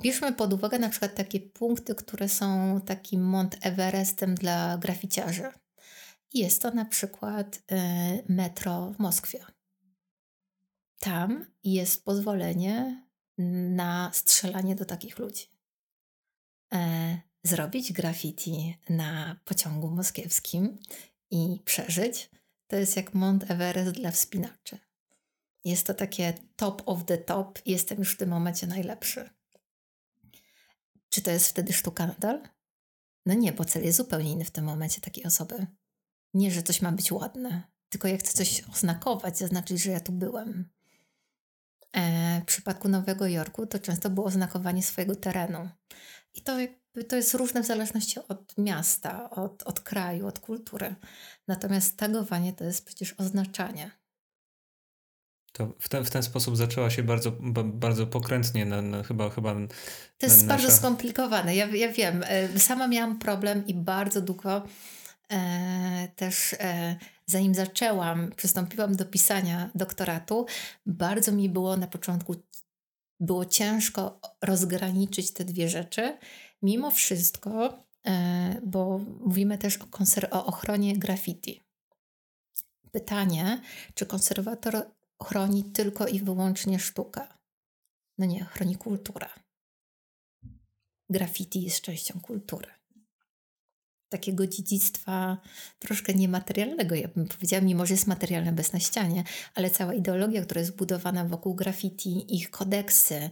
bierzmy 0.00 0.32
pod 0.32 0.52
uwagę 0.52 0.78
na 0.78 0.88
przykład 0.88 1.14
takie 1.14 1.40
punkty, 1.40 1.94
które 1.94 2.28
są 2.28 2.80
takim 2.80 3.22
Mont 3.22 3.66
Everestem 3.66 4.34
dla 4.34 4.78
graficiarzy. 4.78 5.52
Jest 6.32 6.62
to 6.62 6.70
na 6.70 6.84
przykład 6.84 7.56
y, 7.56 7.62
metro 8.28 8.90
w 8.90 8.98
Moskwie. 8.98 9.44
Tam 11.00 11.46
jest 11.64 12.04
pozwolenie 12.04 13.04
na 13.70 14.10
strzelanie 14.14 14.76
do 14.76 14.84
takich 14.84 15.18
ludzi. 15.18 15.46
Zrobić 17.44 17.92
graffiti 17.92 18.78
na 18.88 19.40
pociągu 19.44 19.90
moskiewskim 19.90 20.78
i 21.30 21.60
przeżyć, 21.64 22.30
to 22.66 22.76
jest 22.76 22.96
jak 22.96 23.14
Mont 23.14 23.50
Everest 23.50 23.90
dla 23.90 24.10
wspinaczy. 24.10 24.78
Jest 25.64 25.86
to 25.86 25.94
takie 25.94 26.34
top 26.56 26.82
of 26.86 27.04
the 27.04 27.18
top 27.18 27.58
jestem 27.66 27.98
już 27.98 28.14
w 28.14 28.16
tym 28.16 28.28
momencie 28.28 28.66
najlepszy. 28.66 29.30
Czy 31.08 31.22
to 31.22 31.30
jest 31.30 31.48
wtedy 31.48 31.72
sztuka 31.72 32.06
nadal? 32.06 32.48
No 33.26 33.34
nie, 33.34 33.52
bo 33.52 33.64
cel 33.64 33.84
jest 33.84 33.98
zupełnie 33.98 34.30
inny 34.30 34.44
w 34.44 34.50
tym 34.50 34.64
momencie 34.64 35.00
takiej 35.00 35.24
osoby. 35.24 35.66
Nie, 36.34 36.50
że 36.50 36.62
coś 36.62 36.82
ma 36.82 36.92
być 36.92 37.12
ładne, 37.12 37.62
tylko 37.88 38.08
jak 38.08 38.20
chcę 38.20 38.32
coś 38.32 38.62
oznakować, 38.72 39.38
zaznaczyć, 39.38 39.82
że 39.82 39.90
ja 39.90 40.00
tu 40.00 40.12
byłem. 40.12 40.70
E, 41.92 42.40
w 42.40 42.44
przypadku 42.44 42.88
Nowego 42.88 43.26
Jorku 43.26 43.66
to 43.66 43.78
często 43.78 44.10
było 44.10 44.26
oznakowanie 44.26 44.82
swojego 44.82 45.16
terenu. 45.16 45.68
I 46.34 46.42
to, 46.42 46.56
to 47.08 47.16
jest 47.16 47.34
różne 47.34 47.62
w 47.62 47.66
zależności 47.66 48.20
od 48.28 48.58
miasta, 48.58 49.30
od, 49.30 49.62
od 49.62 49.80
kraju, 49.80 50.26
od 50.26 50.38
kultury. 50.38 50.94
Natomiast 51.48 51.96
tagowanie 51.96 52.52
to 52.52 52.64
jest 52.64 52.84
przecież 52.84 53.14
oznaczanie. 53.18 53.90
To 55.52 55.72
w 55.78 55.88
ten, 55.88 56.04
w 56.04 56.10
ten 56.10 56.22
sposób 56.22 56.56
zaczęła 56.56 56.90
się 56.90 57.02
bardzo, 57.02 57.32
bardzo 57.64 58.06
pokrętnie, 58.06 58.66
na, 58.66 58.82
na, 58.82 59.02
chyba, 59.02 59.30
chyba. 59.30 59.54
To 60.18 60.26
jest 60.26 60.46
nasza... 60.46 60.62
bardzo 60.62 60.76
skomplikowane. 60.76 61.56
Ja, 61.56 61.66
ja 61.66 61.92
wiem. 61.92 62.24
E, 62.26 62.58
sama 62.58 62.88
miałam 62.88 63.18
problem 63.18 63.66
i 63.66 63.74
bardzo 63.74 64.20
długo 64.20 64.62
e, 65.32 66.08
też 66.16 66.52
e, 66.58 66.96
zanim 67.26 67.54
zaczęłam, 67.54 68.32
przystąpiłam 68.36 68.96
do 68.96 69.04
pisania 69.04 69.70
doktoratu, 69.74 70.46
bardzo 70.86 71.32
mi 71.32 71.48
było 71.48 71.76
na 71.76 71.86
początku 71.86 72.34
było 73.20 73.44
ciężko 73.44 74.20
rozgraniczyć 74.42 75.30
te 75.32 75.44
dwie 75.44 75.68
rzeczy. 75.68 76.18
Mimo 76.64 76.90
wszystko, 76.90 77.78
e, 78.06 78.60
bo 78.66 78.98
mówimy 78.98 79.58
też 79.58 79.78
o, 79.78 79.86
o 80.30 80.46
ochronie 80.46 80.98
graffiti. 80.98 81.62
Pytanie, 82.92 83.60
czy 83.94 84.06
konserwator 84.06 84.90
chroni 85.22 85.64
tylko 85.64 86.06
i 86.06 86.20
wyłącznie 86.20 86.78
sztukę? 86.78 87.26
No 88.18 88.26
nie, 88.26 88.44
chroni 88.44 88.76
kulturę. 88.76 89.28
Graffiti 91.08 91.62
jest 91.62 91.80
częścią 91.80 92.20
kultury 92.20 92.68
takiego 94.14 94.46
dziedzictwa 94.46 95.38
troszkę 95.78 96.14
niematerialnego, 96.14 96.94
ja 96.94 97.08
bym 97.08 97.28
powiedziała, 97.28 97.62
mimo 97.62 97.86
że 97.86 97.94
jest 97.94 98.06
materialne 98.06 98.52
bez 98.52 98.72
na 98.72 98.80
ścianie, 98.80 99.24
ale 99.54 99.70
cała 99.70 99.94
ideologia, 99.94 100.42
która 100.42 100.60
jest 100.60 100.76
budowana 100.76 101.24
wokół 101.24 101.54
graffiti, 101.54 102.36
ich 102.36 102.50
kodeksy, 102.50 103.30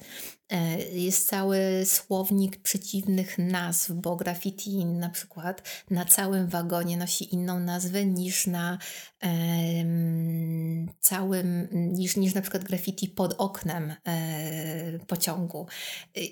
jest 0.92 1.28
cały 1.28 1.58
słownik 1.84 2.56
przeciwnych 2.62 3.38
nazw, 3.38 3.90
bo 3.92 4.16
graffiti 4.16 4.84
na 4.84 5.08
przykład 5.08 5.62
na 5.90 6.04
całym 6.04 6.48
wagonie 6.48 6.96
nosi 6.96 7.34
inną 7.34 7.60
nazwę 7.60 8.06
niż 8.06 8.46
na 8.46 8.78
um, 9.22 10.88
całym, 11.00 11.68
niż, 11.72 12.16
niż 12.16 12.34
na 12.34 12.40
przykład 12.40 12.64
graffiti 12.64 13.08
pod 13.08 13.34
oknem 13.38 13.94
e, 14.04 14.98
pociągu. 14.98 15.66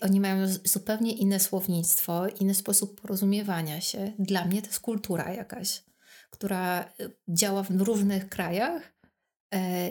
Oni 0.00 0.20
mają 0.20 0.48
zupełnie 0.64 1.12
inne 1.12 1.40
słownictwo, 1.40 2.28
inny 2.28 2.54
sposób 2.54 3.00
porozumiewania 3.00 3.80
się. 3.80 4.12
Dla 4.18 4.44
mnie 4.44 4.62
to 4.62 4.68
jest 4.68 4.80
kultura 4.80 5.32
jakaś, 5.32 5.82
która 6.30 6.92
działa 7.28 7.62
w 7.62 7.80
różnych 7.80 8.28
krajach 8.28 8.82
e, 8.82 8.99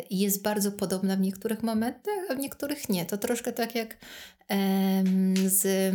jest 0.09 0.41
bardzo 0.41 0.71
podobna 0.71 1.15
w 1.15 1.19
niektórych 1.19 1.63
momentach, 1.63 2.23
a 2.29 2.35
w 2.35 2.39
niektórych 2.39 2.89
nie. 2.89 3.05
To 3.05 3.17
troszkę 3.17 3.53
tak 3.53 3.75
jak 3.75 3.97
z 5.47 5.93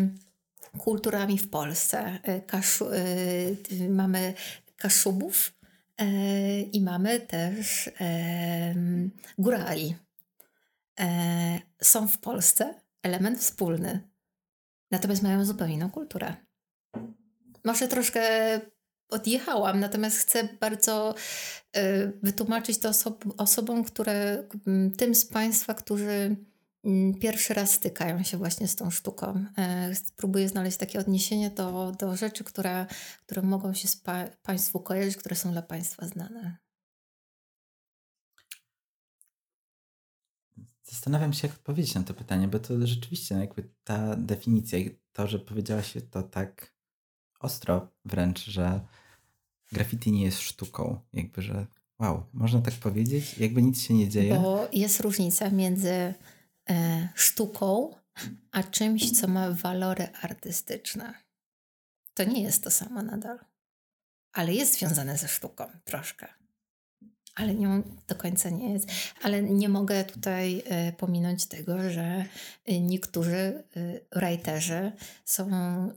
kulturami 0.79 1.39
w 1.39 1.51
Polsce. 1.51 2.19
E, 2.23 2.41
kaszu, 2.41 2.89
e, 2.93 3.89
mamy 3.89 4.35
kaszubów 4.77 5.55
i 6.73 6.81
mamy 6.81 7.21
też 7.21 7.91
górali. 9.39 9.97
Są 11.83 12.09
w 12.09 12.19
Polsce 12.19 12.75
element 13.03 13.39
wspólny, 13.39 14.01
natomiast 14.91 15.23
mają 15.23 15.45
zupełnie 15.45 15.75
inną 15.75 15.91
kulturę 15.91 16.37
może 17.65 17.89
troszkę 17.89 18.21
odjechałam, 19.09 19.81
natomiast 19.81 20.19
chcę 20.19 20.49
bardzo 20.61 21.15
y, 21.77 22.13
wytłumaczyć 22.23 22.79
to 22.79 22.89
osob 22.89 23.25
osobom, 23.37 23.85
które, 23.85 24.49
tym 24.97 25.15
z 25.15 25.27
Państwa, 25.27 25.75
którzy 25.75 26.37
pierwszy 27.21 27.55
raz 27.55 27.71
stykają 27.71 28.23
się 28.23 28.37
właśnie 28.37 28.69
z 28.69 28.77
tą 28.77 28.91
sztuką. 28.91 29.45
E, 29.59 29.95
spróbuję 29.95 30.49
znaleźć 30.49 30.77
takie 30.77 30.99
odniesienie 30.99 31.51
do, 31.51 31.93
do 31.99 32.17
rzeczy, 32.17 32.45
które, 32.45 32.87
które 33.27 33.43
mogą 33.43 33.75
się 33.75 33.89
pa 34.05 34.25
Państwu 34.43 34.81
kojarzyć, 34.81 35.17
które 35.17 35.37
są 35.37 35.53
dla 35.53 35.63
Państwa 35.63 36.07
znane. 36.07 36.57
Zastanawiam 40.83 41.33
się, 41.33 41.49
jak 41.49 41.57
odpowiedzieć 41.57 41.95
na 41.95 42.03
to 42.03 42.15
pytanie, 42.15 42.49
bo 42.49 42.59
to 42.59 42.87
rzeczywiście 42.87 43.35
no 43.35 43.41
jakby 43.41 43.71
ta 43.85 44.17
definicja 44.17 44.79
i 44.79 44.99
to, 45.13 45.27
że 45.27 45.39
powiedziałaś 45.39 45.95
to 46.11 46.23
tak 46.23 46.74
ostro 47.45 47.89
wręcz, 48.05 48.45
że 48.45 48.81
graffiti 49.73 50.13
nie 50.13 50.25
jest 50.25 50.41
sztuką. 50.41 51.01
Jakby, 51.13 51.43
że 51.43 51.67
wow, 51.99 52.27
można 52.33 52.61
tak 52.61 52.75
powiedzieć, 52.75 53.39
jakby 53.39 53.63
nic 53.63 53.83
się 53.83 53.95
nie 53.95 54.09
dzieje. 54.09 54.35
Bo 54.35 54.69
jest 54.73 55.01
różnica 55.01 55.51
między 55.51 56.15
e, 56.71 57.09
sztuką 57.15 57.95
a 58.53 58.63
czymś, 58.63 59.21
co 59.21 59.29
ma 59.29 59.51
walory 59.51 60.09
artystyczne. 60.23 61.15
To 62.15 62.25
nie 62.25 62.43
jest 62.43 62.65
to 62.65 62.71
samo 62.71 63.03
nadal, 63.03 63.39
ale 64.33 64.55
jest 64.55 64.75
związane 64.79 65.19
ze 65.19 65.29
sztuką 65.29 65.67
troszkę 65.85 66.44
ale 67.35 67.55
nie, 67.55 67.83
do 68.09 68.15
końca 68.15 68.51
nie 68.51 68.73
jest. 68.73 68.89
Ale 69.23 69.43
nie 69.43 69.69
mogę 69.69 70.05
tutaj 70.05 70.59
y, 70.89 70.93
pominąć 70.93 71.47
tego, 71.47 71.91
że 71.91 72.25
y, 72.69 72.81
niektórzy 72.81 73.65
y, 73.77 74.07
writerzy 74.13 74.93
są, 75.25 75.49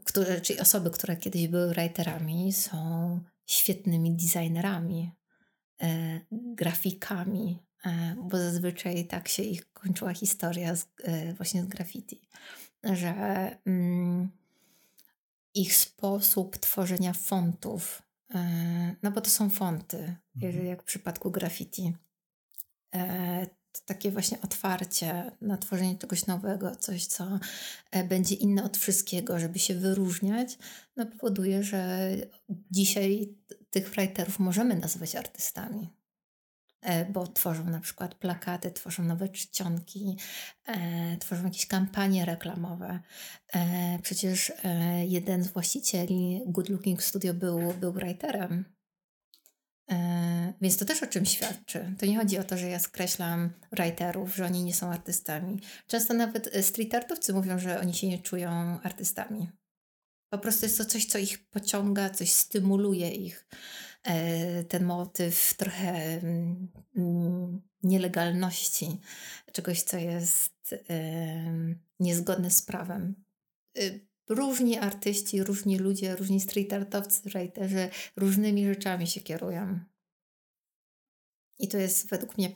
którzy, 0.04 0.42
czyli 0.42 0.60
osoby, 0.60 0.92
które 0.92 1.18
kiedyś 1.18 1.48
były 1.48 1.74
writerami, 1.74 2.54
są 2.54 3.20
świetnymi 3.46 4.16
designerami, 4.16 5.12
grafikami, 6.32 7.60
bo 8.18 8.38
zazwyczaj 8.38 9.08
tak 9.08 9.28
się 9.28 9.44
ich 9.44 9.74
kończyła 9.74 10.14
historia 10.14 10.76
z, 10.76 10.88
właśnie 11.38 11.64
z 11.64 11.68
graffiti, 11.68 12.22
że 12.84 13.12
mm, 13.66 14.30
ich 15.54 15.76
sposób 15.76 16.58
tworzenia 16.58 17.14
fontów 17.14 18.02
E, 18.02 18.07
no 19.04 19.12
bo 19.12 19.22
to 19.22 19.30
są 19.30 19.50
fonty, 19.50 20.16
mhm. 20.36 20.66
jak 20.66 20.82
w 20.82 20.86
przypadku 20.86 21.32
graffiti. 21.32 21.94
E, 22.96 23.48
to 23.72 23.82
takie 23.86 24.12
właśnie 24.12 24.42
otwarcie 24.42 25.32
na 25.42 25.58
tworzenie 25.58 25.98
czegoś 25.98 26.26
nowego, 26.26 26.76
coś, 26.76 27.06
co 27.06 27.40
e, 27.92 28.04
będzie 28.04 28.36
inne 28.36 28.64
od 28.64 28.78
wszystkiego, 28.78 29.40
żeby 29.40 29.60
się 29.60 29.76
wyróżniać, 29.76 30.58
no 30.96 31.06
powoduje, 31.06 31.64
że 31.64 32.12
dzisiaj 32.72 33.36
tych 33.70 33.90
writerów 33.90 34.40
możemy 34.40 34.76
nazwać 34.76 35.16
artystami. 35.16 35.90
E, 36.82 37.06
bo 37.06 37.28
tworzą 37.28 37.64
na 37.66 37.80
przykład 37.80 38.16
plakaty, 38.16 38.72
tworzą 38.72 39.04
nowe 39.04 39.30
czcionki, 39.30 40.18
e, 40.66 41.18
tworzą 41.18 41.44
jakieś 41.44 41.68
kampanie 41.68 42.26
reklamowe. 42.26 43.00
E, 43.54 44.00
przecież 44.02 44.52
jeden 45.08 45.44
z 45.44 45.48
właścicieli 45.48 46.42
Good 46.46 46.70
Looking 46.70 47.04
Studio 47.04 47.34
był, 47.34 47.74
był 47.74 47.94
writerem. 47.94 48.66
Więc 50.62 50.78
to 50.78 50.86
też 50.86 51.04
o 51.04 51.08
czym 51.08 51.26
świadczy. 51.26 51.96
To 52.00 52.06
nie 52.06 52.18
chodzi 52.18 52.38
o 52.38 52.44
to, 52.44 52.58
że 52.58 52.70
ja 52.70 52.80
skreślam 52.80 53.50
writerów, 53.72 54.36
że 54.36 54.46
oni 54.46 54.64
nie 54.64 54.74
są 54.74 54.92
artystami. 54.92 55.62
Często 55.88 56.14
nawet 56.14 56.50
street 56.62 56.94
artowcy 56.94 57.34
mówią, 57.34 57.60
że 57.60 57.80
oni 57.80 57.94
się 57.94 58.08
nie 58.08 58.20
czują 58.20 58.80
artystami. 58.84 59.50
Po 60.30 60.38
prostu 60.38 60.66
jest 60.66 60.78
to 60.78 60.86
coś, 60.86 61.06
co 61.06 61.18
ich 61.18 61.50
pociąga, 61.50 62.10
coś 62.10 62.32
stymuluje 62.32 63.12
ich. 63.12 63.48
E, 64.08 64.64
ten 64.64 64.86
motyw 64.86 65.54
trochę 65.54 66.22
mm, 66.96 67.62
nielegalności, 67.84 69.00
czegoś, 69.52 69.82
co 69.82 69.98
jest 69.98 70.76
niezgodne 72.00 72.52
z 72.52 72.62
prawem. 72.62 73.16
Y, 73.78 74.08
różni 74.30 74.78
artyści, 74.78 75.44
różni 75.44 75.78
ludzie, 75.78 76.16
różni 76.16 76.40
street 76.42 76.74
artowcy, 76.74 77.30
writerzy 77.30 77.90
różnymi 78.16 78.66
rzeczami 78.66 79.08
się 79.08 79.22
kierują. 79.22 79.80
I 81.60 81.68
to 81.68 81.78
jest 81.78 82.10
według 82.10 82.38
mnie 82.38 82.56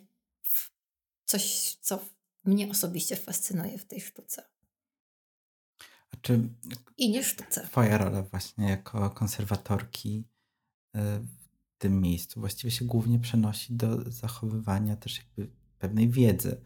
coś, 1.25 1.75
co 1.81 2.05
mnie 2.45 2.69
osobiście 2.69 3.15
fascynuje 3.15 3.77
w 3.77 3.85
tej 3.85 4.01
sztuce. 4.01 4.43
czy 6.21 6.49
I 6.97 7.11
nie 7.11 7.23
sztuce. 7.23 7.67
Twoja 7.67 7.97
rola 7.97 8.21
właśnie 8.21 8.69
jako 8.69 9.09
konserwatorki 9.09 10.23
y, 10.95 10.99
tym 11.81 12.01
miejscu 12.01 12.39
właściwie 12.39 12.71
się 12.71 12.85
głównie 12.85 13.19
przenosi 13.19 13.73
do 13.73 14.11
zachowywania 14.11 14.95
też 14.95 15.17
jakby 15.17 15.53
pewnej 15.79 16.09
wiedzy. 16.09 16.61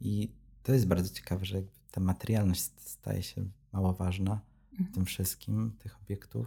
I 0.00 0.32
to 0.62 0.72
jest 0.72 0.86
bardzo 0.86 1.14
ciekawe, 1.14 1.44
że 1.44 1.62
ta 1.90 2.00
materialność 2.00 2.62
staje 2.76 3.22
się 3.22 3.48
mało 3.72 3.92
ważna 3.94 4.40
w 4.72 4.76
tym 4.76 4.86
Mhm. 4.86 5.06
wszystkim, 5.06 5.76
tych 5.78 5.96
obiektów, 6.02 6.46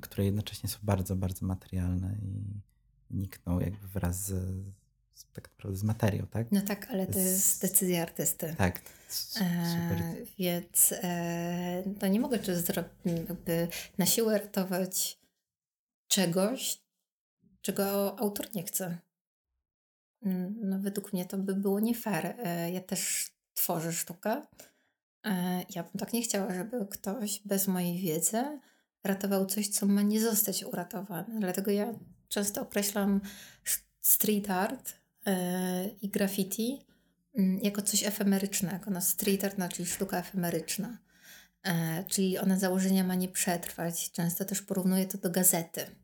które 0.00 0.24
jednocześnie 0.24 0.68
są 0.68 0.78
bardzo, 0.82 1.16
bardzo 1.16 1.46
materialne 1.46 2.16
i 2.22 2.60
nikną 3.16 3.60
jakby 3.60 3.88
wraz 3.88 4.26
z, 4.26 4.28
z, 5.14 5.26
tak 5.32 5.50
naprawdę 5.50 5.78
z 5.78 5.82
materią, 5.82 6.26
tak? 6.26 6.52
No 6.52 6.60
tak, 6.62 6.88
ale 6.90 7.06
to 7.06 7.12
Z- 7.12 7.16
jest 7.16 7.62
decyzja 7.62 8.02
artysty. 8.02 8.54
Tak, 8.58 8.80
s- 9.08 9.28
super. 9.72 10.02
E, 10.02 10.14
więc 10.38 10.92
e, 11.02 11.82
to 12.00 12.06
nie 12.08 12.20
mogę 12.20 12.38
czy 12.38 12.62
jakby 13.04 13.68
na 13.98 14.06
siłę 14.06 14.38
ratować 14.38 15.19
czegoś, 16.10 16.82
czego 17.62 18.18
autor 18.18 18.54
nie 18.54 18.64
chce. 18.64 18.98
Mm, 20.22 20.54
No, 20.62 20.78
według 20.78 21.12
mnie 21.12 21.24
to 21.24 21.38
by 21.38 21.54
było 21.54 21.80
nie 21.80 21.94
fair. 21.94 22.26
E, 22.26 22.70
ja 22.70 22.80
też 22.80 23.30
tworzę 23.54 23.92
sztukę. 23.92 24.42
E, 25.26 25.64
ja 25.74 25.82
bym 25.82 25.92
tak 25.98 26.12
nie 26.12 26.22
chciała, 26.22 26.54
żeby 26.54 26.86
ktoś 26.90 27.40
bez 27.44 27.68
mojej 27.68 27.98
wiedzy 27.98 28.60
ratował 29.04 29.46
coś, 29.46 29.68
co 29.68 29.86
ma 29.86 30.02
nie 30.02 30.20
zostać 30.20 30.64
uratowane. 30.64 31.40
Dlatego 31.40 31.70
ja 31.70 31.94
często 32.28 32.62
określam 32.62 33.20
street 34.00 34.50
art 34.50 34.92
e, 35.26 35.88
i 35.88 36.08
graffiti 36.08 36.86
mm, 37.34 37.60
jako 37.62 37.82
coś 37.82 38.04
efemerycznego. 38.04 38.90
No, 38.90 39.00
street 39.00 39.44
art, 39.44 39.58
no, 39.58 39.68
czyli 39.68 39.88
sztuka 39.88 40.18
efemeryczna. 40.18 40.98
Czyli 42.08 42.38
ona 42.38 42.58
założenia 42.58 43.04
ma 43.04 43.14
nie 43.14 43.28
przetrwać. 43.28 44.12
Często 44.12 44.44
też 44.44 44.62
porównuję 44.62 45.06
to 45.06 45.18
do 45.18 45.30
gazety. 45.30 45.99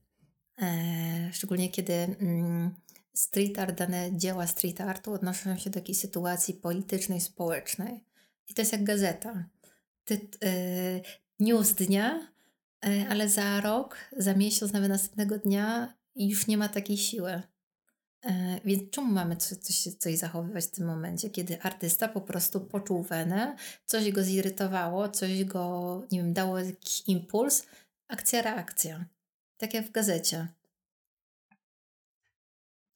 E, 0.62 1.30
szczególnie 1.32 1.68
kiedy 1.68 1.92
mm, 1.92 2.74
street 3.14 3.58
art, 3.58 3.78
dane 3.78 4.16
dzieła 4.16 4.46
street 4.46 4.80
artu 4.80 5.12
odnoszą 5.12 5.58
się 5.58 5.70
do 5.70 5.78
jakiejś 5.78 5.98
sytuacji 5.98 6.54
politycznej, 6.54 7.20
społecznej. 7.20 8.04
I 8.48 8.54
to 8.54 8.62
jest 8.62 8.72
jak 8.72 8.84
gazeta. 8.84 9.44
Ty, 10.04 10.28
e, 10.44 10.50
news 11.40 11.74
dnia, 11.74 12.32
e, 12.86 13.06
ale 13.08 13.28
za 13.28 13.60
rok, 13.60 13.96
za 14.16 14.34
miesiąc, 14.34 14.72
nawet 14.72 14.88
następnego 14.88 15.38
dnia 15.38 15.94
już 16.16 16.46
nie 16.46 16.58
ma 16.58 16.68
takiej 16.68 16.96
siły. 16.96 17.42
Więc 18.64 18.90
czemu 18.90 19.12
mamy 19.12 19.36
coś, 19.36 19.58
coś, 19.58 19.94
coś 19.94 20.18
zachowywać 20.18 20.64
w 20.64 20.70
tym 20.70 20.86
momencie, 20.86 21.30
kiedy 21.30 21.62
artysta 21.62 22.08
po 22.08 22.20
prostu 22.20 22.60
poczuł 22.60 23.02
wenę, 23.02 23.56
coś 23.84 24.10
go 24.10 24.22
zirytowało, 24.22 25.08
coś 25.08 25.44
go, 25.44 26.02
nie 26.12 26.18
wiem, 26.18 26.32
dało 26.32 26.58
jakiś 26.58 27.02
impuls, 27.06 27.66
akcja, 28.08 28.42
reakcja. 28.42 29.04
Tak 29.56 29.74
jak 29.74 29.86
w 29.86 29.90
gazecie. 29.90 30.48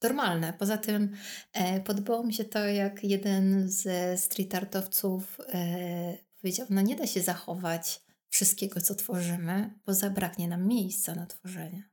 Normalne. 0.03 0.53
Poza 0.53 0.77
tym 0.77 1.15
e, 1.53 1.81
podobało 1.81 2.23
mi 2.23 2.33
się 2.33 2.45
to, 2.45 2.59
jak 2.59 3.03
jeden 3.03 3.69
ze 3.69 4.17
street 4.17 4.55
artowców 4.55 5.37
e, 5.53 6.17
powiedział, 6.41 6.67
no 6.69 6.81
nie 6.81 6.95
da 6.95 7.07
się 7.07 7.21
zachować 7.21 8.01
wszystkiego, 8.29 8.81
co 8.81 8.95
tworzymy, 8.95 9.79
bo 9.85 9.93
zabraknie 9.93 10.47
nam 10.47 10.67
miejsca 10.67 11.15
na 11.15 11.25
tworzenie. 11.25 11.89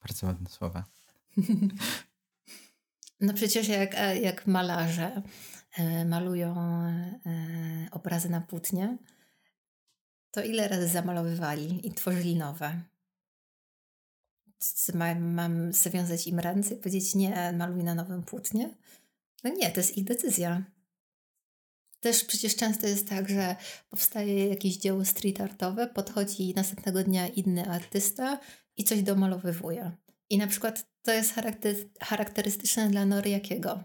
Bardzo 0.00 0.26
ładne 0.26 0.50
słowa. 0.50 0.84
No 3.22 3.34
przecież 3.34 3.68
jak, 3.68 3.94
e, 3.94 4.18
jak 4.18 4.46
malarze 4.46 5.22
e, 5.78 6.04
malują 6.04 6.56
e, 6.56 7.88
obrazy 7.90 8.28
na 8.28 8.40
płótnie, 8.40 8.98
to 10.32 10.42
ile 10.42 10.68
razy 10.68 10.88
zamalowywali 10.88 11.86
i 11.86 11.92
tworzyli 11.92 12.36
nowe? 12.36 12.80
Mam, 14.94 15.34
mam 15.34 15.72
zawiązać 15.72 16.26
im 16.26 16.38
ręce 16.38 16.74
i 16.74 16.76
powiedzieć 16.76 17.14
nie, 17.14 17.52
maluj 17.52 17.84
na 17.84 17.94
nowym 17.94 18.22
płótnie? 18.22 18.74
No 19.44 19.50
nie, 19.50 19.70
to 19.70 19.80
jest 19.80 19.98
ich 19.98 20.04
decyzja. 20.04 20.64
Też 22.00 22.24
przecież 22.24 22.56
często 22.56 22.86
jest 22.86 23.08
tak, 23.08 23.28
że 23.28 23.56
powstaje 23.90 24.48
jakieś 24.48 24.76
dzieło 24.76 25.04
street 25.04 25.40
artowe, 25.40 25.86
podchodzi 25.86 26.54
następnego 26.56 27.04
dnia 27.04 27.28
inny 27.28 27.70
artysta 27.70 28.40
i 28.76 28.84
coś 28.84 29.02
domalowywuje. 29.02 29.92
I 30.30 30.38
na 30.38 30.46
przykład 30.46 30.86
to 31.02 31.12
jest 31.12 31.34
charakter, 31.34 31.74
charakterystyczne 32.00 32.88
dla 32.88 33.06
Noriakiego. 33.06 33.84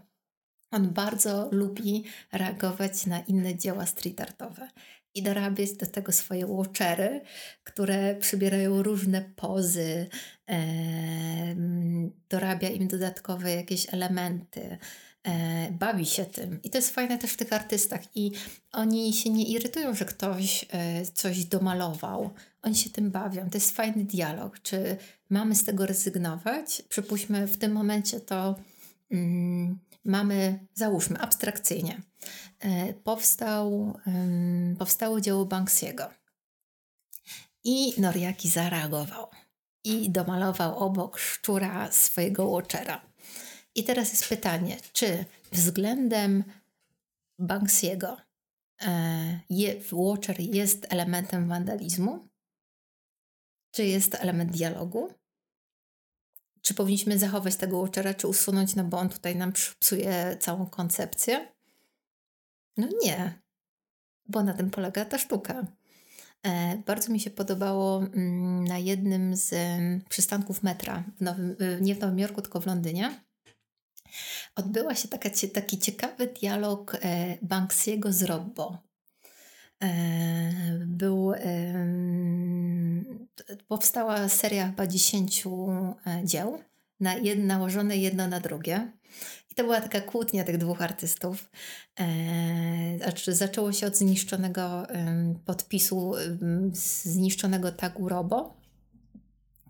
On 0.70 0.90
bardzo 0.90 1.48
lubi 1.52 2.04
reagować 2.32 3.06
na 3.06 3.20
inne 3.20 3.56
dzieła 3.56 3.86
street 3.86 4.20
artowe 4.20 4.70
i 5.18 5.22
dorabiać 5.22 5.72
do 5.72 5.86
tego 5.86 6.12
swoje 6.12 6.46
watchery, 6.46 7.20
które 7.64 8.16
przybierają 8.16 8.82
różne 8.82 9.22
pozy, 9.36 10.06
em, 10.46 12.10
dorabia 12.28 12.68
im 12.68 12.88
dodatkowe 12.88 13.54
jakieś 13.54 13.94
elementy, 13.94 14.78
e, 15.24 15.70
bawi 15.72 16.06
się 16.06 16.24
tym. 16.24 16.62
I 16.62 16.70
to 16.70 16.78
jest 16.78 16.94
fajne 16.94 17.18
też 17.18 17.32
w 17.32 17.36
tych 17.36 17.52
artystach. 17.52 18.00
I 18.14 18.32
oni 18.72 19.12
się 19.12 19.30
nie 19.30 19.44
irytują, 19.44 19.94
że 19.94 20.04
ktoś 20.04 20.64
e, 20.70 21.06
coś 21.06 21.44
domalował. 21.44 22.30
Oni 22.62 22.74
się 22.74 22.90
tym 22.90 23.10
bawią. 23.10 23.50
To 23.50 23.56
jest 23.56 23.70
fajny 23.70 24.04
dialog. 24.04 24.60
Czy 24.62 24.96
mamy 25.30 25.54
z 25.54 25.64
tego 25.64 25.86
rezygnować? 25.86 26.82
Przypuśćmy, 26.88 27.46
w 27.46 27.56
tym 27.56 27.72
momencie 27.72 28.20
to 28.20 28.54
mamy, 30.04 30.66
załóżmy, 30.74 31.18
abstrakcyjnie. 31.18 32.02
E, 32.60 32.94
powstał, 32.94 33.98
powstało 34.78 35.20
dzieło 35.20 35.44
Banksiego. 35.44 36.10
I 37.64 38.00
Noriaki 38.00 38.48
zareagował. 38.48 39.26
I 39.84 40.10
domalował 40.10 40.78
obok 40.78 41.18
szczura 41.18 41.92
swojego 41.92 42.46
watchera. 42.48 43.00
I 43.74 43.84
teraz 43.84 44.10
jest 44.10 44.28
pytanie, 44.28 44.76
czy 44.92 45.24
względem 45.52 46.44
Banksiego 47.38 48.16
e, 48.82 49.40
je, 49.50 49.74
jest 50.38 50.86
elementem 50.90 51.48
wandalizmu? 51.48 52.28
Czy 53.70 53.84
jest 53.84 54.14
element 54.14 54.52
dialogu? 54.52 55.17
Czy 56.62 56.74
powinniśmy 56.74 57.18
zachować 57.18 57.56
tego 57.56 57.78
Watchera, 57.78 58.14
czy 58.14 58.28
usunąć, 58.28 58.74
no 58.74 58.84
bo 58.84 58.98
on 58.98 59.08
tutaj 59.08 59.36
nam 59.36 59.52
psuje 59.80 60.36
całą 60.40 60.66
koncepcję? 60.66 61.52
No 62.76 62.88
nie, 63.02 63.40
bo 64.26 64.42
na 64.42 64.54
tym 64.54 64.70
polega 64.70 65.04
ta 65.04 65.18
sztuka. 65.18 65.66
E, 66.46 66.76
bardzo 66.86 67.12
mi 67.12 67.20
się 67.20 67.30
podobało 67.30 67.98
mm, 67.98 68.64
na 68.64 68.78
jednym 68.78 69.36
z 69.36 69.52
em, 69.52 70.02
przystanków 70.08 70.62
metra, 70.62 71.04
w 71.16 71.20
Nowym, 71.20 71.56
y, 71.60 71.78
nie 71.80 71.94
w 71.94 72.00
Nowym 72.00 72.18
Jorku, 72.18 72.42
tylko 72.42 72.60
w 72.60 72.66
Londynie. 72.66 73.24
Odbyła 74.56 74.94
się 74.94 75.08
taka, 75.08 75.28
taki 75.54 75.78
ciekawy 75.78 76.26
dialog 76.26 76.96
e, 77.00 77.38
Banksiego 77.42 78.12
z 78.12 78.22
Robbo. 78.22 78.87
E, 79.82 80.78
był, 80.86 81.32
powstała 83.68 84.28
seria 84.28 84.66
chyba 84.66 84.86
10 84.86 85.44
e, 85.46 86.24
dzieł, 86.24 86.58
na 87.00 87.16
jed, 87.16 87.38
nałożone 87.38 87.96
jedno 87.96 88.28
na 88.28 88.40
drugie. 88.40 88.92
I 89.50 89.54
to 89.54 89.62
była 89.62 89.80
taka 89.80 90.00
kłótnia 90.00 90.44
tych 90.44 90.58
dwóch 90.58 90.82
artystów. 90.82 91.50
Znaczy 92.98 93.34
zaczęło 93.34 93.72
się 93.72 93.86
od 93.86 93.96
zniszczonego 93.96 94.86
podpisu, 95.44 96.12
zniszczonego 97.02 97.72
tagu 97.72 98.08
Robo, 98.08 98.57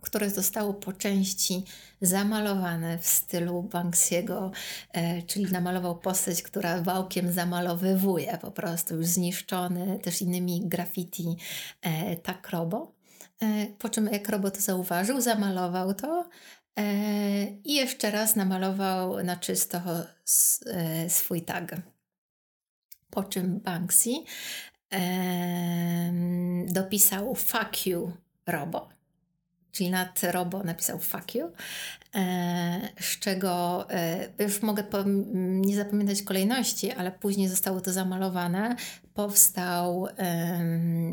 które 0.00 0.30
zostało 0.30 0.74
po 0.74 0.92
części 0.92 1.64
zamalowane 2.00 2.98
w 2.98 3.06
stylu 3.06 3.62
Banksiego, 3.62 4.50
e, 4.92 5.22
czyli 5.22 5.52
namalował 5.52 5.98
postać, 5.98 6.42
która 6.42 6.82
wałkiem 6.82 7.32
zamalowywuje 7.32 8.38
po 8.38 8.50
prostu 8.50 8.96
już 8.96 9.06
zniszczony 9.06 9.98
też 9.98 10.22
innymi 10.22 10.62
graffiti 10.64 11.36
e, 11.82 12.16
tak 12.16 12.50
Robo. 12.50 12.92
E, 13.42 13.66
po 13.66 13.88
czym 13.88 14.06
jak 14.12 14.28
Robo 14.28 14.50
to 14.50 14.60
zauważył, 14.60 15.20
zamalował 15.20 15.94
to 15.94 16.28
i 17.64 17.74
jeszcze 17.74 18.10
raz 18.10 18.36
namalował 18.36 19.24
na 19.24 19.36
czysto 19.36 19.80
swój 21.08 21.42
tag. 21.42 21.76
Po 23.10 23.24
czym 23.24 23.60
Banksy 23.60 24.10
dopisał 26.66 27.34
fuck 27.34 27.86
you 27.86 28.12
Robo 28.46 28.97
czyli 29.72 29.90
nad 29.90 30.20
Robo 30.22 30.62
napisał 30.62 30.98
fuck 30.98 31.34
you, 31.34 31.52
e, 32.14 32.88
z 33.00 33.18
czego 33.18 33.86
e, 33.90 34.28
już 34.38 34.62
mogę 34.62 34.84
nie 35.36 35.76
zapamiętać 35.76 36.22
kolejności, 36.22 36.92
ale 36.92 37.12
później 37.12 37.48
zostało 37.48 37.80
to 37.80 37.92
zamalowane. 37.92 38.76
Powstał 39.14 40.08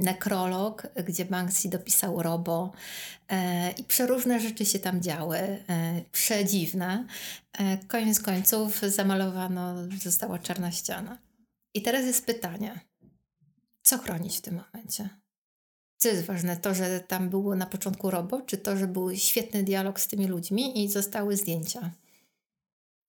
nekrolog, 0.01 0.87
gdzie 1.07 1.25
Banksy 1.25 1.69
dopisał 1.69 2.21
Robo 2.21 2.71
e, 3.29 3.71
i 3.71 3.83
przeróżne 3.83 4.39
rzeczy 4.39 4.65
się 4.65 4.79
tam 4.79 5.01
działy, 5.01 5.63
przedziwne. 6.11 7.05
Koniec 7.87 8.19
końców 8.19 8.81
zamalowano, 8.81 9.75
została 10.03 10.39
czarna 10.39 10.71
ściana. 10.71 11.17
I 11.73 11.81
teraz 11.81 12.05
jest 12.05 12.25
pytanie, 12.25 12.79
co 13.81 13.97
chronić 13.97 14.37
w 14.37 14.41
tym 14.41 14.61
momencie? 14.73 15.09
Co 15.97 16.07
jest 16.07 16.25
ważne? 16.25 16.57
To, 16.57 16.73
że 16.73 16.99
tam 16.99 17.29
było 17.29 17.55
na 17.55 17.65
początku 17.65 18.11
robot, 18.11 18.45
czy 18.45 18.57
to, 18.57 18.77
że 18.77 18.87
był 18.87 19.15
świetny 19.15 19.63
dialog 19.63 19.99
z 19.99 20.07
tymi 20.07 20.27
ludźmi 20.27 20.83
i 20.83 20.89
zostały 20.89 21.37
zdjęcia? 21.37 21.91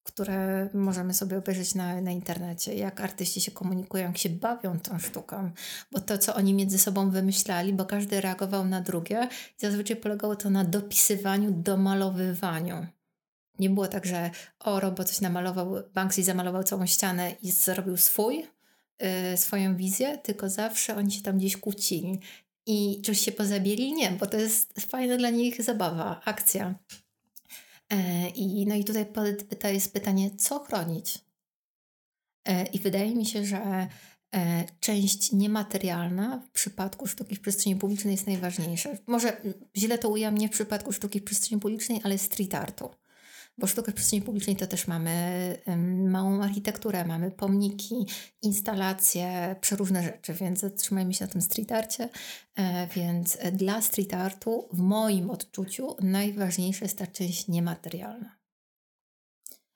które 0.06 0.68
możemy 0.74 1.14
sobie 1.14 1.38
obejrzeć 1.38 1.74
na, 1.74 2.00
na 2.00 2.10
internecie, 2.10 2.74
jak 2.74 3.00
artyści 3.00 3.40
się 3.40 3.50
komunikują, 3.50 4.04
jak 4.04 4.18
się 4.18 4.28
bawią 4.28 4.80
tą 4.80 4.98
sztuką, 4.98 5.50
bo 5.92 6.00
to, 6.00 6.18
co 6.18 6.34
oni 6.34 6.54
między 6.54 6.78
sobą 6.78 7.10
wymyślali, 7.10 7.72
bo 7.72 7.84
każdy 7.84 8.20
reagował 8.20 8.64
na 8.64 8.80
drugie, 8.80 9.28
zazwyczaj 9.58 9.96
polegało 9.96 10.36
to 10.36 10.50
na 10.50 10.64
dopisywaniu, 10.64 11.50
domalowywaniu. 11.50 12.86
Nie 13.58 13.70
było 13.70 13.88
tak, 13.88 14.06
że 14.06 14.30
o, 14.60 14.80
robot 14.80 15.08
coś 15.08 15.20
namalował, 15.20 15.74
Banksy 15.94 16.22
zamalował 16.22 16.64
całą 16.64 16.86
ścianę 16.86 17.32
i 17.42 17.50
zrobił 17.50 17.96
swój, 17.96 18.46
yy, 19.00 19.36
swoją 19.36 19.76
wizję, 19.76 20.18
tylko 20.18 20.48
zawsze 20.48 20.96
oni 20.96 21.12
się 21.12 21.22
tam 21.22 21.38
gdzieś 21.38 21.56
kłócili. 21.56 22.20
I 22.66 23.02
czy 23.02 23.14
się 23.14 23.32
pozabili? 23.32 23.92
Nie, 23.92 24.10
bo 24.10 24.26
to 24.26 24.36
jest 24.36 24.80
fajna 24.80 25.16
dla 25.16 25.30
nich 25.30 25.62
zabawa, 25.62 26.20
akcja. 26.24 26.74
E, 27.90 28.28
I, 28.28 28.66
no 28.66 28.74
i 28.74 28.84
tutaj 28.84 29.06
pyta, 29.48 29.70
jest 29.70 29.92
pytanie, 29.92 30.30
co 30.36 30.58
chronić? 30.58 31.18
E, 32.44 32.66
I 32.66 32.78
wydaje 32.78 33.14
mi 33.14 33.26
się, 33.26 33.44
że 33.44 33.86
e, 34.34 34.64
część 34.80 35.32
niematerialna 35.32 36.42
w 36.46 36.50
przypadku 36.50 37.06
sztuki 37.06 37.36
w 37.36 37.40
przestrzeni 37.40 37.76
publicznej 37.76 38.12
jest 38.12 38.26
najważniejsza. 38.26 38.90
Może 39.06 39.40
źle 39.76 39.98
to 39.98 40.08
ujawnię 40.08 40.48
w 40.48 40.52
przypadku 40.52 40.92
sztuki 40.92 41.20
w 41.20 41.24
przestrzeni 41.24 41.60
publicznej, 41.60 42.00
ale 42.04 42.18
street 42.18 42.54
artu 42.54 42.90
bo 43.58 43.66
sztukę 43.66 43.92
w 43.92 43.94
przestrzeni 43.94 44.22
publicznej 44.22 44.56
to 44.56 44.66
też 44.66 44.86
mamy 44.86 45.58
małą 46.08 46.42
architekturę, 46.42 47.04
mamy 47.04 47.30
pomniki, 47.30 48.06
instalacje, 48.42 49.56
przeróżne 49.60 50.02
rzeczy, 50.02 50.34
więc 50.34 50.60
zatrzymajmy 50.60 51.14
się 51.14 51.24
na 51.24 51.32
tym 51.32 51.42
street 51.42 51.72
arcie. 51.72 52.08
E, 52.54 52.86
więc 52.86 53.38
dla 53.52 53.82
street 53.82 54.14
artu 54.14 54.68
w 54.72 54.78
moim 54.78 55.30
odczuciu 55.30 55.96
najważniejsza 56.00 56.84
jest 56.84 56.98
ta 56.98 57.06
część 57.06 57.48
niematerialna. 57.48 58.36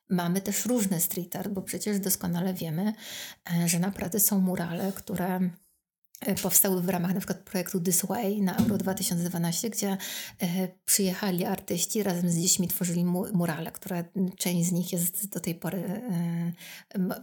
Mamy 0.08 0.40
też 0.40 0.66
różne 0.66 1.00
street 1.00 1.36
art, 1.36 1.48
bo 1.48 1.62
przecież 1.62 1.98
doskonale 1.98 2.54
wiemy, 2.54 2.92
e, 3.52 3.68
że 3.68 3.78
naprawdę 3.78 4.20
są 4.20 4.40
murale, 4.40 4.92
które 4.92 5.40
E, 5.40 5.50
powstały 6.42 6.82
w 6.82 6.88
ramach 6.88 7.14
na 7.14 7.20
przykład 7.20 7.38
projektu 7.38 7.80
This 7.80 8.04
Way 8.04 8.42
na 8.42 8.56
Euro 8.56 8.78
2012, 8.78 9.70
gdzie 9.70 9.96
e, 10.42 10.68
przyjechali 10.84 11.44
artyści 11.44 12.02
razem 12.02 12.30
z 12.30 12.38
dziećmi 12.38 12.68
tworzyli 12.68 13.04
murale, 13.32 13.72
które 13.72 14.04
część 14.36 14.68
z 14.68 14.72
nich 14.72 14.92
jest 14.92 15.28
do 15.28 15.40
tej 15.40 15.54
pory, 15.54 15.78
e, 15.78 16.52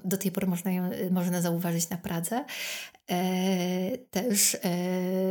do 0.06 0.18
tej 0.18 0.32
pory 0.32 0.48
można, 0.48 0.72
można 1.12 1.41
zauważyć 1.41 1.89
na 1.89 1.98
Pradze. 1.98 2.45
Też 4.12 4.58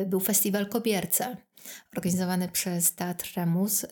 był 0.06 0.20
festiwal 0.20 0.68
Kobierce 0.68 1.36
organizowany 1.96 2.48
przez 2.48 2.94
Teatr 2.94 3.32
Remus 3.36 3.86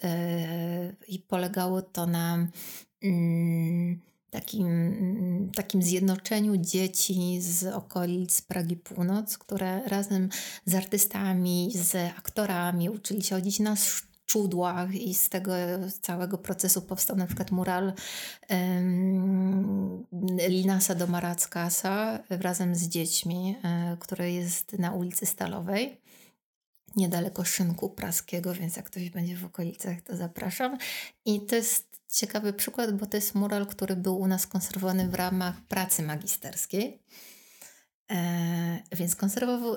i 1.09 1.19
polegało 1.19 1.83
to 1.83 2.07
na 2.07 2.47
mm, 3.03 4.01
takim, 4.35 5.53
takim 5.55 5.83
zjednoczeniu 5.83 6.57
dzieci 6.57 7.41
z 7.41 7.65
okolic 7.65 8.43
Pragi 8.43 8.77
Północ, 8.77 9.39
które 9.39 9.89
razem 9.89 10.29
z 10.67 10.75
artystami, 10.75 11.73
z 11.75 11.95
aktorami 12.19 12.91
uczyli 12.91 13.23
się 13.23 13.35
chodzić 13.35 13.61
na 13.61 13.77
czudłach 14.27 14.95
i 14.95 15.15
z 15.15 15.29
tego 15.29 15.53
całego 16.01 16.39
procesu 16.39 16.83
powstał 16.83 17.17
na 17.17 17.27
przykład 17.27 17.51
mural 17.51 17.93
um, 18.51 20.07
Linasa 20.49 20.95
do 20.95 21.07
Marackasa 21.07 22.19
razem 22.31 22.75
z 22.75 22.89
dziećmi, 22.89 23.57
um, 23.65 23.97
który 23.97 24.33
jest 24.33 24.79
na 24.79 24.93
ulicy 24.93 25.27
Stalowej 25.27 26.01
niedaleko 26.97 27.45
Szynku 27.45 27.91
Praskiego, 27.91 28.55
więc 28.55 28.77
jak 28.77 28.87
ktoś 28.87 29.11
będzie 29.11 29.37
w 29.37 29.45
okolicach, 29.45 30.03
to 30.03 30.17
zapraszam. 30.17 30.79
I 31.25 31.41
to 31.41 31.57
jest 31.57 31.94
ciekawy 32.15 32.53
przykład, 32.53 32.97
bo 32.97 33.07
to 33.07 33.17
jest 33.17 33.35
mural, 33.35 33.67
który 33.67 33.97
był 33.97 34.21
u 34.21 34.27
nas 34.27 34.47
konserwowany 34.47 35.09
w 35.09 35.15
ramach 35.15 35.61
pracy 35.61 36.03
magisterskiej. 36.03 37.03
E, 38.11 38.83
więc 38.93 39.17
konserwował, 39.17 39.77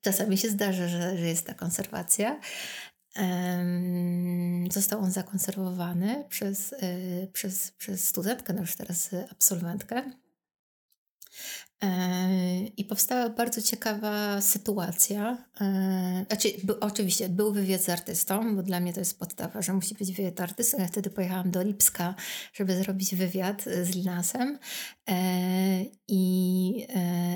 czasami 0.00 0.38
się 0.38 0.50
zdarza, 0.50 0.88
że, 0.88 1.18
że 1.18 1.26
jest 1.26 1.46
ta 1.46 1.54
konserwacja. 1.54 2.40
E, 3.16 3.66
został 4.70 5.00
on 5.00 5.10
zakonserwowany 5.10 6.24
przez, 6.28 6.72
e, 6.72 6.76
przez, 7.32 7.70
przez 7.70 8.08
studentkę, 8.08 8.52
no 8.52 8.60
już 8.60 8.76
teraz 8.76 9.10
absolwentkę. 9.30 10.12
E, 11.82 12.64
I 12.76 12.84
powstała 12.84 13.28
bardzo 13.28 13.62
ciekawa 13.62 14.40
sytuacja. 14.40 15.44
E, 15.60 16.24
znaczy, 16.28 16.48
by, 16.64 16.80
oczywiście 16.80 17.28
był 17.28 17.52
wywiad 17.52 17.82
z 17.82 17.88
artystą, 17.88 18.56
bo 18.56 18.62
dla 18.62 18.80
mnie 18.80 18.92
to 18.92 19.00
jest 19.00 19.18
podstawa, 19.18 19.62
że 19.62 19.72
musi 19.72 19.94
być 19.94 20.12
wywiad 20.12 20.40
artystą. 20.40 20.78
Ja 20.78 20.86
wtedy 20.86 21.10
pojechałam 21.10 21.50
do 21.50 21.62
Lipska, 21.62 22.14
żeby 22.52 22.76
zrobić 22.76 23.14
wywiad 23.14 23.64
z 23.82 23.94
Linasem 23.94 24.58
e, 25.08 25.84
i 26.08 26.86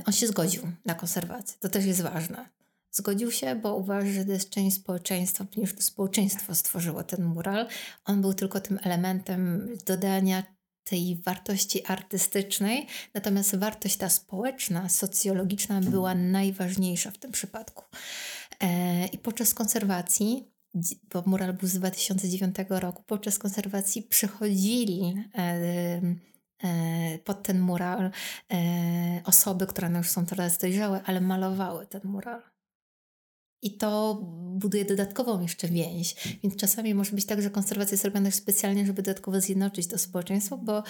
on 0.07 0.13
się 0.13 0.27
zgodził 0.27 0.63
na 0.87 0.95
konserwację. 0.95 1.57
To 1.61 1.69
też 1.69 1.85
jest 1.85 2.01
ważne. 2.01 2.49
Zgodził 2.93 3.31
się, 3.31 3.55
bo 3.55 3.77
uważa, 3.77 4.13
że 4.13 4.25
to 4.25 4.33
jest 4.33 4.51
część 4.51 4.77
społeczeństwa, 4.77 5.45
ponieważ 5.45 5.75
to 5.75 5.83
społeczeństwo 5.83 6.55
stworzyło 6.55 7.03
ten 7.03 7.25
mural. 7.25 7.67
On 8.05 8.21
był 8.21 8.35
tylko 8.35 8.61
tym 8.61 8.79
elementem 8.83 9.69
dodania 9.87 10.43
tej 10.85 11.17
wartości 11.17 11.87
artystycznej, 11.87 12.87
natomiast 13.15 13.57
wartość 13.57 13.97
ta 13.97 14.09
społeczna, 14.09 14.89
socjologiczna 14.89 15.81
była 15.81 16.15
najważniejsza 16.15 17.11
w 17.11 17.19
tym 17.19 17.33
przypadku. 17.33 17.85
E, 18.61 19.07
I 19.07 19.19
podczas 19.19 19.55
konserwacji, 19.55 20.51
bo 21.13 21.23
mural 21.27 21.53
był 21.53 21.69
z 21.69 21.75
2009 21.75 22.57
roku, 22.69 23.03
podczas 23.07 23.39
konserwacji 23.39 24.03
przychodzili 24.03 25.15
e, 25.35 25.41
e, 26.65 27.19
pod 27.19 27.43
ten 27.43 27.61
mural 27.61 28.11
osoby, 29.25 29.67
które 29.67 29.89
no 29.89 29.99
już 29.99 30.11
są 30.11 30.27
teraz 30.27 30.59
dojrzałe, 30.59 31.03
ale 31.07 31.21
malowały 31.21 31.87
ten 31.87 32.01
mural. 32.05 32.50
I 33.63 33.77
to 33.77 34.21
buduje 34.55 34.85
dodatkową 34.85 35.43
jeszcze 35.43 35.69
więź. 35.69 36.15
Więc 36.43 36.57
czasami 36.57 36.95
może 36.95 37.13
być 37.13 37.25
tak, 37.25 37.43
że 37.43 37.51
konserwacja 37.51 37.95
jest 37.95 38.05
robiona 38.05 38.31
specjalnie, 38.31 38.87
żeby 38.87 39.03
dodatkowo 39.03 39.41
zjednoczyć 39.41 39.87
to 39.87 39.99
społeczeństwo, 39.99 40.59
bo 40.59 40.83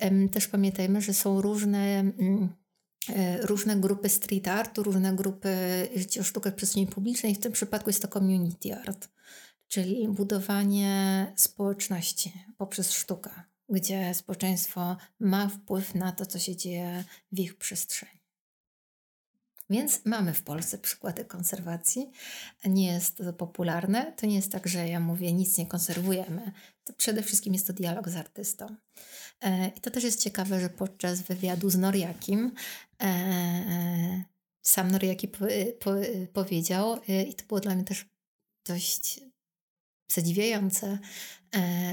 um, 0.00 0.28
też 0.28 0.48
pamiętajmy, 0.48 1.00
że 1.00 1.14
są 1.14 1.40
różne. 1.40 2.12
Um, 2.18 2.48
różne 3.42 3.76
grupy 3.76 4.08
street 4.08 4.48
artu, 4.48 4.82
różne 4.82 5.16
grupy, 5.16 5.48
o 6.20 6.22
sztukę 6.22 6.50
w 6.50 6.54
przestrzeni 6.54 6.86
publicznej, 6.86 7.34
w 7.34 7.38
tym 7.38 7.52
przypadku 7.52 7.90
jest 7.90 8.02
to 8.02 8.08
community 8.08 8.74
art, 8.74 9.08
czyli 9.68 10.08
budowanie 10.08 11.26
społeczności 11.36 12.32
poprzez 12.58 12.92
sztukę, 12.92 13.30
gdzie 13.68 14.14
społeczeństwo 14.14 14.96
ma 15.20 15.48
wpływ 15.48 15.94
na 15.94 16.12
to, 16.12 16.26
co 16.26 16.38
się 16.38 16.56
dzieje 16.56 17.04
w 17.32 17.38
ich 17.38 17.58
przestrzeni. 17.58 18.17
Więc 19.70 20.00
mamy 20.04 20.34
w 20.34 20.42
Polsce 20.42 20.78
przykłady 20.78 21.24
konserwacji. 21.24 22.10
Nie 22.64 22.92
jest 22.92 23.16
to 23.16 23.32
popularne. 23.32 24.12
To 24.12 24.26
nie 24.26 24.36
jest 24.36 24.52
tak, 24.52 24.68
że 24.68 24.88
ja 24.88 25.00
mówię, 25.00 25.32
nic 25.32 25.58
nie 25.58 25.66
konserwujemy. 25.66 26.52
To 26.84 26.92
przede 26.92 27.22
wszystkim 27.22 27.52
jest 27.52 27.66
to 27.66 27.72
dialog 27.72 28.08
z 28.08 28.16
artystą. 28.16 28.76
E, 29.40 29.68
I 29.68 29.80
to 29.80 29.90
też 29.90 30.04
jest 30.04 30.22
ciekawe, 30.22 30.60
że 30.60 30.70
podczas 30.70 31.22
wywiadu 31.22 31.70
z 31.70 31.76
Noriakim 31.76 32.52
e, 33.02 34.24
sam 34.62 34.90
Noriaki 34.90 35.28
po, 35.28 35.44
po, 35.80 35.90
powiedział, 36.32 37.00
e, 37.08 37.22
i 37.22 37.34
to 37.34 37.44
było 37.44 37.60
dla 37.60 37.74
mnie 37.74 37.84
też 37.84 38.06
dość 38.66 39.20
zadziwiające, 40.08 40.86
e, 40.86 40.98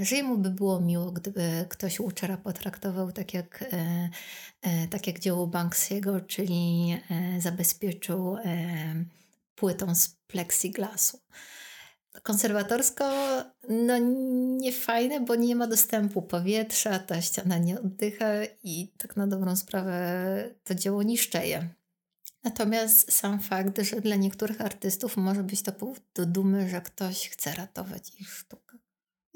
że 0.01 0.15
jemu 0.15 0.37
by 0.37 0.49
było 0.49 0.79
miło, 0.79 1.11
gdyby 1.11 1.65
ktoś 1.69 1.99
Łuczera 1.99 2.37
potraktował 2.37 3.11
tak 3.11 3.33
jak, 3.33 3.61
e, 3.61 4.09
e, 4.61 4.87
tak 4.87 5.07
jak 5.07 5.19
dzieło 5.19 5.47
Banksiego, 5.47 6.21
czyli 6.21 6.97
zabezpieczył 7.39 8.37
płytą 9.55 9.95
z 9.95 10.09
plexiglasu. 10.27 11.19
Konserwatorsko, 12.23 13.05
no 13.69 13.97
nie 14.57 14.71
fajne, 14.71 15.19
bo 15.19 15.35
nie 15.35 15.55
ma 15.55 15.67
dostępu 15.67 16.21
powietrza, 16.21 16.99
ta 16.99 17.21
ściana 17.21 17.57
nie 17.57 17.79
oddycha 17.79 18.27
i 18.63 18.91
tak 18.97 19.17
na 19.17 19.27
dobrą 19.27 19.55
sprawę 19.55 20.55
to 20.63 20.75
dzieło 20.75 21.03
niszczeje. 21.03 21.69
Natomiast 22.43 23.13
sam 23.13 23.39
fakt, 23.39 23.81
że 23.81 24.01
dla 24.01 24.15
niektórych 24.15 24.61
artystów 24.61 25.17
może 25.17 25.43
być 25.43 25.61
to 25.61 25.71
powód 25.71 26.03
do 26.13 26.25
dumy, 26.25 26.69
że 26.69 26.81
ktoś 26.81 27.29
chce 27.29 27.53
ratować 27.53 28.11
ich 28.19 28.29
sztukę. 28.29 28.64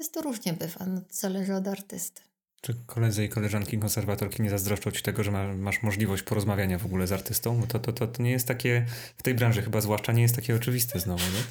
Jest 0.00 0.14
to 0.14 0.22
różnie 0.22 0.52
bywa, 0.52 0.86
no 0.86 1.00
to 1.00 1.06
zależy 1.10 1.54
od 1.54 1.68
artysty. 1.68 2.22
Czy 2.60 2.74
koledzy 2.86 3.24
i 3.24 3.28
koleżanki 3.28 3.78
konserwatorki 3.78 4.42
nie 4.42 4.50
zazdroszczą 4.50 4.90
ci 4.90 5.02
tego, 5.02 5.24
że 5.24 5.30
ma, 5.30 5.54
masz 5.54 5.82
możliwość 5.82 6.22
porozmawiania 6.22 6.78
w 6.78 6.86
ogóle 6.86 7.06
z 7.06 7.12
artystą? 7.12 7.60
Bo 7.60 7.66
to, 7.66 7.78
to, 7.78 7.92
to, 7.92 8.06
to 8.06 8.22
nie 8.22 8.30
jest 8.30 8.48
takie, 8.48 8.86
w 9.16 9.22
tej 9.22 9.34
branży 9.34 9.62
chyba 9.62 9.80
zwłaszcza 9.80 10.12
nie 10.12 10.22
jest 10.22 10.36
takie 10.36 10.56
oczywiste 10.56 11.00
znowu, 11.00 11.24
nie? 11.24 11.42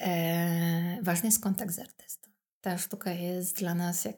e, 0.00 0.98
ważny 1.02 1.28
jest 1.28 1.42
kontakt 1.42 1.74
z 1.74 1.78
artystą. 1.78 2.30
Ta 2.60 2.78
sztuka 2.78 3.12
jest 3.12 3.56
dla 3.56 3.74
nas, 3.74 4.04
jak, 4.04 4.16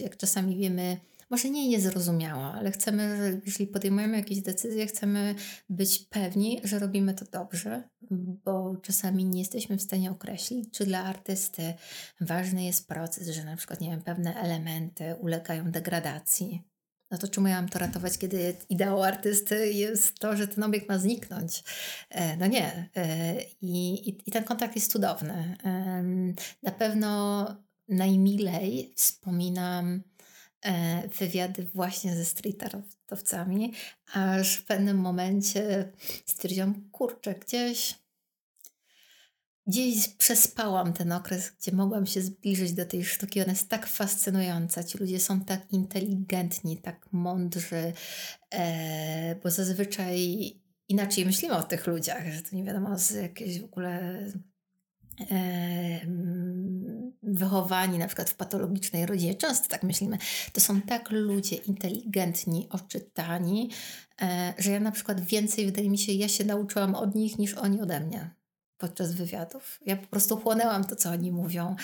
jak 0.00 0.16
czasami 0.16 0.56
wiemy, 0.56 1.00
może 1.30 1.50
nie 1.50 1.68
niezrozumiała, 1.68 2.54
ale 2.54 2.70
chcemy, 2.70 3.16
że 3.16 3.40
jeśli 3.46 3.66
podejmujemy 3.66 4.16
jakieś 4.16 4.42
decyzje, 4.42 4.86
chcemy 4.86 5.34
być 5.68 5.98
pewni, 5.98 6.60
że 6.64 6.78
robimy 6.78 7.14
to 7.14 7.24
dobrze, 7.24 7.88
bo 8.44 8.76
czasami 8.82 9.24
nie 9.24 9.38
jesteśmy 9.38 9.76
w 9.76 9.82
stanie 9.82 10.10
określić, 10.10 10.70
czy 10.72 10.86
dla 10.86 11.04
artysty 11.04 11.74
ważny 12.20 12.64
jest 12.64 12.88
proces, 12.88 13.28
że 13.28 13.44
na 13.44 13.56
przykład, 13.56 13.80
nie 13.80 13.90
wiem, 13.90 14.02
pewne 14.02 14.34
elementy 14.34 15.14
ulegają 15.20 15.70
degradacji. 15.70 16.62
No 17.10 17.18
to 17.18 17.28
czemu 17.28 17.48
ja 17.48 17.56
mam 17.56 17.68
to 17.68 17.78
ratować, 17.78 18.18
kiedy 18.18 18.56
ideał 18.68 19.02
artysty 19.02 19.72
jest 19.72 20.18
to, 20.18 20.36
że 20.36 20.48
ten 20.48 20.64
obiekt 20.64 20.88
ma 20.88 20.98
zniknąć? 20.98 21.64
E, 22.10 22.36
no 22.36 22.46
nie. 22.46 22.88
E, 22.96 23.42
I, 23.60 24.08
i, 24.08 24.22
I 24.26 24.30
ten 24.30 24.44
kontakt 24.44 24.76
jest 24.76 24.92
cudowny. 24.92 25.56
Na 26.62 26.70
pewno 26.70 27.46
najmilej 27.88 28.92
wspominam 28.96 30.02
E, 30.66 31.08
wywiady 31.08 31.66
właśnie 31.74 32.16
ze 32.16 32.24
street 32.24 32.62
artowcami, 32.62 33.72
aż 34.12 34.56
w 34.56 34.64
pewnym 34.64 34.96
momencie 34.96 35.92
stwierdziłam, 36.26 36.90
kurczę, 36.92 37.34
gdzieś 37.34 37.94
gdzieś 39.66 40.08
przespałam 40.08 40.92
ten 40.92 41.12
okres, 41.12 41.52
gdzie 41.60 41.72
mogłam 41.72 42.06
się 42.06 42.22
zbliżyć 42.22 42.72
do 42.72 42.84
tej 42.84 43.04
sztuki. 43.04 43.42
Ona 43.42 43.52
jest 43.52 43.68
tak 43.68 43.86
fascynująca. 43.86 44.84
Ci 44.84 44.98
ludzie 44.98 45.20
są 45.20 45.40
tak 45.40 45.72
inteligentni, 45.72 46.76
tak 46.76 47.06
mądrzy, 47.12 47.92
e, 48.50 49.34
bo 49.42 49.50
zazwyczaj 49.50 50.52
inaczej 50.88 51.26
myślimy 51.26 51.56
o 51.56 51.62
tych 51.62 51.86
ludziach, 51.86 52.32
że 52.32 52.42
to 52.42 52.56
nie 52.56 52.64
wiadomo, 52.64 52.98
z 52.98 53.10
jakiejś 53.10 53.60
w 53.60 53.64
ogóle 53.64 54.24
wychowani 57.22 57.98
na 57.98 58.06
przykład 58.06 58.30
w 58.30 58.34
patologicznej 58.34 59.06
rodzinie, 59.06 59.34
często 59.34 59.68
tak 59.68 59.82
myślimy, 59.82 60.18
to 60.52 60.60
są 60.60 60.80
tak 60.80 61.10
ludzie 61.10 61.56
inteligentni, 61.56 62.68
oczytani, 62.70 63.70
e, 64.22 64.54
że 64.58 64.70
ja 64.70 64.80
na 64.80 64.92
przykład 64.92 65.20
więcej, 65.20 65.66
wydaje 65.66 65.90
mi 65.90 65.98
się, 65.98 66.12
ja 66.12 66.28
się 66.28 66.44
nauczyłam 66.44 66.94
od 66.94 67.14
nich 67.14 67.38
niż 67.38 67.54
oni 67.54 67.80
ode 67.80 68.00
mnie 68.00 68.30
podczas 68.78 69.14
wywiadów. 69.14 69.80
Ja 69.86 69.96
po 69.96 70.06
prostu 70.06 70.36
chłonęłam 70.36 70.84
to, 70.84 70.96
co 70.96 71.10
oni 71.10 71.32
mówią. 71.32 71.76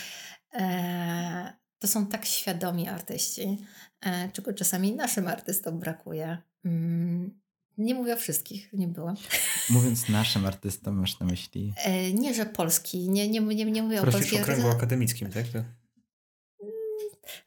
E, 0.54 1.52
to 1.78 1.88
są 1.88 2.06
tak 2.06 2.24
świadomi 2.24 2.88
artyści, 2.88 3.58
e, 4.00 4.28
czego 4.32 4.52
czasami 4.52 4.94
naszym 4.94 5.28
artystom 5.28 5.80
brakuje. 5.80 6.38
Mm, 6.64 7.40
nie 7.78 7.94
mówię 7.94 8.14
o 8.14 8.16
wszystkich, 8.16 8.72
nie 8.72 8.88
było. 8.88 9.14
Mówiąc 9.70 10.08
naszym 10.08 10.46
artystom, 10.46 10.94
masz 11.00 11.20
na 11.20 11.26
myśli? 11.26 11.74
E, 11.76 12.12
nie, 12.12 12.34
że 12.34 12.46
polski. 12.46 13.10
Nie, 13.10 13.28
nie, 13.28 13.40
nie, 13.40 13.64
nie 13.64 13.82
mówię 13.82 14.00
Prosisz 14.00 14.14
o 14.14 14.18
polskich. 14.20 14.40
o 14.42 14.44
kręgu 14.44 14.68
akademickim, 14.68 15.30
tak? 15.30 15.46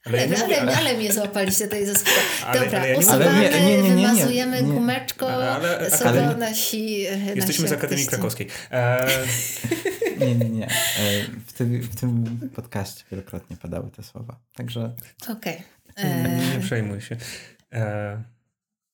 Ale, 0.04 0.22
ale, 0.22 0.36
ale, 0.44 0.60
ale, 0.60 0.76
ale 0.76 0.96
mnie 0.96 1.12
złapaliście 1.12 1.64
tutaj 1.64 1.86
ze 1.86 1.92
Dobra, 2.54 2.80
ale 2.80 2.90
ja 2.90 2.98
usuwamy, 2.98 3.50
nie, 3.50 3.60
nie, 3.66 3.82
nie, 3.82 3.94
wymazujemy 3.94 4.62
gumeczko, 4.62 5.28
ale, 5.28 5.90
są 5.90 6.04
ale, 6.04 6.36
nasi 6.36 7.00
Jesteśmy 7.34 7.64
nasi 7.64 7.68
z 7.68 7.72
Akademii 7.72 8.06
Krakowskiej. 8.06 8.48
E... 8.70 9.06
nie, 10.20 10.34
nie, 10.34 10.50
nie. 10.50 10.66
E, 10.66 10.70
w 11.46 11.52
tym, 11.52 11.82
w 11.82 12.00
tym 12.00 12.40
podcaście 12.54 13.04
wielokrotnie 13.10 13.56
padały 13.56 13.90
te 13.90 14.02
słowa. 14.02 14.40
Także... 14.54 14.94
Okej. 15.22 15.62
Okay. 15.90 16.04
E... 16.04 16.28
Nie, 16.28 16.56
nie 16.56 16.60
przejmuj 16.60 17.00
się. 17.00 17.16
E... 17.72 18.35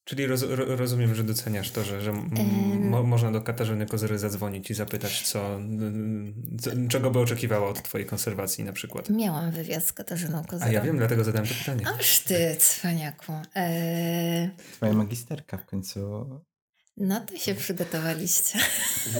Czyli 0.05 0.27
roz, 0.27 0.45
rozumiem, 0.51 1.15
że 1.15 1.25
doceniasz 1.25 1.71
to, 1.71 1.85
że, 1.85 2.01
że 2.01 2.13
mo, 2.13 3.03
można 3.03 3.33
do 3.33 3.41
Katarzyny 3.41 3.87
Kozery 3.87 4.19
zadzwonić 4.19 4.71
i 4.71 4.75
zapytać, 4.75 5.23
co, 5.23 5.61
co, 6.61 6.71
czego 6.89 7.11
by 7.11 7.19
oczekiwała 7.19 7.69
od 7.69 7.83
twojej 7.83 8.07
konserwacji 8.07 8.65
na 8.65 8.73
przykład. 8.73 9.11
Miałam 9.11 9.51
wywiad 9.51 9.85
z 9.85 9.93
Katarzyną 9.93 10.45
Kozerą. 10.45 10.71
A 10.71 10.73
ja 10.75 10.81
wiem, 10.81 10.97
dlatego 10.97 11.25
zadałem 11.25 11.49
to 11.49 11.55
pytanie. 11.55 11.87
Aż 11.99 12.21
ty, 12.21 12.57
cwaniaku. 12.59 13.33
Eee... 13.55 14.51
Twoja 14.73 14.93
magisterka 14.93 15.59
w 15.59 15.67
końcu 15.67 16.27
no 16.97 17.21
to 17.21 17.37
się 17.37 17.55
przygotowaliście. 17.55 18.59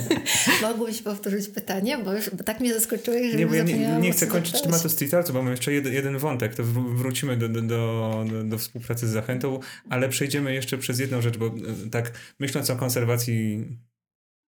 Mogłeś 0.63 1.03
powtórzyć 1.03 1.49
pytanie, 1.49 1.99
bo, 1.99 2.13
już, 2.13 2.31
bo 2.31 2.45
tak 2.45 2.61
mnie 2.61 2.75
zaskoczyłeś, 2.75 3.33
że 3.33 3.39
Nie, 3.39 3.47
bo 3.47 3.55
ja 3.55 3.63
nie, 3.63 3.99
nie 4.01 4.13
chcę 4.13 4.27
kończyć 4.27 4.63
tematu 4.63 4.89
street 4.89 5.15
artu, 5.15 5.33
bo 5.33 5.39
mamy 5.39 5.51
jeszcze 5.51 5.73
jeden, 5.73 5.93
jeden 5.93 6.19
wątek, 6.19 6.55
to 6.55 6.65
wrócimy 6.65 7.37
do, 7.37 7.49
do, 7.49 7.63
do, 7.63 8.25
do, 8.45 8.59
współpracy 8.59 9.09
z 9.09 9.11
Zachętą, 9.11 9.61
ale 9.89 10.09
przejdziemy 10.09 10.55
jeszcze 10.55 10.79
przez 10.79 10.99
jedną 10.99 11.23
rzecz, 11.23 11.37
bo 11.37 11.47
e, 11.47 11.51
tak 11.91 12.13
myśląc 12.39 12.71
o 12.71 12.77
konserwacji 12.77 13.67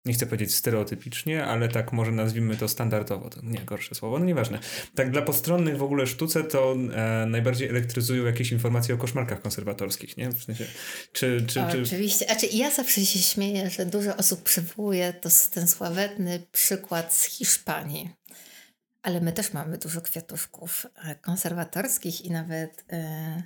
nie 0.06 0.14
chcę 0.14 0.26
powiedzieć 0.26 0.54
stereotypicznie, 0.54 1.44
ale 1.44 1.68
tak 1.68 1.92
może 1.92 2.12
nazwijmy 2.12 2.56
to 2.56 2.68
standardowo, 2.68 3.30
to 3.30 3.40
nie 3.42 3.58
gorsze 3.58 3.94
słowo, 3.94 4.18
no 4.18 4.24
nieważne. 4.24 4.58
Tak 4.94 5.10
dla 5.10 5.22
postronnych 5.22 5.78
w 5.78 5.82
ogóle 5.82 6.06
sztuce 6.06 6.44
to 6.44 6.76
e, 6.94 7.26
najbardziej 7.26 7.68
elektryzują 7.68 8.24
jakieś 8.24 8.52
informacje 8.52 8.94
o 8.94 8.98
koszmarkach 8.98 9.42
konserwatorskich, 9.42 10.16
nie? 10.16 10.30
W 10.30 10.44
sensie, 10.44 10.64
czy, 11.12 11.44
czy, 11.46 11.64
czy... 11.72 11.82
Oczywiście, 11.82 12.24
znaczy 12.24 12.46
ja 12.46 12.70
zawsze 12.70 13.06
się 13.06 13.18
śmieję, 13.18 13.70
że 13.70 13.86
dużo 13.86 14.16
osób 14.16 14.42
przywołuje 14.42 15.12
to 15.12 15.28
ten 15.54 15.68
sławetny 15.68 16.42
przykład 16.52 17.14
z 17.14 17.24
Hiszpanii. 17.24 18.10
Ale 19.02 19.20
my 19.20 19.32
też 19.32 19.52
mamy 19.52 19.78
dużo 19.78 20.00
kwiatuszków 20.00 20.86
e, 21.04 21.14
konserwatorskich 21.14 22.24
i 22.24 22.30
nawet 22.30 22.84
e, 22.92 23.42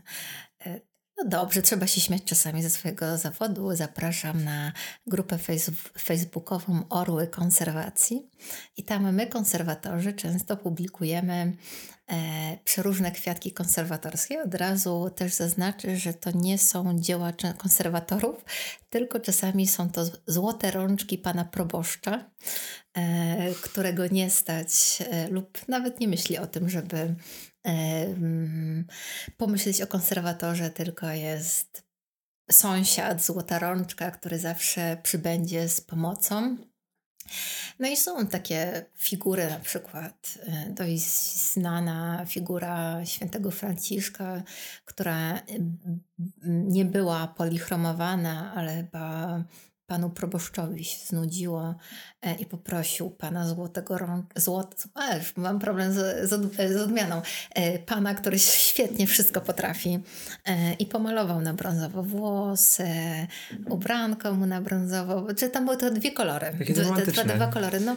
no 1.23 1.29
dobrze, 1.29 1.63
trzeba 1.63 1.87
się 1.87 2.01
śmiać 2.01 2.25
czasami 2.25 2.63
ze 2.63 2.71
swojego 2.71 3.19
zawodu. 3.19 3.77
Zapraszam 3.77 4.45
na 4.45 4.73
grupę 5.07 5.39
facebookową 5.99 6.83
Orły 6.89 7.27
Konserwacji 7.27 8.31
i 8.77 8.85
tam 8.85 9.15
my, 9.15 9.27
konserwatorzy, 9.27 10.13
często 10.13 10.57
publikujemy 10.57 11.57
e, 12.13 12.59
przeróżne 12.65 13.13
kwiatki 13.13 13.53
konserwatorskie. 13.53 14.43
Od 14.43 14.55
razu 14.55 15.11
też 15.17 15.35
zaznaczę, 15.35 15.97
że 15.97 16.15
to 16.15 16.31
nie 16.35 16.59
są 16.59 16.99
dzieła 16.99 17.33
konserwatorów, 17.59 18.45
tylko 18.91 19.21
czasami 19.21 19.67
są 19.67 19.91
to 19.91 20.05
złote 20.27 20.71
rączki 20.71 21.19
pana 21.19 21.45
proboszcza, 21.45 22.31
e, 22.95 23.55
którego 23.55 24.07
nie 24.07 24.31
stać 24.31 24.99
e, 25.11 25.29
lub 25.29 25.69
nawet 25.69 26.01
nie 26.01 26.09
myśli 26.09 26.39
o 26.39 26.47
tym, 26.47 26.71
żeby 26.71 27.15
pomyśleć 29.37 29.83
o 29.83 29.87
konserwatorze, 29.87 30.71
tylko 30.71 31.09
jest 31.09 31.83
sąsiad, 32.51 33.25
złota 33.25 33.59
rączka, 33.59 34.11
który 34.11 34.39
zawsze 34.39 34.97
przybędzie 35.03 35.69
z 35.69 35.81
pomocą. 35.81 36.57
No 37.79 37.89
i 37.89 37.97
są 37.97 38.27
takie 38.27 38.87
figury, 38.97 39.51
na 39.51 39.59
przykład 39.59 40.39
e, 40.47 40.71
dość 40.71 41.03
znana 41.53 42.25
figura 42.27 43.05
świętego 43.05 43.51
Franciszka, 43.51 44.43
która 44.85 45.41
nie 46.45 46.85
była 46.85 47.27
polichromowana, 47.27 48.53
ale 48.55 48.77
chyba 48.77 49.45
panu 49.91 50.11
proboszczowi 50.11 50.85
się 50.85 50.99
znudziło 51.07 51.75
e, 52.23 52.35
i 52.35 52.47
poprosił 52.47 53.11
pana 53.11 53.49
złotego 53.49 53.99
rąk, 53.99 54.27
złot, 54.37 54.85
aż 54.95 55.37
mam 55.37 55.59
problem 55.59 55.93
z, 55.93 56.31
z, 56.31 56.55
z, 56.73 56.77
odmianą, 56.77 57.23
e, 57.55 57.79
pana, 57.79 58.15
który 58.15 58.39
świetnie 58.69 59.07
wszystko 59.07 59.41
potrafi 59.41 60.01
e, 60.47 60.73
i 60.73 60.87
pomalował 60.87 61.41
na 61.41 61.55
brązowo 61.55 62.03
włosy, 62.03 62.89
ubranko 63.69 64.33
mu 64.35 64.47
na 64.47 64.61
brązowo, 64.61 65.35
czy 65.35 65.49
tam 65.49 65.65
były 65.65 65.77
to 65.77 65.91
dwie 65.91 66.13
kolory, 66.13 66.53
dwa, 66.53 66.97
dwa, 66.97 67.25
dwa 67.25 67.47
kolory, 67.47 67.81
no 67.81 67.97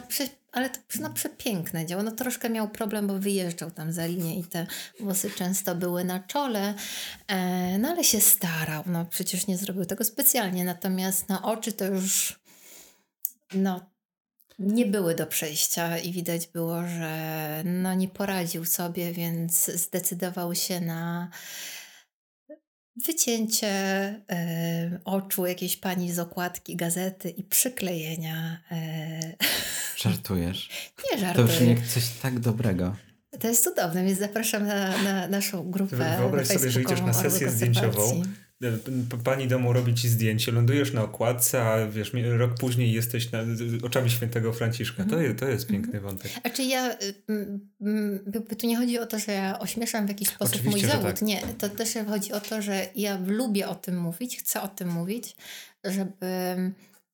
ale 0.54 0.70
to 0.70 0.78
no, 1.00 1.10
przepiękne 1.10 1.86
dzieło. 1.86 2.02
No 2.02 2.10
troszkę 2.10 2.50
miał 2.50 2.68
problem, 2.68 3.06
bo 3.06 3.18
wyjeżdżał 3.18 3.70
tam 3.70 3.92
za 3.92 4.06
linię 4.06 4.38
i 4.38 4.44
te 4.44 4.66
włosy 5.00 5.30
często 5.30 5.74
były 5.74 6.04
na 6.04 6.20
czole, 6.20 6.74
e, 7.26 7.78
no 7.78 7.88
ale 7.88 8.04
się 8.04 8.20
starał. 8.20 8.82
No 8.86 9.04
przecież 9.04 9.46
nie 9.46 9.58
zrobił 9.58 9.84
tego 9.84 10.04
specjalnie, 10.04 10.64
natomiast 10.64 11.28
na 11.28 11.42
oczy 11.42 11.72
to 11.72 11.84
już 11.84 12.40
no 13.54 13.80
nie 14.58 14.86
były 14.86 15.14
do 15.14 15.26
przejścia 15.26 15.98
i 15.98 16.12
widać 16.12 16.46
było, 16.46 16.82
że 16.88 17.62
no 17.64 17.94
nie 17.94 18.08
poradził 18.08 18.64
sobie, 18.64 19.12
więc 19.12 19.70
zdecydował 19.70 20.54
się 20.54 20.80
na 20.80 21.30
wycięcie 22.96 23.68
e, 23.68 25.00
oczu 25.04 25.46
jakiejś 25.46 25.76
pani 25.76 26.12
z 26.12 26.18
okładki 26.18 26.76
gazety 26.76 27.30
i 27.30 27.42
przyklejenia. 27.42 28.60
E... 28.70 29.20
Żartujesz? 30.02 30.68
Nie 31.12 31.18
żartuję. 31.18 31.46
To 31.46 31.52
brzmi 31.52 31.68
jak 31.68 31.86
coś 31.86 32.08
tak 32.22 32.40
dobrego. 32.40 32.96
To 33.40 33.48
jest 33.48 33.64
cudowne, 33.64 34.04
więc 34.04 34.18
zapraszam 34.18 34.66
na, 34.66 35.02
na 35.02 35.28
naszą 35.28 35.70
grupę. 35.70 36.16
Wyobraź 36.18 36.46
sobie, 36.46 36.70
że 36.70 36.82
idziesz 36.82 37.00
na 37.00 37.12
sesję 37.12 37.50
zdjęciową 37.50 38.22
pani 39.24 39.48
domu 39.48 39.72
robi 39.72 39.94
ci 39.94 40.08
zdjęcie, 40.08 40.52
lądujesz 40.52 40.92
na 40.92 41.02
okładce, 41.02 41.62
a 41.62 41.86
wiesz, 41.86 42.12
rok 42.38 42.54
później 42.60 42.92
jesteś 42.92 43.32
na, 43.32 43.38
oczami 43.82 44.10
świętego 44.10 44.52
Franciszka. 44.52 44.96
To, 44.96 45.02
mhm. 45.02 45.22
jest, 45.22 45.38
to 45.38 45.48
jest 45.48 45.66
piękny 45.66 45.94
mhm. 45.94 46.04
wątek. 46.04 46.32
A 46.42 46.50
czy 46.50 46.62
ja, 46.62 46.92
y, 46.92 48.40
by 48.48 48.56
tu 48.56 48.66
nie 48.66 48.76
chodzi 48.76 48.98
o 48.98 49.06
to, 49.06 49.18
że 49.18 49.32
ja 49.32 49.58
ośmieszam 49.58 50.06
w 50.06 50.08
jakiś 50.08 50.28
sposób 50.28 50.54
Oczywiście, 50.54 50.80
mój 50.80 50.90
zawód. 50.90 51.10
Tak. 51.10 51.22
Nie, 51.22 51.42
to 51.58 51.68
też 51.68 51.94
chodzi 52.08 52.32
o 52.32 52.40
to, 52.40 52.62
że 52.62 52.86
ja 52.94 53.18
lubię 53.26 53.68
o 53.68 53.74
tym 53.74 53.98
mówić, 53.98 54.38
chcę 54.38 54.62
o 54.62 54.68
tym 54.68 54.88
mówić, 54.88 55.36
żeby 55.84 56.56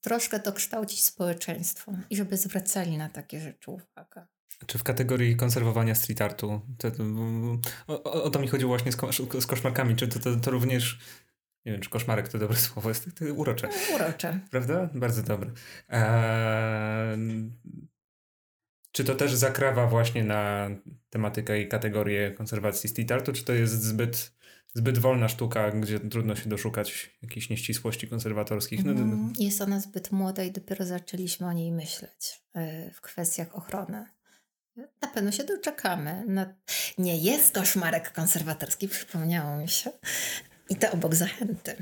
troszkę 0.00 0.38
dokształcić 0.38 1.02
społeczeństwo 1.02 1.92
i 2.10 2.16
żeby 2.16 2.36
zwracali 2.36 2.98
na 2.98 3.08
takie 3.08 3.40
rzeczy 3.40 3.70
uwagę. 3.70 4.26
Czy 4.66 4.78
w 4.78 4.82
kategorii 4.82 5.36
konserwowania 5.36 5.94
street 5.94 6.22
artu, 6.22 6.60
to, 6.78 6.90
to, 6.90 7.02
o, 7.86 8.02
o, 8.02 8.30
to 8.30 8.38
mi 8.38 8.48
chodziło 8.48 8.68
właśnie 8.68 8.92
z, 8.92 8.96
z 9.40 9.46
koszmarkami, 9.46 9.96
czy 9.96 10.08
to, 10.08 10.18
to, 10.18 10.36
to, 10.36 10.50
również, 10.50 10.98
nie 11.64 11.72
wiem, 11.72 11.80
czy 11.80 11.90
koszmarek 11.90 12.28
to 12.28 12.38
dobre 12.38 12.56
słowo, 12.68 12.88
jest 12.88 13.08
to, 13.14 13.24
urocze. 13.34 13.68
Urocze. 13.94 14.40
Prawda? 14.50 14.88
Bardzo 14.94 15.22
dobre. 15.22 15.50
Eee, 15.88 17.50
czy 18.92 19.04
to 19.04 19.14
też 19.14 19.34
zakrawa 19.34 19.86
właśnie 19.86 20.24
na 20.24 20.70
tematykę 21.10 21.60
i 21.60 21.68
kategorię 21.68 22.30
konserwacji 22.30 22.90
street 22.90 23.12
artu, 23.12 23.32
czy 23.32 23.44
to 23.44 23.52
jest 23.52 23.82
zbyt, 23.82 24.32
zbyt 24.74 24.98
wolna 24.98 25.28
sztuka, 25.28 25.70
gdzie 25.70 26.00
trudno 26.00 26.36
się 26.36 26.48
doszukać 26.48 27.10
jakichś 27.22 27.50
nieścisłości 27.50 28.08
konserwatorskich? 28.08 28.84
No, 28.84 28.92
mm, 28.92 29.32
jest 29.38 29.60
ona 29.60 29.80
zbyt 29.80 30.12
młoda 30.12 30.42
i 30.42 30.52
dopiero 30.52 30.86
zaczęliśmy 30.86 31.46
o 31.46 31.52
niej 31.52 31.72
myśleć 31.72 32.42
e, 32.54 32.90
w 32.90 33.00
kwestiach 33.00 33.54
ochrony. 33.54 34.06
Na 34.76 35.08
pewno 35.14 35.32
się 35.32 35.44
doczekamy. 35.44 36.24
No, 36.28 36.46
nie 36.98 37.18
jest 37.18 37.54
koszmarek 37.54 38.12
konserwatorski, 38.12 38.88
przypomniało 38.88 39.56
mi 39.56 39.68
się. 39.68 39.90
I 40.70 40.76
to 40.76 40.90
obok 40.92 41.14
zachęty. 41.14 41.76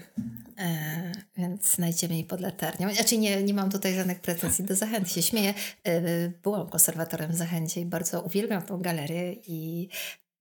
E, 0.59 1.13
więc 1.37 1.75
znajdziemy 1.75 2.15
jej 2.15 2.25
pod 2.25 2.41
latarnią. 2.41 2.95
Znaczy 2.95 3.19
nie, 3.19 3.43
nie 3.43 3.55
mam 3.55 3.71
tutaj 3.71 3.95
żadnych 3.95 4.21
pretensji 4.21 4.65
do 4.65 4.75
zachęty. 4.75 5.11
Się 5.11 5.23
śmieję. 5.23 5.55
E, 5.85 6.29
byłam 6.29 6.69
konserwatorem 6.69 7.33
w 7.33 7.35
zachęcie 7.35 7.81
i 7.81 7.87
bardzo 7.87 8.23
uwielbiam 8.23 8.63
tą 8.63 8.79
galerię 8.79 9.33
i 9.33 9.89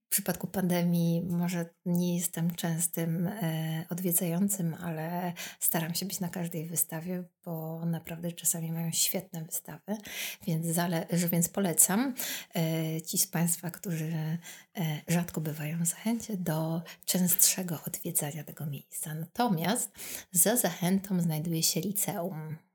w 0.08 0.10
przypadku 0.10 0.48
pandemii 0.48 1.24
może 1.30 1.66
nie 1.86 2.16
jestem 2.16 2.56
częstym 2.56 3.28
e, 3.28 3.86
odwiedzającym, 3.90 4.74
ale 4.74 5.34
staram 5.60 5.96
się 5.96 6.06
być 6.06 6.20
na 6.20 6.30
każdej 6.30 6.68
wystawie, 6.68 7.24
bo 7.46 7.86
naprawdę 7.86 8.32
czasami 8.32 8.72
mają 8.72 8.92
świetne 8.92 9.44
wystawy, 9.44 9.98
więc, 10.48 10.66
zale, 10.66 11.08
więc 11.32 11.50
polecam 11.50 12.16
e, 12.56 13.02
ci 13.02 13.18
z 13.18 13.28
Państwa, 13.28 13.72
którzy 13.72 14.14
e, 14.14 14.38
rzadko 15.08 15.42
bywają 15.42 15.84
w 15.84 15.88
Zachęcie, 15.88 16.38
do 16.38 16.82
częstszego 17.06 17.80
odwiedzania 17.88 18.44
tego 18.44 18.66
miejsca. 18.66 19.14
Natomiast 19.14 19.92
za 20.32 20.56
Zachętą 20.56 21.22
znajduje 21.22 21.64
się 21.64 21.80
liceum. 21.80 22.67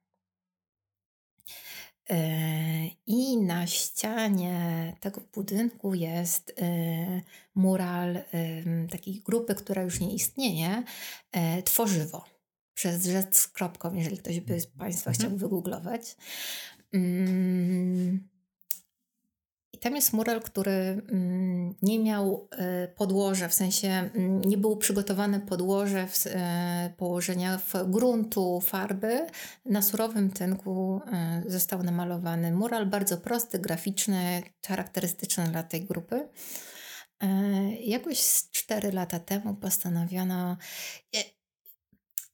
E, 2.10 2.86
I 3.06 3.36
na 3.36 3.66
ścianie 3.66 4.96
tego 5.00 5.20
budynku 5.34 5.94
jest 5.94 6.54
e, 6.60 7.20
mural 7.54 8.22
takiej 8.90 9.20
grupy, 9.20 9.54
która 9.54 9.82
już 9.82 10.00
nie 10.00 10.14
istnieje, 10.14 10.82
e, 11.32 11.62
Tworzywo. 11.62 12.24
Przez 12.74 13.06
rzecz 13.06 13.36
z 13.36 13.48
kropką, 13.48 13.94
jeżeli 13.94 14.18
ktoś 14.18 14.40
by 14.40 14.60
z 14.60 14.66
Państwa 14.66 15.10
mhm. 15.10 15.14
chciał 15.14 15.38
wygooglować. 15.38 16.16
Mm, 16.92 18.28
tam 19.80 19.96
jest 19.96 20.12
mural, 20.12 20.40
który 20.40 20.70
mm, 20.72 21.74
nie 21.82 21.98
miał 21.98 22.48
e, 22.50 22.88
podłoża, 22.88 23.48
w 23.48 23.54
sensie 23.54 23.88
mm, 23.88 24.40
nie 24.40 24.58
było 24.58 24.76
przygotowane 24.76 25.40
podłoże 25.40 26.06
e, 26.26 26.94
położenia 26.96 27.60
gruntu, 27.86 28.60
farby. 28.60 29.26
Na 29.64 29.82
surowym 29.82 30.30
tynku 30.30 31.00
e, 31.12 31.42
został 31.46 31.82
namalowany 31.82 32.52
mural, 32.52 32.86
bardzo 32.86 33.16
prosty, 33.16 33.58
graficzny, 33.58 34.42
charakterystyczny 34.66 35.44
dla 35.44 35.62
tej 35.62 35.84
grupy. 35.84 36.28
Jakoś 37.80 38.20
z 38.20 38.50
4 38.50 38.92
lata 38.92 39.18
temu 39.18 39.54
postanowiono, 39.54 40.56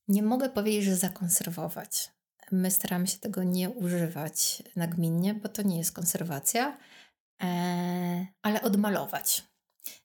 nie 0.09 0.22
mogę 0.22 0.49
powiedzieć, 0.49 0.84
że 0.84 0.97
zakonserwować. 0.97 2.11
My 2.53 2.70
staramy 2.70 3.07
się 3.07 3.18
tego 3.18 3.43
nie 3.43 3.70
używać 3.70 4.62
nagminnie, 4.76 5.34
bo 5.34 5.49
to 5.49 5.62
nie 5.62 5.78
jest 5.78 5.93
konserwacja 5.93 6.78
ale 8.43 8.62
odmalować. 8.62 9.43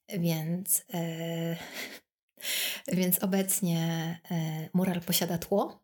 Więc, 0.10 0.86
e, 0.94 1.56
więc 2.98 3.24
obecnie 3.24 3.80
e, 4.32 4.70
mural 4.74 5.02
posiada 5.02 5.38
tło 5.38 5.84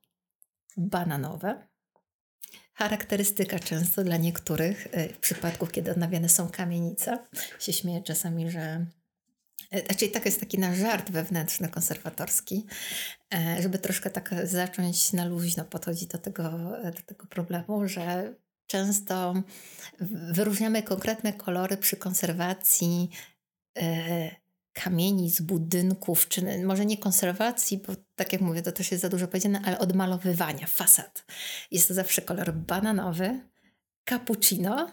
bananowe. 0.78 1.68
Charakterystyka 2.74 3.60
często 3.60 4.04
dla 4.04 4.18
niektórych, 4.18 4.88
e, 4.92 5.10
w 5.10 5.18
przypadku 5.18 5.68
kiedy 5.68 5.92
odnawiane 5.92 6.30
są 6.30 6.50
kamienice, 6.50 7.18
się 7.60 7.74
śmieję 7.74 8.02
czasami, 8.02 8.52
że 8.52 8.86
e, 9.72 9.86
Znaczy, 9.86 10.10
tak 10.10 10.26
jest 10.26 10.40
taki 10.40 10.60
nasz 10.60 10.78
żart 10.78 11.12
wewnętrzny, 11.12 11.70
konserwatorski, 11.70 12.66
e, 13.34 13.62
żeby 13.62 13.80
troszkę 13.80 14.10
tak 14.10 14.36
zacząć 14.44 15.14
na 15.14 15.26
luźno 15.26 15.66
podchodzić 15.66 16.08
do 16.08 16.18
tego, 16.18 16.50
do 16.84 17.02
tego 17.06 17.28
problemu, 17.28 17.88
że 17.88 18.34
często 18.70 19.34
wyróżniamy 20.32 20.84
konkretne 20.84 21.34
kolory 21.34 21.78
przy 21.78 21.98
konserwacji 21.98 23.10
e, 23.78 24.36
kamieni 24.74 25.30
z 25.30 25.42
budynków, 25.42 26.28
czy 26.28 26.64
może 26.64 26.86
nie 26.86 26.98
konserwacji, 26.98 27.78
bo 27.78 27.94
tak 28.16 28.34
jak 28.34 28.42
mówię, 28.42 28.62
to 28.62 28.72
też 28.72 28.92
jest 28.92 29.02
za 29.02 29.10
dużo 29.10 29.28
powiedziane, 29.28 29.62
ale 29.66 29.80
odmalowywania 29.80 30.68
fasad. 30.68 31.26
Jest 31.72 31.88
to 31.88 31.94
zawsze 31.94 32.22
kolor 32.22 32.54
bananowy, 32.54 33.40
cappuccino 34.10 34.92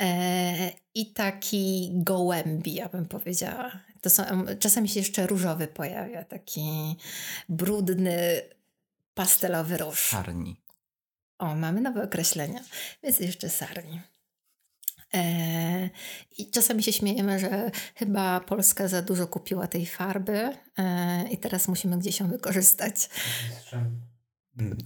e, 0.00 0.70
i 0.94 1.12
taki 1.12 1.90
gołębi, 1.94 2.74
ja 2.74 2.88
bym 2.88 3.06
powiedziała. 3.06 3.80
To 4.00 4.10
są, 4.10 4.24
czasami 4.60 4.88
się 4.88 5.00
jeszcze 5.00 5.26
różowy 5.26 5.66
pojawia, 5.66 6.24
taki 6.24 6.96
brudny, 7.48 8.42
pastelowy 9.14 9.76
róż. 9.76 10.08
Czarni. 10.10 10.59
O, 11.40 11.54
mamy 11.54 11.80
nowe 11.80 12.02
określenia, 12.02 12.60
więc 13.02 13.20
jeszcze 13.20 13.48
sarni. 13.48 14.00
E, 15.14 15.90
I 16.38 16.50
czasami 16.50 16.82
się 16.82 16.92
śmiejemy, 16.92 17.38
że 17.38 17.70
chyba 17.94 18.40
Polska 18.40 18.88
za 18.88 19.02
dużo 19.02 19.26
kupiła 19.26 19.66
tej 19.66 19.86
farby 19.86 20.56
e, 20.78 21.28
i 21.30 21.38
teraz 21.38 21.68
musimy 21.68 21.98
gdzieś 21.98 22.20
ją 22.20 22.28
wykorzystać. 22.28 23.08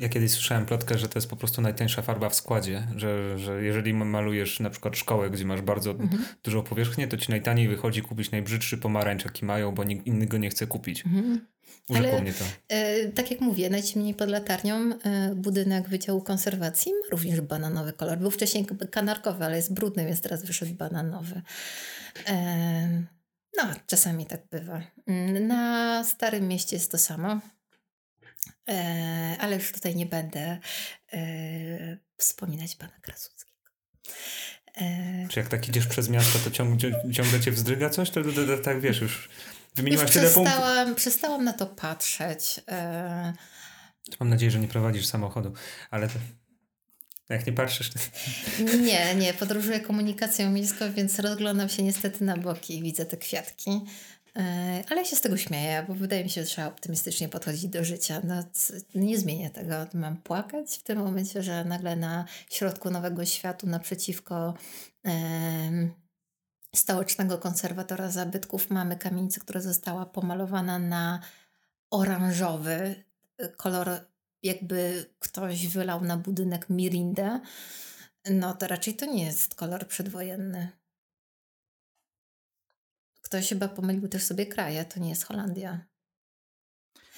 Ja 0.01 0.09
kiedyś 0.09 0.31
słyszałem 0.31 0.67
plotkę, 0.67 0.99
że 0.99 1.09
to 1.09 1.19
jest 1.19 1.31
po 1.31 1.37
prostu 1.37 1.63
najtańsza 1.63 2.03
farba 2.03 2.29
w 2.29 2.35
składzie, 2.35 2.87
że, 2.97 3.39
że 3.39 3.65
jeżeli 3.65 3.95
malujesz 3.95 4.61
na 4.61 4.71
przykład 4.71 4.97
szkołę, 4.97 5.31
gdzie 5.31 5.45
masz 5.45 5.63
bardzo 5.63 5.91
mhm. 5.91 6.25
dużą 6.43 6.63
powierzchnię, 6.63 7.09
to 7.09 7.17
ci 7.17 7.31
najtaniej 7.31 7.69
wychodzi 7.69 8.03
kupić 8.03 8.31
najbrzydszy 8.31 8.79
pomarańcz, 8.79 9.25
jaki 9.25 9.45
mają, 9.45 9.75
bo 9.75 9.85
nikt 9.85 10.07
inny 10.07 10.27
go 10.27 10.39
nie 10.39 10.51
chce 10.51 10.67
kupić. 10.67 11.07
Mhm. 11.07 11.47
Ale, 11.95 12.21
mnie 12.23 12.33
to. 12.33 12.45
E, 12.69 13.09
tak 13.09 13.31
jak 13.31 13.41
mówię, 13.41 13.71
najciemniej 13.71 14.15
pod 14.15 14.29
latarnią 14.29 14.77
e, 14.77 15.35
budynek 15.35 15.89
Wydziału 15.89 16.23
Konserwacji 16.23 16.93
ma 16.93 17.11
również 17.11 17.41
bananowy 17.41 17.93
kolor. 17.93 18.19
Był 18.19 18.31
wcześniej 18.31 18.67
kanarkowy, 18.91 19.45
ale 19.45 19.57
jest 19.57 19.75
brudny, 19.75 20.07
więc 20.07 20.21
teraz 20.21 20.45
wyszedł 20.45 20.75
bananowy. 20.75 21.43
E, 22.27 23.05
no, 23.57 23.63
czasami 23.87 24.27
tak 24.27 24.41
bywa. 24.51 24.83
Mm, 25.07 25.47
na 25.47 26.05
Starym 26.05 26.49
Mieście 26.49 26.77
jest 26.77 26.91
to 26.91 26.99
samo. 26.99 27.41
E, 28.69 29.37
ale 29.41 29.57
już 29.57 29.73
tutaj 29.73 29.97
nie 29.97 30.07
będę 30.07 30.59
e, 31.13 31.19
wspominać 32.17 32.77
pana 32.77 32.93
Krasuckiego. 33.01 33.51
E, 34.77 35.29
Czy 35.29 35.41
jak 35.41 35.49
tak 35.49 35.69
idziesz 35.69 35.87
przez 35.87 36.09
miasto, 36.09 36.39
to 36.39 36.51
ciągle, 36.51 36.91
ciągle 37.13 37.41
cię 37.41 37.51
wzdryga 37.51 37.91
coś? 37.91 38.11
To, 38.11 38.23
to, 38.23 38.59
tak 38.65 38.81
wiesz, 38.81 39.01
już 39.01 39.29
wymieniłaś 39.75 40.11
tyle 40.11 40.31
punktów. 40.31 40.57
Przestałam 40.97 41.45
na 41.45 41.53
to 41.53 41.67
patrzeć. 41.67 42.61
Mam 44.21 44.29
nadzieję, 44.29 44.51
że 44.51 44.61
nie 44.61 44.69
prowadzisz 44.69 45.07
samochodu, 45.07 45.53
ale 45.91 46.09
to... 46.09 46.15
Jak 47.29 47.47
nie 47.47 47.53
patrzysz. 47.53 47.91
Nie, 48.81 49.15
nie. 49.15 49.35
Podróżuję 49.35 49.81
komunikacją 49.81 50.51
miejską, 50.51 50.93
więc 50.93 51.19
rozglądam 51.19 51.69
się 51.69 51.83
niestety 51.83 52.25
na 52.25 52.37
boki 52.37 52.79
i 52.79 52.83
widzę 52.83 53.07
te 53.07 53.17
kwiatki. 53.17 53.71
E, 54.39 54.85
ale 54.91 55.01
ja 55.01 55.05
się 55.05 55.17
z 55.17 55.21
tego 55.21 55.37
śmieję, 55.37 55.85
bo 55.89 55.95
wydaje 55.95 56.25
mi 56.25 56.31
się, 56.31 56.41
że 56.41 56.47
trzeba 56.47 56.69
optymistycznie 56.69 57.29
podchodzić 57.29 57.67
do 57.67 57.85
życia. 57.85 58.21
No, 58.25 58.35
nie 58.95 59.19
zmienię 59.19 59.51
tego. 59.51 59.75
Mam 59.95 60.17
płakać 60.17 60.79
w 60.79 60.83
tym 60.83 60.99
momencie, 60.99 61.43
że 61.43 61.65
nagle 61.65 61.97
na 61.97 62.25
środku 62.51 62.91
nowego 62.91 63.25
światu, 63.25 63.67
naprzeciwko 63.67 64.55
e, 65.07 65.11
stołecznego 66.75 67.39
konserwatora 67.39 68.11
zabytków, 68.11 68.71
mamy 68.71 68.97
kamienicę, 68.97 69.41
która 69.41 69.61
została 69.61 70.07
pomalowana 70.07 70.79
na 70.79 71.21
oranżowy 71.91 73.05
kolor, 73.57 73.89
jakby 74.43 75.07
ktoś 75.19 75.67
wylał 75.67 76.05
na 76.05 76.17
budynek 76.17 76.71
mirindę. 76.71 77.41
No 78.31 78.55
to 78.55 78.67
raczej 78.67 78.97
to 78.97 79.07
nie 79.07 79.25
jest 79.25 79.55
kolor 79.55 79.89
przedwojenny. 79.89 80.84
Ktoś 83.35 83.49
chyba 83.49 83.69
pomylił 83.69 84.09
też 84.09 84.23
sobie 84.23 84.47
kraje, 84.47 84.85
to 84.85 85.01
nie 85.01 85.09
jest 85.09 85.25
Holandia. 85.25 85.87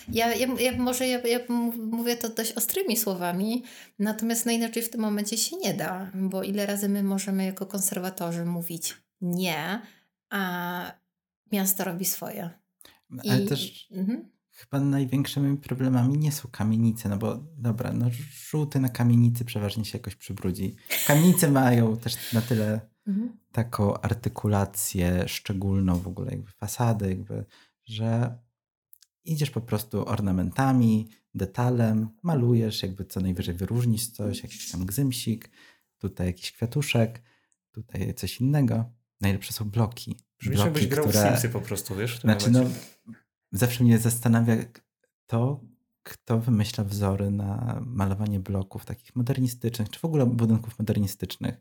Ja, 0.09 0.35
ja, 0.35 0.47
ja 0.61 0.79
może 0.79 1.09
ja, 1.09 1.21
ja 1.21 1.39
mówię 1.77 2.17
to 2.17 2.29
dość 2.29 2.53
ostrymi 2.53 2.97
słowami, 2.97 3.63
natomiast 3.99 4.47
no 4.47 4.53
inaczej 4.53 4.83
w 4.83 4.91
tym 4.91 5.01
momencie 5.01 5.37
się 5.37 5.57
nie 5.57 5.75
da, 5.75 6.11
bo 6.15 6.43
ile 6.43 6.67
razy 6.67 6.89
my 6.89 7.03
możemy 7.03 7.45
jako 7.45 7.67
konserwatorzy 7.67 8.45
mówić 8.45 8.97
nie, 9.21 9.83
a 10.31 10.93
miasto 11.53 11.85
robi 11.85 12.05
swoje. 12.05 12.51
Ale 13.29 13.43
I, 13.43 13.47
też 13.47 13.89
mhm. 13.91 14.31
chyba 14.53 14.81
największymi 14.81 15.57
problemami 15.57 16.19
nie 16.19 16.33
są 16.33 16.49
kamienice, 16.49 17.09
no 17.09 17.17
bo 17.17 17.39
dobra, 17.57 17.93
no 17.93 18.07
żółty 18.51 18.81
na 18.81 18.89
kamienicy 18.89 19.45
przeważnie 19.45 19.85
się 19.85 19.99
jakoś 19.99 20.15
przybrudzi. 20.15 20.77
Kamienice 21.07 21.51
mają 21.51 21.97
też 21.97 22.33
na 22.33 22.41
tyle 22.41 22.96
mhm. 23.07 23.37
taką 23.53 24.01
artykulację 24.01 25.29
szczególną 25.29 25.99
w 25.99 26.09
ogóle, 26.09 26.31
jakby 26.31 26.51
fasady, 26.51 27.09
jakby, 27.09 27.45
że 27.85 28.39
idziesz 29.25 29.51
po 29.51 29.61
prostu 29.61 30.09
ornamentami, 30.09 31.09
detalem, 31.35 32.09
malujesz, 32.23 32.83
jakby 32.83 33.05
co 33.05 33.21
najwyżej 33.21 33.55
wyróżnisz 33.55 34.09
coś, 34.09 34.43
jakiś 34.43 34.71
tam 34.71 34.87
gzymsik, 34.87 35.51
tutaj 35.99 36.27
jakiś 36.27 36.53
kwiatuszek, 36.53 37.23
tutaj 37.73 38.15
coś 38.15 38.41
innego. 38.41 38.85
Najlepsze 39.21 39.53
są 39.53 39.71
bloki. 39.71 40.17
Brzmi, 40.39 40.55
bloki, 40.55 40.89
grał 40.89 41.09
które... 41.09 41.29
Simsy 41.29 41.49
po 41.49 41.61
prostu, 41.61 41.95
wiesz? 41.95 42.21
Znaczy, 42.21 42.51
no, 42.51 42.61
zawsze 43.53 43.85
mnie 43.85 43.99
zastanawia 43.99 44.57
to, 45.27 45.61
kto 46.03 46.41
wymyśla 46.41 46.85
wzory 46.85 47.31
na 47.31 47.81
malowanie 47.87 48.41
bloków 48.41 48.85
takich 48.85 49.17
modernistycznych, 49.17 49.91
czy 49.91 50.01
w 50.01 50.05
ogóle 50.05 50.27
budynków 50.27 50.79
modernistycznych. 50.79 51.61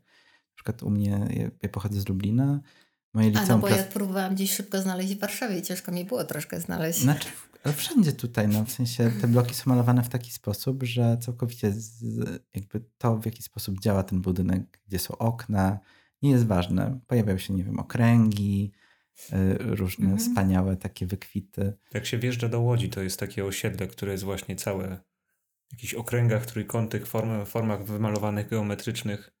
Na 0.56 0.58
przykład 0.58 0.82
u 0.82 0.90
mnie, 0.90 1.28
ja 1.62 1.68
pochodzę 1.68 2.00
z 2.00 2.08
Lublina, 2.08 2.60
moje 3.14 3.28
liceum... 3.28 3.50
A 3.50 3.54
no 3.54 3.58
bo 3.58 3.68
ja 3.68 3.84
próbowałam 3.84 4.34
gdzieś 4.34 4.52
szybko 4.52 4.82
znaleźć 4.82 5.14
w 5.14 5.20
Warszawie 5.20 5.58
i 5.58 5.62
ciężko 5.62 5.92
mi 5.92 6.04
było 6.04 6.24
troszkę 6.24 6.60
znaleźć. 6.60 7.00
Znaczy, 7.00 7.28
ale 7.64 7.74
wszędzie 7.74 8.12
tutaj, 8.12 8.48
no 8.48 8.64
w 8.64 8.70
sensie 8.70 9.12
te 9.20 9.28
bloki 9.28 9.54
są 9.54 9.62
malowane 9.66 10.02
w 10.02 10.08
taki 10.08 10.32
sposób, 10.32 10.82
że 10.82 11.18
całkowicie 11.20 11.72
z, 11.72 12.04
jakby 12.54 12.80
to, 12.98 13.16
w 13.16 13.26
jaki 13.26 13.42
sposób 13.42 13.80
działa 13.80 14.02
ten 14.02 14.20
budynek, 14.20 14.80
gdzie 14.86 14.98
są 14.98 15.18
okna, 15.18 15.78
nie 16.22 16.30
jest 16.30 16.46
ważne. 16.46 17.00
Pojawiają 17.06 17.38
się, 17.38 17.54
nie 17.54 17.64
wiem, 17.64 17.78
okręgi, 17.78 18.72
y, 19.32 19.58
różne 19.58 20.04
mhm. 20.04 20.18
wspaniałe 20.18 20.76
takie 20.76 21.06
wykwity. 21.06 21.72
Jak 21.94 22.06
się 22.06 22.18
wjeżdża 22.18 22.48
do 22.48 22.60
Łodzi, 22.60 22.88
to 22.88 23.02
jest 23.02 23.20
takie 23.20 23.44
osiedle, 23.44 23.86
które 23.86 24.12
jest 24.12 24.24
właśnie 24.24 24.56
całe 24.56 25.00
w 25.68 25.72
jakichś 25.72 25.94
okręgach 25.94 26.46
trójkątych, 26.46 27.06
form, 27.06 27.46
formach 27.46 27.84
wymalowanych 27.84 28.48
geometrycznych. 28.48 29.35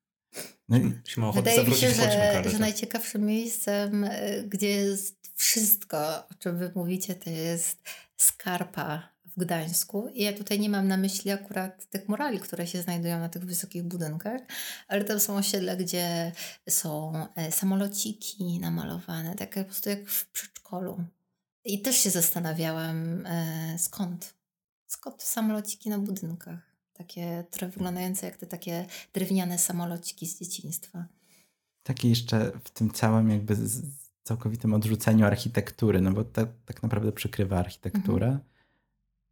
No 0.68 0.76
i 0.76 0.92
Wydaje 1.34 1.64
mi 1.64 1.74
się, 1.74 1.90
że, 1.94 2.42
że 2.50 2.58
najciekawszym 2.58 3.26
miejscem, 3.26 4.04
y, 4.04 4.44
gdzie 4.48 4.68
jest 4.68 5.32
wszystko, 5.34 5.98
o 6.28 6.34
czym 6.38 6.58
wy 6.58 6.72
mówicie, 6.74 7.14
to 7.14 7.30
jest 7.30 7.82
Skarpa 8.16 9.08
w 9.36 9.40
Gdańsku. 9.40 10.08
I 10.08 10.22
ja 10.22 10.32
tutaj 10.32 10.60
nie 10.60 10.70
mam 10.70 10.88
na 10.88 10.96
myśli 10.96 11.30
akurat 11.30 11.86
tych 11.86 12.08
murali, 12.08 12.40
które 12.40 12.66
się 12.66 12.82
znajdują 12.82 13.18
na 13.18 13.28
tych 13.28 13.44
wysokich 13.44 13.82
budynkach, 13.82 14.40
ale 14.88 15.04
tam 15.04 15.20
są 15.20 15.36
osiedle, 15.36 15.76
gdzie 15.76 16.32
są 16.68 17.12
e, 17.34 17.52
samolociki 17.52 18.60
namalowane, 18.60 19.34
takie 19.34 19.60
po 19.60 19.64
prostu 19.64 19.90
jak 19.90 20.08
w 20.08 20.26
przedszkolu. 20.26 21.04
I 21.64 21.82
też 21.82 21.96
się 21.96 22.10
zastanawiałam, 22.10 23.26
e, 23.26 23.76
skąd? 23.78 24.34
Skąd 24.86 25.22
samolociki 25.22 25.90
na 25.90 25.98
budynkach? 25.98 26.65
Takie, 26.98 27.44
które 27.50 27.68
wyglądające 27.68 28.26
jak 28.26 28.36
te 28.36 28.46
takie 28.46 28.86
drewniane 29.12 29.58
samolociki 29.58 30.26
z 30.26 30.38
dzieciństwa. 30.38 31.04
Takie 31.82 32.08
jeszcze 32.08 32.52
w 32.64 32.70
tym 32.70 32.90
całym 32.90 33.30
jakby 33.30 33.56
całkowitym 34.22 34.74
odrzuceniu 34.74 35.26
architektury, 35.26 36.00
no 36.00 36.12
bo 36.12 36.24
to 36.24 36.46
tak 36.64 36.82
naprawdę 36.82 37.12
przykrywa 37.12 37.58
architekturę. 37.58 38.26
Mhm. 38.26 38.44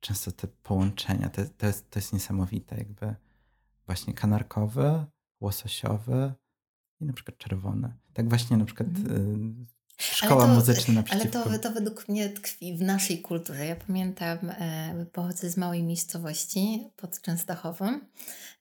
Często 0.01 0.33
te 0.33 0.49
połączenia, 0.49 1.29
to, 1.29 1.43
to, 1.59 1.67
jest, 1.67 1.91
to 1.91 1.99
jest 1.99 2.13
niesamowite, 2.13 2.77
jakby 2.77 3.15
właśnie 3.87 4.15
kanarkowy, 4.15 5.05
łososiowy 5.41 6.33
i 7.01 7.05
na 7.05 7.13
przykład 7.13 7.39
czerwony. 7.39 7.93
Tak 8.13 8.29
właśnie 8.29 8.57
na 8.57 8.65
przykład 8.65 8.89
mhm. 8.89 9.67
Szkoła 9.99 10.47
to, 10.47 10.53
muzyczna 10.53 10.95
naprzeciwko. 10.95 11.43
Ale 11.45 11.59
to, 11.59 11.69
to 11.69 11.75
według 11.75 12.09
mnie 12.09 12.29
tkwi 12.29 12.77
w 12.77 12.83
naszej 12.83 13.21
kulturze. 13.21 13.67
Ja 13.67 13.77
pamiętam, 13.77 14.39
e, 14.51 15.07
pochodzę 15.13 15.51
z 15.51 15.57
małej 15.57 15.83
miejscowości 15.83 16.89
pod 16.97 17.21
Częstochową, 17.21 18.01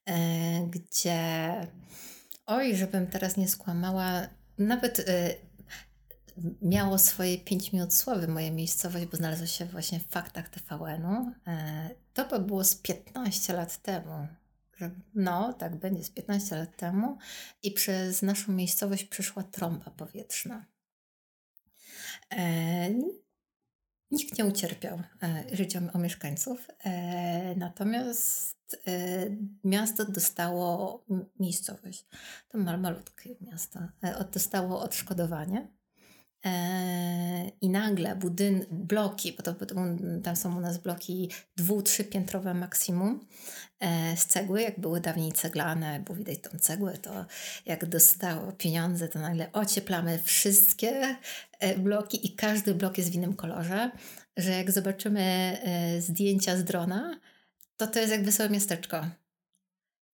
e, 0.06 0.68
gdzie 0.68 1.54
oj, 2.46 2.76
żebym 2.76 3.08
teraz 3.08 3.38
nie 3.38 3.48
skłamała, 3.48 4.28
nawet 4.58 5.00
e, 5.00 5.36
miało 6.62 6.98
swoje 6.98 7.38
5 7.38 7.74
minut 7.74 7.94
sławy 7.94 8.28
moja 8.28 8.52
miejscowość, 8.52 9.06
bo 9.06 9.18
znalazło 9.18 9.48
się 9.48 9.66
właśnie 9.66 10.00
w 10.00 10.08
faktach 10.08 10.50
TVN-u. 10.50 11.32
E, 11.48 11.90
to 12.14 12.26
by 12.26 12.40
było 12.40 12.64
z 12.64 12.76
15 12.76 13.54
lat 13.54 13.82
temu. 13.82 14.28
No, 15.16 15.54
tak 15.54 15.76
będzie, 15.76 16.04
z 16.04 16.10
15 16.10 16.56
lat 16.56 16.78
temu. 16.78 17.18
I 17.64 17.72
przez 17.72 18.22
naszą 18.22 18.52
miejscowość 18.52 19.04
przyszła 19.04 19.44
trąba 19.44 19.92
powietrzna. 19.92 20.66
E, 22.32 22.90
nikt 24.12 24.38
nie 24.38 24.46
ucierpiał 24.46 25.02
e, 25.24 25.44
życiem 25.56 25.90
o 25.94 25.98
mieszkańców, 25.98 26.68
natomiast 27.56 28.54
miasto 29.64 30.06
dostało, 30.06 31.06
miejscowość, 31.40 32.06
to 32.50 32.58
malutkie 32.58 33.36
miasto, 33.42 33.80
dostało 34.34 34.82
odszkodowanie. 34.82 35.60
E, 35.60 35.83
I 37.62 37.70
nagle 37.70 38.16
budyn, 38.16 38.66
bloki, 38.72 39.34
bo 39.34 39.44
to, 39.44 39.56
tam 40.24 40.36
są 40.36 40.58
u 40.58 40.60
nas 40.60 40.78
bloki 40.78 41.30
dwu, 41.56 41.82
trzypiętrowe 41.82 42.54
maksimum 42.54 43.26
e, 43.80 44.18
z 44.18 44.26
cegły, 44.26 44.62
jak 44.62 44.80
były 44.80 45.02
dawniej 45.02 45.32
ceglane, 45.32 46.04
bo 46.08 46.16
widać 46.16 46.40
tą 46.40 46.60
cegłę, 46.60 46.98
to 46.98 47.26
jak 47.66 47.86
dostało 47.86 48.52
pieniądze, 48.52 49.08
to 49.08 49.20
nagle 49.20 49.52
ocieplamy 49.52 50.20
wszystkie 50.24 51.18
e, 51.60 51.78
bloki 51.78 52.28
i 52.28 52.36
każdy 52.36 52.76
blok 52.76 52.98
jest 52.98 53.12
w 53.12 53.16
innym 53.16 53.34
kolorze, 53.34 53.92
że 54.38 54.52
jak 54.52 54.72
zobaczymy 54.72 55.58
zdjęcia 56.00 56.58
z 56.58 56.64
drona, 56.64 57.20
to 57.78 57.88
to 57.88 58.00
jest 58.00 58.12
jak 58.12 58.24
wesołe 58.24 58.50
miasteczko 58.50 59.06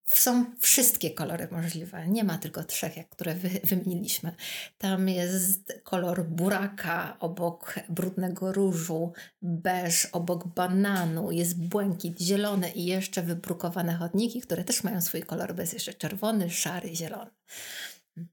są 0.08 0.46
wszystkie 0.60 1.12
kolory 1.12 1.48
możliwe. 1.52 2.08
Nie 2.08 2.24
ma 2.24 2.38
tylko 2.38 2.64
trzech, 2.64 2.98
jak 2.98 3.10
które 3.10 3.36
wy, 3.36 3.50
wymieniliśmy. 3.64 4.32
Tam 4.78 5.10
jest 5.10 5.82
kolor 5.84 6.26
buraka 6.26 7.18
obok 7.20 7.76
brudnego 7.90 8.54
różu, 8.54 9.14
beż 9.42 10.06
obok 10.06 10.48
bananu, 10.48 11.32
jest 11.32 11.60
błękit, 11.68 12.20
zielony 12.22 12.72
i 12.72 12.86
jeszcze 12.86 13.22
wybrukowane 13.22 13.94
chodniki, 13.94 14.42
które 14.42 14.64
też 14.64 14.84
mają 14.84 15.02
swój 15.02 15.22
kolor, 15.22 15.60
jest 15.60 15.74
jeszcze 15.74 15.94
czerwony, 15.94 16.50
szary, 16.50 16.96
zielony. 16.96 17.32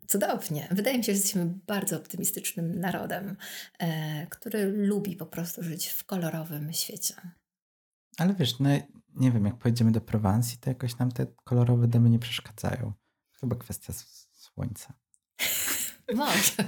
Cudownie. 0.07 0.69
Wydaje 0.71 0.99
mi 0.99 1.05
się, 1.05 1.13
że 1.13 1.17
jesteśmy 1.17 1.47
bardzo 1.67 1.97
optymistycznym 1.97 2.81
narodem, 2.81 3.37
e, 3.79 4.27
który 4.27 4.67
lubi 4.67 5.17
po 5.17 5.27
prostu 5.27 5.63
żyć 5.63 5.89
w 5.89 6.05
kolorowym 6.05 6.73
świecie. 6.73 7.15
Ale 8.19 8.35
wiesz, 8.35 8.59
no, 8.59 8.71
nie 9.15 9.33
wiem, 9.33 9.45
jak 9.45 9.59
pojedziemy 9.59 9.93
do 9.93 10.01
Prowansji, 10.01 10.59
to 10.59 10.71
jakoś 10.71 10.99
nam 10.99 11.13
te 11.13 11.27
kolorowe 11.45 11.89
domy 11.89 12.11
nie 12.11 12.19
przeszkadzają. 12.19 12.93
Chyba 13.41 13.57
kwestia 13.57 13.93
słońca. 14.33 14.95
Może. 16.15 16.65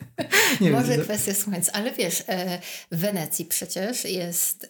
nie 0.60 0.70
Może 0.70 0.96
wiem, 0.96 1.04
kwestia 1.04 1.34
słońca, 1.34 1.72
ale 1.72 1.92
wiesz, 1.92 2.24
e, 2.28 2.60
w 2.92 2.96
Wenecji 2.96 3.44
przecież 3.44 4.04
jest. 4.04 4.68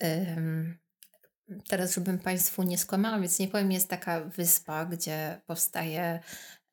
Teraz, 1.69 1.95
żebym 1.95 2.19
Państwu 2.19 2.63
nie 2.63 2.79
skłamała, 2.79 3.21
więc 3.21 3.39
nie 3.39 3.49
powiem, 3.49 3.73
jest 3.73 3.89
taka 3.89 4.21
wyspa, 4.21 4.85
gdzie 4.87 5.41
powstaje 5.47 6.21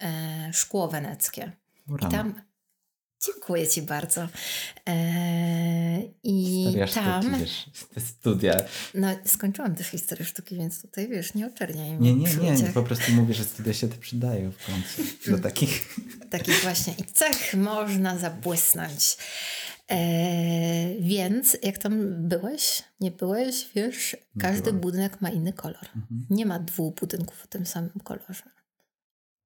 e, 0.03 0.53
szkło 0.53 0.87
weneckie. 0.87 1.51
I 2.07 2.11
tam 2.11 2.41
Dziękuję 3.25 3.67
Ci 3.67 3.81
bardzo. 3.81 4.27
Eee, 4.85 6.13
I 6.23 6.63
Historia 6.63 6.87
tam. 6.87 7.21
Sztuki, 7.23 7.39
wiesz, 7.39 7.65
te 7.93 8.01
studia. 8.01 8.57
No, 8.93 9.07
skończyłam 9.25 9.75
też 9.75 9.87
historię 9.87 10.25
sztuki, 10.25 10.55
więc 10.55 10.81
tutaj 10.81 11.07
wiesz, 11.07 11.33
nie 11.33 11.47
oczerniaj 11.47 11.93
mnie. 11.93 12.13
Nie, 12.15 12.35
nie, 12.35 12.51
nie, 12.51 12.69
po 12.69 12.83
prostu 12.83 13.11
mówię, 13.11 13.33
że 13.33 13.43
studia 13.43 13.73
się 13.73 13.87
te 13.87 13.97
przydają 13.97 14.51
w 14.51 14.65
końcu 14.65 15.01
do 15.31 15.37
takich. 15.43 15.95
takich 16.29 16.61
właśnie 16.63 16.93
i 16.97 17.03
cech 17.03 17.53
można 17.53 18.17
zabłysnąć. 18.17 19.17
Eee, 19.89 21.03
więc 21.03 21.57
jak 21.63 21.77
tam 21.77 22.27
byłeś, 22.29 22.83
nie 22.99 23.11
byłeś, 23.11 23.69
wiesz, 23.75 24.17
każdy 24.39 24.63
Byłem. 24.63 24.79
budynek 24.79 25.21
ma 25.21 25.29
inny 25.29 25.53
kolor. 25.53 25.85
Mhm. 25.95 26.25
Nie 26.29 26.45
ma 26.45 26.59
dwóch 26.59 26.95
budynków 26.95 27.43
o 27.43 27.47
tym 27.47 27.65
samym 27.65 27.99
kolorze. 28.03 28.43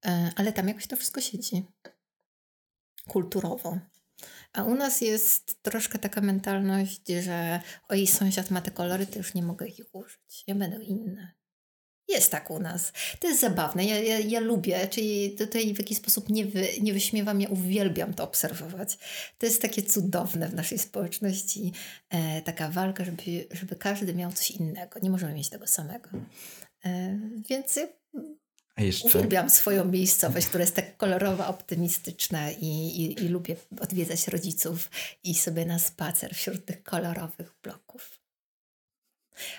Eee, 0.02 0.30
ale 0.36 0.52
tam 0.52 0.68
jakoś 0.68 0.86
to 0.86 0.96
wszystko 0.96 1.20
siedzi 1.20 1.64
kulturowo. 3.08 3.78
A 4.52 4.64
u 4.64 4.74
nas 4.74 5.00
jest 5.00 5.62
troszkę 5.62 5.98
taka 5.98 6.20
mentalność, 6.20 7.02
że 7.22 7.60
o 7.88 7.94
jej 7.94 8.06
sąsiad 8.06 8.50
ma 8.50 8.60
te 8.60 8.70
kolory, 8.70 9.06
to 9.06 9.18
już 9.18 9.34
nie 9.34 9.42
mogę 9.42 9.66
ich 9.66 9.94
użyć. 9.94 10.44
Ja 10.46 10.54
będę 10.54 10.84
inne. 10.84 11.32
Jest 12.08 12.30
tak 12.30 12.50
u 12.50 12.58
nas. 12.58 12.92
To 13.20 13.28
jest 13.28 13.40
zabawne. 13.40 13.84
Ja, 13.84 13.98
ja, 13.98 14.18
ja 14.18 14.40
lubię, 14.40 14.88
czyli 14.88 15.30
tutaj 15.30 15.74
w 15.74 15.78
jakiś 15.78 15.98
sposób 15.98 16.28
nie, 16.28 16.46
wy, 16.46 16.66
nie 16.80 16.92
wyśmiewam, 16.92 17.40
ja 17.40 17.48
uwielbiam 17.48 18.14
to 18.14 18.24
obserwować. 18.24 18.98
To 19.38 19.46
jest 19.46 19.62
takie 19.62 19.82
cudowne 19.82 20.48
w 20.48 20.54
naszej 20.54 20.78
społeczności. 20.78 21.72
E, 22.10 22.42
taka 22.42 22.68
walka, 22.68 23.04
żeby, 23.04 23.46
żeby 23.50 23.76
każdy 23.76 24.14
miał 24.14 24.32
coś 24.32 24.50
innego. 24.50 25.00
Nie 25.00 25.10
możemy 25.10 25.34
mieć 25.34 25.48
tego 25.48 25.66
samego. 25.66 26.10
E, 26.84 27.18
więc 27.48 27.78
A 28.76 28.82
jeszcze... 28.82 29.08
uwielbiam 29.08 29.50
swoją 29.50 29.84
miejscowość, 29.84 30.46
która 30.46 30.64
jest 30.64 30.76
tak 30.76 30.96
kolorowa, 30.96 31.48
optymistyczna 31.48 32.50
i, 32.50 32.66
i, 32.66 33.24
i 33.24 33.28
lubię 33.28 33.56
odwiedzać 33.80 34.28
rodziców 34.28 34.90
i 35.24 35.34
sobie 35.34 35.66
na 35.66 35.78
spacer 35.78 36.34
wśród 36.34 36.64
tych 36.64 36.82
kolorowych 36.82 37.54
bloków. 37.62 38.20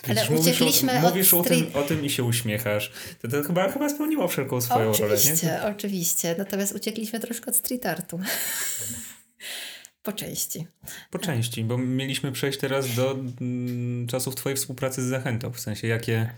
Ale 0.04 0.16
Widzisz, 0.16 0.30
mówisz, 0.30 0.48
uciekliśmy 0.48 0.94
o, 0.94 0.98
od 0.98 1.04
mówisz 1.04 1.34
o, 1.34 1.44
tym, 1.44 1.68
o 1.74 1.82
tym 1.82 2.06
i 2.06 2.10
się 2.10 2.24
uśmiechasz. 2.24 2.92
To, 3.22 3.28
to 3.28 3.44
chyba, 3.44 3.72
chyba 3.72 3.90
spełniło 3.90 4.28
wszelką 4.28 4.62
swoją 4.62 4.94
rolę, 4.94 5.16
Oczywiście, 5.16 5.64
oczywiście. 5.64 6.36
Natomiast 6.38 6.76
uciekliśmy 6.76 7.20
troszkę 7.20 7.52
od 7.52 7.58
street 7.58 7.86
artu. 7.86 8.20
po 10.04 10.14
części. 10.14 10.68
Po 11.12 11.20
części, 11.20 11.64
bo 11.64 11.78
mieliśmy 11.78 12.32
przejść 12.32 12.60
teraz 12.60 12.96
do 12.96 13.12
mm, 13.42 14.08
czasów 14.08 14.36
twojej 14.36 14.58
współpracy 14.58 15.04
z 15.04 15.06
Zachętą, 15.06 15.52
w 15.52 15.60
sensie 15.60 15.88
jakie... 15.88 16.30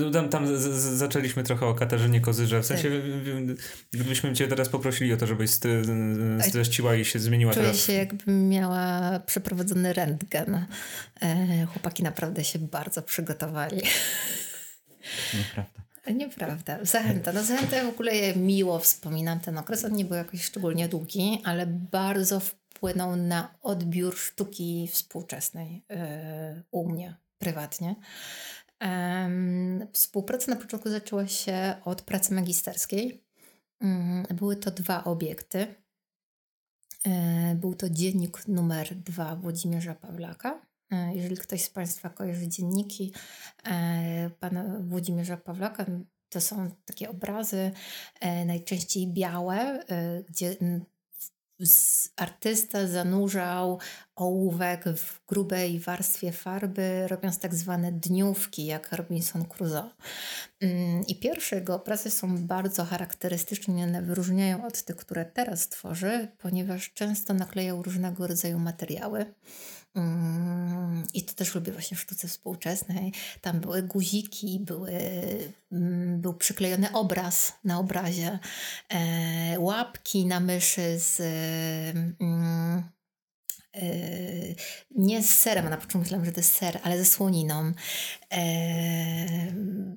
No, 0.00 0.10
Tam, 0.10 0.28
tam 0.28 0.46
z, 0.46 0.60
z, 0.60 0.98
zaczęliśmy 0.98 1.42
trochę 1.42 1.66
o 1.66 1.74
Katarzynie 1.74 2.20
Kozyrze, 2.20 2.60
w 2.62 2.66
sensie 2.66 2.90
Tak. 2.90 3.56
gdybyśmy 3.92 4.32
cię 4.32 4.48
teraz 4.48 4.68
poprosili 4.68 5.12
o 5.12 5.16
to, 5.16 5.26
żebyś 5.26 5.50
stre, 5.50 5.82
streściła 6.40 6.94
i 6.94 7.04
się 7.04 7.18
zmieniła 7.18 7.52
Czuję 7.54 7.64
teraz. 7.66 7.80
się 7.80 7.92
jakbym 7.92 8.48
miała 8.48 9.18
przeprowadzony 9.26 9.92
rentgen. 9.92 10.66
E, 11.22 11.66
chłopaki 11.66 12.02
naprawdę 12.02 12.44
się 12.44 12.58
bardzo 12.58 13.02
przygotowali. 13.02 13.82
Nieprawda. 15.34 15.82
Nieprawda. 16.14 16.78
Zachęta. 16.84 17.32
No 17.32 17.42
zachęta 17.44 17.84
w 17.84 17.88
ogóle 17.88 18.12
miło 18.36 18.78
wspominam 18.78 19.40
ten 19.40 19.58
okres. 19.58 19.84
On 19.84 19.92
nie 19.92 20.04
był 20.04 20.16
jakoś 20.16 20.44
szczególnie 20.44 20.88
długi, 20.88 21.40
ale 21.44 21.66
bardzo 21.66 22.40
wpłynął 22.40 23.16
na 23.16 23.54
odbiór 23.62 24.16
sztuki 24.16 24.88
współczesnej 24.92 25.84
yy, 25.90 25.96
u 26.70 26.88
mnie 26.92 27.16
prywatnie. 27.38 27.94
Współpraca 29.92 30.50
na 30.50 30.56
początku 30.60 30.90
zaczęła 30.90 31.26
się 31.26 31.74
od 31.84 32.02
pracy 32.02 32.34
magisterskiej. 32.34 33.24
Mm, 33.80 34.26
Były 34.34 34.56
to 34.56 34.70
dwa 34.70 35.04
obiekty. 35.04 35.74
E, 37.06 37.54
Był 37.54 37.74
to 37.74 37.90
dziennik 37.90 38.48
numer 38.48 38.94
dwa 38.94 39.36
Włodzimierza 39.36 39.94
Pawlaka. 39.94 40.66
E, 40.90 41.14
Jeżeli 41.14 41.36
ktoś 41.36 41.62
z 41.62 41.70
Państwa 41.70 42.10
kojarzy 42.10 42.48
dzienniki 42.48 43.12
e, 43.64 44.30
pana 44.40 44.78
Włodzimierza 44.80 45.36
Pawlaka, 45.36 45.86
to 46.28 46.40
są 46.40 46.70
takie 46.84 47.10
obrazy, 47.10 47.70
najczęściej 48.46 49.12
białe, 49.12 49.84
gdzie 50.28 50.56
artysta 52.16 52.86
zanurzał 52.86 53.78
ołówek 54.16 54.84
w 54.84 55.26
grubej 55.26 55.80
warstwie 55.80 56.32
farby, 56.32 57.08
robiąc 57.08 57.38
tak 57.38 57.54
zwane 57.54 57.92
dniówki, 57.92 58.66
jak 58.66 58.92
Robinson 58.92 59.44
Crusoe. 59.44 59.90
Mm, 60.60 61.06
I 61.06 61.16
pierwsze 61.16 61.56
jego 61.56 61.74
obrazy 61.74 62.10
są 62.10 62.46
bardzo 62.46 62.84
charakterystyczne, 62.84 63.84
one 63.84 64.02
wyróżniają 64.02 64.66
od 64.66 64.82
tych, 64.82 64.96
które 64.96 65.24
teraz 65.24 65.68
tworzy, 65.68 66.28
ponieważ 66.38 66.92
często 66.92 67.34
naklejał 67.34 67.82
różnego 67.82 68.26
rodzaju 68.26 68.58
materiały. 68.58 69.34
Mm, 69.94 71.04
I 71.14 71.22
to 71.22 71.34
też 71.34 71.54
lubię 71.54 71.72
właśnie 71.72 71.96
w 71.96 72.00
sztuce 72.00 72.28
współczesnej. 72.28 73.12
Tam 73.40 73.60
były 73.60 73.82
guziki, 73.82 74.60
były, 74.60 74.92
mm, 75.72 76.20
był 76.20 76.34
przyklejony 76.34 76.92
obraz 76.92 77.52
na 77.64 77.78
obrazie, 77.78 78.38
e, 78.88 79.60
łapki 79.60 80.26
na 80.26 80.40
myszy 80.40 80.98
z. 80.98 81.22
E, 83.76 83.82
nie 84.90 85.22
z 85.22 85.30
serem, 85.38 85.70
na 85.70 85.76
początku 85.76 85.98
myślałam, 85.98 86.26
że 86.26 86.32
to 86.32 86.40
jest 86.40 86.54
ser, 86.54 86.78
ale 86.82 86.98
ze 86.98 87.04
słoniną. 87.04 87.72
E, 88.32 89.52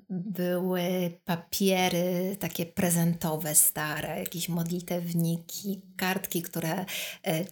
były 0.10 1.12
papiery 1.26 2.36
takie 2.40 2.66
prezentowe, 2.66 3.56
stare, 3.56 4.20
jakieś 4.20 4.50
modlitewniki, 4.50 5.82
kartki, 5.98 6.42
które 6.42 6.74
e, 6.80 6.86
e, 7.24 7.46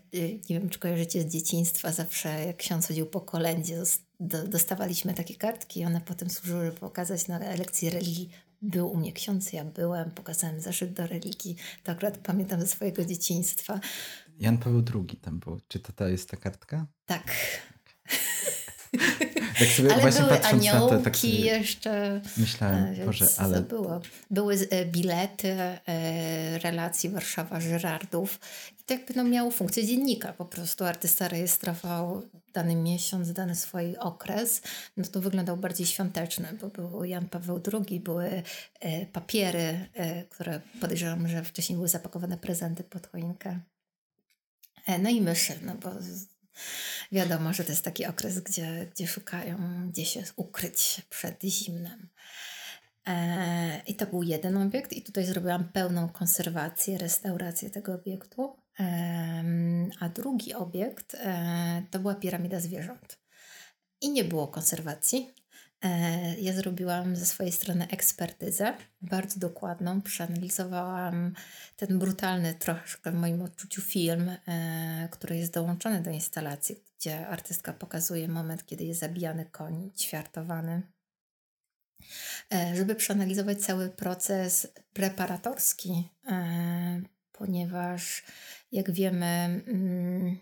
nie 0.49 0.59
wiem, 0.59 0.69
czy 0.69 0.79
kojarzycie 0.79 1.21
z 1.21 1.25
dzieciństwa, 1.25 1.91
zawsze 1.91 2.45
jak 2.45 2.57
ksiądz 2.57 2.87
chodził 2.87 3.05
po 3.05 3.21
kolędzie, 3.21 3.75
dos- 3.77 3.99
do- 4.19 4.47
dostawaliśmy 4.47 5.13
takie 5.13 5.35
kartki 5.35 5.79
i 5.79 5.85
one 5.85 6.01
potem 6.01 6.29
służyły 6.29 6.71
pokazać 6.71 7.27
na 7.27 7.39
lekcji 7.39 7.89
religii. 7.89 8.29
Był 8.61 8.91
u 8.91 8.97
mnie 8.97 9.13
ksiądz, 9.13 9.53
ja 9.53 9.65
byłem, 9.65 10.11
pokazałem 10.11 10.59
zeszyt 10.61 10.93
do 10.93 11.07
religii. 11.07 11.55
To 11.83 11.91
akurat 11.91 12.17
pamiętam 12.17 12.61
ze 12.61 12.67
swojego 12.67 13.05
dzieciństwa. 13.05 13.79
Jan 14.39 14.57
Paweł 14.57 14.84
II 14.95 15.18
tam 15.22 15.39
był. 15.39 15.60
Czy 15.68 15.80
to, 15.80 15.93
to 15.93 16.07
jest 16.07 16.30
ta 16.30 16.38
kartka? 16.38 16.85
Tak. 17.05 17.23
Tak 19.60 19.68
sobie 19.68 19.93
Ale 19.93 20.01
właśnie 20.01 20.22
były 20.22 20.38
patrząc 20.38 20.65
na 20.65 20.72
to, 20.72 20.77
aniołki 20.77 21.03
tak 21.03 21.18
sobie 21.18 21.34
jeszcze. 21.34 22.22
myślałem, 22.38 22.95
Boże, 23.05 23.27
ale 23.38 23.61
Było. 23.61 24.01
Były 24.31 24.55
e, 24.69 24.85
bilety 24.85 25.49
e, 25.51 26.60
relacji 26.60 27.10
Warszawa-Żyrardów 27.10 28.27
i 28.80 28.84
to 28.84 28.93
jakby 28.93 29.14
no, 29.14 29.23
miało 29.23 29.51
funkcję 29.51 29.85
dziennika. 29.85 30.34
Po 30.34 30.45
prostu 30.45 30.85
artysta 30.85 31.27
rejestrował 31.27 32.22
dany 32.53 32.76
miesiąc, 32.76 33.34
dany 33.34 33.55
swój 33.55 33.97
okres. 33.97 34.61
No 34.97 35.03
to 35.05 35.22
wyglądał 35.22 35.57
bardziej 35.57 35.88
świąteczny, 35.88 36.57
bo 36.61 36.68
był 36.68 37.03
Jan 37.03 37.30
Paweł 37.30 37.61
II, 37.73 37.99
były 37.99 38.43
e, 38.80 39.05
papiery, 39.05 39.89
e, 39.93 40.23
które 40.23 40.61
podejrzewam, 40.81 41.27
że 41.27 41.43
wcześniej 41.43 41.76
były 41.76 41.88
zapakowane 41.88 42.38
prezenty 42.38 42.84
pod 42.84 43.07
choinkę. 43.07 43.60
E, 44.85 44.99
no 44.99 45.10
i 45.10 45.22
myszy, 45.22 45.53
no 45.61 45.76
bo 45.76 45.91
wiadomo, 47.11 47.53
że 47.53 47.64
to 47.64 47.72
jest 47.72 47.85
taki 47.85 48.05
okres, 48.05 48.39
gdzie, 48.39 48.88
gdzie 48.91 49.07
szukają, 49.07 49.57
gdzie 49.89 50.05
się 50.05 50.23
ukryć 50.35 51.01
przed 51.10 51.43
zimnem. 51.43 52.10
E, 53.07 53.81
I 53.88 53.95
to 53.95 54.05
był 54.05 54.23
jeden 54.23 54.57
obiekt, 54.57 54.93
i 54.93 55.01
tutaj 55.01 55.26
zrobiłam 55.26 55.64
pełną 55.64 56.10
konserwację, 56.10 56.97
restaurację 56.97 57.69
tego 57.69 57.93
obiektu. 57.93 58.55
Em, 58.80 59.91
a 59.99 60.10
drugi 60.10 60.53
obiekt 60.53 61.15
e, 61.15 61.84
to 61.91 61.99
była 61.99 62.15
piramida 62.15 62.60
zwierząt. 62.60 63.19
I 64.01 64.10
nie 64.11 64.23
było 64.23 64.47
konserwacji. 64.47 65.34
E, 65.84 66.35
Ja 66.39 66.53
zrobiłam 66.53 67.15
ze 67.15 67.26
swojej 67.26 67.51
strony 67.51 67.88
ekspertyzę, 67.88 68.73
bardzo 69.01 69.39
dokładną. 69.39 70.01
Przeanalizowałam 70.01 71.34
ten 71.77 71.99
brutalny 71.99 72.53
troszkę 72.53 73.11
w 73.11 73.15
moim 73.15 73.41
odczuciu 73.41 73.81
film, 73.81 74.30
e, 74.47 75.07
który 75.11 75.38
jest 75.38 75.53
dołączony 75.53 76.01
do 76.01 76.11
instalacji, 76.11 76.84
gdzie 76.97 77.27
artystka 77.27 77.73
pokazuje 77.73 78.27
moment, 78.27 78.65
kiedy 78.65 78.84
jest 78.84 78.99
zabijany 78.99 79.45
koń, 79.45 79.91
ćwiartowany. 79.97 80.81
E, 82.53 82.76
Żeby 82.76 82.95
przeanalizować 82.95 83.61
cały 83.61 83.89
proces 83.89 84.68
preparatorski, 84.93 86.10
ponieważ 87.31 88.23
jak 88.72 88.91
wiemy, 88.91 89.26
mm, 89.68 90.38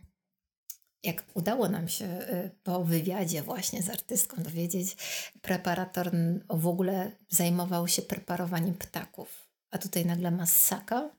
jak 1.04 1.24
udało 1.34 1.70
nam 1.70 1.88
się 1.88 2.06
y, 2.06 2.52
po 2.64 2.84
wywiadzie 2.84 3.42
właśnie 3.42 3.84
z 3.84 3.90
artystką 3.90 4.44
dowiedzieć, 4.44 4.96
preparator 5.42 6.12
w 6.50 6.68
ogóle 6.68 7.12
zajmował 7.30 7.88
się 7.88 8.02
preparowaniem 8.02 8.76
ptaków. 8.76 9.48
A 9.72 9.78
tutaj 9.78 10.06
nagle 10.06 10.32
ma 10.32 10.46
ssaka 10.46 11.10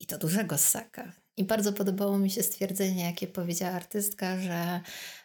i 0.00 0.06
to 0.06 0.18
dużego 0.18 0.58
ssaka. 0.58 1.12
I 1.36 1.44
bardzo 1.44 1.72
podobało 1.72 2.18
mi 2.18 2.30
się 2.30 2.42
stwierdzenie, 2.42 3.04
jakie 3.04 3.26
powiedziała 3.26 3.72
artystka, 3.72 4.40
że 4.40 4.80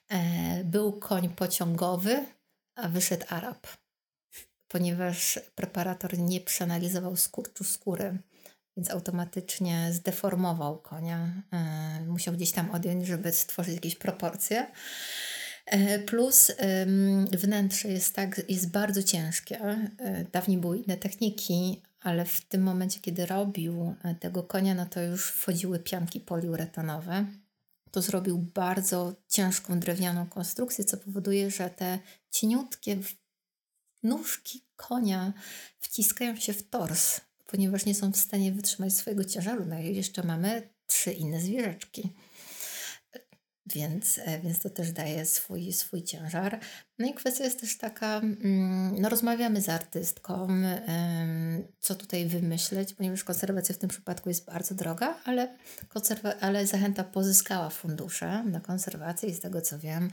e, 0.10 0.64
był 0.64 1.00
koń 1.00 1.30
pociągowy, 1.30 2.26
a 2.76 2.90
wyszedł 2.90 3.26
Arab. 3.30 3.68
Ponieważ 4.68 5.40
preparator 5.56 6.18
nie 6.20 6.42
przeanalizował 6.42 7.16
skurczu 7.16 7.64
skóry, 7.64 8.18
więc 8.78 8.92
automatycznie 8.92 9.90
zdeformował 9.94 10.78
konia. 10.78 11.44
E, 11.52 12.06
musiał 12.08 12.34
gdzieś 12.34 12.52
tam 12.52 12.72
odjąć, 12.72 13.08
żeby 13.08 13.32
stworzyć 13.32 13.76
jakieś 13.76 13.96
proporcje. 13.96 14.72
E, 15.66 16.00
Plus 16.00 16.52
wnętrze 17.32 17.88
jest 17.88 18.16
tak, 18.16 18.42
jest 18.50 18.72
bardzo 18.72 19.04
ciężkie. 19.04 19.62
E, 19.62 20.26
Dawniej 20.32 20.58
były 20.58 20.78
inne 20.78 20.98
techniki, 20.98 21.82
ale 22.02 22.26
w 22.26 22.42
tym 22.42 22.64
momencie, 22.64 23.00
kiedy 23.00 23.26
robił 23.26 23.96
tego 24.20 24.44
konia, 24.44 24.76
no 24.76 24.86
to 24.86 25.02
już 25.02 25.32
wchodziły 25.32 25.80
pianki 25.80 26.20
poliuretanowe. 26.20 27.26
To 27.92 28.02
zrobił 28.02 28.38
bardzo 28.38 29.14
ciężką 29.28 29.80
drewnianą 29.80 30.28
konstrukcję, 30.28 30.86
co 30.86 30.98
powoduje, 30.98 31.52
że 31.52 31.70
te 31.70 32.00
cieniutkie 32.32 32.98
nóżki 34.04 34.66
konia 34.76 35.34
wciskają 35.80 36.36
się 36.36 36.54
w 36.54 36.70
tors, 36.70 37.22
ponieważ 37.54 37.86
nie 37.86 37.96
są 37.96 38.12
w 38.12 38.18
stanie 38.18 38.52
wytrzymać 38.52 38.94
swojego 38.94 39.26
ciężaru. 39.26 39.66
No 39.66 39.80
i 39.80 39.96
jeszcze 39.96 40.24
mamy 40.24 40.70
trzy 40.86 41.12
inne 41.12 41.42
zwierzeczki. 41.42 42.14
Więc, 43.66 44.20
e, 44.26 44.40
więc 44.40 44.60
to 44.60 44.70
też 44.70 44.92
daje 44.92 45.26
swój, 45.26 45.74
swój 45.74 46.04
ciężar. 46.04 46.60
No 47.00 47.08
i 47.08 47.14
kwestia 47.14 47.44
jest 47.44 47.62
też 47.62 47.78
taka, 47.78 48.18
mm, 48.18 49.02
no 49.02 49.10
rozmawiamy 49.10 49.62
z 49.62 49.70
artystką, 49.70 50.48
co 51.80 51.96
tutaj 51.96 52.26
wymyśleć, 52.26 52.94
ponieważ 52.94 53.24
konserwacja 53.24 53.76
w 53.76 53.78
tym 53.78 53.90
przypadku 53.90 54.30
jest 54.30 54.46
bardzo 54.46 54.76
droga, 54.76 55.20
ale, 55.26 55.58
konserwa- 55.90 56.36
ale 56.42 56.68
Zachęta 56.68 57.04
pozyskała 57.04 57.70
fundusze 57.70 58.44
na 58.44 58.60
konserwację 58.60 59.30
i 59.30 59.34
z 59.34 59.40
tego 59.40 59.62
co 59.62 59.80
wiem, 59.80 60.10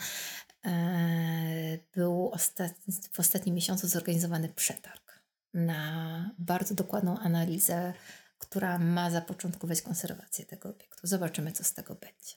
e, 0.65 1.79
był 1.95 2.31
ostatni, 2.31 2.95
w 3.13 3.21
ostatnim 3.21 3.55
miesiącu 3.55 3.89
zorganizowany 3.89 4.49
przetarg 4.49 5.10
na 5.55 6.31
bardzo 6.39 6.75
dokładną 6.75 7.19
analizę, 7.19 7.95
która 8.39 8.79
ma 8.79 9.11
zapoczątkować 9.11 9.83
konserwację 9.83 10.45
tego 10.45 10.69
obiektu. 10.69 11.07
Zobaczymy, 11.07 11.53
co 11.53 11.65
z 11.65 11.75
tego 11.75 11.95
będzie. 11.95 12.35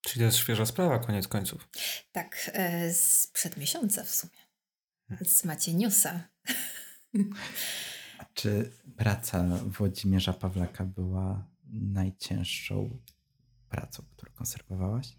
Czyli 0.00 0.18
to 0.18 0.24
jest 0.24 0.36
świeża 0.36 0.66
sprawa, 0.66 0.98
koniec 0.98 1.28
końców. 1.28 1.68
Tak, 2.12 2.50
e, 2.52 2.94
sprzed 2.94 3.56
miesiąca 3.56 4.04
w 4.04 4.10
sumie. 4.10 4.40
Z 5.22 5.44
macie 5.44 5.74
newsa. 5.74 6.20
A 8.18 8.24
czy 8.34 8.70
praca 8.96 9.44
Włodzimierza 9.66 10.32
Pawlaka 10.32 10.84
była 10.84 11.44
najcięższą 11.72 12.98
pracą, 13.68 14.02
którą 14.16 14.32
konserwowałaś? 14.32 15.16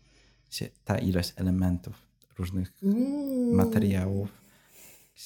Ta 0.86 0.98
ilość 0.98 1.34
elementów, 1.36 2.08
różnych 2.38 2.74
mm. 2.84 3.56
materiałów. 3.56 4.41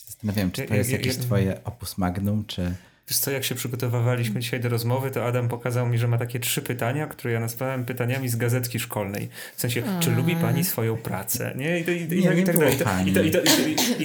Zastanawiam, 0.05 0.51
czy 0.51 0.63
to 0.63 0.75
jest 0.75 0.91
jakieś 0.91 1.17
twoje 1.17 1.63
opus 1.63 1.97
magnum, 1.97 2.45
czy 2.45 2.75
Wiesz 3.07 3.17
co, 3.17 3.31
jak 3.31 3.43
się 3.43 3.55
przygotowywaliśmy 3.55 4.39
dzisiaj 4.39 4.59
do 4.59 4.69
rozmowy, 4.69 5.11
to 5.11 5.25
Adam 5.25 5.47
pokazał 5.47 5.87
mi, 5.87 5.97
że 5.97 6.07
ma 6.07 6.17
takie 6.17 6.39
trzy 6.39 6.61
pytania, 6.61 7.07
które 7.07 7.33
ja 7.33 7.39
nazwałem 7.39 7.85
pytaniami 7.85 8.29
z 8.29 8.35
gazetki 8.35 8.79
szkolnej. 8.79 9.29
W 9.55 9.61
sensie, 9.61 9.83
czy 9.99 10.11
lubi 10.11 10.35
pani 10.35 10.63
swoją 10.63 10.97
pracę? 10.97 11.53
Nie? 11.57 11.79
I 11.79 11.83
to, 11.83 11.91
i, 11.91 12.01
i, 12.01 12.07
nie, 12.07 12.41
i, 12.41 12.43
tak 12.43 12.57
dalej. 12.57 12.75
I 13.05 13.13
to, 13.13 13.21
i, 13.21 13.31
to, 13.31 13.39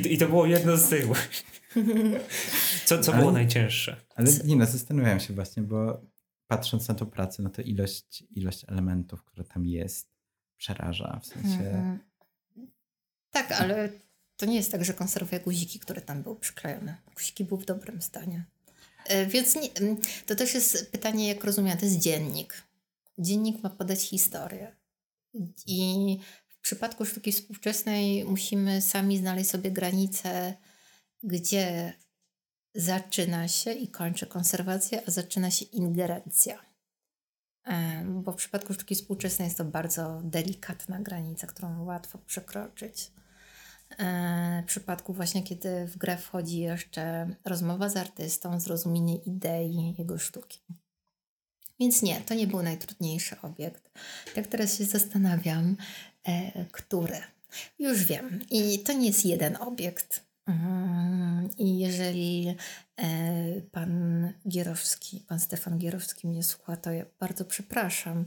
i, 0.08 0.18
to, 0.18 0.26
było 0.28 0.46
jedno 0.46 0.76
z 0.76 0.88
tych. 0.88 1.04
Co, 2.84 2.98
co 2.98 3.12
ale, 3.12 3.20
było 3.20 3.32
najcięższe? 3.32 3.96
Ale 4.14 4.28
nie 4.44 4.56
no, 4.56 4.66
zastanawiałem 4.66 5.20
się 5.20 5.34
właśnie, 5.34 5.62
bo 5.62 6.00
patrząc 6.46 6.88
na 6.88 6.94
tą 6.94 7.06
pracę, 7.06 7.42
no 7.42 7.50
to 7.50 7.62
ilość, 7.62 8.24
ilość 8.36 8.64
elementów, 8.68 9.24
które 9.24 9.44
tam 9.44 9.66
jest, 9.66 10.08
przeraża. 10.56 11.20
W 11.22 11.26
sensie... 11.26 11.58
Mhm. 11.58 11.98
Tak, 13.30 13.52
ale 13.52 13.88
to 14.40 14.46
nie 14.46 14.56
jest 14.56 14.72
tak, 14.72 14.84
że 14.84 14.94
konserwuję 14.94 15.40
guziki, 15.40 15.78
które 15.78 16.00
tam 16.00 16.22
były 16.22 16.36
przyklejone. 16.36 16.96
Guziki 17.14 17.44
były 17.44 17.60
w 17.60 17.64
dobrym 17.64 18.02
stanie. 18.02 18.44
E, 19.06 19.26
więc 19.26 19.54
nie, 19.54 19.68
to 20.26 20.34
też 20.36 20.54
jest 20.54 20.92
pytanie, 20.92 21.28
jak 21.28 21.44
rozumiem, 21.44 21.78
to 21.78 21.84
jest 21.84 21.98
dziennik. 21.98 22.62
Dziennik 23.18 23.62
ma 23.62 23.70
podać 23.70 24.02
historię. 24.02 24.76
I 25.66 26.18
w 26.48 26.58
przypadku 26.60 27.06
sztuki 27.06 27.32
współczesnej 27.32 28.24
musimy 28.24 28.82
sami 28.82 29.18
znaleźć 29.18 29.50
sobie 29.50 29.70
granice, 29.70 30.54
gdzie 31.22 31.92
zaczyna 32.74 33.48
się 33.48 33.72
i 33.72 33.88
kończy 33.88 34.26
konserwacja, 34.26 35.00
a 35.06 35.10
zaczyna 35.10 35.50
się 35.50 35.64
ingerencja. 35.64 36.64
E, 37.66 38.04
bo 38.04 38.32
w 38.32 38.36
przypadku 38.36 38.74
sztuki 38.74 38.94
współczesnej 38.94 39.46
jest 39.46 39.58
to 39.58 39.64
bardzo 39.64 40.20
delikatna 40.24 41.00
granica, 41.00 41.46
którą 41.46 41.84
łatwo 41.84 42.18
przekroczyć. 42.18 43.10
E, 43.98 44.62
w 44.62 44.66
przypadku 44.66 45.12
właśnie, 45.12 45.42
kiedy 45.42 45.86
w 45.86 45.98
grę 45.98 46.16
wchodzi 46.16 46.58
jeszcze 46.58 47.34
rozmowa 47.44 47.88
z 47.88 47.96
artystą, 47.96 48.60
zrozumienie 48.60 49.16
idei 49.16 49.94
jego 49.98 50.18
sztuki. 50.18 50.60
Więc 51.80 52.02
nie, 52.02 52.20
to 52.20 52.34
nie 52.34 52.46
był 52.46 52.62
najtrudniejszy 52.62 53.40
obiekt. 53.42 53.90
Tak 54.34 54.46
teraz 54.46 54.78
się 54.78 54.84
zastanawiam, 54.84 55.76
e, 56.24 56.64
który. 56.64 57.18
Już 57.78 58.04
wiem. 58.04 58.40
I 58.50 58.78
to 58.78 58.92
nie 58.92 59.06
jest 59.06 59.26
jeden 59.26 59.56
obiekt. 59.56 60.30
Mm, 60.46 61.48
I 61.58 61.78
jeżeli 61.78 62.56
e, 62.96 63.06
pan 63.60 64.32
Gierowski, 64.48 65.20
pan 65.20 65.40
Stefan 65.40 65.78
Gierowski 65.78 66.28
mnie 66.28 66.42
słucha, 66.42 66.76
to 66.76 66.92
ja 66.92 67.04
bardzo 67.20 67.44
przepraszam, 67.44 68.24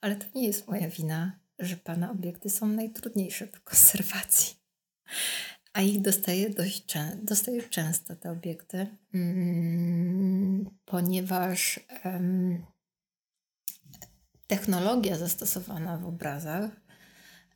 ale 0.00 0.16
to 0.16 0.26
nie 0.34 0.46
jest 0.46 0.68
moja 0.68 0.88
wina, 0.88 1.38
że 1.58 1.76
pana 1.76 2.10
obiekty 2.10 2.50
są 2.50 2.66
najtrudniejsze 2.66 3.46
do 3.46 3.58
konserwacji. 3.64 4.63
A 5.72 5.80
ich 5.80 6.02
dostaję 6.02 6.50
dość 6.50 6.86
często, 6.86 7.18
dostaję 7.22 7.62
często 7.62 8.16
te 8.16 8.30
obiekty, 8.30 8.86
mm, 9.14 10.70
ponieważ 10.84 11.80
technologia 14.46 15.18
zastosowana 15.18 15.98
w 15.98 16.06
obrazach 16.06 16.70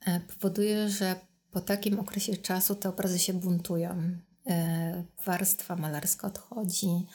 e, 0.07 0.21
powoduje, 0.21 0.89
że 0.89 1.17
po 1.51 1.61
takim 1.61 2.01
okresie 2.01 2.37
czasu 2.37 2.75
te 2.75 2.89
obrazy 2.89 3.19
się 3.19 3.33
buntują. 3.33 4.19
E, 4.47 5.05
warstwa 5.25 5.77
malarska 5.77 6.27
odchodzi, 6.27 7.07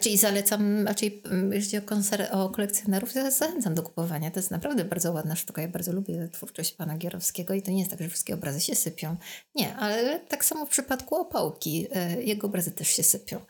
czyli 0.00 0.16
zalecam, 0.16 0.86
raczej 0.86 1.22
mm, 1.24 1.52
jeśli 1.52 1.80
konser- 1.80 2.28
o 2.32 2.48
kolekcjonerów, 2.50 3.12
to 3.12 3.30
zachęcam 3.30 3.74
do 3.74 3.82
kupowania. 3.82 4.30
To 4.30 4.38
jest 4.38 4.50
naprawdę 4.50 4.84
bardzo 4.84 5.12
ładna 5.12 5.36
sztuka. 5.36 5.62
Ja 5.62 5.68
bardzo 5.68 5.92
lubię 5.92 6.28
twórczość 6.32 6.72
pana 6.72 6.96
Gierowskiego 6.96 7.54
i 7.54 7.62
to 7.62 7.70
nie 7.70 7.78
jest 7.78 7.90
tak, 7.90 8.02
że 8.02 8.08
wszystkie 8.08 8.34
obrazy 8.34 8.60
się 8.60 8.74
sypią. 8.74 9.16
Nie, 9.54 9.76
ale 9.76 10.20
tak 10.20 10.44
samo 10.44 10.66
w 10.66 10.68
przypadku 10.68 11.14
opałki. 11.14 11.86
E, 11.92 12.22
jego 12.22 12.46
obrazy 12.46 12.70
też 12.70 12.88
się 12.88 13.02
sypią. 13.02 13.40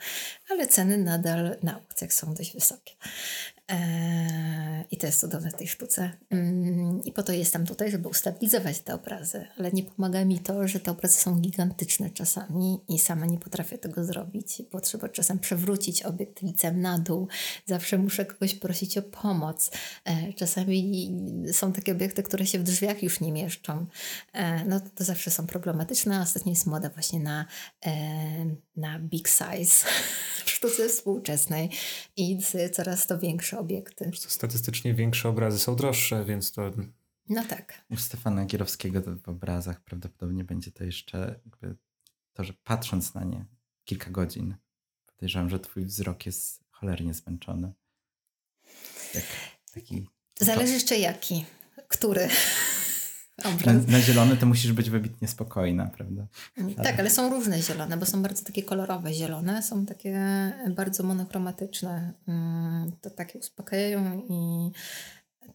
Ale 0.51 0.67
ceny 0.67 0.99
nadal 0.99 1.57
na 1.63 1.75
aukcjach 1.75 2.13
są 2.13 2.35
dość 2.35 2.55
wysokie. 2.55 2.93
Eee, 3.69 4.85
I 4.91 4.97
to 4.97 5.07
jest 5.07 5.21
cudowne 5.21 5.51
w 5.51 5.55
tej 5.55 5.69
sztuce. 5.69 6.11
Mm, 6.31 7.05
I 7.05 7.13
po 7.13 7.23
to 7.23 7.33
jestem 7.33 7.67
tutaj, 7.67 7.91
żeby 7.91 8.09
ustabilizować 8.09 8.79
te 8.81 8.95
obrazy, 8.95 9.47
ale 9.59 9.71
nie 9.73 9.83
pomaga 9.83 10.25
mi 10.25 10.39
to, 10.39 10.69
że 10.69 10.81
te 10.81 10.91
obrazy 10.91 11.21
są 11.21 11.41
gigantyczne 11.41 12.11
czasami 12.11 12.81
i 12.89 12.99
sama 12.99 13.27
nie 13.27 13.39
potrafię 13.39 13.79
tego 13.79 14.05
zrobić, 14.05 14.63
bo 14.73 14.81
trzeba 14.81 15.09
czasem 15.09 15.39
przewrócić 15.39 16.03
obiekt 16.03 16.43
licem 16.43 16.81
na 16.81 16.99
dół. 16.99 17.29
Zawsze 17.67 17.99
muszę 17.99 18.27
kogoś 18.27 18.55
prosić 18.55 18.99
o 18.99 19.03
pomoc. 19.03 19.71
Eee, 20.05 20.35
czasami 20.35 21.11
są 21.53 21.73
takie 21.73 21.93
obiekty, 21.93 22.23
które 22.23 22.47
się 22.47 22.59
w 22.59 22.63
drzwiach 22.63 23.03
już 23.03 23.21
nie 23.21 23.33
mieszczą. 23.33 23.87
Eee, 24.35 24.65
no 24.67 24.81
to 24.95 25.05
zawsze 25.05 25.31
są 25.31 25.47
problematyczne. 25.47 26.23
Ostatnio 26.23 26.51
jest 26.51 26.67
moda 26.67 26.89
właśnie 26.91 27.21
na, 27.21 27.47
na 28.77 28.99
big 28.99 29.29
size 29.29 29.87
w 30.45 30.51
sztuce 30.51 30.89
współczesnej 30.89 31.71
i 32.17 32.39
coraz 32.73 33.07
to 33.07 33.19
większe 33.19 33.58
obiekty. 33.59 34.11
Statystycznie 34.15 34.95
większe 34.95 35.29
obrazy 35.29 35.59
są 35.59 35.77
droższe, 35.77 36.25
więc 36.25 36.53
to... 36.53 36.71
No 37.29 37.45
tak. 37.45 37.85
U 37.91 37.97
Stefana 37.97 38.45
Gierowskiego 38.45 39.03
w 39.23 39.29
obrazach 39.29 39.81
prawdopodobnie 39.81 40.45
będzie 40.45 40.73
to 40.73 40.85
jeszcze 40.85 41.41
to, 42.33 42.45
że 42.45 42.53
patrząc 42.65 43.15
na 43.15 43.25
nie 43.25 43.45
kilka 43.85 44.11
godzin, 44.11 44.57
podejrzewam, 45.07 45.51
że 45.51 45.61
twój 45.61 45.85
wzrok 45.85 46.27
jest 46.27 46.65
cholernie 46.71 47.15
zmęczony. 47.15 47.73
Tak, 49.13 49.23
taki... 49.75 50.09
Zależy 50.41 50.73
jeszcze 50.73 50.99
jaki. 50.99 51.45
Który? 51.89 52.29
Na, 53.67 53.73
na, 53.73 54.01
zielony 54.01 54.37
to 54.37 54.47
musisz 54.47 54.73
być 54.73 54.91
wybitnie 54.91 55.29
spokojna, 55.29 55.87
prawda? 55.87 56.27
Ale... 56.57 56.75
Tak, 56.75 57.01
ale 57.01 57.11
są 57.11 57.31
różne 57.31 57.63
zielone, 57.63 57.97
bo 57.97 58.07
są 58.07 58.23
bardzo 58.23 58.45
takie 58.45 58.63
kolorowe 58.63 59.15
zielone, 59.15 59.63
są 59.63 59.87
takie 59.87 60.21
bardzo 60.77 61.03
monochromatyczne. 61.03 62.13
Mm, 62.29 62.93
to 63.01 63.11
takie 63.11 63.39
uspokajają 63.39 64.23
i 64.29 64.71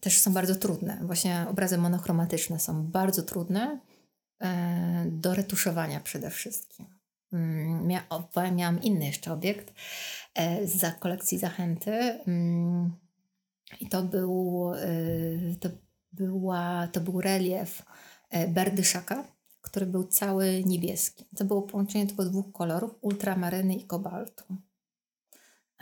też 0.00 0.18
są 0.18 0.32
bardzo 0.32 0.54
trudne. 0.54 0.98
Właśnie 1.02 1.46
obrazy 1.48 1.78
monochromatyczne 1.78 2.60
są 2.60 2.86
bardzo 2.86 3.22
trudne 3.22 3.80
e, 4.40 5.04
do 5.10 5.34
retuszowania 5.34 6.00
przede 6.00 6.30
wszystkim. 6.30 6.86
Mm, 7.32 7.86
Mia 7.86 8.02
miałam 8.52 8.82
inny 8.82 9.06
jeszcze 9.06 9.32
obiekt 9.32 9.74
e, 10.34 10.66
z 10.66 10.98
kolekcji 10.98 11.38
Zachęty 11.38 11.92
mm, 12.26 12.92
i 13.80 13.88
to 13.88 14.02
był, 14.02 14.72
e, 14.74 15.56
to 15.60 15.68
była, 16.16 16.88
to 16.92 17.00
był 17.00 17.20
relief 17.20 17.82
e, 18.30 18.48
Berdyszaka, 18.48 19.24
który 19.62 19.86
był 19.86 20.04
cały 20.04 20.64
niebieski. 20.64 21.24
To 21.36 21.44
było 21.44 21.62
połączenie 21.62 22.06
tylko 22.06 22.24
dwóch 22.24 22.52
kolorów, 22.52 22.94
ultramaryny 23.00 23.74
i 23.74 23.84
kobaltu. 23.84 24.44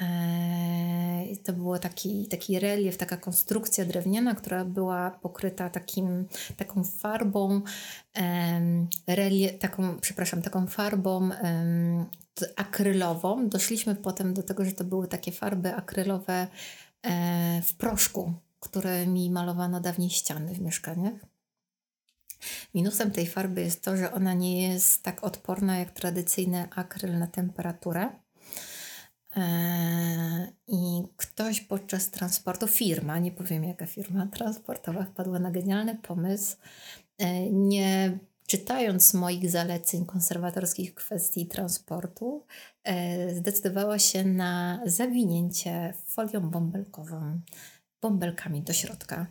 E, 0.00 1.36
to 1.44 1.52
było 1.52 1.78
taki, 1.78 2.28
taki 2.28 2.58
relief, 2.58 2.96
taka 2.96 3.16
konstrukcja 3.16 3.84
drewniana, 3.84 4.34
która 4.34 4.64
była 4.64 5.10
pokryta 5.10 5.70
takim, 5.70 6.26
taką 6.56 6.84
farbą, 6.84 7.60
relief, 9.06 9.58
taką, 9.58 10.00
przepraszam, 10.00 10.42
taką 10.42 10.66
farbą 10.66 11.30
akrylową. 12.56 13.48
Doszliśmy 13.48 13.94
potem 13.94 14.34
do 14.34 14.42
tego, 14.42 14.64
że 14.64 14.72
to 14.72 14.84
były 14.84 15.08
takie 15.08 15.32
farby 15.32 15.74
akrylowe 15.74 16.46
e, 17.02 17.62
w 17.62 17.74
proszku, 17.74 18.32
którymi 18.62 19.30
malowano 19.30 19.80
dawniej 19.80 20.10
ściany 20.10 20.54
w 20.54 20.60
mieszkaniach. 20.60 21.14
Minusem 22.74 23.10
tej 23.10 23.26
farby 23.26 23.60
jest 23.60 23.84
to, 23.84 23.96
że 23.96 24.12
ona 24.12 24.34
nie 24.34 24.68
jest 24.68 25.02
tak 25.02 25.24
odporna 25.24 25.78
jak 25.78 25.90
tradycyjny 25.90 26.68
akryl 26.74 27.18
na 27.18 27.26
temperaturę. 27.26 28.08
I 30.66 31.02
ktoś 31.16 31.60
podczas 31.60 32.10
transportu, 32.10 32.68
firma, 32.68 33.18
nie 33.18 33.32
powiem 33.32 33.64
jaka 33.64 33.86
firma 33.86 34.26
transportowa, 34.26 35.04
wpadła 35.04 35.38
na 35.38 35.50
genialny 35.50 35.94
pomysł, 35.94 36.56
nie 37.50 38.18
czytając 38.46 39.14
moich 39.14 39.50
zaleceń 39.50 40.06
konserwatorskich 40.06 40.94
kwestii 40.94 41.46
transportu, 41.46 42.44
zdecydowała 43.36 43.98
się 43.98 44.24
na 44.24 44.80
zawinięcie 44.86 45.94
folią 46.06 46.40
bąbelkową, 46.40 47.40
bąbelkami 48.02 48.62
do 48.62 48.72
środka. 48.72 49.26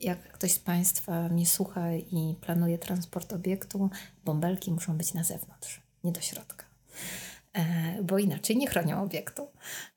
Jak 0.00 0.32
ktoś 0.32 0.52
z 0.52 0.58
Państwa 0.58 1.28
mnie 1.28 1.46
słucha 1.46 1.92
i 1.94 2.36
planuje 2.40 2.78
transport 2.78 3.32
obiektu, 3.32 3.90
bąbelki 4.24 4.72
muszą 4.72 4.96
być 4.96 5.14
na 5.14 5.24
zewnątrz, 5.24 5.82
nie 6.04 6.12
do 6.12 6.20
środka, 6.20 6.64
e, 7.52 7.62
bo 8.02 8.18
inaczej 8.18 8.56
nie 8.56 8.66
chronią 8.66 9.02
obiektu. 9.02 9.48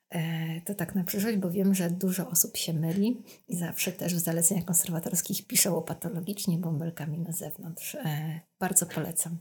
E, 0.10 0.62
to 0.62 0.76
tak 0.76 0.96
na 0.96 1.04
przyszłość, 1.04 1.38
bo 1.38 1.52
wiem, 1.52 1.76
że 1.76 1.90
dużo 1.90 2.30
osób 2.30 2.58
się 2.58 2.74
myli 2.74 3.24
i 3.48 3.58
zawsze 3.58 3.92
też 3.92 4.16
w 4.16 4.20
zaleceniach 4.20 4.66
konserwatorskich 4.66 5.48
piszą 5.48 5.78
o 5.78 5.82
patologicznie 5.82 6.58
bąbelkami 6.58 7.20
na 7.20 7.32
zewnątrz. 7.32 7.96
E, 7.96 8.40
bardzo 8.60 8.86
polecam. 8.86 9.38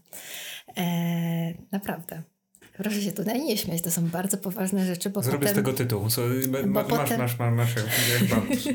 Naprawdę. 1.73 2.23
Proszę 2.77 3.03
się 3.03 3.13
tutaj 3.13 3.43
nie 3.43 3.57
śmiać, 3.57 3.83
to 3.83 3.91
są 3.91 4.09
bardzo 4.09 4.37
poważne 4.37 4.87
rzeczy, 4.87 5.11
bo 5.11 5.23
Zrobię 5.23 5.39
potem... 5.39 5.53
z 5.53 5.57
tego 5.57 5.73
tytuł. 5.73 6.11
So, 6.11 6.23
ma, 6.49 6.67
masz, 6.67 6.87
potem... 6.87 7.19
masz, 7.19 7.39
masz, 7.39 7.55
masz, 7.55 7.75
masz, 8.31 8.75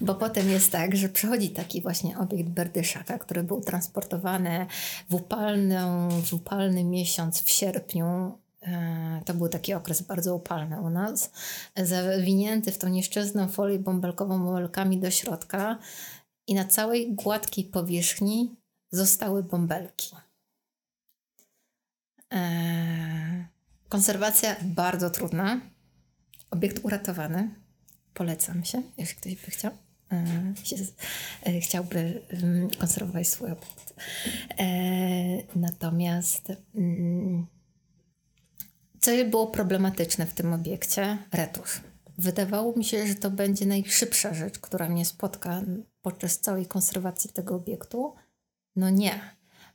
Bo 0.00 0.14
potem 0.14 0.50
jest 0.50 0.72
tak, 0.72 0.96
że 0.96 1.08
przychodzi 1.08 1.50
taki 1.50 1.82
właśnie 1.82 2.18
obiekt 2.18 2.48
Berdyszaka, 2.48 3.18
który 3.18 3.42
był 3.42 3.60
transportowany 3.60 4.66
w, 5.10 5.14
upalną, 5.14 6.08
w 6.22 6.32
upalny 6.32 6.84
miesiąc 6.84 7.42
w 7.42 7.50
sierpniu 7.50 8.38
e, 8.62 9.22
to 9.24 9.34
był 9.34 9.48
taki 9.48 9.74
okres 9.74 10.02
bardzo 10.02 10.34
upalny 10.34 10.80
u 10.80 10.90
nas, 10.90 11.30
zawinięty 11.76 12.72
w 12.72 12.78
tą 12.78 12.88
nieszczęsną 12.88 13.48
folię 13.48 13.78
bąbelkową 13.78 14.44
bąbelkami 14.44 14.98
do 14.98 15.10
środka 15.10 15.78
i 16.46 16.54
na 16.54 16.64
całej 16.64 17.14
gładkiej 17.14 17.64
powierzchni 17.64 18.56
zostały 18.90 19.42
bąbelki. 19.42 20.16
Eee, 22.30 23.46
konserwacja 23.88 24.56
bardzo 24.62 25.10
trudna. 25.10 25.60
Obiekt 26.50 26.84
uratowany. 26.84 27.54
Polecam 28.14 28.64
się, 28.64 28.82
jeśli 28.98 29.16
ktoś 29.16 29.36
by 29.36 29.50
chciał. 29.50 29.72
Eee, 30.10 30.54
się, 30.64 30.76
e, 31.46 31.60
chciałby 31.60 32.22
konserwować 32.78 33.28
swój 33.28 33.50
obiekt. 33.50 33.94
Natomiast 35.56 36.52
um, 36.74 37.46
co 39.00 39.10
było 39.30 39.46
problematyczne 39.46 40.26
w 40.26 40.34
tym 40.34 40.52
obiekcie? 40.52 41.18
Retusz. 41.32 41.80
Wydawało 42.18 42.76
mi 42.76 42.84
się, 42.84 43.06
że 43.06 43.14
to 43.14 43.30
będzie 43.30 43.66
najszybsza 43.66 44.34
rzecz, 44.34 44.58
która 44.58 44.88
mnie 44.88 45.04
spotka 45.04 45.62
podczas 46.02 46.38
całej 46.38 46.66
konserwacji 46.66 47.30
tego 47.30 47.54
obiektu. 47.54 48.14
No 48.76 48.90
nie, 48.90 49.20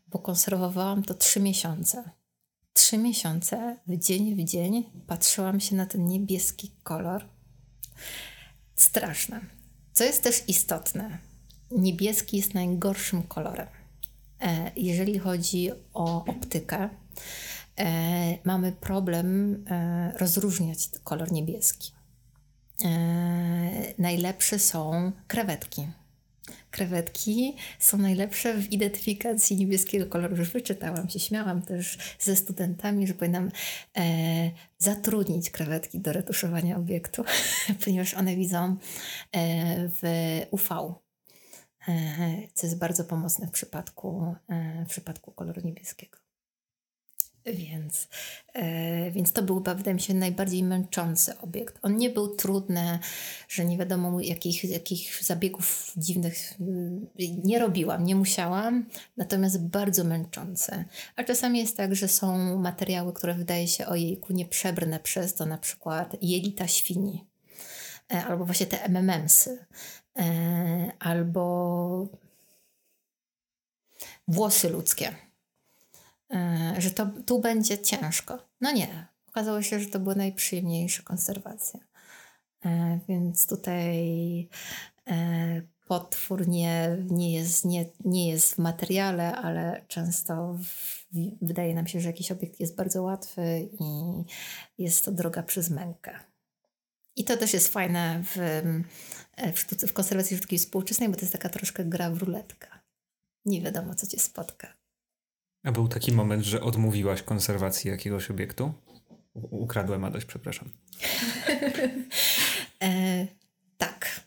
bo 0.08 0.20
konserwowałam 0.20 1.04
to 1.04 1.14
trzy 1.14 1.40
miesiące 1.40 2.04
trzy 2.94 3.02
miesiące, 3.02 3.78
w 3.88 3.98
dzień 3.98 4.36
w 4.36 4.44
dzień, 4.44 4.84
patrzyłam 5.08 5.60
się 5.60 5.76
na 5.76 5.86
ten 5.86 6.08
niebieski 6.08 6.72
kolor. 6.84 7.26
Straszne. 8.76 9.42
Co 9.94 10.04
jest 10.04 10.24
też 10.24 10.44
istotne, 10.48 11.18
niebieski 11.72 12.38
jest 12.38 12.54
najgorszym 12.54 13.24
kolorem. 13.24 13.68
E, 14.42 14.72
jeżeli 14.76 15.20
chodzi 15.20 15.72
o 15.94 16.26
optykę, 16.26 16.90
e, 17.80 18.38
mamy 18.44 18.72
problem 18.72 19.56
e, 19.70 20.14
rozróżniać 20.18 20.90
kolor 21.04 21.32
niebieski. 21.32 21.92
Najlepsze 23.98 24.60
są 24.60 25.12
krewetki 25.28 25.88
Krewetki 26.74 27.56
są 27.80 27.98
najlepsze 27.98 28.54
w 28.54 28.72
identyfikacji 28.72 29.58
niebieskiego 29.58 30.06
koloru. 30.06 30.36
Już 30.38 30.50
wyczytałam 30.50 31.10
się, 31.10 31.20
śmiałam 31.20 31.62
też 31.62 31.98
ze 32.20 32.36
studentami, 32.36 33.08
że 33.08 33.14
powinnam 33.14 33.52
e, 33.98 34.02
zatrudnić 34.78 35.50
krewetki 35.50 36.00
do 36.00 36.14
retuszowania 36.14 36.78
obiektu, 36.78 37.24
ponieważ 37.86 38.14
one 38.14 38.36
widzą 38.36 38.76
e, 39.32 39.90
w 39.90 40.02
UV, 40.52 40.96
e, 41.88 42.48
co 42.54 42.68
jest 42.68 42.80
bardzo 42.80 43.04
pomocne 43.04 43.48
w 43.48 43.52
przypadku, 43.52 44.36
e, 44.50 44.86
w 44.86 44.90
przypadku 44.90 45.32
koloru 45.32 45.62
niebieskiego. 45.66 46.23
Więc, 47.46 48.08
e, 48.54 49.12
więc 49.12 49.34
to 49.34 49.44
był, 49.44 49.56
wydaje 49.56 49.94
mi 49.94 50.02
się, 50.02 50.14
najbardziej 50.14 50.64
męczący 50.64 51.40
obiekt. 51.40 51.80
On 51.82 51.98
nie 51.98 52.10
był 52.10 52.36
trudny, 52.36 53.00
że 53.50 53.66
nie 53.66 53.78
wiadomo 53.78 54.22
jakich, 54.22 54.64
jakich 54.64 55.24
zabiegów 55.24 55.92
dziwnych 55.98 56.54
mm, 56.60 57.08
nie 57.44 57.60
robiłam, 57.60 58.04
nie 58.04 58.16
musiałam, 58.16 58.86
natomiast 59.18 59.68
bardzo 59.68 60.04
męczący. 60.04 60.86
A 61.16 61.24
czasami 61.24 61.60
jest 61.60 61.78
tak, 61.78 61.96
że 61.96 62.08
są 62.08 62.58
materiały, 62.60 63.14
które 63.14 63.34
wydaje 63.34 63.68
się 63.68 63.86
ojejku 63.86 64.34
nieprzebrne 64.34 65.00
przez 65.00 65.34
to, 65.34 65.46
na 65.46 65.58
przykład 65.58 66.16
jelita 66.22 66.68
świni, 66.68 67.26
e, 68.14 68.26
albo 68.26 68.46
właśnie 68.46 68.66
te 68.66 68.90
MMMsy, 68.90 69.66
e, 70.20 70.92
albo 71.00 72.08
włosy 74.28 74.70
ludzkie 74.70 75.33
że 76.78 76.92
to 76.92 77.06
tu 77.26 77.40
będzie 77.40 77.78
ciężko. 77.80 78.48
No 78.62 78.72
nie, 78.72 79.08
okazało 79.28 79.62
się, 79.62 79.80
że 79.80 79.86
to 79.86 80.00
była 80.00 80.16
najprzyjemniejsza 80.16 81.04
konserwacja. 81.04 81.80
E, 82.66 83.00
więc 83.08 83.48
tutaj 83.48 84.50
e, 85.08 85.62
potwór 85.88 86.48
nie, 86.48 86.98
nie, 87.10 87.34
jest, 87.34 87.66
nie, 87.66 87.86
nie 88.06 88.30
jest 88.30 88.56
w 88.56 88.58
materiale, 88.58 89.36
ale 89.36 89.86
często 89.88 90.58
w, 90.64 91.06
wydaje 91.42 91.76
nam 91.76 91.88
się, 91.88 92.00
że 92.00 92.10
jakiś 92.10 92.32
obiekt 92.32 92.60
jest 92.60 92.76
bardzo 92.76 93.04
łatwy 93.04 93.70
i 93.80 94.24
jest 94.78 95.06
to 95.06 95.12
droga 95.12 95.44
przez 95.44 95.70
mękę. 95.70 96.20
I 97.16 97.24
to 97.24 97.38
też 97.38 97.54
jest 97.54 97.68
fajne 97.68 98.24
w, 98.24 98.38
w, 99.54 99.60
sztuce, 99.60 99.88
w 99.88 99.94
konserwacji 99.94 100.38
sztuki 100.38 100.58
współczesnej, 100.58 101.10
bo 101.10 101.16
to 101.16 101.22
jest 101.22 101.34
taka 101.34 101.50
troszkę 101.50 101.86
gra 101.86 102.10
w 102.10 102.18
ruletkę. 102.18 102.68
Nie 103.46 103.62
wiadomo, 103.62 103.96
co 103.96 104.08
cię 104.08 104.20
spotka. 104.20 104.83
A 105.64 105.72
był 105.72 105.88
taki 105.88 106.12
moment, 106.12 106.44
że 106.44 106.62
odmówiłaś 106.62 107.22
konserwacji 107.22 107.92
jakiegoś 107.92 108.32
obiektu? 108.32 108.74
Ukradłem 109.34 110.04
Adaś, 110.04 110.26
przepraszam. 110.26 110.70
e, 112.84 113.28
tak. 113.78 114.22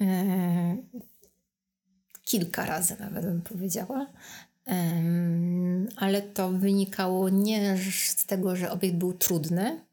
E, 0.00 0.76
kilka 2.22 2.66
razy 2.66 2.96
nawet 3.00 3.24
bym 3.24 3.42
powiedziała. 3.42 4.06
E, 4.66 4.92
ale 5.96 6.22
to 6.22 6.50
wynikało 6.50 7.28
nie 7.28 7.76
z 7.90 8.26
tego, 8.26 8.56
że 8.56 8.70
obiekt 8.70 8.96
był 8.96 9.12
trudny, 9.12 9.84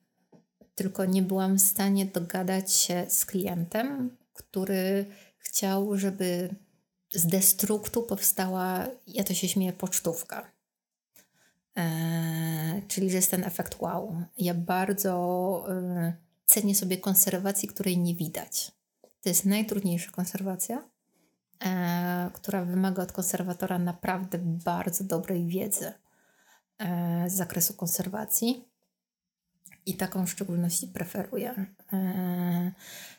tylko 0.75 1.05
nie 1.05 1.21
byłam 1.21 1.57
w 1.57 1.61
stanie 1.61 2.05
dogadać 2.05 2.73
się 2.73 3.05
z 3.09 3.25
klientem, 3.25 4.17
który 4.33 5.05
chciał, 5.37 5.97
żeby 5.97 6.55
z 7.13 7.27
destruktu 7.27 8.03
powstała, 8.03 8.87
ja 9.07 9.23
to 9.23 9.33
się 9.33 9.47
śmieję, 9.47 9.73
pocztówka. 9.73 10.51
Eee, 11.75 12.81
czyli, 12.87 13.11
jest 13.11 13.31
ten 13.31 13.43
efekt 13.43 13.81
wow. 13.81 14.23
Ja 14.37 14.53
bardzo 14.53 15.65
e, 15.69 16.13
cenię 16.45 16.75
sobie 16.75 16.97
konserwacji, 16.97 17.69
której 17.69 17.97
nie 17.97 18.15
widać. 18.15 18.71
To 19.21 19.29
jest 19.29 19.45
najtrudniejsza 19.45 20.11
konserwacja, 20.11 20.83
e, 21.65 22.29
która 22.33 22.65
wymaga 22.65 23.03
od 23.03 23.11
konserwatora 23.11 23.79
naprawdę 23.79 24.37
bardzo 24.37 25.03
dobrej 25.03 25.47
wiedzy 25.47 25.93
e, 26.77 27.29
z 27.29 27.33
zakresu 27.33 27.73
konserwacji. 27.73 28.70
I 29.85 29.93
taką 29.93 30.25
w 30.25 30.29
szczególności 30.29 30.87
preferuję. 30.87 31.65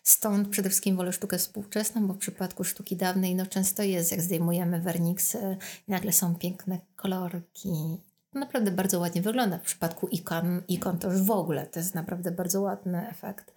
Stąd 0.02 0.48
przede 0.48 0.68
wszystkim 0.68 0.96
wolę 0.96 1.12
sztukę 1.12 1.38
współczesną, 1.38 2.06
bo 2.06 2.14
w 2.14 2.18
przypadku 2.18 2.64
sztuki 2.64 2.96
dawnej 2.96 3.34
no 3.34 3.46
często 3.46 3.82
jest, 3.82 4.10
jak 4.10 4.22
zdejmujemy 4.22 4.80
werniksy, 4.80 5.56
nagle 5.88 6.12
są 6.12 6.34
piękne 6.34 6.78
kolorki. 6.96 7.98
Naprawdę 8.34 8.70
bardzo 8.70 9.00
ładnie 9.00 9.22
wygląda. 9.22 9.58
W 9.58 9.62
przypadku 9.62 10.08
ikon, 10.08 10.62
ikon 10.68 10.98
to 10.98 11.12
już 11.12 11.22
w 11.22 11.30
ogóle 11.30 11.66
to 11.66 11.80
jest 11.80 11.94
naprawdę 11.94 12.30
bardzo 12.30 12.60
ładny 12.60 13.08
efekt. 13.08 13.54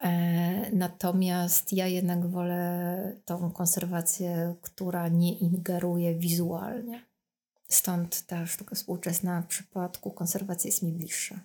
E, 0.00 0.70
natomiast 0.72 1.72
ja 1.72 1.86
jednak 1.86 2.26
wolę 2.26 3.16
tą 3.24 3.50
konserwację, 3.50 4.54
która 4.62 5.08
nie 5.08 5.38
ingeruje 5.38 6.14
wizualnie. 6.14 7.04
Stąd 7.68 8.26
ta 8.26 8.46
sztuka 8.46 8.74
współczesna 8.74 9.42
w 9.42 9.46
przypadku 9.46 10.10
konserwacji 10.10 10.68
jest 10.68 10.82
mi 10.82 10.92
bliższa. 10.92 11.40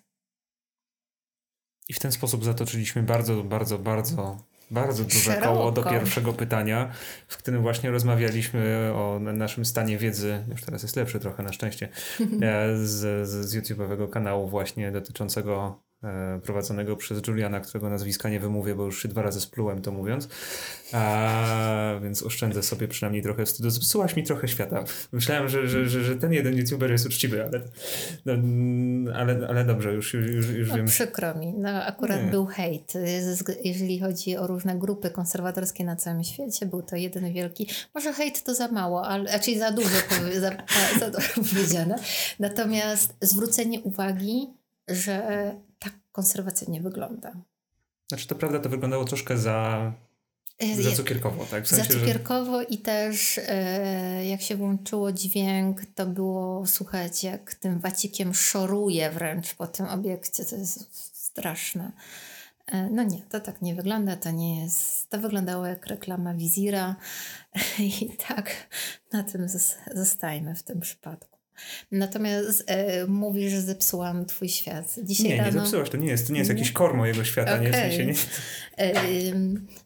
I 1.90 1.94
w 1.94 2.00
ten 2.00 2.12
sposób 2.12 2.44
zatoczyliśmy 2.44 3.04
bardzo, 3.04 3.44
bardzo, 3.44 3.80
bardzo, 3.80 4.38
bardzo 4.72 5.04
duże 5.04 5.20
Szeroko. 5.20 5.48
koło 5.48 5.72
do 5.72 5.84
pierwszego 5.84 6.34
pytania, 6.34 6.92
w 7.28 7.38
którym 7.38 7.62
właśnie 7.62 7.92
rozmawialiśmy 7.92 8.92
o 8.96 9.20
naszym 9.20 9.66
stanie 9.66 9.98
wiedzy, 9.98 10.44
już 10.48 10.62
teraz 10.62 10.84
jest 10.84 10.96
lepszy 10.96 11.20
trochę 11.20 11.44
na 11.44 11.54
szczęście, 11.54 11.90
e, 12.42 12.78
z, 12.78 13.28
z 13.28 13.56
YouTube'owego 13.56 14.10
kanału 14.10 14.48
właśnie 14.48 14.92
dotyczącego 14.92 15.80
prowadzonego 16.44 16.96
przez 16.96 17.28
Juliana, 17.28 17.60
którego 17.60 17.90
nazwiska 17.90 18.30
nie 18.30 18.40
wymówię, 18.40 18.76
bo 18.76 18.86
już 18.86 19.02
się 19.02 19.10
dwa 19.10 19.22
razy 19.22 19.42
splułem 19.42 19.82
to 19.82 19.92
mówiąc. 19.92 20.28
A, 20.94 22.00
więc 22.04 22.24
oszczędzę 22.24 22.64
sobie 22.64 22.88
przynajmniej 22.88 23.24
trochę 23.24 23.46
wstydu. 23.46 23.70
Zepsułaś 23.70 24.16
mi 24.16 24.24
trochę 24.24 24.48
świata. 24.48 24.84
Myślałem, 25.12 25.50
że, 25.50 25.68
że, 25.68 25.90
że, 25.90 26.04
że 26.04 26.16
ten 26.16 26.34
jeden 26.34 26.58
youtuber 26.58 26.92
jest 26.92 27.06
uczciwy, 27.06 27.44
ale, 27.44 27.62
no, 28.26 28.34
ale, 29.14 29.48
ale 29.48 29.66
dobrze, 29.66 29.94
już, 29.94 30.14
już, 30.14 30.50
już 30.50 30.70
no, 30.70 30.76
wiem. 30.76 30.86
Przykro 30.86 31.36
mi. 31.36 31.54
No, 31.58 31.70
akurat 31.70 32.24
nie. 32.26 32.32
był 32.32 32.46
hejt. 32.46 32.94
Jeżeli 33.64 34.00
chodzi 34.00 34.38
o 34.38 34.48
różne 34.48 34.76
grupy 34.76 35.10
konserwatorskie 35.10 35.84
na 35.84 35.96
całym 35.96 36.24
świecie, 36.24 36.66
był 36.66 36.82
to 36.82 36.96
jeden 36.96 37.34
wielki. 37.34 37.68
Może 37.96 38.14
hejt 38.14 38.44
to 38.44 38.56
za 38.56 38.68
mało, 38.68 39.08
ale, 39.08 39.32
raczej 39.32 39.60
za 39.60 39.72
dużo, 39.72 39.90
za, 40.40 40.52
za 41.00 41.10
dużo 41.10 41.50
powiedziane. 41.54 41.96
Natomiast 42.40 43.16
zwrócenie 43.22 43.82
uwagi, 43.82 44.48
że 44.88 45.56
konserwacyjnie 46.14 46.81
wygląda. 46.81 47.34
Znaczy, 48.07 48.27
to 48.27 48.35
prawda, 48.35 48.60
to 48.60 48.69
wyglądało 48.69 49.06
troszkę 49.06 49.38
za 49.38 49.91
za 50.81 50.91
cukierkowo, 50.91 51.45
tak? 51.45 51.64
W 51.64 51.68
sensie, 51.68 51.94
za 51.94 51.99
cukierkowo 51.99 52.60
że... 52.60 52.64
i 52.64 52.77
też 52.77 53.40
e, 53.48 54.26
jak 54.26 54.41
się 54.41 54.56
włączyło 54.56 55.11
dźwięk, 55.11 55.81
to 55.95 56.06
było 56.06 56.68
słuchać 56.68 57.23
jak 57.23 57.56
tym 57.56 57.80
wacikiem 57.80 58.34
szoruje 58.34 59.11
wręcz 59.11 59.53
po 59.53 59.68
tym 59.68 59.85
obiekcie. 59.85 60.45
To 60.45 60.56
jest 60.56 60.88
straszne. 61.18 61.91
E, 62.68 62.90
no 62.90 63.03
nie, 63.03 63.22
to 63.22 63.40
tak 63.40 63.61
nie 63.61 63.76
wygląda, 63.76 64.15
to 64.15 64.31
nie 64.31 64.61
jest. 64.61 65.10
To 65.10 65.19
wyglądało 65.19 65.65
jak 65.65 65.88
reklama 65.88 66.34
wizira 66.34 66.95
i 67.80 68.18
tak 68.27 68.52
na 69.14 69.23
tym 69.23 69.48
zostajmy 69.95 70.56
w 70.56 70.64
tym 70.64 70.80
przypadku. 70.80 71.33
Natomiast 71.92 72.64
e, 72.68 73.08
mówisz, 73.08 73.52
że 73.52 73.62
zepsułam 73.62 74.26
twój 74.26 74.50
świat. 74.50 74.96
Dzisiaj 75.04 75.30
nie, 75.30 75.38
rano... 75.38 75.52
nie 75.52 75.60
zepsułaś, 75.60 75.90
to 75.90 75.98
nie 75.98 76.08
jest, 76.08 76.28
to 76.28 76.34
nie 76.34 76.40
jest 76.40 76.50
jakiś 76.50 76.72
kor 76.72 76.98
mojego 76.98 77.24
świata, 77.24 77.54
okay. 77.54 77.64
nie, 77.64 77.72
w 77.72 77.76
sensie 77.76 78.06
nie... 78.06 78.14
E, 78.78 78.94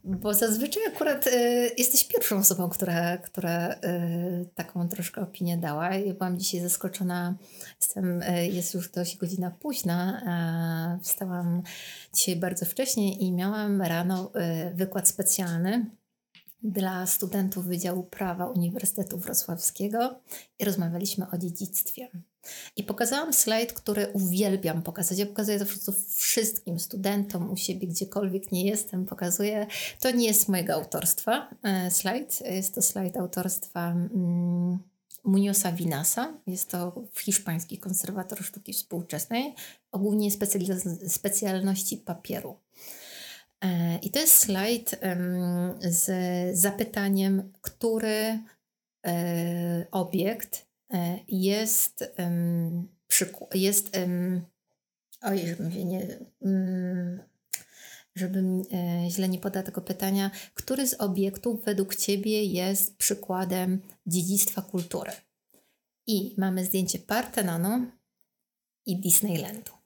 bo 0.03 0.34
zazwyczaj 0.34 0.84
akurat 0.88 1.27
e, 1.27 1.69
jesteś 1.77 2.07
pierwszą 2.07 2.38
osobą, 2.38 2.69
która, 2.69 3.18
która 3.18 3.68
e, 3.68 4.45
taką 4.56 4.89
troszkę 4.89 5.22
opinię 5.22 5.57
dała. 5.57 5.95
Ja 5.95 6.14
byłam 6.14 6.39
dzisiaj 6.39 6.61
zaskoczona, 6.61 7.35
jestem, 7.81 8.22
e, 8.22 8.48
jest 8.48 8.73
już 8.73 8.91
dość 8.91 9.18
godzina 9.18 9.52
późna, 9.52 10.22
wstałam 11.03 11.64
dzisiaj 12.15 12.35
bardzo 12.35 12.65
wcześnie 12.65 13.18
i 13.18 13.31
miałam 13.31 13.81
rano 13.81 14.31
e, 14.35 14.73
wykład 14.73 15.10
specjalny 15.10 15.85
dla 16.63 17.05
studentów 17.05 17.65
Wydziału 17.65 18.03
Prawa 18.03 18.47
Uniwersytetu 18.47 19.17
Wrocławskiego 19.17 20.19
i 20.59 20.65
rozmawialiśmy 20.65 21.25
o 21.31 21.38
dziedzictwie. 21.38 22.09
I 22.75 22.84
pokazałam 22.84 23.34
slajd, 23.34 23.73
który 23.73 24.07
uwielbiam 24.13 24.81
pokazać. 24.81 25.17
Ja 25.17 25.25
pokazuję 25.25 25.59
to 25.59 25.65
po 25.65 25.71
prostu 25.71 25.93
wszystkim 26.15 26.79
studentom 26.79 27.51
u 27.51 27.57
siebie, 27.57 27.88
gdziekolwiek 27.88 28.51
nie 28.51 28.65
jestem, 28.65 29.05
pokazuję. 29.05 29.67
To 29.99 30.11
nie 30.11 30.27
jest 30.27 30.49
mojego 30.49 30.73
autorstwa 30.73 31.49
e, 31.63 31.91
slajd, 31.91 32.41
jest 32.41 32.75
to 32.75 32.81
slajd 32.81 33.17
autorstwa 33.17 33.91
mm, 33.91 34.79
Muniosa 35.23 35.71
Vinasa. 35.71 36.34
Jest 36.47 36.69
to 36.69 37.03
hiszpański 37.19 37.77
konserwator 37.77 38.43
sztuki 38.43 38.73
współczesnej, 38.73 39.55
ogólnie 39.91 40.29
specjalności 41.07 41.97
papieru. 41.97 42.55
E, 43.63 43.97
I 43.97 44.11
to 44.11 44.19
jest 44.19 44.34
slajd 44.34 44.99
z 45.81 46.09
zapytaniem, 46.57 47.53
który 47.61 48.39
e, 49.07 49.85
obiekt 49.91 50.67
e, 50.93 51.19
jest, 51.27 52.13
jest 53.53 53.97
oj, 55.21 55.47
żebym 55.47 55.69
nie, 55.69 56.19
mm, 56.41 57.19
żebym 58.15 58.63
źle 59.09 59.29
nie 59.29 59.39
podała 59.39 59.65
tego 59.65 59.81
pytania, 59.81 60.31
który 60.53 60.88
z 60.88 60.93
obiektów 60.93 61.65
według 61.65 61.95
Ciebie 61.95 62.43
jest 62.43 62.97
przykładem 62.97 63.81
dziedzictwa 64.05 64.61
kultury? 64.61 65.11
I 66.07 66.35
mamy 66.38 66.65
zdjęcie 66.65 66.99
Partenonu 66.99 67.91
i 68.85 69.01
Disneylandu. 69.01 69.76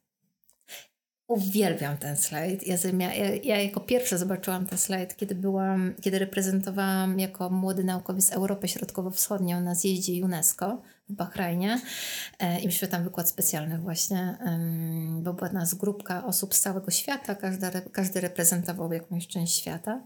Uwielbiam 1.32 1.98
ten 1.98 2.18
slajd. 2.18 2.68
Ja, 2.68 2.78
ja, 3.00 3.36
ja, 3.44 3.62
jako 3.62 3.80
pierwsza 3.80 4.18
zobaczyłam 4.18 4.66
ten 4.66 4.78
slajd, 4.78 5.16
kiedy 5.16 5.36
byłam, 5.36 5.94
kiedy 6.02 6.20
reprezentowałam 6.20 7.20
jako 7.20 7.50
młody 7.50 7.84
naukowiec 7.84 8.32
Europę 8.32 8.68
Środkowo-Wschodnią 8.68 9.62
na 9.62 9.76
zjeździe 9.76 10.26
UNESCO 10.26 10.82
w 11.10 11.14
Bahrajnie 11.14 11.82
e, 12.40 12.60
i 12.60 12.62
mieliśmy 12.62 12.88
tam 12.88 13.04
wykład 13.04 13.30
specjalny 13.30 13.78
właśnie, 13.78 14.38
bo 15.22 15.34
była 15.34 15.50
nas 15.50 15.74
grupka 15.74 16.26
osób 16.26 16.56
z 16.56 16.62
całego 16.62 16.92
świata, 16.92 17.36
każda, 17.36 17.82
każdy 17.82 18.22
reprezentował 18.22 18.94
jakąś 18.94 19.28
część 19.28 19.56
świata 19.56 20.04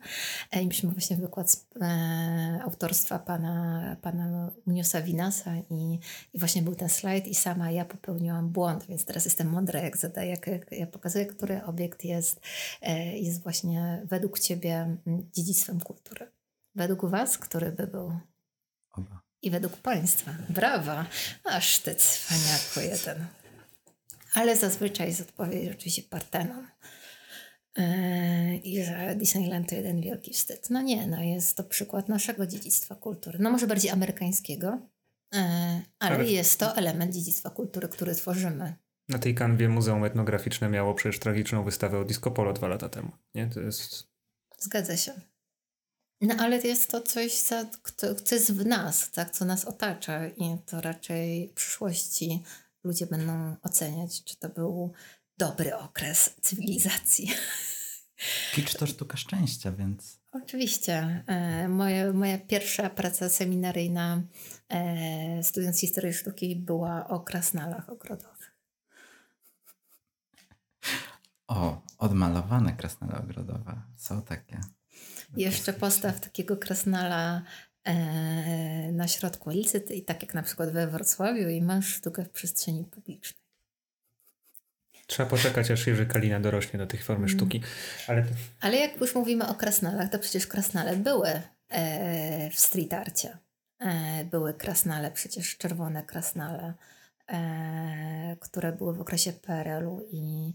e, 0.51 0.61
i 0.61 0.63
mieliśmy 0.63 0.91
właśnie 0.91 1.17
wykład 1.17 1.65
e, 1.81 2.59
autorstwa 2.63 3.19
pana, 3.19 3.95
pana 4.01 4.51
Muniosa 4.65 5.01
Winasa 5.01 5.51
i, 5.69 5.99
i 6.33 6.39
właśnie 6.39 6.61
był 6.61 6.75
ten 6.75 6.89
slajd 6.89 7.27
i 7.27 7.35
sama 7.35 7.71
ja 7.71 7.85
popełniłam 7.85 8.49
błąd, 8.49 8.85
więc 8.85 9.05
teraz 9.05 9.25
jestem 9.25 9.49
mądra, 9.49 9.79
jak 9.79 9.97
zadaję, 9.97 10.29
jak, 10.29 10.47
jak 10.47 10.71
ja 10.71 10.87
pokazuję, 10.87 11.25
który 11.25 11.63
obiekt 11.63 12.03
jest, 12.03 12.41
jest 13.13 13.43
właśnie 13.43 14.01
według 14.05 14.39
Ciebie 14.39 14.97
dziedzictwem 15.07 15.79
kultury. 15.79 16.31
Według 16.75 17.05
Was, 17.05 17.37
który 17.37 17.71
by 17.71 17.87
był? 17.87 18.19
Oba 18.91 19.24
i 19.45 19.51
według 19.51 19.77
państwa. 19.77 20.31
Brawa! 20.49 21.05
Aż 21.43 21.79
ty 21.79 21.95
cwaniaku 21.95 22.79
jeden. 22.79 23.25
Ale 24.33 24.57
zazwyczaj 24.57 25.07
jest 25.07 25.21
odpowiedź 25.21 25.75
oczywiście 25.75 26.03
Partenon. 26.03 26.67
Yy, 27.77 28.57
I 28.57 28.83
że 28.83 29.15
Disneyland 29.15 29.69
to 29.69 29.75
jeden 29.75 30.01
wielki 30.01 30.33
wstyd. 30.33 30.69
No 30.69 30.81
nie, 30.81 31.07
no 31.07 31.23
jest 31.23 31.57
to 31.57 31.63
przykład 31.63 32.09
naszego 32.09 32.47
dziedzictwa 32.47 32.95
kultury. 32.95 33.39
No 33.39 33.51
może 33.51 33.67
bardziej 33.67 33.91
amerykańskiego, 33.91 34.79
yy, 35.33 35.39
ale, 35.99 36.15
ale 36.15 36.25
jest 36.25 36.59
to 36.59 36.75
element 36.75 37.13
dziedzictwa 37.13 37.49
kultury, 37.49 37.87
który 37.87 38.15
tworzymy. 38.15 38.73
Na 39.09 39.19
tej 39.19 39.35
kanwie 39.35 39.69
Muzeum 39.69 40.03
Etnograficzne 40.03 40.69
miało 40.69 40.93
przecież 40.93 41.19
tragiczną 41.19 41.63
wystawę 41.63 41.99
o 41.99 42.05
Disco 42.05 42.31
Polo 42.31 42.53
dwa 42.53 42.67
lata 42.67 42.89
temu. 42.89 43.11
Nie? 43.35 43.47
To 43.47 43.59
jest... 43.59 44.07
Zgadza 44.59 44.97
się. 44.97 45.13
No 46.21 46.35
ale 46.39 46.57
jest 46.57 46.91
to 46.91 47.01
coś, 47.01 47.33
co, 47.33 47.55
jest 48.31 48.53
w 48.53 48.65
nas, 48.65 49.11
tak, 49.11 49.31
co 49.31 49.45
nas 49.45 49.65
otacza 49.65 50.27
i 50.27 50.57
to 50.65 50.81
raczej 50.81 51.49
w 51.49 51.53
przyszłości 51.53 52.43
ludzie 52.83 53.07
będą 53.07 53.55
oceniać, 53.61 54.23
czy 54.23 54.35
to 54.37 54.49
był 54.49 54.93
dobry 55.37 55.75
okres 55.75 56.35
cywilizacji. 56.41 57.31
Kicz 58.53 58.73
to 58.73 58.87
sztuka 58.87 59.17
szczęścia, 59.17 59.71
więc... 59.71 60.19
Oczywiście. 60.31 61.23
E, 61.27 61.67
moja, 61.69 62.13
moja 62.13 62.37
pierwsza 62.37 62.89
praca 62.89 63.29
seminaryjna 63.29 64.21
e, 64.69 65.43
studiując 65.43 65.79
historię 65.79 66.13
sztuki 66.13 66.55
była 66.55 67.07
o 67.07 67.19
krasnalach 67.19 67.89
ogrodowych. 67.89 68.55
O, 71.47 71.81
odmalowane 71.97 72.73
krasnale 72.73 73.17
ogrodowe. 73.17 73.81
Są 73.95 74.21
takie. 74.21 74.59
Jeszcze 75.37 75.73
postaw 75.73 76.19
takiego 76.19 76.57
krasnala 76.57 77.41
e, 77.83 77.93
na 78.91 79.07
środku 79.07 79.49
ulicy, 79.49 79.77
i 79.77 80.01
tak 80.01 80.21
jak 80.21 80.33
na 80.33 80.43
przykład 80.43 80.71
we 80.71 80.87
Wrocławiu 80.87 81.49
i 81.49 81.61
masz 81.61 81.87
sztukę 81.87 82.23
w 82.25 82.29
przestrzeni 82.29 82.85
publicznej. 82.85 83.45
Trzeba 85.07 85.29
poczekać, 85.29 85.71
aż 85.71 85.87
Jerzy 85.87 86.05
Kalina 86.05 86.39
dorośnie 86.39 86.79
do 86.79 86.87
tej 86.87 86.99
formy 86.99 87.25
mm. 87.25 87.37
sztuki. 87.37 87.61
Ale... 88.07 88.23
Ale 88.61 88.77
jak 88.77 89.01
już 89.01 89.15
mówimy 89.15 89.47
o 89.47 89.55
krasnalach, 89.55 90.09
to 90.09 90.19
przecież 90.19 90.47
krasnale 90.47 90.97
były 90.97 91.41
e, 91.69 92.49
w 92.49 92.59
street 92.59 92.93
arcie. 92.93 93.37
E, 93.79 94.25
były 94.25 94.53
krasnale, 94.53 95.11
przecież 95.11 95.57
czerwone 95.57 96.03
krasnale 96.03 96.73
które 98.39 98.73
były 98.73 98.93
w 98.93 99.01
okresie 99.01 99.33
PRL-u 99.33 100.07
i, 100.11 100.53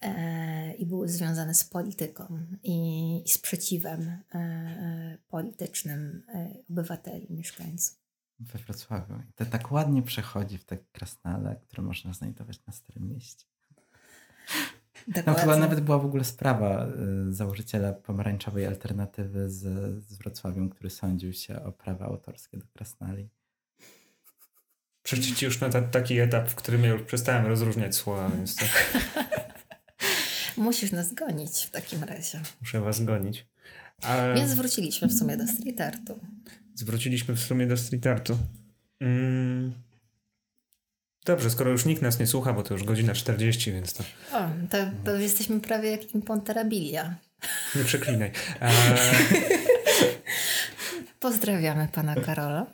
e, 0.00 0.74
i 0.74 0.86
były 0.86 1.08
związane 1.08 1.54
z 1.54 1.64
polityką 1.64 2.38
i, 2.62 3.22
i 3.26 3.28
sprzeciwem 3.28 4.00
e, 4.00 4.38
e 4.38 5.18
politycznym 5.28 6.22
e, 6.34 6.54
obywateli, 6.70 7.26
mieszkańców. 7.30 8.02
We 8.40 8.58
Wrocławiu. 8.58 9.14
I 9.14 9.32
to 9.32 9.46
tak 9.46 9.72
ładnie 9.72 10.02
przechodzi 10.02 10.58
w 10.58 10.64
te 10.64 10.78
krasnale, 10.92 11.56
które 11.68 11.82
można 11.82 12.12
znajdować 12.12 12.66
na 12.66 12.72
Starym 12.72 13.08
Mieście. 13.08 13.46
Tam 15.24 15.34
chyba 15.34 15.56
nawet 15.56 15.80
była 15.80 15.98
w 15.98 16.04
ogóle 16.04 16.24
sprawa 16.24 16.86
y, 17.28 17.32
założyciela 17.32 17.92
pomarańczowej 17.92 18.66
alternatywy 18.66 19.50
z, 19.50 19.60
z 20.04 20.16
Wrocławiem, 20.16 20.70
który 20.70 20.90
sądził 20.90 21.32
się 21.32 21.62
o 21.62 21.72
prawa 21.72 22.04
autorskie 22.04 22.58
do 22.58 22.66
krasnali 22.72 23.28
przejść 25.02 25.42
już 25.42 25.60
na 25.60 25.68
ta, 25.68 25.82
taki 25.82 26.18
etap, 26.18 26.50
w 26.50 26.54
którym 26.54 26.84
ja 26.84 26.90
już 26.90 27.02
przestałem 27.02 27.46
rozróżniać 27.46 27.96
słowa, 27.96 28.30
więc 28.36 28.56
tak. 28.56 28.68
Musisz 30.56 30.92
nas 30.92 31.14
gonić 31.14 31.66
w 31.66 31.70
takim 31.70 32.04
razie. 32.04 32.40
Muszę 32.60 32.80
was 32.80 33.04
gonić. 33.04 33.46
Ale... 34.02 34.34
Więc 34.34 34.50
zwróciliśmy 34.50 35.08
w 35.08 35.18
sumie 35.18 35.36
do 35.36 35.46
street 35.46 35.80
artu. 35.80 36.18
Zwróciliśmy 36.74 37.36
w 37.36 37.40
sumie 37.40 37.66
do 37.66 37.76
street 37.76 38.06
artu. 38.06 38.38
Mm. 39.00 39.72
Dobrze, 41.24 41.50
skoro 41.50 41.70
już 41.70 41.84
nikt 41.84 42.02
nas 42.02 42.18
nie 42.18 42.26
słucha, 42.26 42.52
bo 42.52 42.62
to 42.62 42.74
już 42.74 42.84
godzina 42.84 43.14
40, 43.14 43.72
więc 43.72 43.92
to... 43.92 44.04
O, 44.32 44.48
to, 44.70 44.78
to 45.04 45.16
jesteśmy 45.16 45.60
prawie 45.60 45.90
jak 45.90 46.14
imponterabilia. 46.14 47.16
Nie 47.74 47.84
przeklinaj. 47.84 48.32
E... 48.60 48.96
Pozdrawiamy 51.20 51.88
pana 51.92 52.14
Karola. 52.14 52.66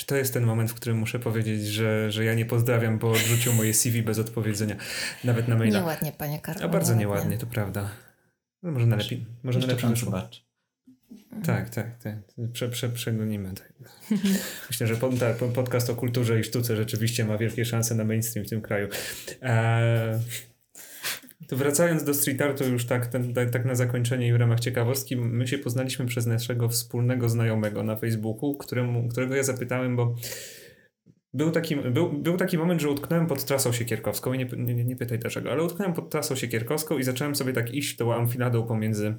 Czy 0.00 0.06
to 0.06 0.16
jest 0.16 0.34
ten 0.34 0.44
moment, 0.44 0.70
w 0.70 0.74
którym 0.74 0.98
muszę 0.98 1.18
powiedzieć, 1.18 1.66
że, 1.66 2.12
że 2.12 2.24
ja 2.24 2.34
nie 2.34 2.44
pozdrawiam, 2.44 2.98
bo 2.98 3.10
odrzucił 3.10 3.52
moje 3.52 3.74
CV 3.74 4.02
bez 4.02 4.18
odpowiedzenia, 4.18 4.76
nawet 5.24 5.48
na 5.48 5.56
maila? 5.56 5.78
Nieładnie, 5.78 6.12
panie 6.12 6.40
Karol. 6.40 6.64
A 6.64 6.68
bardzo 6.68 6.94
nieładnie, 6.94 7.24
nieładnie 7.24 7.38
to 7.38 7.46
prawda. 7.46 7.90
No 8.62 8.72
może 8.72 8.86
najlepiej. 8.86 9.26
Może 9.42 9.58
najlepiej 9.58 9.90
wyszło. 9.90 10.12
Tak, 11.46 11.70
tak, 11.70 11.98
tak. 12.02 12.16
Prze, 12.52 12.68
prze, 12.68 12.88
przegonimy. 12.88 13.54
Tak. 13.54 13.72
Myślę, 14.70 14.86
że 14.86 14.96
pod, 14.96 15.18
tak, 15.18 15.36
podcast 15.36 15.90
o 15.90 15.94
kulturze 15.94 16.40
i 16.40 16.44
sztuce 16.44 16.76
rzeczywiście 16.76 17.24
ma 17.24 17.38
wielkie 17.38 17.64
szanse 17.64 17.94
na 17.94 18.04
mainstream 18.04 18.46
w 18.46 18.50
tym 18.50 18.60
kraju. 18.60 18.88
Eee, 19.42 20.18
to 21.48 21.56
wracając 21.56 22.04
do 22.04 22.14
street 22.14 22.42
artu 22.42 22.64
już 22.64 22.84
tak, 22.84 23.06
ten, 23.06 23.34
tak, 23.34 23.50
tak 23.50 23.64
na 23.64 23.74
zakończenie 23.74 24.28
i 24.28 24.32
w 24.32 24.36
ramach 24.36 24.60
ciekawostki, 24.60 25.16
my 25.16 25.46
się 25.46 25.58
poznaliśmy 25.58 26.06
przez 26.06 26.26
naszego 26.26 26.68
wspólnego 26.68 27.28
znajomego 27.28 27.82
na 27.82 27.96
Facebooku, 27.96 28.54
któremu, 28.54 29.08
którego 29.08 29.34
ja 29.34 29.42
zapytałem, 29.42 29.96
bo 29.96 30.14
był 31.34 31.50
taki, 31.50 31.76
był, 31.76 32.12
był 32.12 32.36
taki 32.36 32.58
moment, 32.58 32.80
że 32.80 32.90
utknąłem 32.90 33.26
pod 33.26 33.44
trasą 33.44 33.72
siekierkowską 33.72 34.32
i 34.32 34.38
nie, 34.38 34.44
nie, 34.44 34.84
nie 34.84 34.96
pytaj 34.96 35.18
dlaczego, 35.18 35.52
ale 35.52 35.62
utknąłem 35.62 35.94
pod 35.94 36.10
trasą 36.10 36.34
siekierkowską 36.36 36.98
i 36.98 37.02
zacząłem 37.02 37.34
sobie 37.34 37.52
tak 37.52 37.74
iść 37.74 37.96
tą 37.96 38.14
amfiladą 38.14 38.66
pomiędzy 38.66 39.14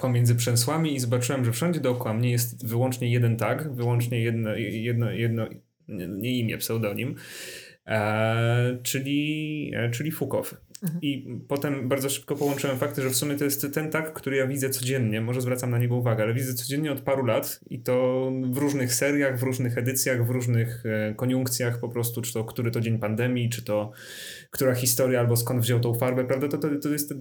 pomiędzy 0.00 0.34
przęsłami 0.34 0.94
i 0.94 1.00
zobaczyłem, 1.00 1.44
że 1.44 1.52
wszędzie 1.52 1.80
dookoła 1.80 2.14
mnie 2.14 2.30
jest 2.30 2.66
wyłącznie 2.66 3.12
jeden 3.12 3.36
tag, 3.36 3.74
wyłącznie 3.74 4.20
jedno, 4.20 4.56
jedno, 4.56 5.10
jedno 5.10 5.48
nie 6.08 6.38
imię, 6.38 6.58
pseudonim, 6.58 7.14
e, 7.86 8.78
czyli, 8.82 9.70
e, 9.74 9.90
czyli 9.90 10.12
Fukow. 10.12 10.54
Mhm. 10.82 11.02
I 11.02 11.38
potem 11.48 11.88
bardzo 11.88 12.10
szybko 12.10 12.36
połączyłem 12.36 12.78
fakty, 12.78 13.02
że 13.02 13.10
w 13.10 13.16
sumie 13.16 13.36
to 13.36 13.44
jest 13.44 13.66
ten 13.74 13.90
tak, 13.90 14.12
który 14.12 14.36
ja 14.36 14.46
widzę 14.46 14.70
codziennie, 14.70 15.20
może 15.20 15.40
zwracam 15.40 15.70
na 15.70 15.78
niego 15.78 15.96
uwagę, 15.96 16.22
ale 16.22 16.34
widzę 16.34 16.54
codziennie 16.54 16.92
od 16.92 17.00
paru 17.00 17.24
lat 17.24 17.60
i 17.70 17.80
to 17.80 18.28
w 18.50 18.56
różnych 18.56 18.94
seriach, 18.94 19.38
w 19.38 19.42
różnych 19.42 19.78
edycjach, 19.78 20.26
w 20.26 20.30
różnych 20.30 20.86
e, 20.86 21.14
koniunkcjach 21.14 21.80
po 21.80 21.88
prostu, 21.88 22.22
czy 22.22 22.32
to 22.32 22.44
który 22.44 22.70
to 22.70 22.80
dzień 22.80 22.98
pandemii, 22.98 23.50
czy 23.50 23.62
to 23.62 23.92
która 24.50 24.74
historia 24.74 25.20
albo 25.20 25.36
skąd 25.36 25.60
wziął 25.60 25.80
tą 25.80 25.94
farbę, 25.94 26.24
prawda? 26.24 26.48
To, 26.48 26.58
to, 26.58 26.68
to 26.82 26.88
jest 26.88 27.14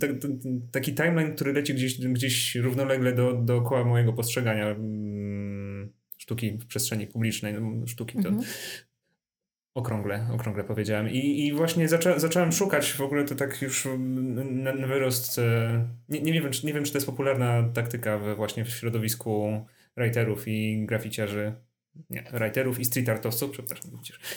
taki 0.71 0.95
timeline, 0.95 1.35
który 1.35 1.53
leci 1.53 1.73
gdzieś, 1.73 1.99
gdzieś 1.99 2.55
równolegle 2.55 3.13
do, 3.13 3.33
dookoła 3.33 3.85
mojego 3.85 4.13
postrzegania 4.13 4.67
mm, 4.69 5.91
sztuki 6.17 6.51
w 6.51 6.65
przestrzeni 6.65 7.07
publicznej. 7.07 7.53
No, 7.53 7.87
sztuki 7.87 8.13
to 8.13 8.29
mhm. 8.29 8.45
Okrągle, 9.73 10.27
okrągle 10.33 10.63
powiedziałem. 10.63 11.09
I, 11.09 11.45
i 11.45 11.53
właśnie 11.53 11.89
zaczą, 11.89 12.19
zacząłem 12.19 12.51
szukać 12.51 12.93
w 12.93 13.01
ogóle 13.01 13.23
to 13.23 13.35
tak 13.35 13.61
już 13.61 13.87
na, 14.07 14.73
na 14.73 14.87
wyrost. 14.87 15.39
E, 15.39 15.87
nie, 16.09 16.21
nie, 16.21 16.33
wiem, 16.33 16.51
czy, 16.51 16.65
nie 16.65 16.73
wiem, 16.73 16.83
czy 16.83 16.91
to 16.91 16.97
jest 16.97 17.05
popularna 17.05 17.63
taktyka 17.73 18.17
we 18.17 18.35
właśnie 18.35 18.65
w 18.65 18.69
środowisku 18.69 19.65
writerów 19.97 20.47
i 20.47 20.85
graficiarzy. 20.85 21.53
Nie, 22.09 22.23
writerów 22.33 22.79
i 22.79 22.85
street 22.85 23.09
artowców, 23.09 23.51
przepraszam. 23.51 23.91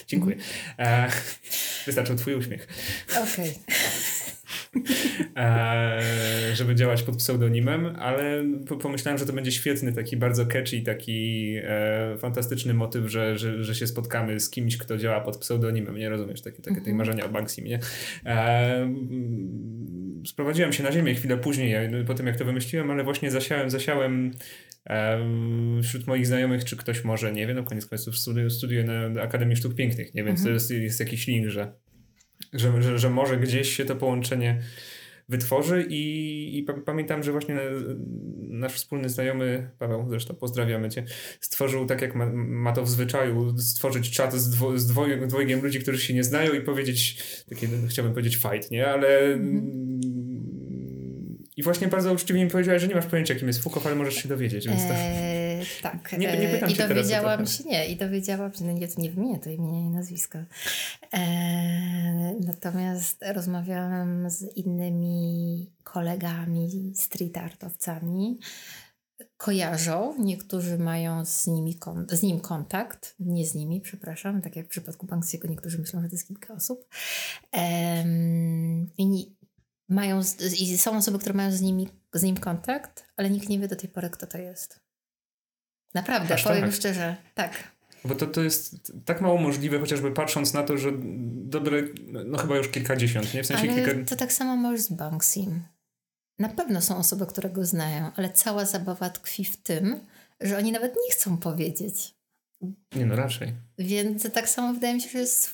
Dziękuję. 0.07 0.37
E, 0.79 1.09
wystarczył 1.87 2.17
twój 2.17 2.35
uśmiech. 2.35 2.69
Okej. 3.11 3.51
Okay. 3.51 3.75
E, 5.37 6.01
żeby 6.55 6.75
działać 6.75 7.03
pod 7.03 7.17
pseudonimem, 7.17 7.87
ale 7.99 8.45
pomyślałem, 8.83 9.19
że 9.19 9.27
to 9.27 9.33
będzie 9.33 9.53
świetny, 9.53 9.93
taki 9.93 10.17
bardzo 10.17 10.47
catchy, 10.47 10.83
taki 10.83 11.55
e, 11.63 12.17
fantastyczny 12.19 12.75
motyw, 12.75 13.11
że, 13.11 13.39
że, 13.39 13.65
że 13.65 13.75
się 13.75 13.87
spotkamy 13.87 14.41
z 14.41 14.51
kimś, 14.51 14.77
kto 14.77 14.99
działa 14.99 15.21
pod 15.21 15.37
pseudonimem. 15.37 15.97
Nie 15.97 16.09
rozumiesz 16.09 16.43
takie, 16.43 16.57
takie 16.57 16.81
tej 16.81 16.93
mhm. 16.93 16.97
marzenia 16.97 17.25
o 17.25 17.29
Banksim, 17.29 17.65
nie? 17.65 17.79
E, 18.27 18.95
sprowadziłem 20.27 20.73
się 20.73 20.83
na 20.83 20.93
ziemię 20.93 21.15
chwilę 21.15 21.37
później, 21.37 21.75
po 22.07 22.15
tym 22.15 22.27
jak 22.27 22.37
to 22.37 22.45
wymyśliłem, 22.45 22.91
ale 22.91 23.05
właśnie 23.05 23.31
zasiałem, 23.31 23.71
zasiałem 23.71 24.33
wśród 25.83 26.07
moich 26.07 26.27
znajomych, 26.27 26.65
czy 26.65 26.77
ktoś 26.77 27.05
może, 27.05 27.33
nie 27.33 27.47
wiem, 27.47 27.57
no 27.57 27.65
koniec 27.65 27.87
końców 27.87 28.15
studiuje 28.49 28.85
na 28.85 29.23
Akademii 29.23 29.57
Sztuk 29.57 29.75
Pięknych, 29.75 30.15
nie? 30.15 30.25
Więc 30.25 30.41
mhm. 30.41 30.45
to 30.45 30.55
jest, 30.55 30.71
jest 30.71 31.01
jakiś 31.01 31.27
link, 31.27 31.49
że 31.49 31.73
że, 32.55 32.83
że, 32.83 32.99
że 32.99 33.11
może 33.11 33.37
gdzieś 33.37 33.77
się 33.77 33.85
to 33.85 33.97
połączenie 33.97 34.61
wytworzy 35.29 35.87
i, 35.89 36.59
i 36.59 36.63
pamiętam, 36.63 37.23
że 37.23 37.33
właśnie 37.33 37.57
nasz 38.39 38.75
wspólny 38.75 39.09
znajomy, 39.09 39.71
Paweł 39.79 40.07
zresztą 40.09 40.35
pozdrawiamy 40.35 40.91
cię, 40.91 41.05
stworzył 41.41 41.87
tak 41.87 42.03
jak 42.03 42.15
ma, 42.15 42.27
ma 42.35 42.73
to 42.73 42.83
w 42.83 42.89
zwyczaju, 42.89 43.59
stworzyć 43.59 44.11
czat 44.11 44.35
z, 44.35 44.51
dwo, 44.51 44.79
z 44.79 44.87
dwojgiem 45.27 45.63
ludzi, 45.63 45.81
którzy 45.81 45.99
się 45.99 46.15
nie 46.15 46.25
znają 46.25 46.53
i 46.53 46.61
powiedzieć, 46.61 47.23
taki, 47.49 47.69
no, 47.69 47.89
chciałbym 47.89 48.15
powiedzieć 48.15 48.37
fight, 48.37 48.71
nie? 48.71 48.87
Ale 48.87 49.19
mm. 49.19 50.01
i 51.57 51.63
właśnie 51.63 51.89
bardzo 51.89 52.13
uczciwie 52.13 52.45
mi 52.45 52.51
powiedziałeś, 52.51 52.83
że 52.83 52.89
nie 52.89 52.95
masz 52.95 53.07
pojęcia 53.07 53.35
kim 53.35 53.49
jest 53.49 53.63
Foucault, 53.63 53.87
ale 53.87 53.97
możesz 53.97 54.15
się 54.15 54.29
dowiedzieć, 54.29 54.67
więc 54.69 54.83
to... 54.89 54.95
Eee 54.95 55.34
tak. 55.83 56.13
Nie, 56.13 56.39
nie 56.39 56.49
pytam 56.49 56.71
I 56.71 56.75
dowiedziałam 56.75 57.47
się, 57.47 57.65
nie, 57.65 57.89
i 57.89 57.97
dowiedziałam 57.97 58.55
się, 58.55 58.65
no 58.65 58.73
nie, 58.73 58.89
nie 58.99 59.11
wymienię 59.11 59.39
to 59.39 59.51
imienia 59.51 59.81
i 59.81 59.91
nazwiska. 59.91 60.45
E, 61.13 61.21
natomiast 62.41 63.25
rozmawiałam 63.35 64.31
z 64.31 64.57
innymi 64.57 65.71
kolegami, 65.83 66.93
street 66.97 67.37
artowcami, 67.37 68.39
kojarzą, 69.37 70.15
niektórzy 70.19 70.79
mają 70.79 71.25
z, 71.25 71.47
nimi 71.47 71.79
z 72.09 72.23
nim 72.23 72.41
kontakt, 72.41 73.15
nie 73.21 73.47
z 73.47 73.55
nimi, 73.55 73.81
przepraszam, 73.81 74.43
tak 74.43 74.57
jak 74.57 74.67
w 74.67 74.69
przypadku 74.69 75.07
Banksiego, 75.07 75.49
niektórzy 75.49 75.79
myślą, 75.79 76.03
że 76.03 76.09
to 76.09 76.15
jest 76.15 76.29
kilka 76.29 76.55
osób. 76.55 76.89
I 78.99 79.37
mają, 79.89 80.21
i 80.59 80.79
są 80.79 80.97
osoby, 80.97 81.19
które 81.19 81.35
mają 81.35 81.53
z, 81.53 81.61
nimi, 81.61 81.89
z 82.13 82.23
nim 82.23 82.37
kontakt, 82.37 83.05
ale 83.17 83.31
nikt 83.31 83.49
nie 83.49 83.59
wie 83.59 83.69
do 83.69 83.77
tej 83.77 83.89
pory, 83.89 84.11
kto 84.11 84.27
to 84.27 84.39
jest. 84.39 84.84
Naprawdę, 85.95 86.35
Aż 86.35 86.43
powiem 86.45 86.63
tak. 86.63 86.75
szczerze, 86.75 87.17
tak. 87.35 87.75
Bo 88.05 88.15
to, 88.15 88.27
to 88.27 88.43
jest 88.43 88.93
tak 89.05 89.21
mało 89.21 89.39
możliwe, 89.39 89.79
chociażby 89.79 90.13
patrząc 90.13 90.53
na 90.53 90.63
to, 90.63 90.79
że 90.79 90.93
dobre, 91.27 91.83
no 92.25 92.39
chyba 92.39 92.57
już 92.57 92.69
kilkadziesiąt, 92.69 93.35
nie? 93.35 93.43
W 93.43 93.47
sensie 93.47 93.73
ale 93.73 93.85
kilka... 93.85 94.11
to 94.11 94.17
tak 94.17 94.33
samo 94.33 94.57
może 94.57 94.83
z 94.83 94.93
Banksim. 94.93 95.63
Na 96.39 96.49
pewno 96.49 96.81
są 96.81 96.97
osoby, 96.97 97.27
które 97.27 97.51
go 97.51 97.65
znają, 97.65 98.11
ale 98.17 98.33
cała 98.33 98.65
zabawa 98.65 99.11
tkwi 99.11 99.45
w 99.45 99.57
tym, 99.57 100.01
że 100.41 100.59
oni 100.59 100.73
nawet 100.73 100.95
nie 101.07 101.13
chcą 101.13 101.37
powiedzieć. 101.37 102.15
Nie 102.97 103.07
no, 103.07 103.17
raczej. 103.17 103.53
Więc 103.79 104.33
tak 104.33 104.49
samo 104.49 104.75
wydaje 104.75 104.95
mi 104.95 105.01
się, 105.01 105.11
że 105.11 105.19
jest 105.19 105.43
z 105.43 105.53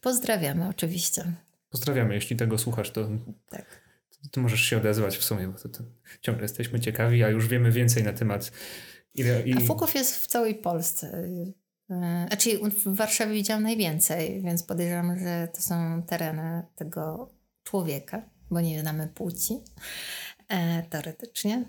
Pozdrawiamy 0.00 0.68
oczywiście. 0.68 1.24
Pozdrawiamy, 1.70 2.14
jeśli 2.14 2.36
tego 2.36 2.58
słuchasz, 2.58 2.90
to... 2.90 3.08
Tak. 3.48 3.84
To, 4.30 4.40
możesz 4.40 4.60
się 4.60 4.76
odezwać 4.76 5.18
w 5.18 5.24
sumie, 5.24 5.48
bo 5.48 5.58
to, 5.58 5.68
to 5.68 5.84
ciągle 6.20 6.42
jesteśmy 6.42 6.80
ciekawi, 6.80 7.24
a 7.24 7.28
już 7.28 7.48
wiemy 7.48 7.72
więcej 7.72 8.04
na 8.04 8.12
temat 8.12 8.52
i... 9.14 9.54
A 9.56 9.60
Fuków 9.60 9.94
jest 9.94 10.16
w 10.16 10.26
całej 10.26 10.54
Polsce. 10.54 11.28
Znaczy 12.28 12.58
w 12.58 12.96
Warszawie 12.96 13.34
widziałam 13.34 13.62
najwięcej, 13.62 14.42
więc 14.42 14.62
podejrzewam, 14.62 15.18
że 15.18 15.48
to 15.54 15.62
są 15.62 16.02
tereny 16.02 16.62
tego 16.74 17.30
człowieka, 17.62 18.22
bo 18.50 18.60
nie 18.60 18.80
znamy 18.80 19.08
płci 19.08 19.60
e, 20.48 20.82
teoretycznie. 20.82 21.64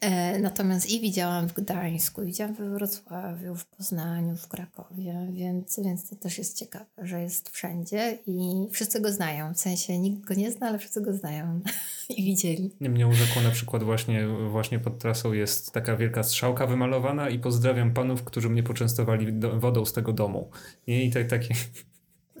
E, 0.00 0.38
natomiast 0.38 0.90
i 0.90 1.00
widziałam 1.00 1.48
w 1.48 1.54
Gdańsku, 1.54 2.24
widziałam 2.24 2.54
we 2.54 2.70
Wrocławiu, 2.70 3.54
w 3.54 3.66
Poznaniu, 3.66 4.36
w 4.36 4.48
Krakowie, 4.48 5.28
więc, 5.32 5.80
więc 5.84 6.10
to 6.10 6.16
też 6.16 6.38
jest 6.38 6.58
ciekawe, 6.58 6.84
że 6.98 7.22
jest 7.22 7.50
wszędzie 7.50 8.18
i 8.26 8.66
wszyscy 8.72 9.00
go 9.00 9.12
znają. 9.12 9.54
W 9.54 9.58
sensie 9.58 9.98
nikt 9.98 10.24
go 10.24 10.34
nie 10.34 10.52
zna, 10.52 10.68
ale 10.68 10.78
wszyscy 10.78 11.00
go 11.00 11.12
znają 11.12 11.60
i 12.16 12.24
widzieli. 12.24 12.70
Nie 12.80 12.90
mnie 12.90 13.06
urzekło 13.06 13.42
na 13.42 13.50
przykład 13.50 13.82
właśnie, 13.82 14.26
właśnie 14.28 14.78
pod 14.78 14.98
trasą 14.98 15.32
jest 15.32 15.72
taka 15.72 15.96
wielka 15.96 16.22
strzałka 16.22 16.66
wymalowana 16.66 17.28
i 17.28 17.38
pozdrawiam 17.38 17.94
panów, 17.94 18.24
którzy 18.24 18.48
mnie 18.48 18.62
poczęstowali 18.62 19.32
do, 19.32 19.60
wodą 19.60 19.84
z 19.84 19.92
tego 19.92 20.12
domu. 20.12 20.50
Nie? 20.86 21.04
I 21.04 21.10
tak, 21.10 21.26
takie... 21.26 21.54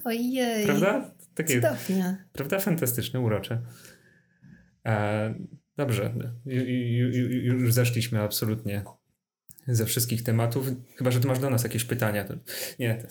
Ojej. 0.04 0.64
Prawda? 0.66 1.10
Takie, 1.34 1.54
Cudownie. 1.54 2.24
Prawda? 2.32 2.58
Fantastyczne, 2.58 3.20
urocze. 3.20 3.62
E, 4.86 5.34
Dobrze, 5.76 6.14
już 7.42 7.72
zeszliśmy 7.72 8.20
absolutnie 8.20 8.84
ze 9.68 9.86
wszystkich 9.86 10.22
tematów, 10.22 10.66
chyba, 10.96 11.10
że 11.10 11.20
ty 11.20 11.26
masz 11.26 11.38
do 11.38 11.50
nas 11.50 11.62
jakieś 11.62 11.84
pytania. 11.84 12.24
Nie, 12.78 13.02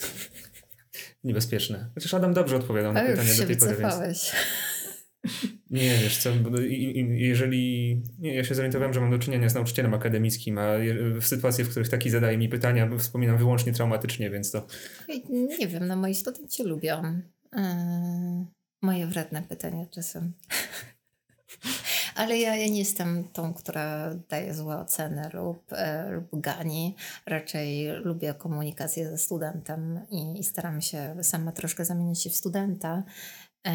niebezpieczne. 1.24 1.90
Chociaż 1.96 2.14
Adam 2.14 2.34
dobrze 2.34 2.56
odpowiadał 2.56 2.94
na 2.94 3.04
pytania 3.04 3.34
do 3.38 3.46
tej 3.46 3.58
pory. 3.58 3.76
Więc... 3.78 4.32
Nie, 5.70 5.98
wiesz 5.98 6.18
co, 6.18 6.30
jeżeli... 7.10 8.02
Nie, 8.20 8.36
ja 8.36 8.44
się 8.44 8.56
zorientowałem, 8.56 8.94
że 8.94 9.02
mam 9.02 9.12
do 9.12 9.20
czynienia 9.20 9.50
z 9.50 9.56
nauczycielem 9.56 9.94
akademickim, 9.94 10.58
a 10.58 10.68
w 11.22 11.26
sytuacjach, 11.26 11.68
w 11.68 11.72
których 11.72 11.90
taki 11.90 12.10
zadaje 12.10 12.38
mi 12.38 12.50
pytania, 12.50 12.90
wspominam 12.98 13.38
wyłącznie 13.38 13.74
traumatycznie, 13.74 14.30
więc 14.30 14.52
to... 14.52 14.68
Nie 15.30 15.68
wiem, 15.68 15.88
no 15.88 15.96
moi 15.96 16.16
studenci 16.16 16.64
lubią 16.64 17.22
yy, 17.54 17.62
moje 18.82 19.08
wredne 19.08 19.42
pytania 19.42 19.86
czasem. 19.86 20.34
Ale 22.16 22.38
ja, 22.38 22.56
ja 22.56 22.68
nie 22.68 22.80
jestem 22.80 23.28
tą, 23.34 23.54
która 23.54 24.16
daje 24.30 24.54
złe 24.54 24.78
oceny 24.78 25.30
lub, 25.34 25.74
e, 25.74 26.12
lub 26.12 26.42
gani. 26.42 26.96
Raczej 27.26 27.88
lubię 27.88 28.34
komunikację 28.34 29.10
ze 29.10 29.18
studentem 29.18 30.00
i, 30.12 30.40
i 30.40 30.44
staram 30.44 30.82
się 30.82 31.16
sama 31.22 31.52
troszkę 31.52 31.86
zamienić 31.86 32.22
się 32.22 32.30
w 32.30 32.36
studenta 32.36 33.04
e, 33.68 33.74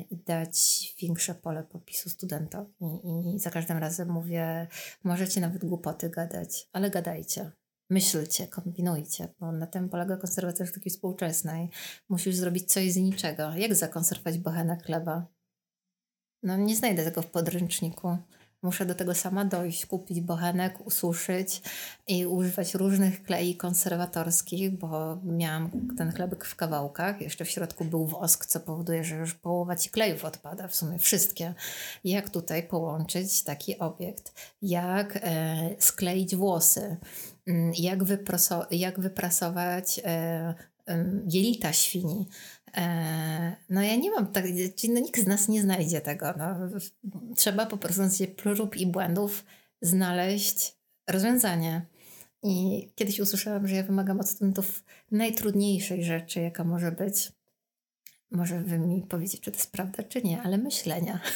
i 0.00 0.16
dać 0.16 0.94
większe 1.00 1.34
pole 1.34 1.62
popisu 1.62 2.10
studentowi. 2.10 2.72
I, 3.04 3.34
I 3.34 3.38
za 3.38 3.50
każdym 3.50 3.78
razem 3.78 4.10
mówię, 4.10 4.66
możecie 5.04 5.40
nawet 5.40 5.64
głupoty 5.64 6.10
gadać, 6.10 6.68
ale 6.72 6.90
gadajcie 6.90 7.50
myślcie, 7.92 8.46
kombinujcie, 8.46 9.28
bo 9.40 9.52
na 9.52 9.66
tym 9.66 9.88
polega 9.88 10.16
konserwacja 10.16 10.66
sztuki 10.66 10.90
współczesnej. 10.90 11.70
Musisz 12.08 12.34
zrobić 12.34 12.72
coś 12.72 12.92
z 12.92 12.96
niczego. 12.96 13.54
Jak 13.56 13.74
zakonserwować 13.74 14.38
bochenek 14.38 14.82
chleba? 14.82 15.26
No 16.42 16.56
nie 16.56 16.76
znajdę 16.76 17.04
tego 17.04 17.22
w 17.22 17.26
podręczniku. 17.26 18.16
Muszę 18.62 18.86
do 18.86 18.94
tego 18.94 19.14
sama 19.14 19.44
dojść, 19.44 19.86
kupić 19.86 20.20
bochenek, 20.20 20.86
ususzyć 20.86 21.62
i 22.08 22.26
używać 22.26 22.74
różnych 22.74 23.22
klei 23.22 23.56
konserwatorskich, 23.56 24.70
bo 24.70 25.18
miałam 25.24 25.70
ten 25.96 26.12
chlebek 26.12 26.44
w 26.44 26.56
kawałkach. 26.56 27.20
Jeszcze 27.20 27.44
w 27.44 27.50
środku 27.50 27.84
był 27.84 28.06
wosk, 28.06 28.46
co 28.46 28.60
powoduje, 28.60 29.04
że 29.04 29.16
już 29.16 29.34
połowa 29.34 29.76
ci 29.76 29.90
klejów 29.90 30.24
odpada, 30.24 30.68
w 30.68 30.74
sumie 30.74 30.98
wszystkie. 30.98 31.54
Jak 32.04 32.30
tutaj 32.30 32.62
połączyć 32.62 33.42
taki 33.42 33.78
obiekt? 33.78 34.32
Jak 34.62 35.18
e, 35.22 35.56
skleić 35.78 36.36
włosy? 36.36 36.96
Mm, 37.46 37.72
jak, 37.78 37.98
jak 38.70 39.00
wyprasować 39.00 40.00
e, 40.04 40.54
jelita 41.28 41.72
świni. 41.72 42.26
E, 42.76 43.56
no 43.70 43.82
ja 43.82 43.96
nie 43.96 44.10
mam 44.10 44.26
tak, 44.26 44.44
no 44.88 45.00
nikt 45.00 45.20
z 45.20 45.26
nas 45.26 45.48
nie 45.48 45.62
znajdzie 45.62 46.00
tego. 46.00 46.34
No. 46.38 46.56
Trzeba 47.36 47.66
po 47.66 47.78
prostu 47.78 48.02
z 48.08 48.36
prób 48.36 48.76
i 48.76 48.86
błędów 48.86 49.44
znaleźć 49.80 50.76
rozwiązanie. 51.08 51.86
I 52.42 52.88
kiedyś 52.94 53.20
usłyszałam, 53.20 53.68
że 53.68 53.74
ja 53.74 53.82
wymagam 53.82 54.20
od 54.20 54.28
studentów 54.28 54.84
najtrudniejszej 55.10 56.04
rzeczy, 56.04 56.40
jaka 56.40 56.64
może 56.64 56.92
być. 56.92 57.32
Może 58.30 58.62
wy 58.62 58.78
mi 58.78 59.02
powiedzieć, 59.02 59.40
czy 59.40 59.50
to 59.50 59.56
jest 59.56 59.72
prawda, 59.72 60.02
czy 60.02 60.22
nie, 60.22 60.42
ale 60.42 60.58
myślenia. 60.58 61.20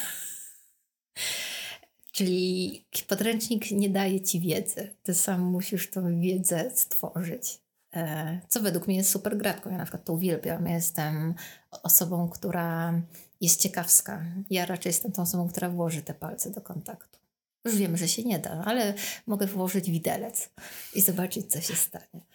Czyli 2.12 2.84
podręcznik 3.08 3.70
nie 3.70 3.90
daje 3.90 4.20
ci 4.20 4.40
wiedzy. 4.40 4.96
Ty 5.02 5.14
sam 5.14 5.40
musisz 5.40 5.90
tą 5.90 6.20
wiedzę 6.20 6.70
stworzyć. 6.74 7.65
E, 7.96 8.40
co 8.48 8.60
według 8.60 8.86
mnie 8.86 8.96
jest 8.96 9.10
super 9.10 9.36
gratką. 9.36 9.70
Ja 9.70 9.76
na 9.76 9.84
przykład 9.84 10.04
to 10.04 10.12
uwielbiam. 10.12 10.66
Ja 10.66 10.74
jestem 10.74 11.34
osobą, 11.82 12.28
która 12.28 13.00
jest 13.40 13.60
ciekawska. 13.60 14.24
Ja 14.50 14.66
raczej 14.66 14.90
jestem 14.90 15.12
tą 15.12 15.22
osobą, 15.22 15.48
która 15.48 15.70
włoży 15.70 16.02
te 16.02 16.14
palce 16.14 16.50
do 16.50 16.60
kontaktu. 16.60 17.18
Już 17.64 17.76
wiem, 17.76 17.96
że 17.96 18.08
się 18.08 18.24
nie 18.24 18.38
da, 18.38 18.50
ale 18.50 18.94
mogę 19.26 19.46
włożyć 19.46 19.90
widelec 19.90 20.50
i 20.94 21.00
zobaczyć, 21.00 21.46
co 21.46 21.60
się 21.60 21.74
stanie. 21.74 22.26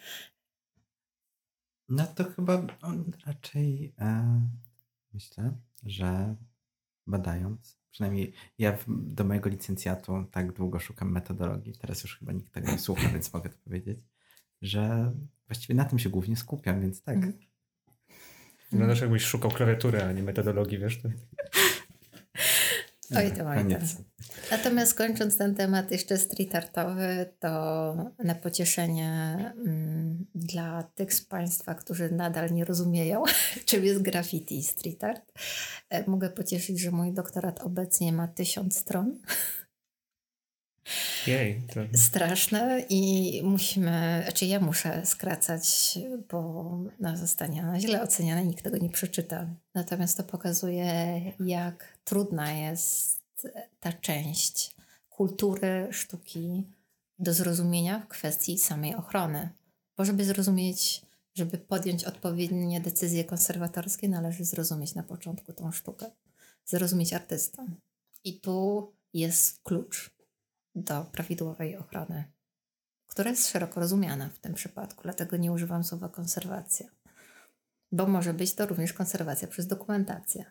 No 1.88 2.06
to 2.06 2.24
chyba 2.24 2.66
raczej 3.26 3.94
e, 3.98 4.40
myślę, 5.12 5.52
że 5.82 6.36
badając, 7.06 7.78
przynajmniej 7.90 8.32
ja 8.58 8.76
w, 8.76 8.84
do 8.88 9.24
mojego 9.24 9.48
licencjatu 9.48 10.24
tak 10.30 10.52
długo 10.52 10.80
szukam 10.80 11.12
metodologii, 11.12 11.76
teraz 11.76 12.02
już 12.02 12.18
chyba 12.18 12.32
nikt 12.32 12.52
tego 12.52 12.72
nie 12.72 12.78
słucha, 12.78 13.08
więc 13.08 13.32
mogę 13.32 13.50
to 13.50 13.58
powiedzieć, 13.64 13.98
że 14.62 15.12
właściwie 15.48 15.74
na 15.74 15.84
tym 15.84 15.98
się 15.98 16.10
głównie 16.10 16.36
skupiam, 16.36 16.80
więc 16.80 17.02
tak. 17.02 17.16
Mm. 17.16 17.32
Wyglądasz 18.70 19.00
jakbyś 19.00 19.24
szukał 19.24 19.50
klawiatury, 19.50 20.02
a 20.02 20.12
nie 20.12 20.22
metodologii, 20.22 20.78
wiesz? 20.78 21.02
To... 21.02 21.08
Oj 23.16 23.32
to, 23.32 23.46
oj 23.46 23.76
Natomiast 24.50 24.94
kończąc 24.94 25.38
ten 25.38 25.54
temat 25.54 25.90
jeszcze 25.90 26.18
street 26.18 26.54
artowy, 26.54 27.32
to 27.38 27.48
na 28.24 28.34
pocieszenie 28.34 29.36
mm, 29.56 30.26
dla 30.34 30.82
tych 30.82 31.14
z 31.14 31.24
Państwa, 31.24 31.74
którzy 31.74 32.10
nadal 32.10 32.52
nie 32.52 32.64
rozumieją, 32.64 33.22
czym 33.66 33.84
jest 33.84 34.02
graffiti 34.02 34.58
i 34.58 34.62
street 34.62 35.04
art, 35.04 35.32
e, 35.90 36.10
mogę 36.10 36.30
pocieszyć, 36.30 36.80
że 36.80 36.90
mój 36.90 37.12
doktorat 37.12 37.60
obecnie 37.60 38.12
ma 38.12 38.28
tysiąc 38.28 38.78
stron. 38.78 39.18
Jej, 41.26 41.62
to... 41.74 41.98
Straszne 41.98 42.84
i 42.88 43.40
musimy, 43.44 44.20
znaczy 44.22 44.46
ja 44.46 44.60
muszę 44.60 45.06
skracać, 45.06 45.98
bo 46.30 46.70
no, 47.00 47.16
zostanie 47.16 47.62
ona 47.62 47.80
źle 47.80 48.02
oceniana 48.02 48.40
nikt 48.40 48.64
tego 48.64 48.78
nie 48.78 48.90
przeczyta. 48.90 49.46
Natomiast 49.74 50.16
to 50.16 50.24
pokazuje, 50.24 51.20
jak 51.40 51.98
trudna 52.04 52.52
jest 52.52 53.22
ta 53.80 53.92
część 53.92 54.76
kultury, 55.08 55.88
sztuki 55.90 56.66
do 57.18 57.34
zrozumienia 57.34 58.00
w 58.00 58.08
kwestii 58.08 58.58
samej 58.58 58.94
ochrony. 58.94 59.48
Bo 59.96 60.04
żeby 60.04 60.24
zrozumieć, 60.24 61.02
żeby 61.34 61.58
podjąć 61.58 62.04
odpowiednie 62.04 62.80
decyzje 62.80 63.24
konserwatorskie, 63.24 64.08
należy 64.08 64.44
zrozumieć 64.44 64.94
na 64.94 65.02
początku 65.02 65.52
tą 65.52 65.72
sztukę, 65.72 66.10
zrozumieć 66.64 67.12
artystę. 67.12 67.66
I 68.24 68.40
tu 68.40 68.92
jest 69.14 69.62
klucz 69.62 70.10
do 70.74 71.04
prawidłowej 71.04 71.76
ochrony, 71.76 72.32
która 73.06 73.30
jest 73.30 73.48
szeroko 73.48 73.80
rozumiana 73.80 74.28
w 74.28 74.38
tym 74.38 74.54
przypadku, 74.54 75.02
dlatego 75.02 75.36
nie 75.36 75.52
używam 75.52 75.84
słowa 75.84 76.08
konserwacja, 76.08 76.86
bo 77.92 78.06
może 78.06 78.34
być 78.34 78.54
to 78.54 78.66
również 78.66 78.92
konserwacja 78.92 79.48
przez 79.48 79.66
dokumentację. 79.66 80.44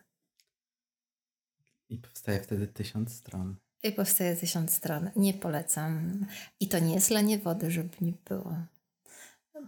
I 1.88 1.98
powstaje 1.98 2.40
wtedy 2.40 2.66
tysiąc 2.66 3.14
stron. 3.14 3.56
I 3.82 3.92
powstaje 3.92 4.36
tysiąc 4.36 4.74
stron. 4.74 5.10
Nie 5.16 5.34
polecam. 5.34 6.26
I 6.60 6.68
to 6.68 6.78
nie 6.78 6.94
jest 6.94 7.10
lanie 7.10 7.38
wody, 7.38 7.70
żeby 7.70 7.96
nie 8.00 8.12
było. 8.24 8.56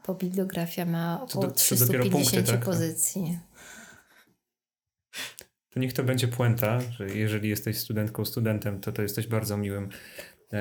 Bo 0.07 0.15
bibliografia 0.15 0.85
ma 0.85 1.23
około 1.23 1.45
do, 1.47 1.51
to 1.51 1.57
350 1.57 2.13
punkty, 2.13 2.43
tak? 2.43 2.65
pozycji. 2.65 3.39
To 5.71 5.81
niech 5.81 5.93
to 5.93 6.05
będzie 6.05 6.29
puenta, 6.29 6.81
że 6.81 7.07
jeżeli 7.07 7.49
jesteś 7.49 7.79
studentką, 7.79 8.25
studentem, 8.25 8.81
to 8.81 8.93
to 8.93 9.03
jesteś 9.03 9.27
bardzo 9.27 9.57
miłym 9.57 9.89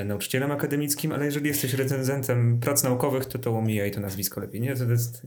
nauczycielem 0.06 0.52
akademickim, 0.52 1.12
ale 1.12 1.26
jeżeli 1.26 1.48
jesteś 1.48 1.74
recenzentem 1.74 2.60
prac 2.60 2.84
naukowych, 2.84 3.26
to 3.26 3.40
to 3.40 3.58
omijaj 3.58 3.92
to 3.92 4.00
nazwisko 4.00 4.42
lepiej, 4.42 4.62
nie? 4.62 4.76
To 4.76 4.84
jest... 4.84 5.22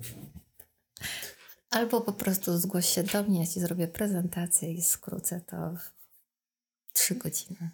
Albo 1.71 2.01
po 2.01 2.13
prostu 2.13 2.59
zgłoś 2.59 2.87
się 2.87 3.03
do 3.03 3.23
mnie, 3.23 3.41
ja 3.41 3.47
ci 3.47 3.61
zrobię 3.61 3.89
prezentację 3.89 4.73
i 4.73 4.83
skrócę 4.83 5.41
to 5.41 5.75
w 5.77 6.93
trzy 6.93 7.15
godziny. 7.15 7.71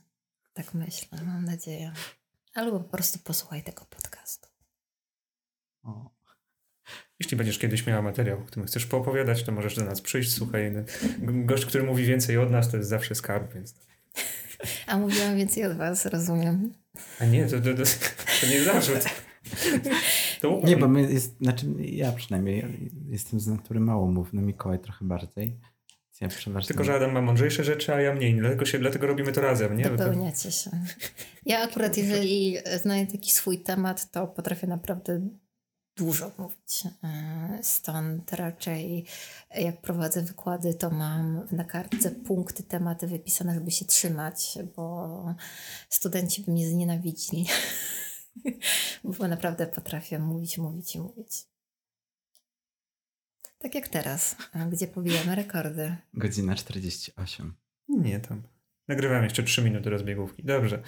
Tak 0.55 0.75
myślę, 0.75 1.19
mam 1.27 1.45
nadzieję. 1.45 1.93
Albo 2.55 2.81
po 2.81 2.89
prostu 2.89 3.19
posłuchaj 3.19 3.63
tego 3.63 3.85
podcastu. 3.85 4.49
O. 5.83 6.11
Jeśli 7.21 7.37
będziesz 7.37 7.59
kiedyś 7.59 7.87
miała 7.87 8.03
materiał, 8.03 8.39
o 8.39 8.45
którym 8.45 8.67
chcesz 8.67 8.87
poopowiadać, 8.87 9.43
to 9.43 9.53
możesz 9.53 9.77
do 9.77 9.85
nas 9.85 10.01
przyjść. 10.01 10.35
Słuchaj, 10.35 10.73
gość, 11.21 11.67
który 11.67 11.85
mówi 11.85 12.05
więcej 12.05 12.39
od 12.39 12.51
nas, 12.51 12.71
to 12.71 12.77
jest 12.77 12.89
zawsze 12.89 13.15
skarb, 13.15 13.55
więc... 13.55 13.75
A 14.87 14.99
mówiłam 14.99 15.37
więcej 15.37 15.65
od 15.65 15.77
was, 15.77 16.07
rozumiem. 16.07 16.75
A 17.21 17.25
nie, 17.25 17.47
to, 17.47 17.61
to, 17.61 17.75
to, 17.75 17.83
to 18.41 18.47
nie 18.47 18.65
zarzut. 18.65 19.05
To... 20.41 20.61
Nie, 20.65 20.77
bo 20.77 20.89
my 20.89 21.13
jest, 21.13 21.39
znaczy 21.39 21.67
ja 21.79 22.13
przynajmniej 22.13 22.91
jestem 23.09 23.41
z 23.41 23.47
natury 23.47 23.81
małomówny, 23.81 24.43
Mikołaj 24.43 24.79
trochę 24.79 25.05
bardziej. 25.05 25.61
Ja 26.21 26.29
przeważnie... 26.29 26.69
Tylko, 26.69 26.85
że 26.85 26.95
Adam 26.95 27.13
ma 27.13 27.21
mądrzejsze 27.21 27.65
rzeczy, 27.65 27.95
a 27.95 28.01
ja 28.01 28.15
mniej. 28.15 28.35
Dlatego, 28.35 28.65
się, 28.65 28.79
dlatego 28.79 29.07
robimy 29.07 29.33
to 29.33 29.41
razem, 29.41 29.77
nie? 29.77 29.85
Dopełniacie 29.85 30.53
się. 30.53 30.71
Ja 31.47 31.59
akurat, 31.59 31.97
jeżeli 31.97 32.57
znajdę 32.83 33.13
taki 33.13 33.31
swój 33.31 33.59
temat, 33.59 34.11
to 34.11 34.27
potrafię 34.27 34.67
naprawdę 34.67 35.29
dużo 35.97 36.33
mówić. 36.39 36.85
E, 37.05 37.59
stąd 37.63 38.33
raczej 38.33 39.07
jak 39.55 39.81
prowadzę 39.81 40.23
wykłady, 40.23 40.75
to 40.75 40.91
mam 40.91 41.47
na 41.53 41.65
kartce 41.65 42.11
punkty, 42.11 42.63
tematy 42.63 43.07
wypisane, 43.07 43.55
żeby 43.55 43.71
się 43.71 43.85
trzymać, 43.85 44.59
bo 44.77 45.35
studenci 45.89 46.43
by 46.43 46.53
mnie 46.53 46.69
znienawidzili. 46.69 47.47
bo 49.19 49.29
naprawdę 49.29 49.67
potrafię 49.67 50.19
mówić, 50.19 50.59
mówić 50.59 50.95
i 50.95 51.01
mówić. 51.01 51.47
Tak 53.59 53.75
jak 53.75 53.89
teraz, 53.89 54.37
gdzie 54.71 54.87
pobijamy 54.87 55.35
rekordy. 55.35 55.97
Godzina 56.15 56.55
48. 56.55 57.55
Nie, 57.89 58.21
tam 58.21 58.52
Nagrywam 58.93 59.25
jeszcze 59.25 59.43
3 59.43 59.63
minuty 59.63 59.91
rozbiegówki. 59.91 60.43
Dobrze. 60.43 60.83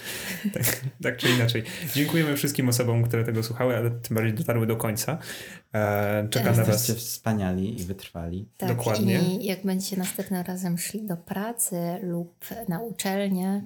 Tak, 0.53 0.63
tak, 1.03 1.17
czy 1.17 1.29
inaczej. 1.31 1.63
Dziękujemy 1.95 2.37
wszystkim 2.37 2.69
osobom, 2.69 3.05
które 3.05 3.25
tego 3.25 3.43
słuchały, 3.43 3.77
ale 3.77 3.91
tym 3.91 4.17
bardziej 4.17 4.35
dotarły 4.35 4.67
do 4.67 4.77
końca. 4.77 5.19
E, 5.75 6.29
czeka 6.31 6.53
na 6.53 6.65
Was. 6.65 6.91
wspaniali 6.91 7.81
i 7.81 7.85
wytrwali. 7.85 8.49
Tak, 8.57 8.69
Dokładnie. 8.69 9.19
I 9.19 9.45
jak 9.45 9.63
będziecie 9.63 9.97
następnym 9.97 10.43
razem 10.43 10.79
szli 10.79 11.07
do 11.07 11.17
pracy 11.17 11.77
lub 12.03 12.45
na 12.69 12.81
uczelnię, 12.81 13.63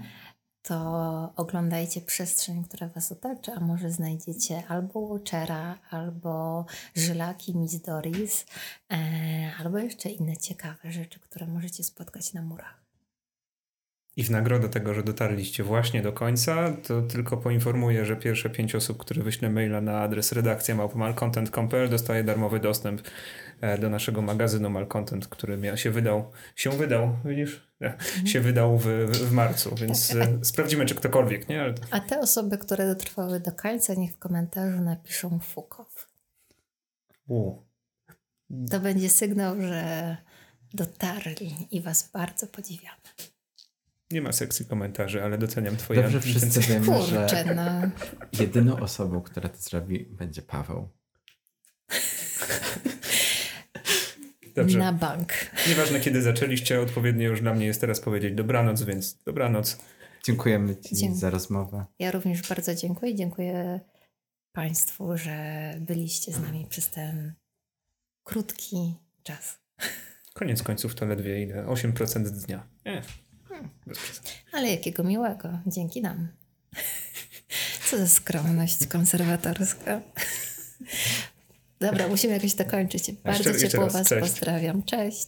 to 0.62 1.32
oglądajcie 1.36 2.01
przestrzeń, 2.01 2.65
która 2.65 2.89
Was 2.89 3.12
otacza, 3.12 3.52
a 3.56 3.60
może 3.60 3.90
znajdziecie 3.90 4.62
albo 4.69 5.01
Watchera, 5.01 5.78
albo 5.90 6.66
Żylaki 6.94 7.56
Miss 7.56 7.81
Doris, 7.81 8.47
e, 8.93 9.52
albo 9.59 9.78
jeszcze 9.78 10.09
inne 10.09 10.36
ciekawe 10.36 10.93
rzeczy, 10.93 11.20
które 11.20 11.47
możecie 11.47 11.85
spotkać 11.85 12.32
na 12.32 12.43
murach. 12.43 12.88
I 14.19 14.24
w 14.24 14.31
nagrodę 14.31 14.69
tego, 14.69 14.95
że 14.95 15.03
dotarliście 15.03 15.65
właśnie 15.65 16.03
do 16.03 16.12
końca, 16.12 16.77
to 16.86 17.03
tylko 17.03 17.36
poinformuję, 17.36 18.05
że 18.05 18.16
pierwsze 18.16 18.51
pięć 18.51 18.74
osób, 18.74 18.99
które 18.99 19.23
wyślę 19.23 19.51
maila 19.51 19.81
na 19.81 20.01
adres 20.01 20.32
redakcja 20.32 20.74
małpomalcontent.pl 20.74 21.89
dostaje 21.89 22.24
darmowy 22.24 22.61
dostęp 22.61 23.03
e, 23.61 23.78
do 23.78 23.90
naszego 23.90 24.23
magazynu 24.23 24.70
Malcontent, 24.70 25.28
który 25.28 25.77
się 25.77 25.90
wydał, 25.90 26.31
się 26.57 26.70
wydał, 26.70 27.16
widzisz? 27.24 27.69
Mhm. 27.81 28.27
Się 28.27 28.40
wydał 28.40 28.78
w, 28.78 28.86
w, 29.11 29.32
marcu, 29.32 29.74
więc 29.74 30.15
a, 30.15 30.45
sprawdzimy, 30.45 30.86
czy 30.86 30.95
ktokolwiek, 30.95 31.49
nie? 31.49 31.74
A 31.90 32.01
te 32.01 32.20
osoby, 32.20 32.59
które 32.59 32.86
dotrwały 32.86 33.40
do 33.40 33.53
końca, 33.53 33.95
niech 33.95 34.12
w 34.12 34.19
komentarzu 34.19 34.81
napiszą 34.81 35.39
Fukow. 35.39 36.09
U. 37.28 37.57
To 38.70 38.81
będzie 38.81 39.11
sygnał, 39.11 39.62
że 39.62 40.16
dotarli 40.74 41.69
i 41.70 41.81
was 41.81 42.11
bardzo 42.12 42.47
podziwiamy. 42.47 42.99
Nie 44.10 44.22
ma 44.22 44.32
sekcji 44.32 44.66
komentarzy, 44.66 45.22
ale 45.22 45.39
doceniam 45.39 45.76
twoje 45.76 46.02
Dobrze 46.02 46.20
wszyscy 46.20 46.60
wiemy, 46.60 46.86
Kurczę, 46.86 47.28
że 47.28 47.55
no. 47.55 47.90
jedyną 48.40 48.80
osobą, 48.80 49.20
która 49.20 49.48
to 49.48 49.59
zrobi, 49.59 50.05
będzie 50.05 50.43
Paweł. 50.43 50.89
Dobrze. 54.56 54.78
Na 54.78 54.93
bank. 54.93 55.32
Nieważne 55.68 56.01
kiedy 56.01 56.22
zaczęliście, 56.22 56.80
odpowiednio 56.80 57.28
już 57.28 57.40
dla 57.40 57.55
mnie 57.55 57.66
jest 57.66 57.80
teraz 57.80 58.01
powiedzieć 58.01 58.35
dobranoc, 58.35 58.82
więc 58.82 59.22
dobranoc. 59.24 59.78
Dziękujemy 60.24 60.76
Ci 60.76 60.97
Dziękuję. 60.97 61.20
za 61.20 61.30
rozmowę. 61.30 61.85
Ja 61.98 62.10
również 62.10 62.48
bardzo 62.48 62.74
dziękuję. 62.74 63.14
Dziękuję 63.14 63.80
Państwu, 64.52 65.18
że 65.18 65.74
byliście 65.80 66.32
z 66.32 66.40
nami 66.40 66.66
przez 66.70 66.90
ten 66.90 67.32
krótki 68.24 68.94
czas. 69.22 69.59
Koniec 70.35 70.62
końców 70.62 70.94
to 70.94 71.06
ledwie 71.06 71.43
ile? 71.43 71.64
8% 71.64 72.22
dnia. 72.24 72.66
Nie. 72.86 73.02
Ale 74.52 74.70
jakiego 74.70 75.05
miłego. 75.05 75.59
Dzięki 75.66 76.02
nam. 76.02 76.28
Co 77.90 77.98
za 77.98 78.09
skromność 78.09 78.86
konserwatorska. 78.86 80.01
Dobra, 81.80 82.09
musimy 82.09 82.35
jakoś 82.35 82.55
to 82.55 82.64
kończyć. 82.64 83.12
Bardzo 83.12 83.51
jeszcze, 83.51 83.68
ciepło 83.68 83.85
jeszcze 83.85 83.98
Was 83.98 84.09
cześć. 84.09 84.20
pozdrawiam. 84.20 84.82
Cześć. 84.82 85.26